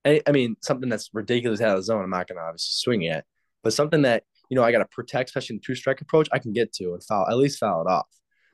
I, 0.05 0.21
I 0.25 0.31
mean, 0.31 0.55
something 0.61 0.89
that's 0.89 1.09
ridiculous 1.13 1.61
out 1.61 1.71
of 1.71 1.77
the 1.77 1.83
zone, 1.83 2.03
I'm 2.03 2.09
not 2.09 2.27
gonna 2.27 2.41
obviously 2.41 2.71
swing 2.71 3.07
at, 3.07 3.25
but 3.63 3.73
something 3.73 4.03
that 4.03 4.23
you 4.49 4.55
know 4.55 4.63
I 4.63 4.71
got 4.71 4.79
to 4.79 4.85
protect, 4.85 5.29
especially 5.29 5.57
in 5.57 5.61
two 5.61 5.75
strike 5.75 6.01
approach, 6.01 6.29
I 6.31 6.39
can 6.39 6.53
get 6.53 6.73
to 6.73 6.93
and 6.93 7.03
foul 7.03 7.27
at 7.29 7.37
least 7.37 7.59
foul 7.59 7.81
it 7.81 7.87
off. 7.87 8.07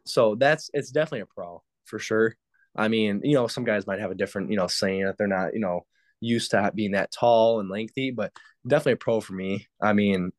So 0.05 0.35
that's 0.35 0.69
it's 0.73 0.91
definitely 0.91 1.21
a 1.21 1.27
pro 1.27 1.61
for 1.85 1.99
sure. 1.99 2.35
I 2.75 2.87
mean, 2.87 3.21
you 3.23 3.35
know, 3.35 3.47
some 3.47 3.63
guys 3.63 3.85
might 3.85 3.99
have 3.99 4.11
a 4.11 4.15
different, 4.15 4.49
you 4.49 4.57
know, 4.57 4.67
saying 4.67 5.05
that 5.05 5.17
they're 5.17 5.27
not, 5.27 5.53
you 5.53 5.59
know, 5.59 5.85
used 6.19 6.51
to 6.51 6.71
being 6.73 6.91
that 6.91 7.11
tall 7.11 7.59
and 7.59 7.69
lengthy, 7.69 8.11
but 8.11 8.31
definitely 8.67 8.93
a 8.93 8.97
pro 8.97 9.21
for 9.21 9.33
me. 9.33 9.67
I 9.81 9.93
mean, 9.93 10.31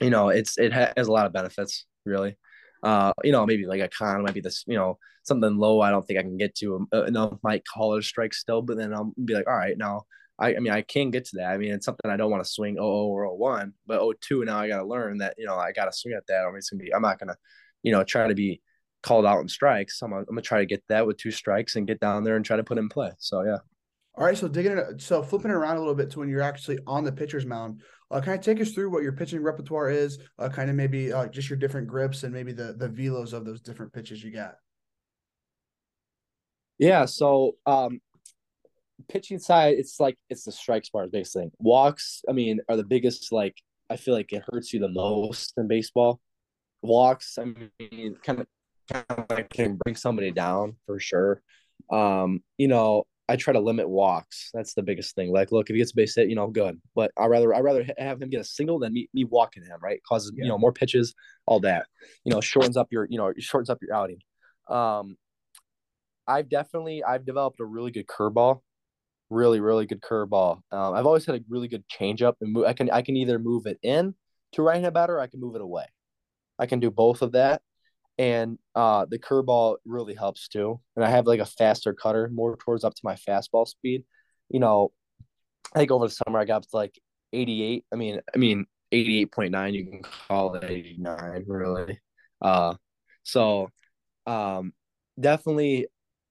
you 0.00 0.10
know, 0.10 0.28
it's 0.28 0.58
it 0.58 0.72
has 0.72 1.08
a 1.08 1.12
lot 1.12 1.26
of 1.26 1.32
benefits, 1.32 1.84
really. 2.04 2.36
Uh, 2.82 3.12
you 3.24 3.32
know, 3.32 3.44
maybe 3.46 3.66
like 3.66 3.80
a 3.80 3.88
con 3.88 4.22
might 4.22 4.34
be 4.34 4.40
this, 4.40 4.64
you 4.66 4.76
know, 4.76 4.98
something 5.24 5.56
low. 5.56 5.80
I 5.80 5.90
don't 5.90 6.06
think 6.06 6.18
I 6.18 6.22
can 6.22 6.36
get 6.36 6.54
to. 6.56 6.86
Uh, 6.92 7.04
enough 7.04 7.38
call 7.72 7.96
it 7.96 8.04
strike 8.04 8.34
still, 8.34 8.62
but 8.62 8.76
then 8.76 8.94
I'll 8.94 9.12
be 9.24 9.34
like, 9.34 9.48
all 9.48 9.56
right, 9.56 9.76
now 9.76 10.04
I, 10.38 10.56
I 10.56 10.58
mean, 10.58 10.72
I 10.72 10.82
can 10.82 11.10
get 11.10 11.24
to 11.26 11.36
that. 11.36 11.50
I 11.50 11.56
mean, 11.56 11.72
it's 11.72 11.86
something 11.86 12.10
I 12.10 12.16
don't 12.16 12.30
want 12.30 12.44
to 12.44 12.50
swing 12.50 12.76
00 12.76 12.84
or 12.84 13.36
01, 13.36 13.72
but 13.86 14.02
02 14.20 14.44
now 14.44 14.58
I 14.58 14.68
got 14.68 14.78
to 14.78 14.86
learn 14.86 15.18
that, 15.18 15.34
you 15.38 15.46
know, 15.46 15.56
I 15.56 15.72
got 15.72 15.86
to 15.86 15.92
swing 15.92 16.14
at 16.14 16.26
that. 16.28 16.42
I 16.44 16.46
mean, 16.46 16.58
it's 16.58 16.70
gonna 16.70 16.82
be, 16.82 16.94
I'm 16.94 17.02
not 17.02 17.18
gonna, 17.18 17.36
you 17.82 17.92
know, 17.92 18.04
try 18.04 18.28
to 18.28 18.34
be 18.34 18.60
called 19.02 19.26
out 19.26 19.40
in 19.40 19.48
strikes. 19.48 20.00
I'm 20.02 20.12
I'm 20.12 20.24
gonna 20.24 20.42
try 20.42 20.58
to 20.58 20.66
get 20.66 20.82
that 20.88 21.06
with 21.06 21.16
two 21.16 21.30
strikes 21.30 21.76
and 21.76 21.86
get 21.86 22.00
down 22.00 22.24
there 22.24 22.36
and 22.36 22.44
try 22.44 22.56
to 22.56 22.64
put 22.64 22.78
in 22.78 22.88
play. 22.88 23.10
So 23.18 23.42
yeah. 23.42 23.58
All 24.18 24.24
right, 24.24 24.36
so 24.36 24.48
digging 24.48 24.78
it, 24.78 25.02
so 25.02 25.22
flipping 25.22 25.50
it 25.50 25.54
around 25.54 25.76
a 25.76 25.80
little 25.80 25.94
bit 25.94 26.10
to 26.10 26.20
when 26.20 26.30
you're 26.30 26.40
actually 26.40 26.78
on 26.86 27.04
the 27.04 27.12
pitcher's 27.12 27.44
mound, 27.44 27.82
uh, 28.10 28.18
kind 28.22 28.38
of 28.38 28.42
take 28.42 28.62
us 28.62 28.72
through 28.72 28.90
what 28.90 29.02
your 29.02 29.12
pitching 29.12 29.42
repertoire 29.42 29.90
is, 29.90 30.18
uh, 30.38 30.48
kind 30.48 30.70
of 30.70 30.76
maybe 30.76 31.12
uh, 31.12 31.26
just 31.26 31.50
your 31.50 31.58
different 31.58 31.86
grips 31.86 32.22
and 32.22 32.32
maybe 32.32 32.52
the 32.52 32.74
the 32.78 32.88
velos 32.88 33.34
of 33.34 33.44
those 33.44 33.60
different 33.60 33.92
pitches 33.92 34.24
you 34.24 34.30
got. 34.30 34.54
Yeah, 36.78 37.04
so 37.04 37.56
um, 37.66 38.00
pitching 39.08 39.38
side, 39.38 39.74
it's 39.78 40.00
like 40.00 40.16
it's 40.30 40.44
the 40.44 40.52
strikes 40.52 40.88
part, 40.88 41.12
biggest 41.12 41.34
thing. 41.34 41.50
Walks, 41.58 42.22
I 42.28 42.32
mean, 42.32 42.60
are 42.68 42.76
the 42.76 42.84
biggest. 42.84 43.32
Like, 43.32 43.56
I 43.90 43.96
feel 43.96 44.14
like 44.14 44.32
it 44.32 44.44
hurts 44.50 44.72
you 44.72 44.80
the 44.80 44.88
most 44.88 45.54
in 45.56 45.68
baseball. 45.68 46.20
Walks, 46.82 47.38
I 47.38 47.44
mean, 47.44 48.16
kind 48.22 48.40
of 48.40 48.46
like 49.30 49.50
can 49.50 49.76
bring 49.76 49.96
somebody 49.96 50.30
down 50.30 50.76
for 50.86 50.98
sure. 50.98 51.42
Um, 51.90 52.42
you 52.58 52.68
know, 52.68 53.04
I 53.28 53.36
try 53.36 53.52
to 53.52 53.60
limit 53.60 53.88
walks. 53.88 54.50
That's 54.54 54.74
the 54.74 54.82
biggest 54.82 55.14
thing. 55.14 55.32
Like, 55.32 55.50
look, 55.50 55.68
if 55.68 55.74
he 55.74 55.78
gets 55.78 55.92
a 55.92 55.96
base 55.96 56.14
hit, 56.14 56.28
you 56.28 56.36
know, 56.36 56.48
good. 56.48 56.80
But 56.94 57.10
I 57.16 57.26
rather 57.26 57.54
I 57.54 57.60
rather 57.60 57.86
have 57.98 58.22
him 58.22 58.30
get 58.30 58.40
a 58.40 58.44
single 58.44 58.78
than 58.78 58.92
me 58.92 59.08
me 59.12 59.24
walking 59.24 59.64
him. 59.64 59.78
Right, 59.82 60.00
causes 60.08 60.32
yeah. 60.34 60.44
you 60.44 60.48
know 60.48 60.58
more 60.58 60.72
pitches, 60.72 61.14
all 61.46 61.60
that. 61.60 61.86
You 62.24 62.32
know, 62.32 62.40
shortens 62.40 62.76
up 62.76 62.88
your 62.90 63.06
you 63.10 63.18
know 63.18 63.32
shortens 63.38 63.70
up 63.70 63.78
your 63.82 63.94
outing. 63.94 64.18
Um, 64.68 65.16
I've 66.26 66.48
definitely 66.48 67.04
I've 67.04 67.24
developed 67.24 67.60
a 67.60 67.64
really 67.64 67.90
good 67.90 68.06
curveball 68.06 68.60
really 69.30 69.60
really 69.60 69.86
good 69.86 70.00
curveball. 70.00 70.60
Um, 70.70 70.94
I've 70.94 71.06
always 71.06 71.26
had 71.26 71.36
a 71.36 71.40
really 71.48 71.68
good 71.68 71.84
changeup 71.88 72.34
and 72.40 72.52
move. 72.52 72.66
I 72.66 72.72
can 72.72 72.90
I 72.90 73.02
can 73.02 73.16
either 73.16 73.38
move 73.38 73.66
it 73.66 73.78
in 73.82 74.14
to 74.52 74.62
right 74.62 74.80
hand 74.80 74.94
batter, 74.94 75.16
or 75.16 75.20
I 75.20 75.26
can 75.26 75.40
move 75.40 75.54
it 75.54 75.60
away. 75.60 75.86
I 76.58 76.66
can 76.66 76.80
do 76.80 76.90
both 76.90 77.22
of 77.22 77.32
that, 77.32 77.62
and 78.18 78.58
uh, 78.74 79.06
the 79.08 79.18
curveball 79.18 79.76
really 79.84 80.14
helps 80.14 80.48
too. 80.48 80.80
And 80.94 81.04
I 81.04 81.10
have 81.10 81.26
like 81.26 81.40
a 81.40 81.46
faster 81.46 81.92
cutter, 81.92 82.30
more 82.32 82.56
towards 82.56 82.84
up 82.84 82.94
to 82.94 83.00
my 83.04 83.14
fastball 83.14 83.68
speed. 83.68 84.04
You 84.48 84.60
know, 84.60 84.92
I 85.74 85.80
think 85.80 85.90
over 85.90 86.06
the 86.06 86.14
summer 86.14 86.38
I 86.38 86.44
got 86.44 86.62
to 86.62 86.68
like 86.72 86.98
88. 87.32 87.84
I 87.92 87.96
mean, 87.96 88.20
I 88.34 88.38
mean 88.38 88.66
88.9. 88.92 89.72
You 89.72 89.86
can 89.86 90.02
call 90.02 90.54
it 90.54 90.64
89, 90.64 91.44
really. 91.46 92.00
Uh, 92.40 92.74
so 93.22 93.68
um, 94.26 94.72
definitely 95.18 95.86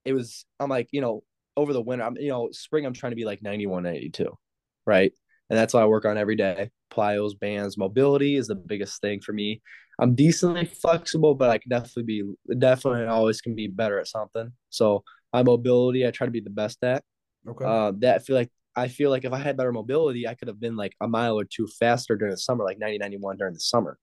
it 0.05 0.13
was. 0.13 0.45
I'm 0.59 0.69
like, 0.69 0.89
you 0.91 1.01
know, 1.01 1.23
over 1.57 1.73
the 1.73 1.81
winter, 1.81 2.05
I'm 2.05 2.17
you 2.17 2.29
know, 2.29 2.49
spring 2.51 2.85
I'm 2.85 2.93
trying 2.93 3.11
to 3.11 3.15
be 3.15 3.25
like 3.25 3.43
91, 3.43 3.83
92, 3.83 4.37
right? 4.85 5.11
And 5.49 5.59
that's 5.59 5.73
what 5.73 5.83
I 5.83 5.87
work 5.87 6.05
on 6.05 6.17
every 6.17 6.35
day. 6.35 6.71
Plyos, 6.91 7.37
bands, 7.39 7.77
mobility 7.77 8.35
is 8.35 8.47
the 8.47 8.55
biggest 8.55 9.01
thing 9.01 9.21
for 9.21 9.33
me. 9.33 9.61
I'm 9.99 10.15
decently 10.15 10.65
flexible, 10.65 11.35
but 11.35 11.49
I 11.49 11.57
can 11.57 11.69
definitely 11.69 12.03
be 12.03 12.23
definitely 12.57 13.05
always 13.05 13.41
can 13.41 13.55
be 13.55 13.67
better 13.67 13.99
at 13.99 14.07
something. 14.07 14.51
So 14.69 15.03
my 15.33 15.43
mobility, 15.43 16.05
I 16.07 16.11
try 16.11 16.25
to 16.25 16.31
be 16.31 16.41
the 16.41 16.49
best 16.49 16.83
at. 16.83 17.03
Okay. 17.47 17.65
Uh, 17.65 17.91
that 17.99 18.15
I 18.15 18.19
feel 18.19 18.35
like 18.35 18.49
I 18.75 18.87
feel 18.87 19.09
like 19.09 19.23
if 19.23 19.31
I 19.31 19.37
had 19.37 19.57
better 19.57 19.71
mobility, 19.71 20.27
I 20.27 20.33
could 20.33 20.47
have 20.47 20.59
been 20.59 20.75
like 20.75 20.93
a 20.99 21.07
mile 21.07 21.39
or 21.39 21.45
two 21.45 21.67
faster 21.79 22.15
during 22.15 22.31
the 22.31 22.37
summer, 22.37 22.63
like 22.65 22.79
90, 22.79 22.97
91 22.97 23.37
during 23.37 23.53
the 23.53 23.59
summer. 23.59 23.97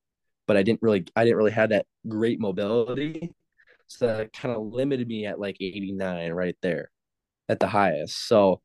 But 0.47 0.57
I 0.57 0.63
didn't 0.63 0.83
really, 0.83 1.05
I 1.15 1.25
didn't 1.25 1.37
really 1.37 1.53
have 1.53 1.71
that 1.71 1.87
great 2.09 2.41
mobility, 2.41 3.33
so 3.87 4.07
that 4.07 4.33
kind 4.33 4.55
of 4.55 4.63
limited 4.63 5.07
me 5.07 5.27
at 5.27 5.39
like 5.39 5.57
89 5.61 6.33
right 6.33 6.57
there 6.63 6.91
at 7.49 7.61
the 7.61 7.67
highest. 7.67 8.27
So, 8.27 8.63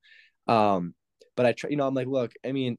um, 0.48 0.96
but 1.36 1.46
I 1.46 1.52
try, 1.52 1.70
you 1.70 1.76
know, 1.76 1.88
I'm 1.88 1.94
like, 1.94 2.08
look, 2.08 2.32
I 2.46 2.52
mean, 2.52 2.78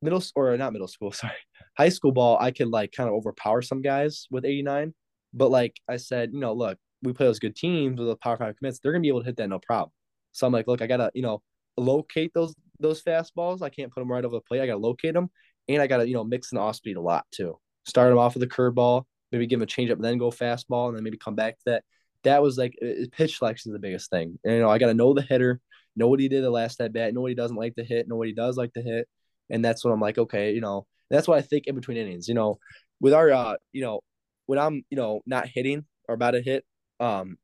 middle 0.00 0.22
or 0.36 0.56
not 0.56 0.72
middle 0.72 0.88
school, 0.88 1.12
sorry, 1.12 1.34
high 1.82 1.88
school 1.88 2.12
ball, 2.12 2.38
I 2.40 2.52
could 2.52 2.68
like 2.68 2.92
kind 2.92 3.08
of 3.08 3.14
overpower 3.14 3.60
some 3.62 3.82
guys 3.82 4.26
with 4.30 4.44
89. 4.44 4.94
But 5.34 5.50
like 5.50 5.74
I 5.88 5.96
said, 5.96 6.30
you 6.32 6.40
know, 6.40 6.52
look, 6.52 6.78
we 7.02 7.12
play 7.12 7.26
those 7.26 7.40
good 7.40 7.56
teams 7.56 7.98
with 7.98 8.08
the 8.08 8.16
power 8.16 8.36
five 8.36 8.56
commits, 8.56 8.78
they're 8.78 8.92
gonna 8.92 9.02
be 9.02 9.08
able 9.08 9.20
to 9.20 9.26
hit 9.26 9.36
that 9.38 9.48
no 9.48 9.58
problem. 9.58 9.90
So 10.32 10.46
I'm 10.46 10.52
like, 10.52 10.68
look, 10.68 10.82
I 10.82 10.86
gotta, 10.86 11.10
you 11.14 11.22
know, 11.22 11.42
locate 11.76 12.32
those 12.34 12.54
those 12.78 13.02
fastballs. 13.02 13.62
I 13.62 13.68
can't 13.68 13.92
put 13.92 14.00
them 14.00 14.10
right 14.10 14.24
over 14.24 14.36
the 14.36 14.40
plate. 14.40 14.60
I 14.60 14.66
gotta 14.66 14.78
locate 14.78 15.14
them, 15.14 15.30
and 15.68 15.82
I 15.82 15.86
gotta, 15.86 16.06
you 16.06 16.14
know, 16.14 16.24
mix 16.24 16.52
an 16.52 16.58
off 16.58 16.76
speed 16.76 16.96
a 16.96 17.00
lot 17.00 17.26
too. 17.32 17.58
Start 17.86 18.10
them 18.10 18.18
off 18.18 18.34
with 18.34 18.44
a 18.44 18.46
curveball, 18.46 19.04
maybe 19.32 19.46
give 19.46 19.58
them 19.58 19.64
a 19.64 19.66
changeup, 19.66 20.00
then 20.00 20.18
go 20.18 20.30
fastball, 20.30 20.88
and 20.88 20.96
then 20.96 21.04
maybe 21.04 21.18
come 21.18 21.34
back 21.34 21.58
to 21.58 21.64
that 21.66 21.84
that 22.24 22.42
was 22.42 22.56
like 22.56 22.78
pitch 23.12 23.38
selection 23.38 23.70
is 23.70 23.74
the 23.74 23.78
biggest 23.80 24.10
thing. 24.10 24.38
And, 24.44 24.54
you 24.54 24.60
know, 24.60 24.70
I 24.70 24.78
got 24.78 24.86
to 24.86 24.94
know 24.94 25.12
the 25.12 25.22
hitter, 25.22 25.60
know 25.96 26.08
what 26.08 26.20
he 26.20 26.28
did 26.28 26.44
the 26.44 26.50
last 26.50 26.80
at 26.80 26.92
bat, 26.92 27.12
know 27.14 27.20
what 27.20 27.30
he 27.30 27.34
doesn't 27.34 27.56
like 27.56 27.74
to 27.76 27.84
hit, 27.84 28.08
know 28.08 28.16
what 28.16 28.28
he 28.28 28.34
does 28.34 28.56
like 28.56 28.72
to 28.74 28.82
hit, 28.82 29.08
and 29.50 29.64
that's 29.64 29.84
what 29.84 29.92
I'm 29.92 30.00
like. 30.00 30.18
Okay, 30.18 30.52
you 30.54 30.60
know, 30.60 30.86
that's 31.12 31.28
what 31.28 31.38
I 31.38 31.42
think 31.42 31.66
in 31.66 31.74
between 31.74 31.96
innings. 31.96 32.26
You 32.28 32.34
know, 32.34 32.58
with 33.00 33.14
our, 33.14 33.30
uh, 33.30 33.54
you 33.72 33.82
know, 33.82 34.00
when 34.46 34.58
I'm, 34.58 34.84
you 34.90 34.96
know, 34.96 35.20
not 35.26 35.46
hitting 35.46 35.84
or 36.08 36.14
about 36.14 36.32
to 36.32 36.42
hit, 36.42 36.64
um, 36.98 37.36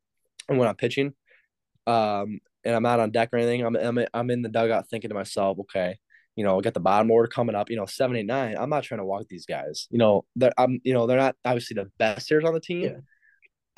and 0.48 0.58
when 0.58 0.68
I'm 0.68 0.76
pitching, 0.76 1.14
um, 1.86 2.40
and 2.64 2.74
I'm 2.74 2.82
not 2.82 3.00
on 3.00 3.12
deck 3.12 3.30
or 3.32 3.36
anything, 3.36 3.64
I'm 3.64 3.76
I'm 3.76 3.98
I'm 4.12 4.30
in 4.30 4.42
the 4.42 4.48
dugout 4.48 4.88
thinking 4.88 5.10
to 5.10 5.14
myself, 5.14 5.58
okay, 5.60 5.98
you 6.34 6.44
know, 6.44 6.58
I 6.58 6.62
got 6.62 6.74
the 6.74 6.80
bottom 6.80 7.10
order 7.10 7.28
coming 7.28 7.54
up, 7.54 7.70
you 7.70 7.76
know, 7.76 7.86
seven, 7.86 8.16
eight, 8.16 8.26
nine. 8.26 8.56
I'm 8.58 8.70
not 8.70 8.82
trying 8.82 8.98
to 8.98 9.04
walk 9.04 9.26
these 9.28 9.46
guys. 9.46 9.86
You 9.90 9.98
know, 9.98 10.24
that 10.36 10.54
I'm, 10.58 10.80
you 10.82 10.92
know, 10.92 11.06
they're 11.06 11.16
not 11.16 11.36
obviously 11.44 11.74
the 11.74 11.90
best 11.98 12.28
hitters 12.28 12.44
on 12.44 12.54
the 12.54 12.60
team. 12.60 12.82
Yeah 12.82 12.96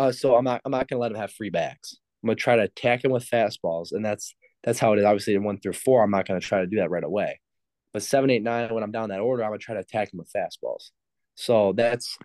uh, 0.01 0.11
so 0.11 0.35
I'm 0.35 0.45
not 0.45 0.63
I'm 0.65 0.73
not 0.73 0.89
gonna 0.89 1.01
let 1.01 1.13
them 1.13 1.21
have 1.21 1.31
free 1.31 1.51
backs. 1.51 1.99
I'm 2.23 2.29
gonna 2.29 2.37
try 2.37 2.57
to 2.57 2.63
attack 2.63 3.05
him 3.05 3.11
with 3.11 3.29
fastballs, 3.29 3.93
and 3.93 4.03
that's 4.03 4.35
that's 4.65 4.79
how 4.79 4.95
it 4.95 4.99
is. 4.99 5.05
Obviously, 5.05 5.35
in 5.35 5.45
one 5.45 5.61
through 5.61 5.75
four, 5.75 6.03
I'm 6.03 6.11
not 6.11 6.27
gonna 6.27 6.41
try 6.41 6.61
to 6.61 6.67
do 6.67 6.79
that 6.79 6.91
right 6.91 7.05
away. 7.05 7.39
But 7.93 8.03
seven, 8.03 8.31
eight, 8.31 8.43
nine, 8.43 8.73
when 8.73 8.83
I'm 8.83 8.93
down 8.93 9.09
that 9.09 9.21
order, 9.21 9.43
I'm 9.43 9.51
gonna 9.51 9.59
try 9.59 9.75
to 9.75 9.81
attack 9.81 10.13
him 10.13 10.19
with 10.19 10.33
fastballs. 10.33 10.91
So 11.35 11.73
that's 11.73 12.17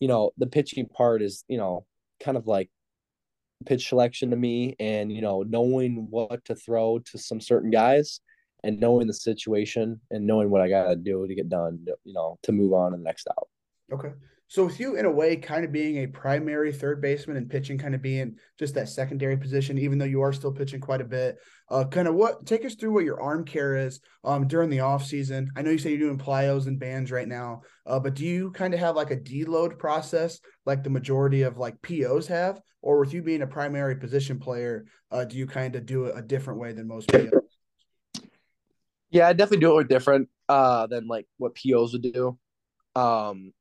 you 0.00 0.08
know 0.08 0.32
the 0.36 0.46
pitching 0.46 0.86
part 0.86 1.22
is 1.22 1.44
you 1.48 1.56
know 1.58 1.86
kind 2.20 2.36
of 2.36 2.46
like 2.46 2.70
pitch 3.64 3.88
selection 3.88 4.30
to 4.30 4.36
me, 4.36 4.76
and 4.78 5.12
you 5.12 5.22
know 5.22 5.42
knowing 5.42 6.08
what 6.10 6.44
to 6.46 6.54
throw 6.54 6.98
to 6.98 7.18
some 7.18 7.40
certain 7.40 7.70
guys, 7.70 8.20
and 8.62 8.78
knowing 8.78 9.06
the 9.06 9.14
situation, 9.14 10.00
and 10.10 10.26
knowing 10.26 10.50
what 10.50 10.60
I 10.60 10.68
gotta 10.68 10.96
do 10.96 11.26
to 11.26 11.34
get 11.34 11.48
done. 11.48 11.86
You 12.04 12.12
know 12.12 12.38
to 12.42 12.52
move 12.52 12.72
on 12.72 12.92
to 12.92 12.98
the 12.98 13.04
next 13.04 13.28
out. 13.28 13.48
Okay. 13.92 14.10
So 14.48 14.64
with 14.64 14.78
you 14.78 14.96
in 14.96 15.04
a 15.06 15.10
way 15.10 15.36
kind 15.36 15.64
of 15.64 15.72
being 15.72 15.96
a 15.96 16.06
primary 16.06 16.72
third 16.72 17.00
baseman 17.00 17.36
and 17.36 17.50
pitching 17.50 17.78
kind 17.78 17.96
of 17.96 18.02
being 18.02 18.36
just 18.58 18.74
that 18.74 18.88
secondary 18.88 19.36
position, 19.36 19.76
even 19.76 19.98
though 19.98 20.04
you 20.04 20.22
are 20.22 20.32
still 20.32 20.52
pitching 20.52 20.80
quite 20.80 21.00
a 21.00 21.04
bit, 21.04 21.38
uh, 21.68 21.84
kind 21.84 22.06
of 22.06 22.14
what 22.14 22.46
take 22.46 22.64
us 22.64 22.76
through 22.76 22.92
what 22.92 23.04
your 23.04 23.20
arm 23.20 23.44
care 23.44 23.74
is 23.76 24.00
um, 24.22 24.46
during 24.46 24.70
the 24.70 24.80
off 24.80 25.04
season. 25.04 25.50
I 25.56 25.62
know 25.62 25.72
you 25.72 25.78
say 25.78 25.90
you're 25.90 25.98
doing 25.98 26.18
plyos 26.18 26.68
and 26.68 26.78
bands 26.78 27.10
right 27.10 27.26
now, 27.26 27.62
uh, 27.86 27.98
but 27.98 28.14
do 28.14 28.24
you 28.24 28.52
kind 28.52 28.72
of 28.72 28.78
have 28.78 28.94
like 28.94 29.10
a 29.10 29.16
deload 29.16 29.78
process 29.78 30.38
like 30.64 30.84
the 30.84 30.90
majority 30.90 31.42
of 31.42 31.58
like 31.58 31.82
POs 31.82 32.28
have, 32.28 32.60
or 32.82 33.00
with 33.00 33.12
you 33.12 33.22
being 33.22 33.42
a 33.42 33.48
primary 33.48 33.96
position 33.96 34.38
player, 34.38 34.86
uh, 35.10 35.24
do 35.24 35.36
you 35.36 35.46
kind 35.48 35.74
of 35.74 35.86
do 35.86 36.04
it 36.04 36.16
a 36.16 36.22
different 36.22 36.60
way 36.60 36.72
than 36.72 36.86
most 36.86 37.08
POs? 37.08 37.30
Yeah, 39.10 39.26
I 39.26 39.32
definitely 39.32 39.64
do 39.64 39.78
it 39.80 39.88
different 39.88 40.28
uh, 40.48 40.86
than 40.86 41.08
like 41.08 41.26
what 41.38 41.56
POs 41.56 41.92
would 41.94 42.02
do. 42.02 42.38
Um, 42.94 43.52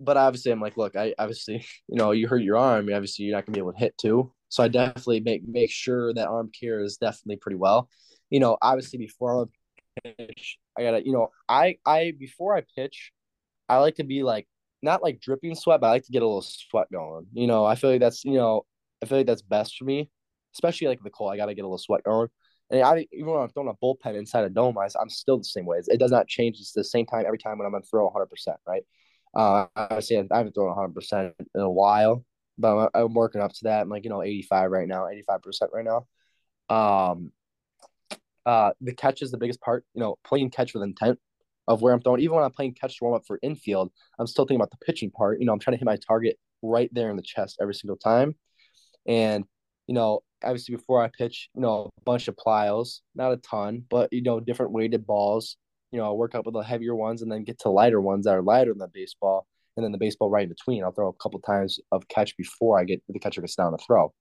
but 0.00 0.16
obviously, 0.16 0.52
I'm 0.52 0.60
like, 0.60 0.76
look, 0.76 0.96
I 0.96 1.14
obviously, 1.18 1.64
you 1.88 1.96
know, 1.96 2.12
you 2.12 2.28
hurt 2.28 2.42
your 2.42 2.56
arm. 2.56 2.88
Obviously, 2.92 3.24
you're 3.26 3.36
not 3.36 3.46
gonna 3.46 3.54
be 3.54 3.60
able 3.60 3.72
to 3.72 3.78
hit 3.78 3.96
too. 3.98 4.32
So 4.48 4.62
I 4.62 4.68
definitely 4.68 5.20
make 5.20 5.46
make 5.46 5.70
sure 5.70 6.12
that 6.14 6.28
arm 6.28 6.50
care 6.58 6.80
is 6.80 6.96
definitely 6.98 7.36
pretty 7.36 7.56
well. 7.56 7.88
You 8.30 8.40
know, 8.40 8.56
obviously 8.62 8.98
before 8.98 9.48
I 10.04 10.10
pitch, 10.16 10.58
I 10.78 10.82
gotta, 10.82 11.04
you 11.04 11.12
know, 11.12 11.30
I 11.48 11.76
I 11.86 12.12
before 12.18 12.56
I 12.56 12.62
pitch, 12.76 13.12
I 13.68 13.78
like 13.78 13.96
to 13.96 14.04
be 14.04 14.22
like 14.22 14.46
not 14.82 15.02
like 15.02 15.20
dripping 15.20 15.54
sweat, 15.54 15.80
but 15.80 15.88
I 15.88 15.90
like 15.90 16.04
to 16.04 16.12
get 16.12 16.22
a 16.22 16.26
little 16.26 16.42
sweat 16.42 16.88
going. 16.92 17.26
You 17.32 17.46
know, 17.46 17.64
I 17.64 17.74
feel 17.76 17.90
like 17.90 18.00
that's 18.00 18.24
you 18.24 18.34
know, 18.34 18.66
I 19.02 19.06
feel 19.06 19.18
like 19.18 19.26
that's 19.26 19.42
best 19.42 19.76
for 19.76 19.84
me, 19.84 20.10
especially 20.54 20.88
like 20.88 21.02
the 21.02 21.10
cold. 21.10 21.32
I 21.32 21.36
gotta 21.36 21.54
get 21.54 21.62
a 21.62 21.66
little 21.68 21.78
sweat 21.78 22.04
going. 22.04 22.28
And 22.70 22.82
I 22.82 23.06
even 23.12 23.26
when 23.32 23.42
I'm 23.42 23.48
throwing 23.50 23.68
a 23.68 23.84
bullpen 23.84 24.16
inside 24.16 24.44
a 24.44 24.50
dome, 24.50 24.78
I, 24.78 24.88
I'm 25.00 25.10
still 25.10 25.38
the 25.38 25.44
same 25.44 25.66
way. 25.66 25.80
It 25.88 25.98
does 26.00 26.10
not 26.10 26.28
change. 26.28 26.58
It's 26.58 26.72
the 26.72 26.84
same 26.84 27.06
time 27.06 27.24
every 27.26 27.38
time 27.38 27.58
when 27.58 27.66
I'm 27.66 27.72
gonna 27.72 27.84
throw 27.84 28.04
100, 28.04 28.26
percent 28.26 28.56
right? 28.66 28.82
Uh, 29.34 29.66
say 30.00 30.22
I 30.30 30.36
haven't 30.36 30.52
thrown 30.52 30.68
100 30.68 30.94
percent 30.94 31.34
in 31.54 31.60
a 31.60 31.70
while, 31.70 32.24
but 32.58 32.76
I'm, 32.76 32.88
I'm, 32.94 33.14
working 33.14 33.40
up 33.40 33.52
to 33.52 33.64
that. 33.64 33.82
I'm 33.82 33.88
like 33.88 34.04
you 34.04 34.10
know 34.10 34.22
85 34.22 34.70
right 34.70 34.88
now, 34.88 35.08
85 35.08 35.42
percent 35.42 35.70
right 35.72 35.84
now. 35.84 36.06
Um, 36.74 37.32
uh, 38.44 38.72
the 38.80 38.94
catch 38.94 39.22
is 39.22 39.30
the 39.30 39.38
biggest 39.38 39.60
part. 39.60 39.84
You 39.94 40.00
know, 40.00 40.16
playing 40.24 40.50
catch 40.50 40.74
with 40.74 40.82
intent 40.82 41.18
of 41.68 41.80
where 41.80 41.94
I'm 41.94 42.00
throwing. 42.02 42.20
Even 42.20 42.36
when 42.36 42.44
I'm 42.44 42.52
playing 42.52 42.74
catch 42.74 42.98
to 42.98 43.04
warm 43.04 43.14
up 43.14 43.26
for 43.26 43.38
infield, 43.42 43.92
I'm 44.18 44.26
still 44.26 44.44
thinking 44.44 44.60
about 44.60 44.70
the 44.70 44.84
pitching 44.84 45.10
part. 45.10 45.40
You 45.40 45.46
know, 45.46 45.52
I'm 45.52 45.58
trying 45.58 45.74
to 45.74 45.78
hit 45.78 45.86
my 45.86 45.96
target 45.96 46.38
right 46.62 46.90
there 46.92 47.10
in 47.10 47.16
the 47.16 47.22
chest 47.22 47.58
every 47.60 47.74
single 47.74 47.96
time. 47.96 48.34
And 49.06 49.44
you 49.86 49.94
know, 49.94 50.20
obviously 50.44 50.76
before 50.76 51.02
I 51.02 51.08
pitch, 51.08 51.50
you 51.54 51.60
know, 51.60 51.90
a 51.96 52.04
bunch 52.04 52.28
of 52.28 52.36
plyos, 52.36 53.00
not 53.14 53.32
a 53.32 53.36
ton, 53.38 53.84
but 53.88 54.12
you 54.12 54.22
know, 54.22 54.40
different 54.40 54.72
weighted 54.72 55.06
balls. 55.06 55.56
You 55.92 55.98
know, 55.98 56.04
I'll 56.04 56.16
work 56.16 56.34
up 56.34 56.46
with 56.46 56.54
the 56.54 56.62
heavier 56.62 56.94
ones 56.94 57.22
and 57.22 57.30
then 57.30 57.44
get 57.44 57.60
to 57.60 57.70
lighter 57.70 58.00
ones 58.00 58.24
that 58.24 58.34
are 58.34 58.42
lighter 58.42 58.72
than 58.72 58.78
the 58.78 58.88
baseball, 58.88 59.46
and 59.76 59.84
then 59.84 59.92
the 59.92 59.98
baseball 59.98 60.30
right 60.30 60.44
in 60.44 60.48
between. 60.48 60.82
I'll 60.82 60.92
throw 60.92 61.08
a 61.08 61.22
couple 61.22 61.40
times 61.40 61.78
of 61.92 62.08
catch 62.08 62.36
before 62.36 62.78
I 62.80 62.84
get 62.84 63.02
the 63.08 63.18
catcher 63.18 63.40
gets 63.40 63.54
down 63.56 63.72
to 63.72 63.78
throw. 63.78 64.12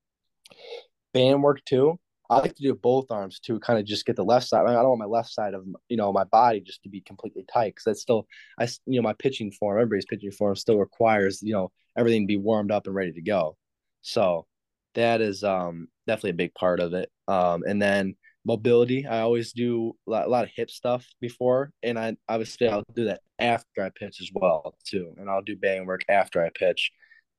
Band 1.13 1.41
work 1.43 1.63
too. 1.65 1.99
I 2.29 2.37
like 2.39 2.55
to 2.55 2.63
do 2.63 2.73
both 2.73 3.11
arms 3.11 3.39
to 3.41 3.59
kind 3.59 3.77
of 3.77 3.85
just 3.85 4.05
get 4.05 4.15
the 4.15 4.23
left 4.23 4.47
side. 4.47 4.65
I 4.65 4.73
don't 4.73 4.87
want 4.87 4.99
my 4.99 5.05
left 5.05 5.33
side 5.33 5.53
of 5.53 5.65
you 5.89 5.97
know 5.97 6.13
my 6.13 6.23
body 6.23 6.61
just 6.61 6.81
to 6.83 6.89
be 6.89 7.01
completely 7.01 7.45
tight 7.51 7.75
because 7.75 7.83
that's 7.83 8.01
still 8.01 8.25
I 8.57 8.65
you 8.85 8.95
know 8.95 9.01
my 9.01 9.13
pitching 9.13 9.51
form, 9.51 9.77
everybody's 9.77 10.05
pitching 10.05 10.31
form 10.31 10.55
still 10.55 10.77
requires 10.77 11.41
you 11.43 11.53
know 11.53 11.71
everything 11.97 12.23
to 12.23 12.27
be 12.27 12.37
warmed 12.37 12.71
up 12.71 12.87
and 12.87 12.95
ready 12.95 13.11
to 13.11 13.21
go. 13.21 13.57
So 14.01 14.47
that 14.95 15.19
is 15.21 15.43
um 15.43 15.89
definitely 16.07 16.31
a 16.31 16.33
big 16.35 16.53
part 16.53 16.79
of 16.79 16.93
it. 16.93 17.09
Um, 17.27 17.63
and 17.67 17.81
then 17.81 18.15
mobility, 18.45 19.05
I 19.05 19.21
always 19.21 19.53
do 19.53 19.93
a 20.07 20.11
lot, 20.11 20.43
of 20.43 20.49
hip 20.55 20.69
stuff 20.69 21.05
before, 21.19 21.71
and 21.83 21.97
I 21.97 22.15
obviously 22.27 22.67
I'll 22.67 22.83
do 22.95 23.05
that 23.05 23.21
after 23.39 23.83
I 23.83 23.89
pitch 23.89 24.19
as 24.21 24.29
well 24.33 24.75
too, 24.85 25.13
and 25.17 25.29
I'll 25.29 25.41
do 25.41 25.55
bang 25.55 25.85
work 25.85 26.01
after 26.09 26.43
I 26.43 26.49
pitch, 26.49 26.91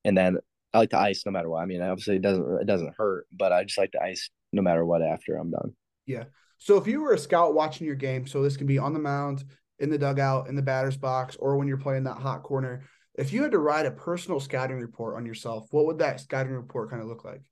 and 0.04 0.16
then 0.16 0.38
I 0.72 0.78
like 0.78 0.90
to 0.90 0.98
ice 0.98 1.24
no 1.26 1.32
matter 1.32 1.50
what. 1.50 1.62
I 1.62 1.66
mean, 1.66 1.82
obviously 1.82 2.16
it 2.16 2.22
doesn't 2.22 2.60
it 2.60 2.66
doesn't 2.66 2.94
hurt, 2.96 3.26
but 3.32 3.52
I 3.52 3.64
just 3.64 3.78
like 3.78 3.92
to 3.92 4.02
ice 4.02 4.30
no 4.52 4.62
matter 4.62 4.84
what 4.84 5.02
after 5.02 5.36
I'm 5.36 5.50
done. 5.50 5.74
Yeah. 6.06 6.24
So 6.58 6.76
if 6.76 6.86
you 6.86 7.00
were 7.00 7.12
a 7.12 7.18
scout 7.18 7.54
watching 7.54 7.86
your 7.86 7.96
game, 7.96 8.26
so 8.26 8.42
this 8.42 8.56
can 8.56 8.66
be 8.66 8.78
on 8.78 8.92
the 8.92 9.00
mound, 9.00 9.44
in 9.80 9.90
the 9.90 9.98
dugout, 9.98 10.48
in 10.48 10.54
the 10.54 10.62
batter's 10.62 10.96
box, 10.96 11.36
or 11.36 11.56
when 11.56 11.66
you're 11.66 11.76
playing 11.76 12.04
that 12.04 12.18
hot 12.18 12.44
corner, 12.44 12.84
if 13.16 13.32
you 13.32 13.42
had 13.42 13.50
to 13.50 13.58
write 13.58 13.84
a 13.84 13.90
personal 13.90 14.40
scouting 14.40 14.78
report 14.78 15.16
on 15.16 15.26
yourself, 15.26 15.66
what 15.72 15.86
would 15.86 15.98
that 15.98 16.20
scouting 16.20 16.52
report 16.52 16.90
kind 16.90 17.02
of 17.02 17.08
look 17.08 17.24
like? 17.24 17.42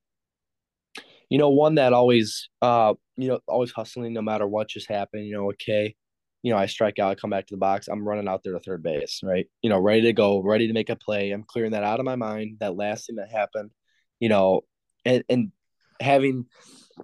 You 1.31 1.39
know, 1.39 1.49
one 1.49 1.77
that 1.77 1.93
always, 1.93 2.49
uh, 2.61 2.95
you 3.17 3.29
know, 3.29 3.41
always 3.47 3.71
hustling 3.71 4.13
no 4.13 4.23
matter 4.23 4.47
what 4.47 4.69
just 4.69 4.89
happened. 4.89 5.27
You 5.27 5.35
know, 5.35 5.51
okay, 5.53 5.95
you 6.43 6.53
know, 6.53 6.59
I 6.59 6.67
strike 6.67 6.99
out, 6.99 7.11
I 7.11 7.15
come 7.15 7.31
back 7.31 7.47
to 7.47 7.55
the 7.55 7.59
box, 7.59 7.89
I'm 7.89 8.07
running 8.07 8.29
out 8.29 8.43
there 8.43 8.53
to 8.53 8.61
third 8.61 8.83
base, 8.83 9.21
right? 9.23 9.47
You 9.63 9.71
know, 9.71 9.79
ready 9.79 10.03
to 10.03 10.13
go, 10.13 10.41
ready 10.41 10.67
to 10.67 10.73
make 10.73 10.91
a 10.91 10.97
play. 10.97 11.31
I'm 11.31 11.45
clearing 11.45 11.73
that 11.73 11.85
out 11.85 12.01
of 12.01 12.05
my 12.05 12.17
mind. 12.17 12.59
That 12.61 12.77
last 12.77 13.07
thing 13.07 13.17
that 13.17 13.31
happened, 13.31 13.71
you 14.19 14.29
know, 14.29 14.63
and 15.05 15.25
and 15.29 15.53
having, 16.01 16.47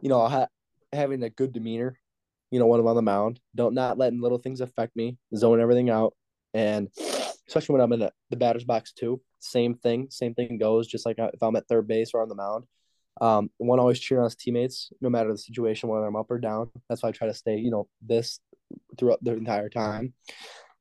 you 0.00 0.08
know, 0.08 0.26
ha- 0.26 0.48
having 0.92 1.22
a 1.22 1.30
good 1.30 1.52
demeanor, 1.52 1.98
you 2.50 2.58
know, 2.58 2.66
when 2.66 2.80
I'm 2.80 2.86
on 2.86 2.96
the 2.96 3.02
mound, 3.02 3.40
don't 3.54 3.74
not 3.74 3.98
letting 3.98 4.20
little 4.20 4.38
things 4.38 4.60
affect 4.60 4.96
me, 4.96 5.18
zone 5.34 5.60
everything 5.60 5.90
out, 5.90 6.14
and 6.54 6.88
especially 7.46 7.74
when 7.74 7.82
I'm 7.82 7.92
in 7.92 8.00
the, 8.00 8.12
the 8.30 8.36
batter's 8.36 8.64
box 8.64 8.92
too. 8.92 9.20
Same 9.38 9.74
thing, 9.74 10.08
same 10.10 10.34
thing 10.34 10.58
goes. 10.58 10.86
Just 10.86 11.06
like 11.06 11.16
if 11.18 11.42
I'm 11.42 11.56
at 11.56 11.68
third 11.68 11.86
base 11.86 12.12
or 12.14 12.22
on 12.22 12.28
the 12.28 12.34
mound, 12.34 12.64
um, 13.20 13.50
one 13.58 13.78
always 13.78 13.98
cheer 13.98 14.18
on 14.18 14.24
his 14.24 14.36
teammates, 14.36 14.92
no 15.00 15.08
matter 15.08 15.30
the 15.30 15.38
situation, 15.38 15.88
whether 15.88 16.06
I'm 16.06 16.16
up 16.16 16.30
or 16.30 16.38
down. 16.38 16.70
That's 16.88 17.02
why 17.02 17.10
I 17.10 17.12
try 17.12 17.28
to 17.28 17.34
stay, 17.34 17.56
you 17.56 17.70
know, 17.70 17.88
this 18.02 18.40
throughout 18.98 19.22
the 19.22 19.32
entire 19.32 19.68
time. 19.68 20.12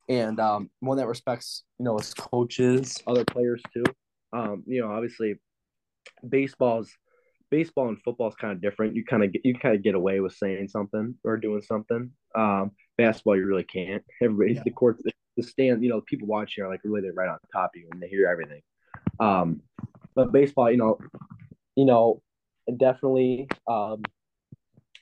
And 0.09 0.39
um, 0.39 0.69
one 0.81 0.97
that 0.97 1.07
respects, 1.07 1.63
you 1.79 1.85
know, 1.85 1.97
his 1.97 2.13
coaches, 2.13 3.01
other 3.07 3.25
players 3.25 3.61
too. 3.73 3.83
Um, 4.33 4.63
you 4.67 4.81
know, 4.81 4.91
obviously, 4.91 5.35
baseball's 6.27 6.91
baseball 7.51 7.87
and 7.87 8.01
football 8.01 8.27
is 8.27 8.35
kind 8.35 8.53
of 8.53 8.61
different. 8.61 8.95
You 8.95 9.05
kind 9.05 9.23
of 9.23 9.31
get 9.31 9.45
you 9.45 9.55
kind 9.55 9.75
of 9.75 9.81
get 9.81 9.95
away 9.95 10.19
with 10.19 10.33
saying 10.33 10.67
something 10.67 11.15
or 11.23 11.37
doing 11.37 11.61
something. 11.61 12.11
Um, 12.35 12.71
basketball, 12.97 13.37
you 13.37 13.45
really 13.45 13.63
can't. 13.63 14.03
Everybody, 14.21 14.55
yeah. 14.55 14.63
the 14.63 14.71
court, 14.71 14.99
the 15.37 15.43
stand, 15.43 15.83
you 15.83 15.89
know, 15.89 16.01
people 16.01 16.27
watching 16.27 16.63
are 16.63 16.69
like 16.69 16.81
really 16.83 17.01
they're 17.01 17.13
right 17.13 17.29
on 17.29 17.37
top 17.51 17.71
of 17.75 17.81
you 17.81 17.87
and 17.91 18.01
they 18.01 18.07
hear 18.07 18.27
everything. 18.27 18.61
Um, 19.19 19.61
but 20.15 20.31
baseball, 20.31 20.71
you 20.71 20.77
know, 20.77 20.97
you 21.75 21.85
know, 21.85 22.21
definitely 22.77 23.47
um, 23.67 24.03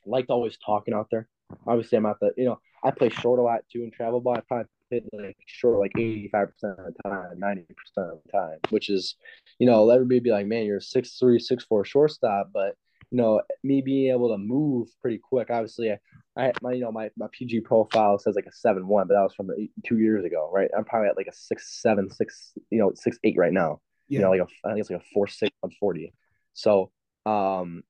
liked 0.05 0.29
always 0.29 0.57
talking 0.57 0.93
out 0.93 1.07
there. 1.11 1.27
Obviously, 1.67 1.97
I'm 1.97 2.05
at 2.05 2.19
the, 2.19 2.31
you 2.37 2.45
know, 2.45 2.59
I 2.83 2.91
play 2.91 3.09
short 3.09 3.39
a 3.39 3.43
lot 3.43 3.61
too 3.71 3.83
in 3.83 3.91
travel 3.91 4.19
ball. 4.19 4.35
I 4.35 4.41
probably 4.41 4.67
play 4.89 5.03
like 5.13 5.37
short 5.45 5.79
like 5.79 5.91
85% 5.93 6.33
of 6.33 6.51
the 6.61 6.93
time, 7.03 7.39
90% 7.39 7.65
of 7.97 8.19
the 8.25 8.31
time, 8.31 8.57
which 8.69 8.89
is, 8.89 9.15
you 9.59 9.67
know, 9.67 9.89
everybody 9.89 10.19
be 10.19 10.31
like, 10.31 10.47
man, 10.47 10.65
you're 10.65 10.77
a 10.77 10.81
six 10.81 11.17
three, 11.17 11.39
six 11.39 11.63
four 11.63 11.85
shortstop. 11.85 12.49
But, 12.53 12.75
you 13.11 13.17
know, 13.17 13.41
me 13.63 13.81
being 13.81 14.11
able 14.11 14.29
to 14.29 14.37
move 14.37 14.89
pretty 14.99 15.19
quick, 15.19 15.49
obviously, 15.49 15.91
I, 15.91 15.99
I 16.35 16.51
my, 16.61 16.73
you 16.73 16.81
know, 16.81 16.91
my, 16.91 17.09
my 17.17 17.27
PG 17.31 17.61
profile 17.61 18.17
says 18.17 18.35
like 18.35 18.47
a 18.47 18.51
seven 18.51 18.87
one, 18.87 19.07
but 19.07 19.13
that 19.13 19.21
was 19.21 19.35
from 19.35 19.51
two 19.85 19.99
years 19.99 20.25
ago, 20.25 20.49
right? 20.51 20.69
I'm 20.75 20.85
probably 20.85 21.09
at 21.09 21.17
like 21.17 21.27
a 21.27 21.35
six 21.35 21.81
seven, 21.81 22.09
six, 22.09 22.53
you 22.69 22.79
know, 22.79 22.91
six 22.95 23.17
eight 23.23 23.37
right 23.37 23.53
now. 23.53 23.79
Yeah. 24.09 24.19
You 24.19 24.23
know, 24.25 24.31
like 24.31 24.41
a, 24.41 24.67
I 24.67 24.71
think 24.71 24.81
it's 24.81 24.89
like 24.89 25.01
a 25.01 25.05
four 25.13 25.27
six 25.27 25.55
on 25.63 25.71
40. 25.79 26.13
So, 26.53 26.91
um, 27.25 27.83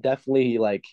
definitely 0.00 0.58
like 0.58 0.84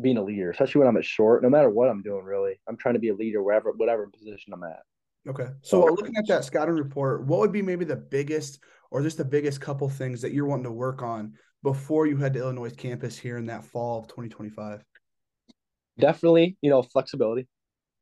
being 0.00 0.16
a 0.16 0.22
leader, 0.22 0.50
especially 0.50 0.80
when 0.80 0.88
I'm 0.88 0.96
at 0.96 1.04
short. 1.04 1.42
No 1.42 1.50
matter 1.50 1.70
what 1.70 1.88
I'm 1.88 2.02
doing, 2.02 2.24
really, 2.24 2.60
I'm 2.68 2.76
trying 2.76 2.94
to 2.94 3.00
be 3.00 3.10
a 3.10 3.14
leader 3.14 3.42
wherever, 3.42 3.72
whatever 3.72 4.08
position 4.08 4.52
I'm 4.52 4.64
at. 4.64 4.82
Okay. 5.28 5.46
So, 5.62 5.84
looking 5.84 6.16
at 6.16 6.26
that 6.28 6.44
scouting 6.44 6.74
report, 6.74 7.24
what 7.26 7.40
would 7.40 7.52
be 7.52 7.62
maybe 7.62 7.84
the 7.84 7.96
biggest, 7.96 8.62
or 8.90 9.02
just 9.02 9.16
the 9.16 9.24
biggest 9.24 9.60
couple 9.60 9.88
things 9.88 10.20
that 10.22 10.32
you're 10.32 10.46
wanting 10.46 10.64
to 10.64 10.72
work 10.72 11.02
on 11.02 11.34
before 11.62 12.06
you 12.06 12.16
head 12.16 12.34
to 12.34 12.40
Illinois 12.40 12.74
campus 12.74 13.16
here 13.16 13.38
in 13.38 13.46
that 13.46 13.64
fall 13.64 14.00
of 14.00 14.08
2025? 14.08 14.84
Definitely, 15.98 16.56
you 16.60 16.70
know, 16.70 16.82
flexibility. 16.82 17.46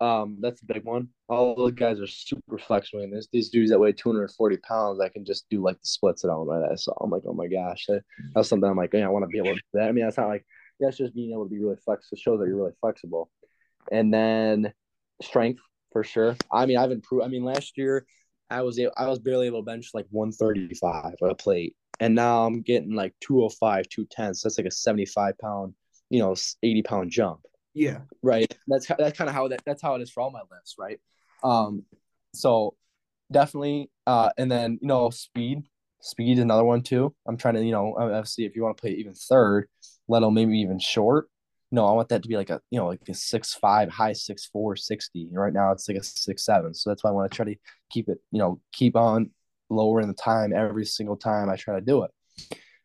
Um, 0.02 0.38
that's 0.40 0.60
a 0.62 0.66
big 0.66 0.84
one. 0.84 1.08
All 1.28 1.54
those 1.54 1.72
guys 1.72 2.00
are 2.00 2.08
super 2.08 2.58
flexible. 2.58 3.04
And 3.04 3.12
there's 3.12 3.28
these 3.32 3.50
dudes 3.50 3.70
that 3.70 3.78
weigh 3.78 3.92
240 3.92 4.56
pounds 4.56 5.00
I 5.00 5.08
can 5.08 5.24
just 5.24 5.48
do 5.48 5.62
like 5.62 5.80
the 5.80 5.86
splits 5.86 6.22
that 6.22 6.28
I 6.28 6.34
right 6.34 6.76
So 6.76 6.92
I'm 7.00 7.10
like, 7.10 7.22
oh 7.24 7.34
my 7.34 7.46
gosh, 7.46 7.86
that, 7.86 8.02
that's 8.34 8.48
something 8.48 8.68
I'm 8.68 8.76
like, 8.76 8.92
yeah, 8.92 9.06
I 9.06 9.10
want 9.10 9.22
to 9.22 9.28
be 9.28 9.38
able 9.38 9.50
to 9.50 9.54
do 9.54 9.60
that. 9.74 9.88
I 9.88 9.92
mean, 9.92 10.04
that's 10.04 10.16
not 10.16 10.26
like 10.26 10.44
that's 10.80 10.96
just 10.96 11.14
being 11.14 11.30
able 11.30 11.44
to 11.44 11.50
be 11.50 11.60
really 11.60 11.76
flexible. 11.84 12.18
Shows 12.18 12.40
that 12.40 12.48
you're 12.48 12.56
really 12.56 12.72
flexible. 12.80 13.30
And 13.92 14.12
then 14.12 14.72
strength 15.22 15.60
for 15.92 16.02
sure. 16.02 16.36
I 16.50 16.66
mean, 16.66 16.78
I've 16.78 16.90
improved. 16.90 17.24
I 17.24 17.28
mean, 17.28 17.44
last 17.44 17.78
year 17.78 18.04
I 18.50 18.62
was 18.62 18.80
able, 18.80 18.92
I 18.96 19.06
was 19.06 19.20
barely 19.20 19.46
able 19.46 19.60
to 19.60 19.66
bench 19.66 19.90
like 19.94 20.06
135 20.10 21.14
on 21.22 21.30
a 21.30 21.34
plate, 21.36 21.76
and 22.00 22.16
now 22.16 22.44
I'm 22.44 22.62
getting 22.62 22.96
like 22.96 23.14
205, 23.20 23.88
210. 23.88 24.34
So 24.34 24.48
that's 24.48 24.58
like 24.58 24.66
a 24.66 24.70
75 24.72 25.38
pound, 25.38 25.74
you 26.10 26.18
know, 26.18 26.34
80 26.64 26.82
pound 26.82 27.10
jump. 27.12 27.40
Yeah. 27.74 28.00
Right. 28.22 28.52
That's 28.68 28.86
that's 28.86 29.16
kind 29.16 29.28
of 29.28 29.34
how 29.34 29.48
that 29.48 29.62
that's 29.64 29.82
how 29.82 29.94
it 29.94 30.02
is 30.02 30.10
for 30.10 30.20
all 30.20 30.30
my 30.30 30.42
lifts, 30.50 30.76
right? 30.78 31.00
Um, 31.42 31.84
so 32.34 32.74
definitely, 33.30 33.90
uh, 34.06 34.30
and 34.36 34.50
then 34.50 34.78
you 34.80 34.88
know, 34.88 35.10
speed, 35.10 35.62
speed 36.00 36.38
is 36.38 36.42
another 36.42 36.64
one 36.64 36.82
too. 36.82 37.14
I'm 37.26 37.36
trying 37.36 37.54
to, 37.54 37.64
you 37.64 37.72
know, 37.72 37.96
obviously, 37.98 38.44
if 38.44 38.54
you 38.54 38.62
want 38.62 38.76
to 38.76 38.80
play 38.80 38.92
even 38.92 39.14
third, 39.14 39.68
let 40.08 40.22
alone 40.22 40.34
maybe 40.34 40.58
even 40.58 40.78
short. 40.78 41.28
No, 41.70 41.86
I 41.86 41.92
want 41.92 42.10
that 42.10 42.22
to 42.22 42.28
be 42.28 42.36
like 42.36 42.50
a, 42.50 42.60
you 42.70 42.78
know, 42.78 42.88
like 42.88 43.00
a 43.08 43.14
six 43.14 43.54
five, 43.54 43.88
high 43.88 44.12
six 44.12 44.46
four 44.46 44.76
sixty. 44.76 45.24
60. 45.24 45.36
Right 45.36 45.52
now 45.54 45.72
it's 45.72 45.88
like 45.88 45.96
a 45.96 46.02
six 46.02 46.44
seven. 46.44 46.74
So 46.74 46.90
that's 46.90 47.02
why 47.02 47.10
I 47.10 47.14
want 47.14 47.30
to 47.30 47.34
try 47.34 47.46
to 47.46 47.56
keep 47.90 48.08
it, 48.08 48.18
you 48.30 48.38
know, 48.38 48.60
keep 48.72 48.94
on 48.94 49.30
lowering 49.70 50.08
the 50.08 50.14
time 50.14 50.52
every 50.52 50.84
single 50.84 51.16
time 51.16 51.48
I 51.48 51.56
try 51.56 51.76
to 51.76 51.80
do 51.80 52.04
it. 52.04 52.10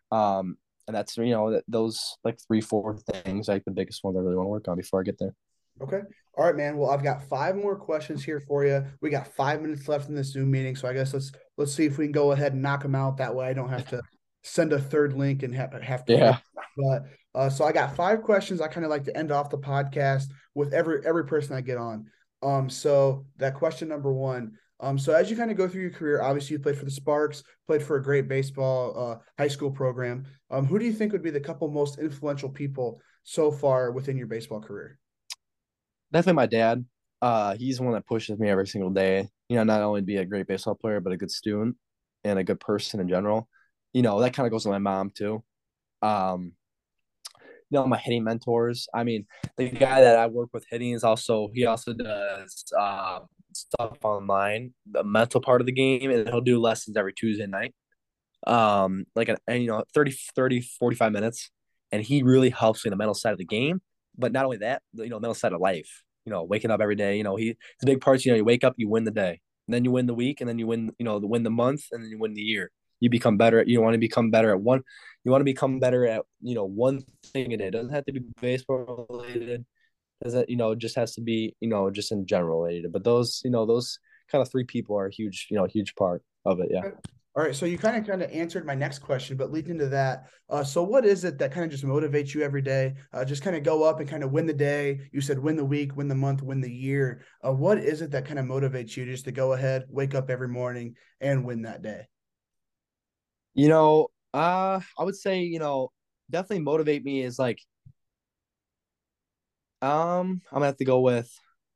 Um, 0.10 0.58
and 0.88 0.96
that's 0.96 1.18
you 1.18 1.32
know 1.32 1.62
those 1.68 2.18
like 2.24 2.38
three 2.48 2.62
four 2.62 2.98
things 2.98 3.48
like 3.48 3.66
the 3.66 3.72
biggest 3.72 4.04
ones 4.04 4.18
I 4.18 4.22
really 4.22 4.36
want 4.36 4.46
to 4.46 4.52
work 4.52 4.68
on 4.68 4.78
before 4.78 5.02
I 5.02 5.04
get 5.04 5.20
there. 5.20 5.34
Okay. 5.82 6.02
All 6.38 6.46
right, 6.46 6.56
man. 6.56 6.78
Well, 6.78 6.92
I've 6.92 7.04
got 7.04 7.28
five 7.28 7.56
more 7.56 7.76
questions 7.76 8.24
here 8.24 8.40
for 8.40 8.66
you. 8.66 8.86
We 9.02 9.10
got 9.10 9.28
five 9.36 9.62
minutes 9.62 9.88
left 9.88 10.10
in 10.10 10.16
this 10.16 10.32
Zoom 10.32 10.52
meeting, 10.52 10.76
so 10.76 10.88
I 10.88 10.94
guess 10.94 11.14
let's 11.14 11.32
let's 11.58 11.74
see 11.74 11.86
if 11.86 11.98
we 11.98 12.06
can 12.06 12.12
go 12.12 12.32
ahead 12.32 12.54
and 12.54 12.62
knock 12.62 12.84
them 12.84 12.96
out. 12.96 13.18
That 13.18 13.36
way, 13.36 13.48
I 13.48 13.54
don't 13.54 13.70
have 13.70 13.88
to 13.90 14.02
send 14.44 14.74
a 14.74 14.80
third 14.80 15.14
link 15.14 15.44
and 15.44 15.54
have, 15.54 15.74
have 15.74 16.06
to. 16.06 16.14
Yeah. 16.14 16.38
But 16.78 17.04
uh, 17.34 17.50
so 17.50 17.66
I 17.66 17.72
got 17.72 17.96
five 17.96 18.22
questions. 18.22 18.62
I 18.62 18.68
kind 18.68 18.86
of 18.86 18.90
like 18.90 19.04
to 19.06 19.18
end 19.18 19.32
off 19.32 19.50
the 19.50 19.58
podcast 19.58 20.26
with 20.54 20.74
every 20.74 21.06
every 21.06 21.26
person 21.26 21.56
I 21.56 21.62
get 21.62 21.78
on. 21.78 22.06
Um, 22.44 22.70
so 22.70 23.26
that 23.38 23.56
question 23.56 23.88
number 23.88 24.12
one. 24.12 24.58
Um, 24.80 24.98
so 24.98 25.14
as 25.14 25.30
you 25.30 25.36
kind 25.36 25.50
of 25.50 25.58
go 25.58 25.68
through 25.68 25.82
your 25.82 25.92
career, 25.92 26.22
obviously 26.22 26.54
you 26.54 26.60
played 26.60 26.78
for 26.78 26.86
the 26.86 26.92
Sparks, 26.92 27.44
played 27.66 27.82
for 27.82 27.96
a 27.96 28.04
great 28.04 28.28
baseball 28.28 29.12
uh, 29.12 29.18
high 29.42 29.48
school 29.48 29.72
program. 29.72 30.26
Um, 30.52 30.66
who 30.66 30.78
do 30.78 30.86
you 30.86 30.94
think 30.94 31.12
would 31.12 31.24
be 31.24 31.32
the 31.32 31.40
couple 31.40 31.70
most 31.70 32.00
influential 32.00 32.50
people 32.50 33.02
so 33.24 33.52
far 33.52 33.92
within 33.92 34.18
your 34.18 34.28
baseball 34.28 34.62
career? 34.62 35.00
Definitely 36.12 36.36
my 36.36 36.46
dad. 36.46 36.86
Uh, 37.22 37.56
he's 37.56 37.78
the 37.78 37.84
one 37.84 37.94
that 37.94 38.06
pushes 38.06 38.38
me 38.38 38.50
every 38.50 38.68
single 38.68 38.92
day. 38.92 39.28
You 39.50 39.56
know, 39.58 39.64
not 39.64 39.82
only 39.82 40.02
to 40.02 40.06
be 40.06 40.18
a 40.18 40.26
great 40.26 40.48
baseball 40.48 40.76
player, 40.76 41.00
but 41.00 41.12
a 41.12 41.18
good 41.18 41.32
student 41.32 41.76
and 42.24 42.38
a 42.38 42.44
good 42.44 42.60
person 42.60 43.00
in 43.00 43.10
general. 43.10 43.50
You 43.94 44.04
know, 44.04 44.20
that 44.22 44.34
kind 44.34 44.46
of 44.46 44.52
goes 44.52 44.64
to 44.64 44.70
my 44.70 44.78
mom 44.78 45.10
too. 45.10 45.44
Um, 46.04 46.54
you 47.70 47.80
know, 47.80 47.88
my 47.88 47.98
hitting 47.98 48.24
mentors. 48.24 48.88
I 48.94 49.04
mean, 49.04 49.26
the 49.58 49.70
guy 49.70 50.02
that 50.02 50.18
I 50.18 50.28
work 50.28 50.50
with 50.54 50.66
hitting 50.70 50.92
is 50.92 51.04
also 51.04 51.50
he 51.54 51.66
also 51.66 51.94
does 51.94 52.64
uh, 52.78 53.20
stuff 53.58 53.98
online, 54.04 54.74
the 54.90 55.04
mental 55.04 55.42
part 55.42 55.62
of 55.62 55.68
the 55.68 55.74
game, 55.74 56.12
and 56.12 56.28
he'll 56.28 56.42
do 56.42 56.60
lessons 56.60 56.98
every 56.98 57.14
Tuesday 57.14 57.48
night. 57.48 57.74
Um, 58.46 59.06
like 59.16 59.30
an 59.30 59.38
and, 59.48 59.62
you 59.62 59.70
know, 59.70 59.84
30, 59.94 60.16
30, 60.36 60.62
45 60.62 61.12
minutes. 61.12 61.50
And 61.92 62.04
he 62.04 62.24
really 62.24 62.50
helps 62.50 62.84
me 62.84 62.90
in 62.90 62.92
the 62.92 62.98
mental 62.98 63.14
side 63.14 63.32
of 63.32 63.38
the 63.38 63.46
game. 63.46 63.82
But 64.18 64.32
not 64.32 64.46
only 64.46 64.58
that, 64.58 64.82
you 64.94 65.10
know, 65.10 65.20
mental 65.20 65.36
side 65.36 65.54
of 65.54 65.62
life. 65.62 66.04
You 66.26 66.32
know, 66.32 66.44
waking 66.44 66.72
up 66.72 66.82
every 66.82 66.96
day. 66.96 67.18
You 67.18 67.24
know, 67.24 67.38
he 67.38 67.52
it's 67.52 67.86
big 67.86 68.02
part. 68.02 68.26
You 68.26 68.34
know, 68.34 68.38
you 68.38 68.44
wake 68.44 68.66
up, 68.66 68.74
you 68.78 68.90
win 68.90 69.06
the 69.06 69.12
day, 69.12 69.40
then 69.70 69.86
you 69.86 69.92
win 69.92 70.08
the 70.08 70.14
week, 70.14 70.42
and 70.42 70.50
then 70.50 70.60
you 70.60 70.68
win. 70.68 70.92
You 71.00 71.06
know, 71.06 71.20
the 71.20 71.28
win 71.28 71.44
the 71.44 71.50
month, 71.50 71.86
and 71.94 72.04
then 72.04 72.10
you 72.10 72.20
win 72.20 72.34
the 72.34 72.42
year. 72.42 72.70
You 73.00 73.10
become 73.10 73.38
better. 73.38 73.64
You 73.66 73.82
want 73.82 73.94
to 73.94 73.98
become 74.00 74.30
better 74.30 74.52
at 74.52 74.60
one. 74.60 74.82
You 75.24 75.32
want 75.32 75.40
to 75.42 75.46
become 75.46 75.80
better 75.80 76.06
at 76.06 76.24
you 76.42 76.56
know 76.56 76.66
one 76.66 77.04
thing 77.28 77.54
a 77.54 77.58
day. 77.58 77.68
It 77.68 77.72
doesn't 77.72 77.94
have 77.94 78.06
to 78.06 78.12
be 78.12 78.22
baseball 78.42 79.08
related. 79.10 79.66
Does 80.24 80.34
that 80.34 80.50
you 80.50 80.58
know 80.58 80.76
just 80.76 80.96
has 80.96 81.14
to 81.16 81.22
be 81.22 81.56
you 81.60 81.70
know 81.70 81.90
just 81.90 82.12
in 82.12 82.26
general 82.26 82.62
related. 82.62 82.92
But 82.92 83.04
those 83.04 83.42
you 83.44 83.52
know 83.52 83.66
those 83.66 84.00
kind 84.32 84.42
of 84.42 84.50
three 84.50 84.64
people 84.64 84.98
are 84.98 85.08
a 85.08 85.14
huge 85.14 85.48
you 85.50 85.58
know 85.58 85.66
huge 85.66 85.96
part 85.96 86.24
of 86.46 86.60
it. 86.60 86.70
Yeah. 86.72 86.90
All 87.36 87.44
right, 87.44 87.56
so 87.56 87.68
you 87.68 87.78
kind 87.78 87.96
of 87.96 88.08
kind 88.08 88.24
of 88.24 88.32
answered 88.32 88.66
my 88.66 88.74
next 88.74 88.98
question, 88.98 89.38
but 89.38 89.52
leading 89.52 89.74
into 89.74 89.90
that, 89.90 90.26
uh, 90.50 90.64
so 90.64 90.82
what 90.82 91.06
is 91.06 91.24
it 91.24 91.38
that 91.38 91.52
kind 91.52 91.64
of 91.64 91.70
just 91.70 91.86
motivates 91.86 92.34
you 92.34 92.42
every 92.42 92.64
day? 92.64 92.96
Uh, 93.14 93.24
just 93.24 93.44
kind 93.44 93.56
of 93.56 93.62
go 93.62 93.84
up 93.84 94.00
and 94.00 94.10
kind 94.10 94.24
of 94.24 94.32
win 94.32 94.48
the 94.48 94.54
day. 94.54 95.02
You 95.12 95.22
said 95.22 95.38
win 95.38 95.56
the 95.56 95.64
week, 95.64 95.96
win 95.96 96.08
the 96.08 96.16
month, 96.16 96.42
win 96.42 96.62
the 96.62 96.72
year. 96.72 97.22
Uh, 97.46 97.54
what 97.54 97.78
is 97.78 98.02
it 98.02 98.10
that 98.10 98.26
kind 98.26 98.40
of 98.40 98.48
motivates 98.48 98.98
you 98.98 99.06
just 99.06 99.26
to 99.26 99.32
go 99.32 99.54
ahead, 99.54 99.84
wake 99.88 100.16
up 100.16 100.32
every 100.32 100.48
morning, 100.48 100.96
and 101.22 101.46
win 101.46 101.62
that 101.62 101.84
day? 101.84 102.08
You 103.54 103.68
know, 103.68 104.08
uh, 104.34 104.80
I 104.98 105.04
would 105.04 105.16
say 105.16 105.42
you 105.42 105.60
know 105.60 105.92
definitely 106.32 106.64
motivate 106.64 107.06
me 107.06 107.22
is 107.22 107.38
like, 107.38 107.62
um, 109.82 110.42
I'm 110.52 110.56
gonna 110.56 110.66
have 110.68 110.78
to 110.78 110.86
go 110.86 111.02
with 111.02 111.32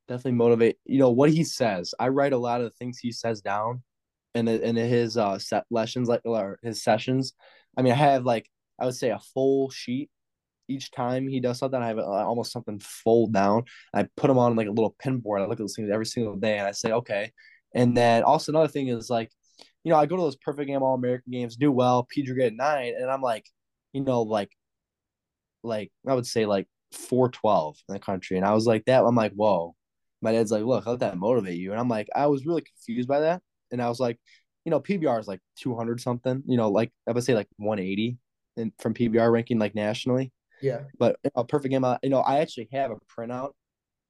definitely 0.08 0.34
motivate. 0.34 0.78
You 0.86 1.00
know 1.00 1.12
what 1.12 1.32
he 1.32 1.44
says. 1.44 1.94
I 2.00 2.10
write 2.10 2.34
a 2.34 2.38
lot 2.38 2.62
of 2.62 2.66
the 2.66 2.76
things 2.78 3.00
he 3.00 3.12
says 3.12 3.42
down 3.42 3.84
in 4.36 4.48
in 4.48 4.76
his 4.76 5.18
uh 5.18 5.40
set 5.40 5.66
lessons 5.70 6.08
like 6.10 6.22
or 6.26 6.60
his 6.64 6.84
sessions. 6.84 7.34
I 7.78 7.82
mean, 7.82 7.94
I 7.94 7.98
have 7.98 8.26
like 8.26 8.50
I 8.80 8.86
would 8.86 8.96
say 8.96 9.10
a 9.10 9.20
full 9.20 9.70
sheet 9.70 10.10
each 10.68 10.92
time 10.92 11.28
he 11.28 11.40
does 11.40 11.60
something. 11.60 11.82
I 11.82 11.88
have 11.88 12.00
uh, 12.00 12.04
almost 12.04 12.52
something 12.52 12.80
fold 12.80 13.34
down. 13.34 13.66
I 13.94 14.08
put 14.18 14.28
them 14.28 14.38
on 14.38 14.56
like 14.56 14.68
a 14.68 14.72
little 14.72 14.96
pin 15.00 15.20
board. 15.20 15.42
I 15.42 15.46
look 15.46 15.54
at 15.54 15.60
those 15.60 15.76
things 15.76 15.90
every 15.92 16.06
single 16.06 16.36
day, 16.38 16.58
and 16.58 16.68
I 16.68 16.72
say, 16.72 16.92
okay. 16.92 17.32
And 17.76 17.96
then 17.96 18.24
also 18.24 18.52
another 18.52 18.68
thing 18.68 18.88
is 18.90 19.10
like, 19.10 19.32
you 19.84 19.92
know, 19.92 19.98
I 19.98 20.06
go 20.06 20.18
to 20.18 20.22
those 20.24 20.36
perfect 20.38 20.68
game 20.68 20.84
All 20.84 20.96
American 20.96 21.32
games, 21.32 21.56
do 21.56 21.72
well, 21.72 22.08
PG 22.10 22.34
get 22.36 22.54
nine, 22.56 22.94
and 22.98 23.10
I'm 23.10 23.22
like, 23.22 23.46
you 23.94 24.02
know, 24.02 24.22
like, 24.24 24.52
like 25.64 25.92
I 26.08 26.14
would 26.16 26.26
say 26.28 26.46
like 26.46 26.68
four 26.92 27.30
twelve 27.30 27.78
in 27.88 27.94
the 27.94 28.00
country, 28.00 28.38
and 28.38 28.46
I 28.46 28.54
was 28.54 28.68
like 28.68 28.86
that. 28.86 29.04
I'm 29.04 29.16
like, 29.16 29.34
whoa. 29.34 29.76
My 30.24 30.34
dad's 30.34 30.52
like, 30.52 30.64
look, 30.64 30.86
let 30.86 31.00
that 31.00 31.18
motivate 31.18 31.58
you, 31.58 31.72
and 31.72 31.80
I'm 31.80 31.90
like, 31.90 32.08
I 32.16 32.28
was 32.28 32.46
really 32.46 32.62
confused 32.62 33.08
by 33.08 33.22
that 33.22 33.42
and 33.72 33.82
I 33.82 33.90
was 33.90 34.00
like, 34.00 34.20
you 34.66 34.70
know, 34.70 34.80
PBR 34.80 35.20
is 35.20 35.28
like 35.28 35.40
200 35.58 36.00
something, 36.00 36.44
you 36.46 36.58
know, 36.58 36.70
like 36.70 36.92
I 37.08 37.12
would 37.12 37.24
say 37.24 37.34
like 37.34 37.48
180 37.58 38.18
and 38.58 38.72
from 38.80 38.94
PBR 38.94 39.32
ranking 39.32 39.58
like 39.58 39.74
nationally. 39.74 40.32
Yeah. 40.62 40.82
But 41.00 41.18
a 41.36 41.44
perfect 41.44 41.72
game, 41.72 41.86
you 42.04 42.10
know, 42.10 42.20
I 42.20 42.40
actually 42.40 42.70
have 42.72 42.92
a 42.92 42.98
printout 43.10 43.52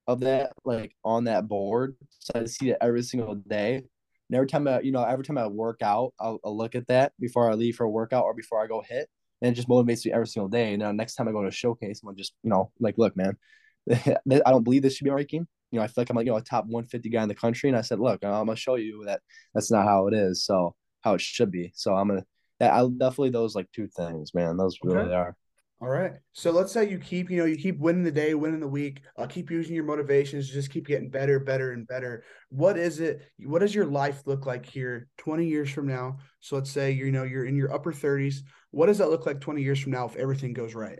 of 0.07 0.21
that 0.21 0.51
like 0.65 0.93
on 1.05 1.25
that 1.25 1.47
board. 1.47 1.95
So 2.19 2.41
I 2.41 2.45
see 2.45 2.71
it 2.71 2.77
every 2.81 3.03
single 3.03 3.35
day. 3.35 3.75
And 3.75 4.35
every 4.35 4.47
time 4.47 4.67
I, 4.67 4.81
you 4.81 4.91
know, 4.91 5.03
every 5.03 5.23
time 5.23 5.37
I 5.37 5.47
work 5.47 5.81
out, 5.81 6.13
I'll, 6.19 6.39
I'll 6.43 6.57
look 6.57 6.75
at 6.75 6.87
that 6.87 7.13
before 7.19 7.49
I 7.49 7.53
leave 7.53 7.75
for 7.75 7.85
a 7.85 7.89
workout 7.89 8.25
or 8.25 8.33
before 8.33 8.61
I 8.61 8.67
go 8.67 8.83
hit. 8.85 9.09
And 9.41 9.51
it 9.51 9.55
just 9.55 9.67
motivates 9.67 10.05
me 10.05 10.11
every 10.11 10.27
single 10.27 10.49
day. 10.49 10.73
And 10.73 10.81
then 10.81 10.95
next 10.95 11.15
time 11.15 11.27
I 11.27 11.31
go 11.31 11.41
to 11.41 11.47
a 11.47 11.51
showcase, 11.51 12.01
I'm 12.07 12.15
just, 12.15 12.33
you 12.43 12.49
know, 12.49 12.71
like, 12.79 12.97
look, 12.97 13.15
man, 13.17 13.37
I 13.91 14.17
don't 14.25 14.63
believe 14.63 14.83
this 14.83 14.95
should 14.95 15.05
be 15.05 15.11
ranking 15.11 15.47
you 15.71 15.79
know, 15.79 15.83
I 15.83 15.87
feel 15.87 16.01
like 16.01 16.09
I'm 16.09 16.17
like, 16.17 16.25
you 16.25 16.31
know, 16.31 16.37
a 16.37 16.41
top 16.41 16.65
150 16.65 17.09
guy 17.09 17.23
in 17.23 17.29
the 17.29 17.35
country. 17.35 17.69
And 17.69 17.77
I 17.77 17.81
said, 17.81 17.99
look, 17.99 18.23
I'm 18.23 18.45
gonna 18.45 18.55
show 18.55 18.75
you 18.75 19.03
that 19.05 19.21
that's 19.53 19.71
not 19.71 19.85
how 19.85 20.07
it 20.07 20.13
is. 20.13 20.43
So 20.43 20.75
how 21.01 21.13
it 21.13 21.21
should 21.21 21.51
be. 21.51 21.71
So 21.75 21.95
I'm 21.95 22.09
gonna 22.09 22.25
I 22.59 22.87
definitely 22.95 23.31
those 23.31 23.55
like 23.55 23.71
two 23.73 23.87
things, 23.87 24.33
man. 24.33 24.57
Those 24.57 24.77
okay. 24.85 24.95
really 24.95 25.15
are. 25.15 25.35
All 25.81 25.89
right. 25.89 26.13
So 26.33 26.51
let's 26.51 26.71
say 26.71 26.87
you 26.87 26.99
keep, 26.99 27.31
you 27.31 27.37
know, 27.37 27.45
you 27.45 27.57
keep 27.57 27.79
winning 27.79 28.03
the 28.03 28.11
day, 28.11 28.35
winning 28.35 28.59
the 28.59 28.67
week, 28.67 29.01
uh, 29.17 29.25
keep 29.25 29.49
using 29.49 29.73
your 29.73 29.83
motivations, 29.83 30.47
just 30.47 30.69
keep 30.69 30.85
getting 30.85 31.09
better, 31.09 31.39
better, 31.39 31.71
and 31.71 31.87
better. 31.87 32.23
What 32.49 32.77
is 32.77 32.99
it? 32.99 33.23
What 33.39 33.59
does 33.59 33.73
your 33.73 33.87
life 33.87 34.21
look 34.27 34.45
like 34.45 34.63
here 34.63 35.07
20 35.17 35.47
years 35.47 35.71
from 35.71 35.87
now? 35.87 36.19
So 36.39 36.55
let's 36.55 36.69
say 36.69 36.91
you 36.91 37.11
know 37.11 37.23
you're 37.23 37.45
in 37.45 37.55
your 37.55 37.73
upper 37.73 37.91
30s. 37.91 38.43
What 38.69 38.85
does 38.85 38.99
that 38.99 39.09
look 39.09 39.25
like 39.25 39.41
20 39.41 39.63
years 39.63 39.79
from 39.79 39.93
now 39.93 40.05
if 40.05 40.15
everything 40.17 40.53
goes 40.53 40.75
right? 40.75 40.99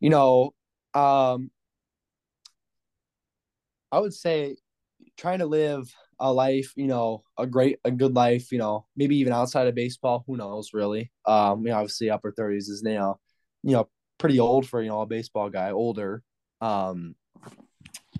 You 0.00 0.10
know, 0.10 0.50
um, 0.92 1.50
I 3.90 4.00
would 4.00 4.12
say 4.12 4.56
trying 5.16 5.38
to 5.38 5.46
live 5.46 5.90
a 6.20 6.32
life, 6.32 6.72
you 6.76 6.86
know, 6.86 7.22
a 7.38 7.46
great, 7.46 7.78
a 7.84 7.90
good 7.90 8.14
life, 8.14 8.50
you 8.52 8.58
know, 8.58 8.86
maybe 8.96 9.16
even 9.16 9.32
outside 9.32 9.66
of 9.66 9.74
baseball. 9.74 10.24
Who 10.26 10.36
knows, 10.36 10.70
really? 10.72 11.10
Um, 11.26 11.60
you 11.60 11.72
know, 11.72 11.76
obviously 11.76 12.10
upper 12.10 12.32
thirties 12.32 12.68
is 12.68 12.82
now, 12.82 13.18
you 13.62 13.72
know, 13.72 13.88
pretty 14.18 14.40
old 14.40 14.68
for 14.68 14.82
you 14.82 14.88
know 14.88 15.00
a 15.00 15.06
baseball 15.06 15.50
guy, 15.50 15.70
older. 15.70 16.22
Um, 16.60 17.14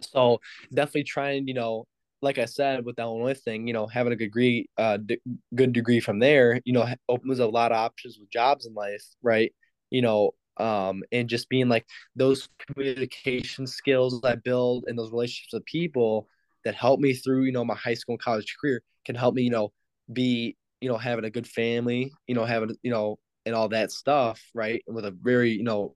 so 0.00 0.40
definitely 0.72 1.04
trying, 1.04 1.48
you 1.48 1.54
know, 1.54 1.86
like 2.22 2.38
I 2.38 2.46
said 2.46 2.84
with 2.84 2.96
the 2.96 3.02
Illinois 3.02 3.34
thing, 3.34 3.66
you 3.66 3.72
know, 3.72 3.86
having 3.86 4.12
a 4.12 4.16
good 4.16 4.26
degree, 4.26 4.68
uh, 4.76 4.96
d- 4.98 5.20
good 5.54 5.72
degree 5.72 6.00
from 6.00 6.18
there, 6.18 6.60
you 6.64 6.72
know, 6.72 6.86
opens 7.08 7.38
a 7.38 7.46
lot 7.46 7.72
of 7.72 7.78
options 7.78 8.18
with 8.18 8.30
jobs 8.30 8.66
in 8.66 8.74
life, 8.74 9.04
right? 9.22 9.52
You 9.90 10.02
know, 10.02 10.32
um, 10.56 11.02
and 11.12 11.28
just 11.28 11.48
being 11.48 11.68
like 11.68 11.86
those 12.16 12.48
communication 12.66 13.66
skills 13.66 14.20
I 14.24 14.34
build 14.34 14.84
and 14.86 14.98
those 14.98 15.12
relationships 15.12 15.52
with 15.52 15.64
people 15.64 16.28
that 16.64 16.74
help 16.74 17.00
me 17.00 17.14
through, 17.14 17.44
you 17.44 17.52
know, 17.52 17.64
my 17.64 17.74
high 17.74 17.94
school 17.94 18.14
and 18.14 18.22
college 18.22 18.56
career 18.60 18.82
can 19.04 19.14
help 19.14 19.34
me, 19.34 19.42
you 19.42 19.50
know, 19.50 19.72
be, 20.12 20.56
you 20.80 20.88
know, 20.88 20.96
having 20.96 21.24
a 21.24 21.30
good 21.30 21.46
family, 21.46 22.12
you 22.26 22.34
know, 22.34 22.44
having, 22.44 22.76
you 22.82 22.90
know, 22.90 23.18
and 23.46 23.54
all 23.54 23.68
that 23.68 23.90
stuff, 23.90 24.42
right? 24.54 24.82
With 24.86 25.04
a 25.04 25.10
very, 25.10 25.52
you 25.52 25.64
know, 25.64 25.94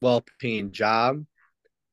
well 0.00 0.24
paying 0.40 0.72
job, 0.72 1.24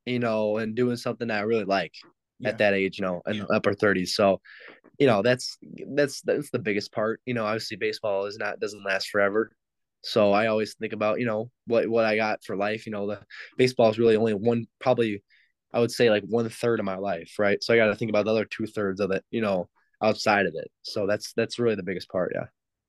you 0.05 0.19
know, 0.19 0.57
and 0.57 0.75
doing 0.75 0.97
something 0.97 1.27
that 1.27 1.39
I 1.39 1.41
really 1.41 1.65
like 1.65 1.93
yeah. 2.39 2.49
at 2.49 2.57
that 2.59 2.73
age, 2.73 2.99
you 2.99 3.05
know, 3.05 3.21
in 3.27 3.35
yeah. 3.35 3.45
upper 3.53 3.73
30s. 3.73 4.09
So, 4.09 4.41
you 4.99 5.07
know, 5.07 5.21
that's 5.21 5.57
that's 5.95 6.21
that's 6.21 6.49
the 6.51 6.59
biggest 6.59 6.91
part. 6.91 7.21
You 7.25 7.33
know, 7.33 7.45
obviously 7.45 7.77
baseball 7.77 8.25
is 8.25 8.37
not 8.37 8.59
doesn't 8.59 8.85
last 8.85 9.09
forever. 9.09 9.51
So 10.03 10.31
I 10.31 10.47
always 10.47 10.75
think 10.75 10.93
about, 10.93 11.19
you 11.19 11.25
know, 11.25 11.51
what 11.67 11.87
what 11.87 12.05
I 12.05 12.15
got 12.15 12.43
for 12.43 12.55
life. 12.55 12.85
You 12.85 12.91
know, 12.91 13.07
the 13.07 13.19
baseball 13.57 13.89
is 13.89 13.99
really 13.99 14.15
only 14.15 14.33
one 14.33 14.65
probably 14.79 15.23
I 15.73 15.79
would 15.79 15.91
say 15.91 16.09
like 16.09 16.23
one 16.27 16.49
third 16.49 16.79
of 16.79 16.85
my 16.85 16.97
life, 16.97 17.35
right? 17.39 17.61
So 17.63 17.73
I 17.73 17.77
gotta 17.77 17.95
think 17.95 18.09
about 18.09 18.25
the 18.25 18.31
other 18.31 18.45
two 18.45 18.65
thirds 18.65 18.99
of 18.99 19.11
it, 19.11 19.23
you 19.31 19.41
know, 19.41 19.69
outside 20.01 20.45
of 20.45 20.53
it. 20.55 20.69
So 20.81 21.07
that's 21.07 21.33
that's 21.33 21.59
really 21.59 21.75
the 21.75 21.83
biggest 21.83 22.09
part, 22.09 22.31
yeah. 22.35 22.45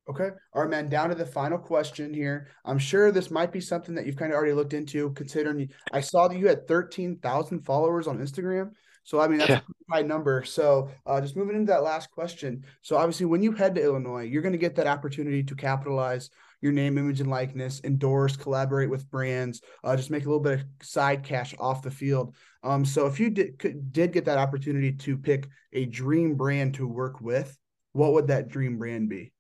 Okay. 0.09 0.31
All 0.53 0.63
right, 0.63 0.71
man. 0.71 0.89
Down 0.89 1.11
to 1.11 1.15
the 1.15 1.25
final 1.25 1.59
question 1.59 2.13
here. 2.13 2.49
I'm 2.65 2.79
sure 2.79 3.13
this 3.13 3.31
might 3.31 3.53
be 3.53 3.61
something 3.61 3.95
that 3.95 4.05
you've 4.05 4.17
kind 4.17 4.33
of 4.33 4.37
already 4.37 4.53
looked 4.53 4.75
into, 4.75 5.11
considering 5.13 5.71
I 5.93 6.01
saw 6.01 6.27
that 6.27 6.39
you 6.39 6.49
had 6.49 6.67
13,000 6.67 7.61
followers 7.61 8.09
on 8.09 8.19
Instagram. 8.19 8.73
So, 9.05 9.21
I 9.21 9.29
mean, 9.29 9.39
that's 9.39 9.51
yeah. 9.51 9.61
a 9.91 9.95
high 9.95 10.03
number. 10.03 10.45
So, 10.45 10.91
uh, 11.07 11.21
just 11.21 11.37
moving 11.37 11.57
into 11.57 11.73
that 11.73 11.83
last 11.83 12.11
question. 12.11 12.65
So, 12.83 12.97
obviously, 12.97 13.27
when 13.27 13.43
you 13.43 13.53
head 13.53 13.75
to 13.75 13.83
Illinois, 13.83 14.25
you're 14.25 14.43
going 14.43 14.53
to 14.53 14.59
get 14.59 14.77
that 14.77 14.87
opportunity 14.87 15.43
to 15.43 15.55
capitalize 15.55 16.31
your 16.61 16.73
name, 16.73 16.97
image, 16.97 17.21
and 17.21 17.29
likeness, 17.29 17.81
endorse, 17.83 18.37
collaborate 18.37 18.89
with 18.89 19.11
brands, 19.11 19.61
uh, 19.83 19.97
just 19.97 20.11
make 20.11 20.25
a 20.25 20.29
little 20.29 20.41
bit 20.41 20.61
of 20.61 20.67
side 20.81 21.25
cash 21.25 21.55
off 21.59 21.83
the 21.83 21.91
field. 21.91 22.37
Um, 22.63 22.85
so 22.85 23.07
if 23.07 23.19
you 23.19 23.31
did, 23.31 23.59
could, 23.59 23.93
did 23.93 24.13
get 24.13 24.25
that 24.27 24.39
opportunity 24.39 24.93
to 24.93 25.19
pick 25.19 25.49
a 25.73 25.87
dream 25.87 26.37
brand 26.37 26.75
to 26.75 26.87
work 26.87 27.21
with, 27.21 27.59
what 27.93 28.13
would 28.13 28.29
that 28.29 28.49
dream 28.49 28.79
brand 28.79 29.09
be? 29.09 29.33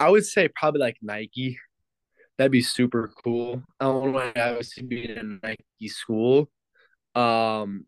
I 0.00 0.08
would 0.08 0.24
say 0.24 0.48
probably 0.48 0.80
like 0.80 0.96
Nike. 1.02 1.58
That'd 2.38 2.52
be 2.52 2.62
super 2.62 3.12
cool. 3.22 3.62
I 3.80 3.86
don't 3.86 4.12
want 4.12 4.34
to 4.34 4.48
obviously 4.48 4.84
be 4.84 5.10
in 5.10 5.40
a 5.42 5.46
Nike 5.46 5.88
school. 5.88 6.48
Um, 7.14 7.84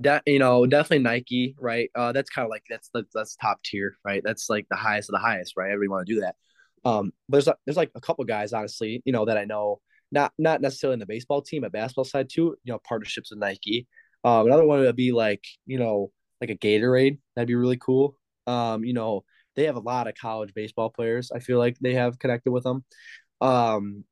that 0.00 0.22
you 0.26 0.38
know, 0.38 0.66
definitely 0.66 1.00
Nike, 1.00 1.54
right? 1.58 1.90
Uh, 1.94 2.12
that's 2.12 2.30
kind 2.30 2.44
of 2.44 2.50
like 2.50 2.64
that's, 2.68 2.88
that's 2.94 3.12
that's 3.14 3.36
top 3.36 3.62
tier, 3.62 3.96
right? 4.04 4.22
That's 4.24 4.48
like 4.48 4.66
the 4.70 4.76
highest 4.76 5.10
of 5.10 5.14
the 5.14 5.18
highest, 5.18 5.54
right? 5.56 5.70
Everybody 5.70 5.88
want 5.88 6.06
to 6.06 6.14
do 6.14 6.20
that. 6.20 6.36
Um, 6.84 7.12
but 7.28 7.44
there's 7.44 7.56
there's 7.66 7.76
like 7.76 7.90
a 7.94 8.00
couple 8.00 8.24
guys, 8.24 8.52
honestly, 8.52 9.02
you 9.04 9.12
know, 9.12 9.24
that 9.26 9.38
I 9.38 9.44
know, 9.44 9.80
not 10.10 10.32
not 10.38 10.60
necessarily 10.60 10.94
in 10.94 11.00
the 11.00 11.06
baseball 11.06 11.42
team, 11.42 11.62
but 11.62 11.72
basketball 11.72 12.04
side 12.04 12.28
too. 12.30 12.56
You 12.64 12.72
know, 12.72 12.80
partnerships 12.86 13.30
with 13.30 13.40
Nike. 13.40 13.86
Um, 14.24 14.46
another 14.46 14.64
one 14.64 14.80
would 14.80 14.96
be 14.96 15.12
like 15.12 15.44
you 15.66 15.78
know, 15.78 16.10
like 16.40 16.50
a 16.50 16.56
Gatorade. 16.56 17.18
That'd 17.36 17.48
be 17.48 17.54
really 17.54 17.78
cool. 17.78 18.16
Um, 18.46 18.84
you 18.84 18.94
know, 18.94 19.24
they 19.56 19.64
have 19.64 19.76
a 19.76 19.80
lot 19.80 20.08
of 20.08 20.14
college 20.14 20.54
baseball 20.54 20.90
players. 20.90 21.30
I 21.30 21.40
feel 21.40 21.58
like 21.58 21.78
they 21.80 21.94
have 21.94 22.18
connected 22.18 22.50
with 22.50 22.64
them. 22.64 22.84
Um, 23.40 24.04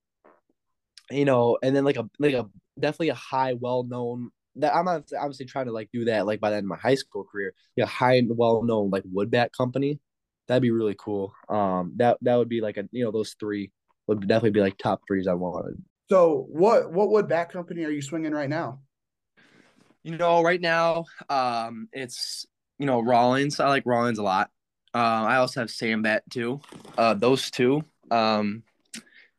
you 1.11 1.25
know, 1.25 1.59
and 1.63 1.75
then 1.75 1.85
like 1.85 1.97
a 1.97 2.09
like 2.19 2.35
a 2.35 2.49
definitely 2.79 3.11
a 3.11 3.15
high, 3.15 3.55
well 3.55 3.83
known 3.85 4.31
that 4.61 4.75
I'm 4.75 4.85
not 4.85 5.05
obviously 5.19 5.47
trying 5.47 5.67
to 5.67 5.73
like 5.73 5.91
do 5.93 6.05
that 6.07 6.27
like 6.27 6.41
by 6.41 6.51
the 6.51 6.57
end 6.57 6.65
of 6.65 6.69
my 6.69 6.77
high 6.77 6.95
school 6.95 7.25
career. 7.25 7.55
Yeah, 7.77 7.87
high 7.87 8.23
well 8.29 8.63
known 8.63 8.91
like 8.91 9.05
wood 9.07 9.31
bat 9.31 9.53
company. 9.57 10.01
That'd 10.49 10.63
be 10.63 10.71
really 10.71 10.97
cool. 10.99 11.35
Um, 11.49 11.93
that 11.97 12.19
that 12.23 12.37
would 12.37 12.49
be 12.49 12.61
like 12.61 12.77
a 12.77 12.89
you 12.93 13.05
know 13.05 13.11
those 13.11 13.35
three 13.39 13.71
would 14.07 14.21
definitely 14.27 14.51
be 14.51 14.61
like 14.61 14.79
top 14.79 15.03
threes 15.07 15.27
I 15.27 15.35
wanted. 15.35 15.83
So 16.09 16.47
what 16.51 16.93
what 16.93 17.11
wood 17.11 17.29
bat 17.29 17.53
company 17.53 17.85
are 17.85 17.91
you 17.91 18.03
swinging 18.03 18.33
right 18.33 18.51
now? 18.51 18.81
You 20.03 20.17
know, 20.17 20.43
right 20.43 20.61
now, 20.61 21.05
um, 21.29 21.89
it's 21.93 22.47
you 22.79 22.87
know 22.87 23.01
Rawlings. 23.01 23.61
I 23.61 23.69
like 23.69 23.85
Rawlings 23.87 24.19
a 24.19 24.23
lot. 24.23 24.51
Uh, 24.93 24.99
I 24.99 25.37
also 25.37 25.61
have 25.61 25.71
Sam 25.71 26.03
Bat 26.03 26.25
too. 26.31 26.61
Uh, 26.99 27.15
those 27.15 27.51
two. 27.51 27.85
Um, 28.11 28.65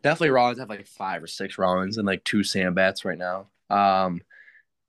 definitely 0.02 0.30
Rawlings. 0.30 0.60
I 0.60 0.61
have 0.61 0.69
like 0.69 0.88
five 0.88 1.22
or 1.23 1.27
six 1.27 1.57
Rawlings 1.57 1.98
and 1.98 2.07
like 2.07 2.23
two 2.23 2.43
Sam 2.43 2.73
Bats 2.73 3.03
right 3.03 3.18
now. 3.18 3.48
Um, 3.69 4.22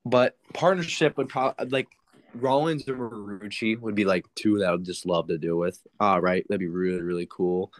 but 0.05 0.37
partnership 0.53 1.17
would 1.17 1.29
probably 1.29 1.67
like 1.69 1.87
Rawlings 2.35 2.87
or 2.87 2.95
Marucci 2.95 3.79
would 3.79 3.95
be 3.95 4.05
like 4.05 4.25
two 4.35 4.59
that 4.59 4.69
I 4.69 4.71
would 4.71 4.85
just 4.85 5.05
love 5.05 5.27
to 5.27 5.37
do 5.37 5.55
with. 5.57 5.79
Uh, 5.99 6.19
right, 6.21 6.45
that'd 6.47 6.59
be 6.59 6.67
really 6.67 7.01
really 7.01 7.27
cool. 7.29 7.71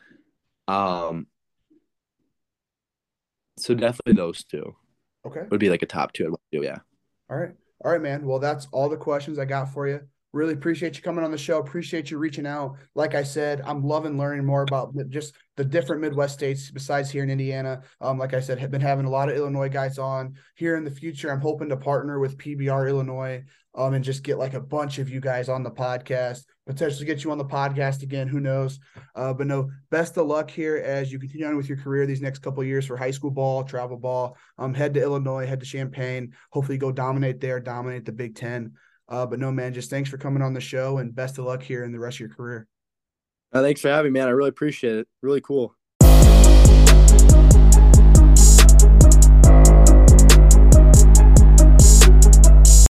Um, 0.67 1.27
so 3.57 3.73
definitely 3.73 4.13
those 4.13 4.43
two. 4.43 4.75
Okay, 5.25 5.41
would 5.49 5.59
be 5.59 5.69
like 5.69 5.81
a 5.81 5.87
top 5.87 6.13
two. 6.13 6.27
I'd 6.27 6.57
do, 6.57 6.63
yeah. 6.63 6.79
All 7.29 7.37
right, 7.37 7.51
all 7.83 7.91
right, 7.91 8.01
man. 8.01 8.25
Well, 8.25 8.39
that's 8.39 8.67
all 8.71 8.89
the 8.89 8.97
questions 8.97 9.39
I 9.39 9.45
got 9.45 9.73
for 9.73 9.87
you. 9.87 10.01
Really 10.33 10.53
appreciate 10.53 10.97
you 10.97 11.03
coming 11.03 11.23
on 11.23 11.29
the 11.29 11.37
show. 11.37 11.59
Appreciate 11.59 12.09
you 12.09 12.17
reaching 12.17 12.47
out. 12.47 12.77
Like 12.95 13.13
I 13.13 13.21
said, 13.21 13.61
I'm 13.61 13.83
loving 13.83 14.17
learning 14.17 14.45
more 14.45 14.63
about 14.63 14.91
just 15.09 15.35
the 15.57 15.63
different 15.63 16.01
Midwest 16.01 16.33
states 16.33 16.71
besides 16.71 17.11
here 17.11 17.21
in 17.21 17.29
Indiana. 17.29 17.83
Um, 18.01 18.17
like 18.17 18.33
I 18.33 18.39
said, 18.39 18.57
have 18.57 18.71
been 18.71 18.81
having 18.81 19.05
a 19.05 19.11
lot 19.11 19.29
of 19.29 19.35
Illinois 19.35 19.69
guys 19.69 19.99
on 19.99 20.33
here 20.55 20.75
in 20.75 20.83
the 20.83 20.91
future. 20.91 21.31
I'm 21.31 21.39
hoping 21.39 21.69
to 21.69 21.77
partner 21.77 22.19
with 22.19 22.39
PBR 22.39 22.89
Illinois 22.89 23.43
um, 23.75 23.93
and 23.93 24.03
just 24.03 24.23
get 24.23 24.39
like 24.39 24.55
a 24.55 24.59
bunch 24.59 24.97
of 24.97 25.07
you 25.07 25.19
guys 25.19 25.49
on 25.49 25.61
the 25.61 25.69
podcast, 25.69 26.45
potentially 26.65 27.05
get 27.05 27.23
you 27.23 27.31
on 27.31 27.37
the 27.37 27.45
podcast 27.45 28.01
again. 28.01 28.27
Who 28.27 28.39
knows? 28.39 28.79
Uh, 29.15 29.35
but 29.35 29.45
no, 29.45 29.69
best 29.91 30.17
of 30.17 30.25
luck 30.25 30.49
here 30.49 30.77
as 30.77 31.11
you 31.11 31.19
continue 31.19 31.45
on 31.45 31.57
with 31.57 31.69
your 31.69 31.77
career 31.77 32.07
these 32.07 32.21
next 32.21 32.39
couple 32.39 32.63
years 32.63 32.87
for 32.87 32.97
high 32.97 33.11
school 33.11 33.31
ball, 33.31 33.63
travel 33.63 33.97
ball. 33.97 34.35
Um, 34.57 34.73
head 34.73 34.95
to 34.95 35.01
Illinois, 35.01 35.45
head 35.45 35.59
to 35.59 35.65
Champaign. 35.65 36.33
Hopefully, 36.51 36.79
go 36.79 36.91
dominate 36.91 37.39
there, 37.39 37.59
dominate 37.59 38.05
the 38.05 38.11
Big 38.11 38.35
Ten. 38.35 38.73
Uh, 39.09 39.25
but 39.25 39.39
no, 39.39 39.51
man, 39.51 39.73
just 39.73 39.89
thanks 39.89 40.09
for 40.09 40.17
coming 40.17 40.41
on 40.41 40.53
the 40.53 40.61
show 40.61 40.97
and 40.97 41.13
best 41.13 41.37
of 41.37 41.45
luck 41.45 41.61
here 41.61 41.83
in 41.83 41.91
the 41.91 41.99
rest 41.99 42.15
of 42.17 42.21
your 42.21 42.29
career. 42.29 42.67
Uh, 43.51 43.61
thanks 43.61 43.81
for 43.81 43.89
having 43.89 44.11
me, 44.11 44.19
man. 44.19 44.27
I 44.27 44.31
really 44.31 44.49
appreciate 44.49 44.95
it. 44.95 45.07
Really 45.21 45.41
cool. 45.41 45.75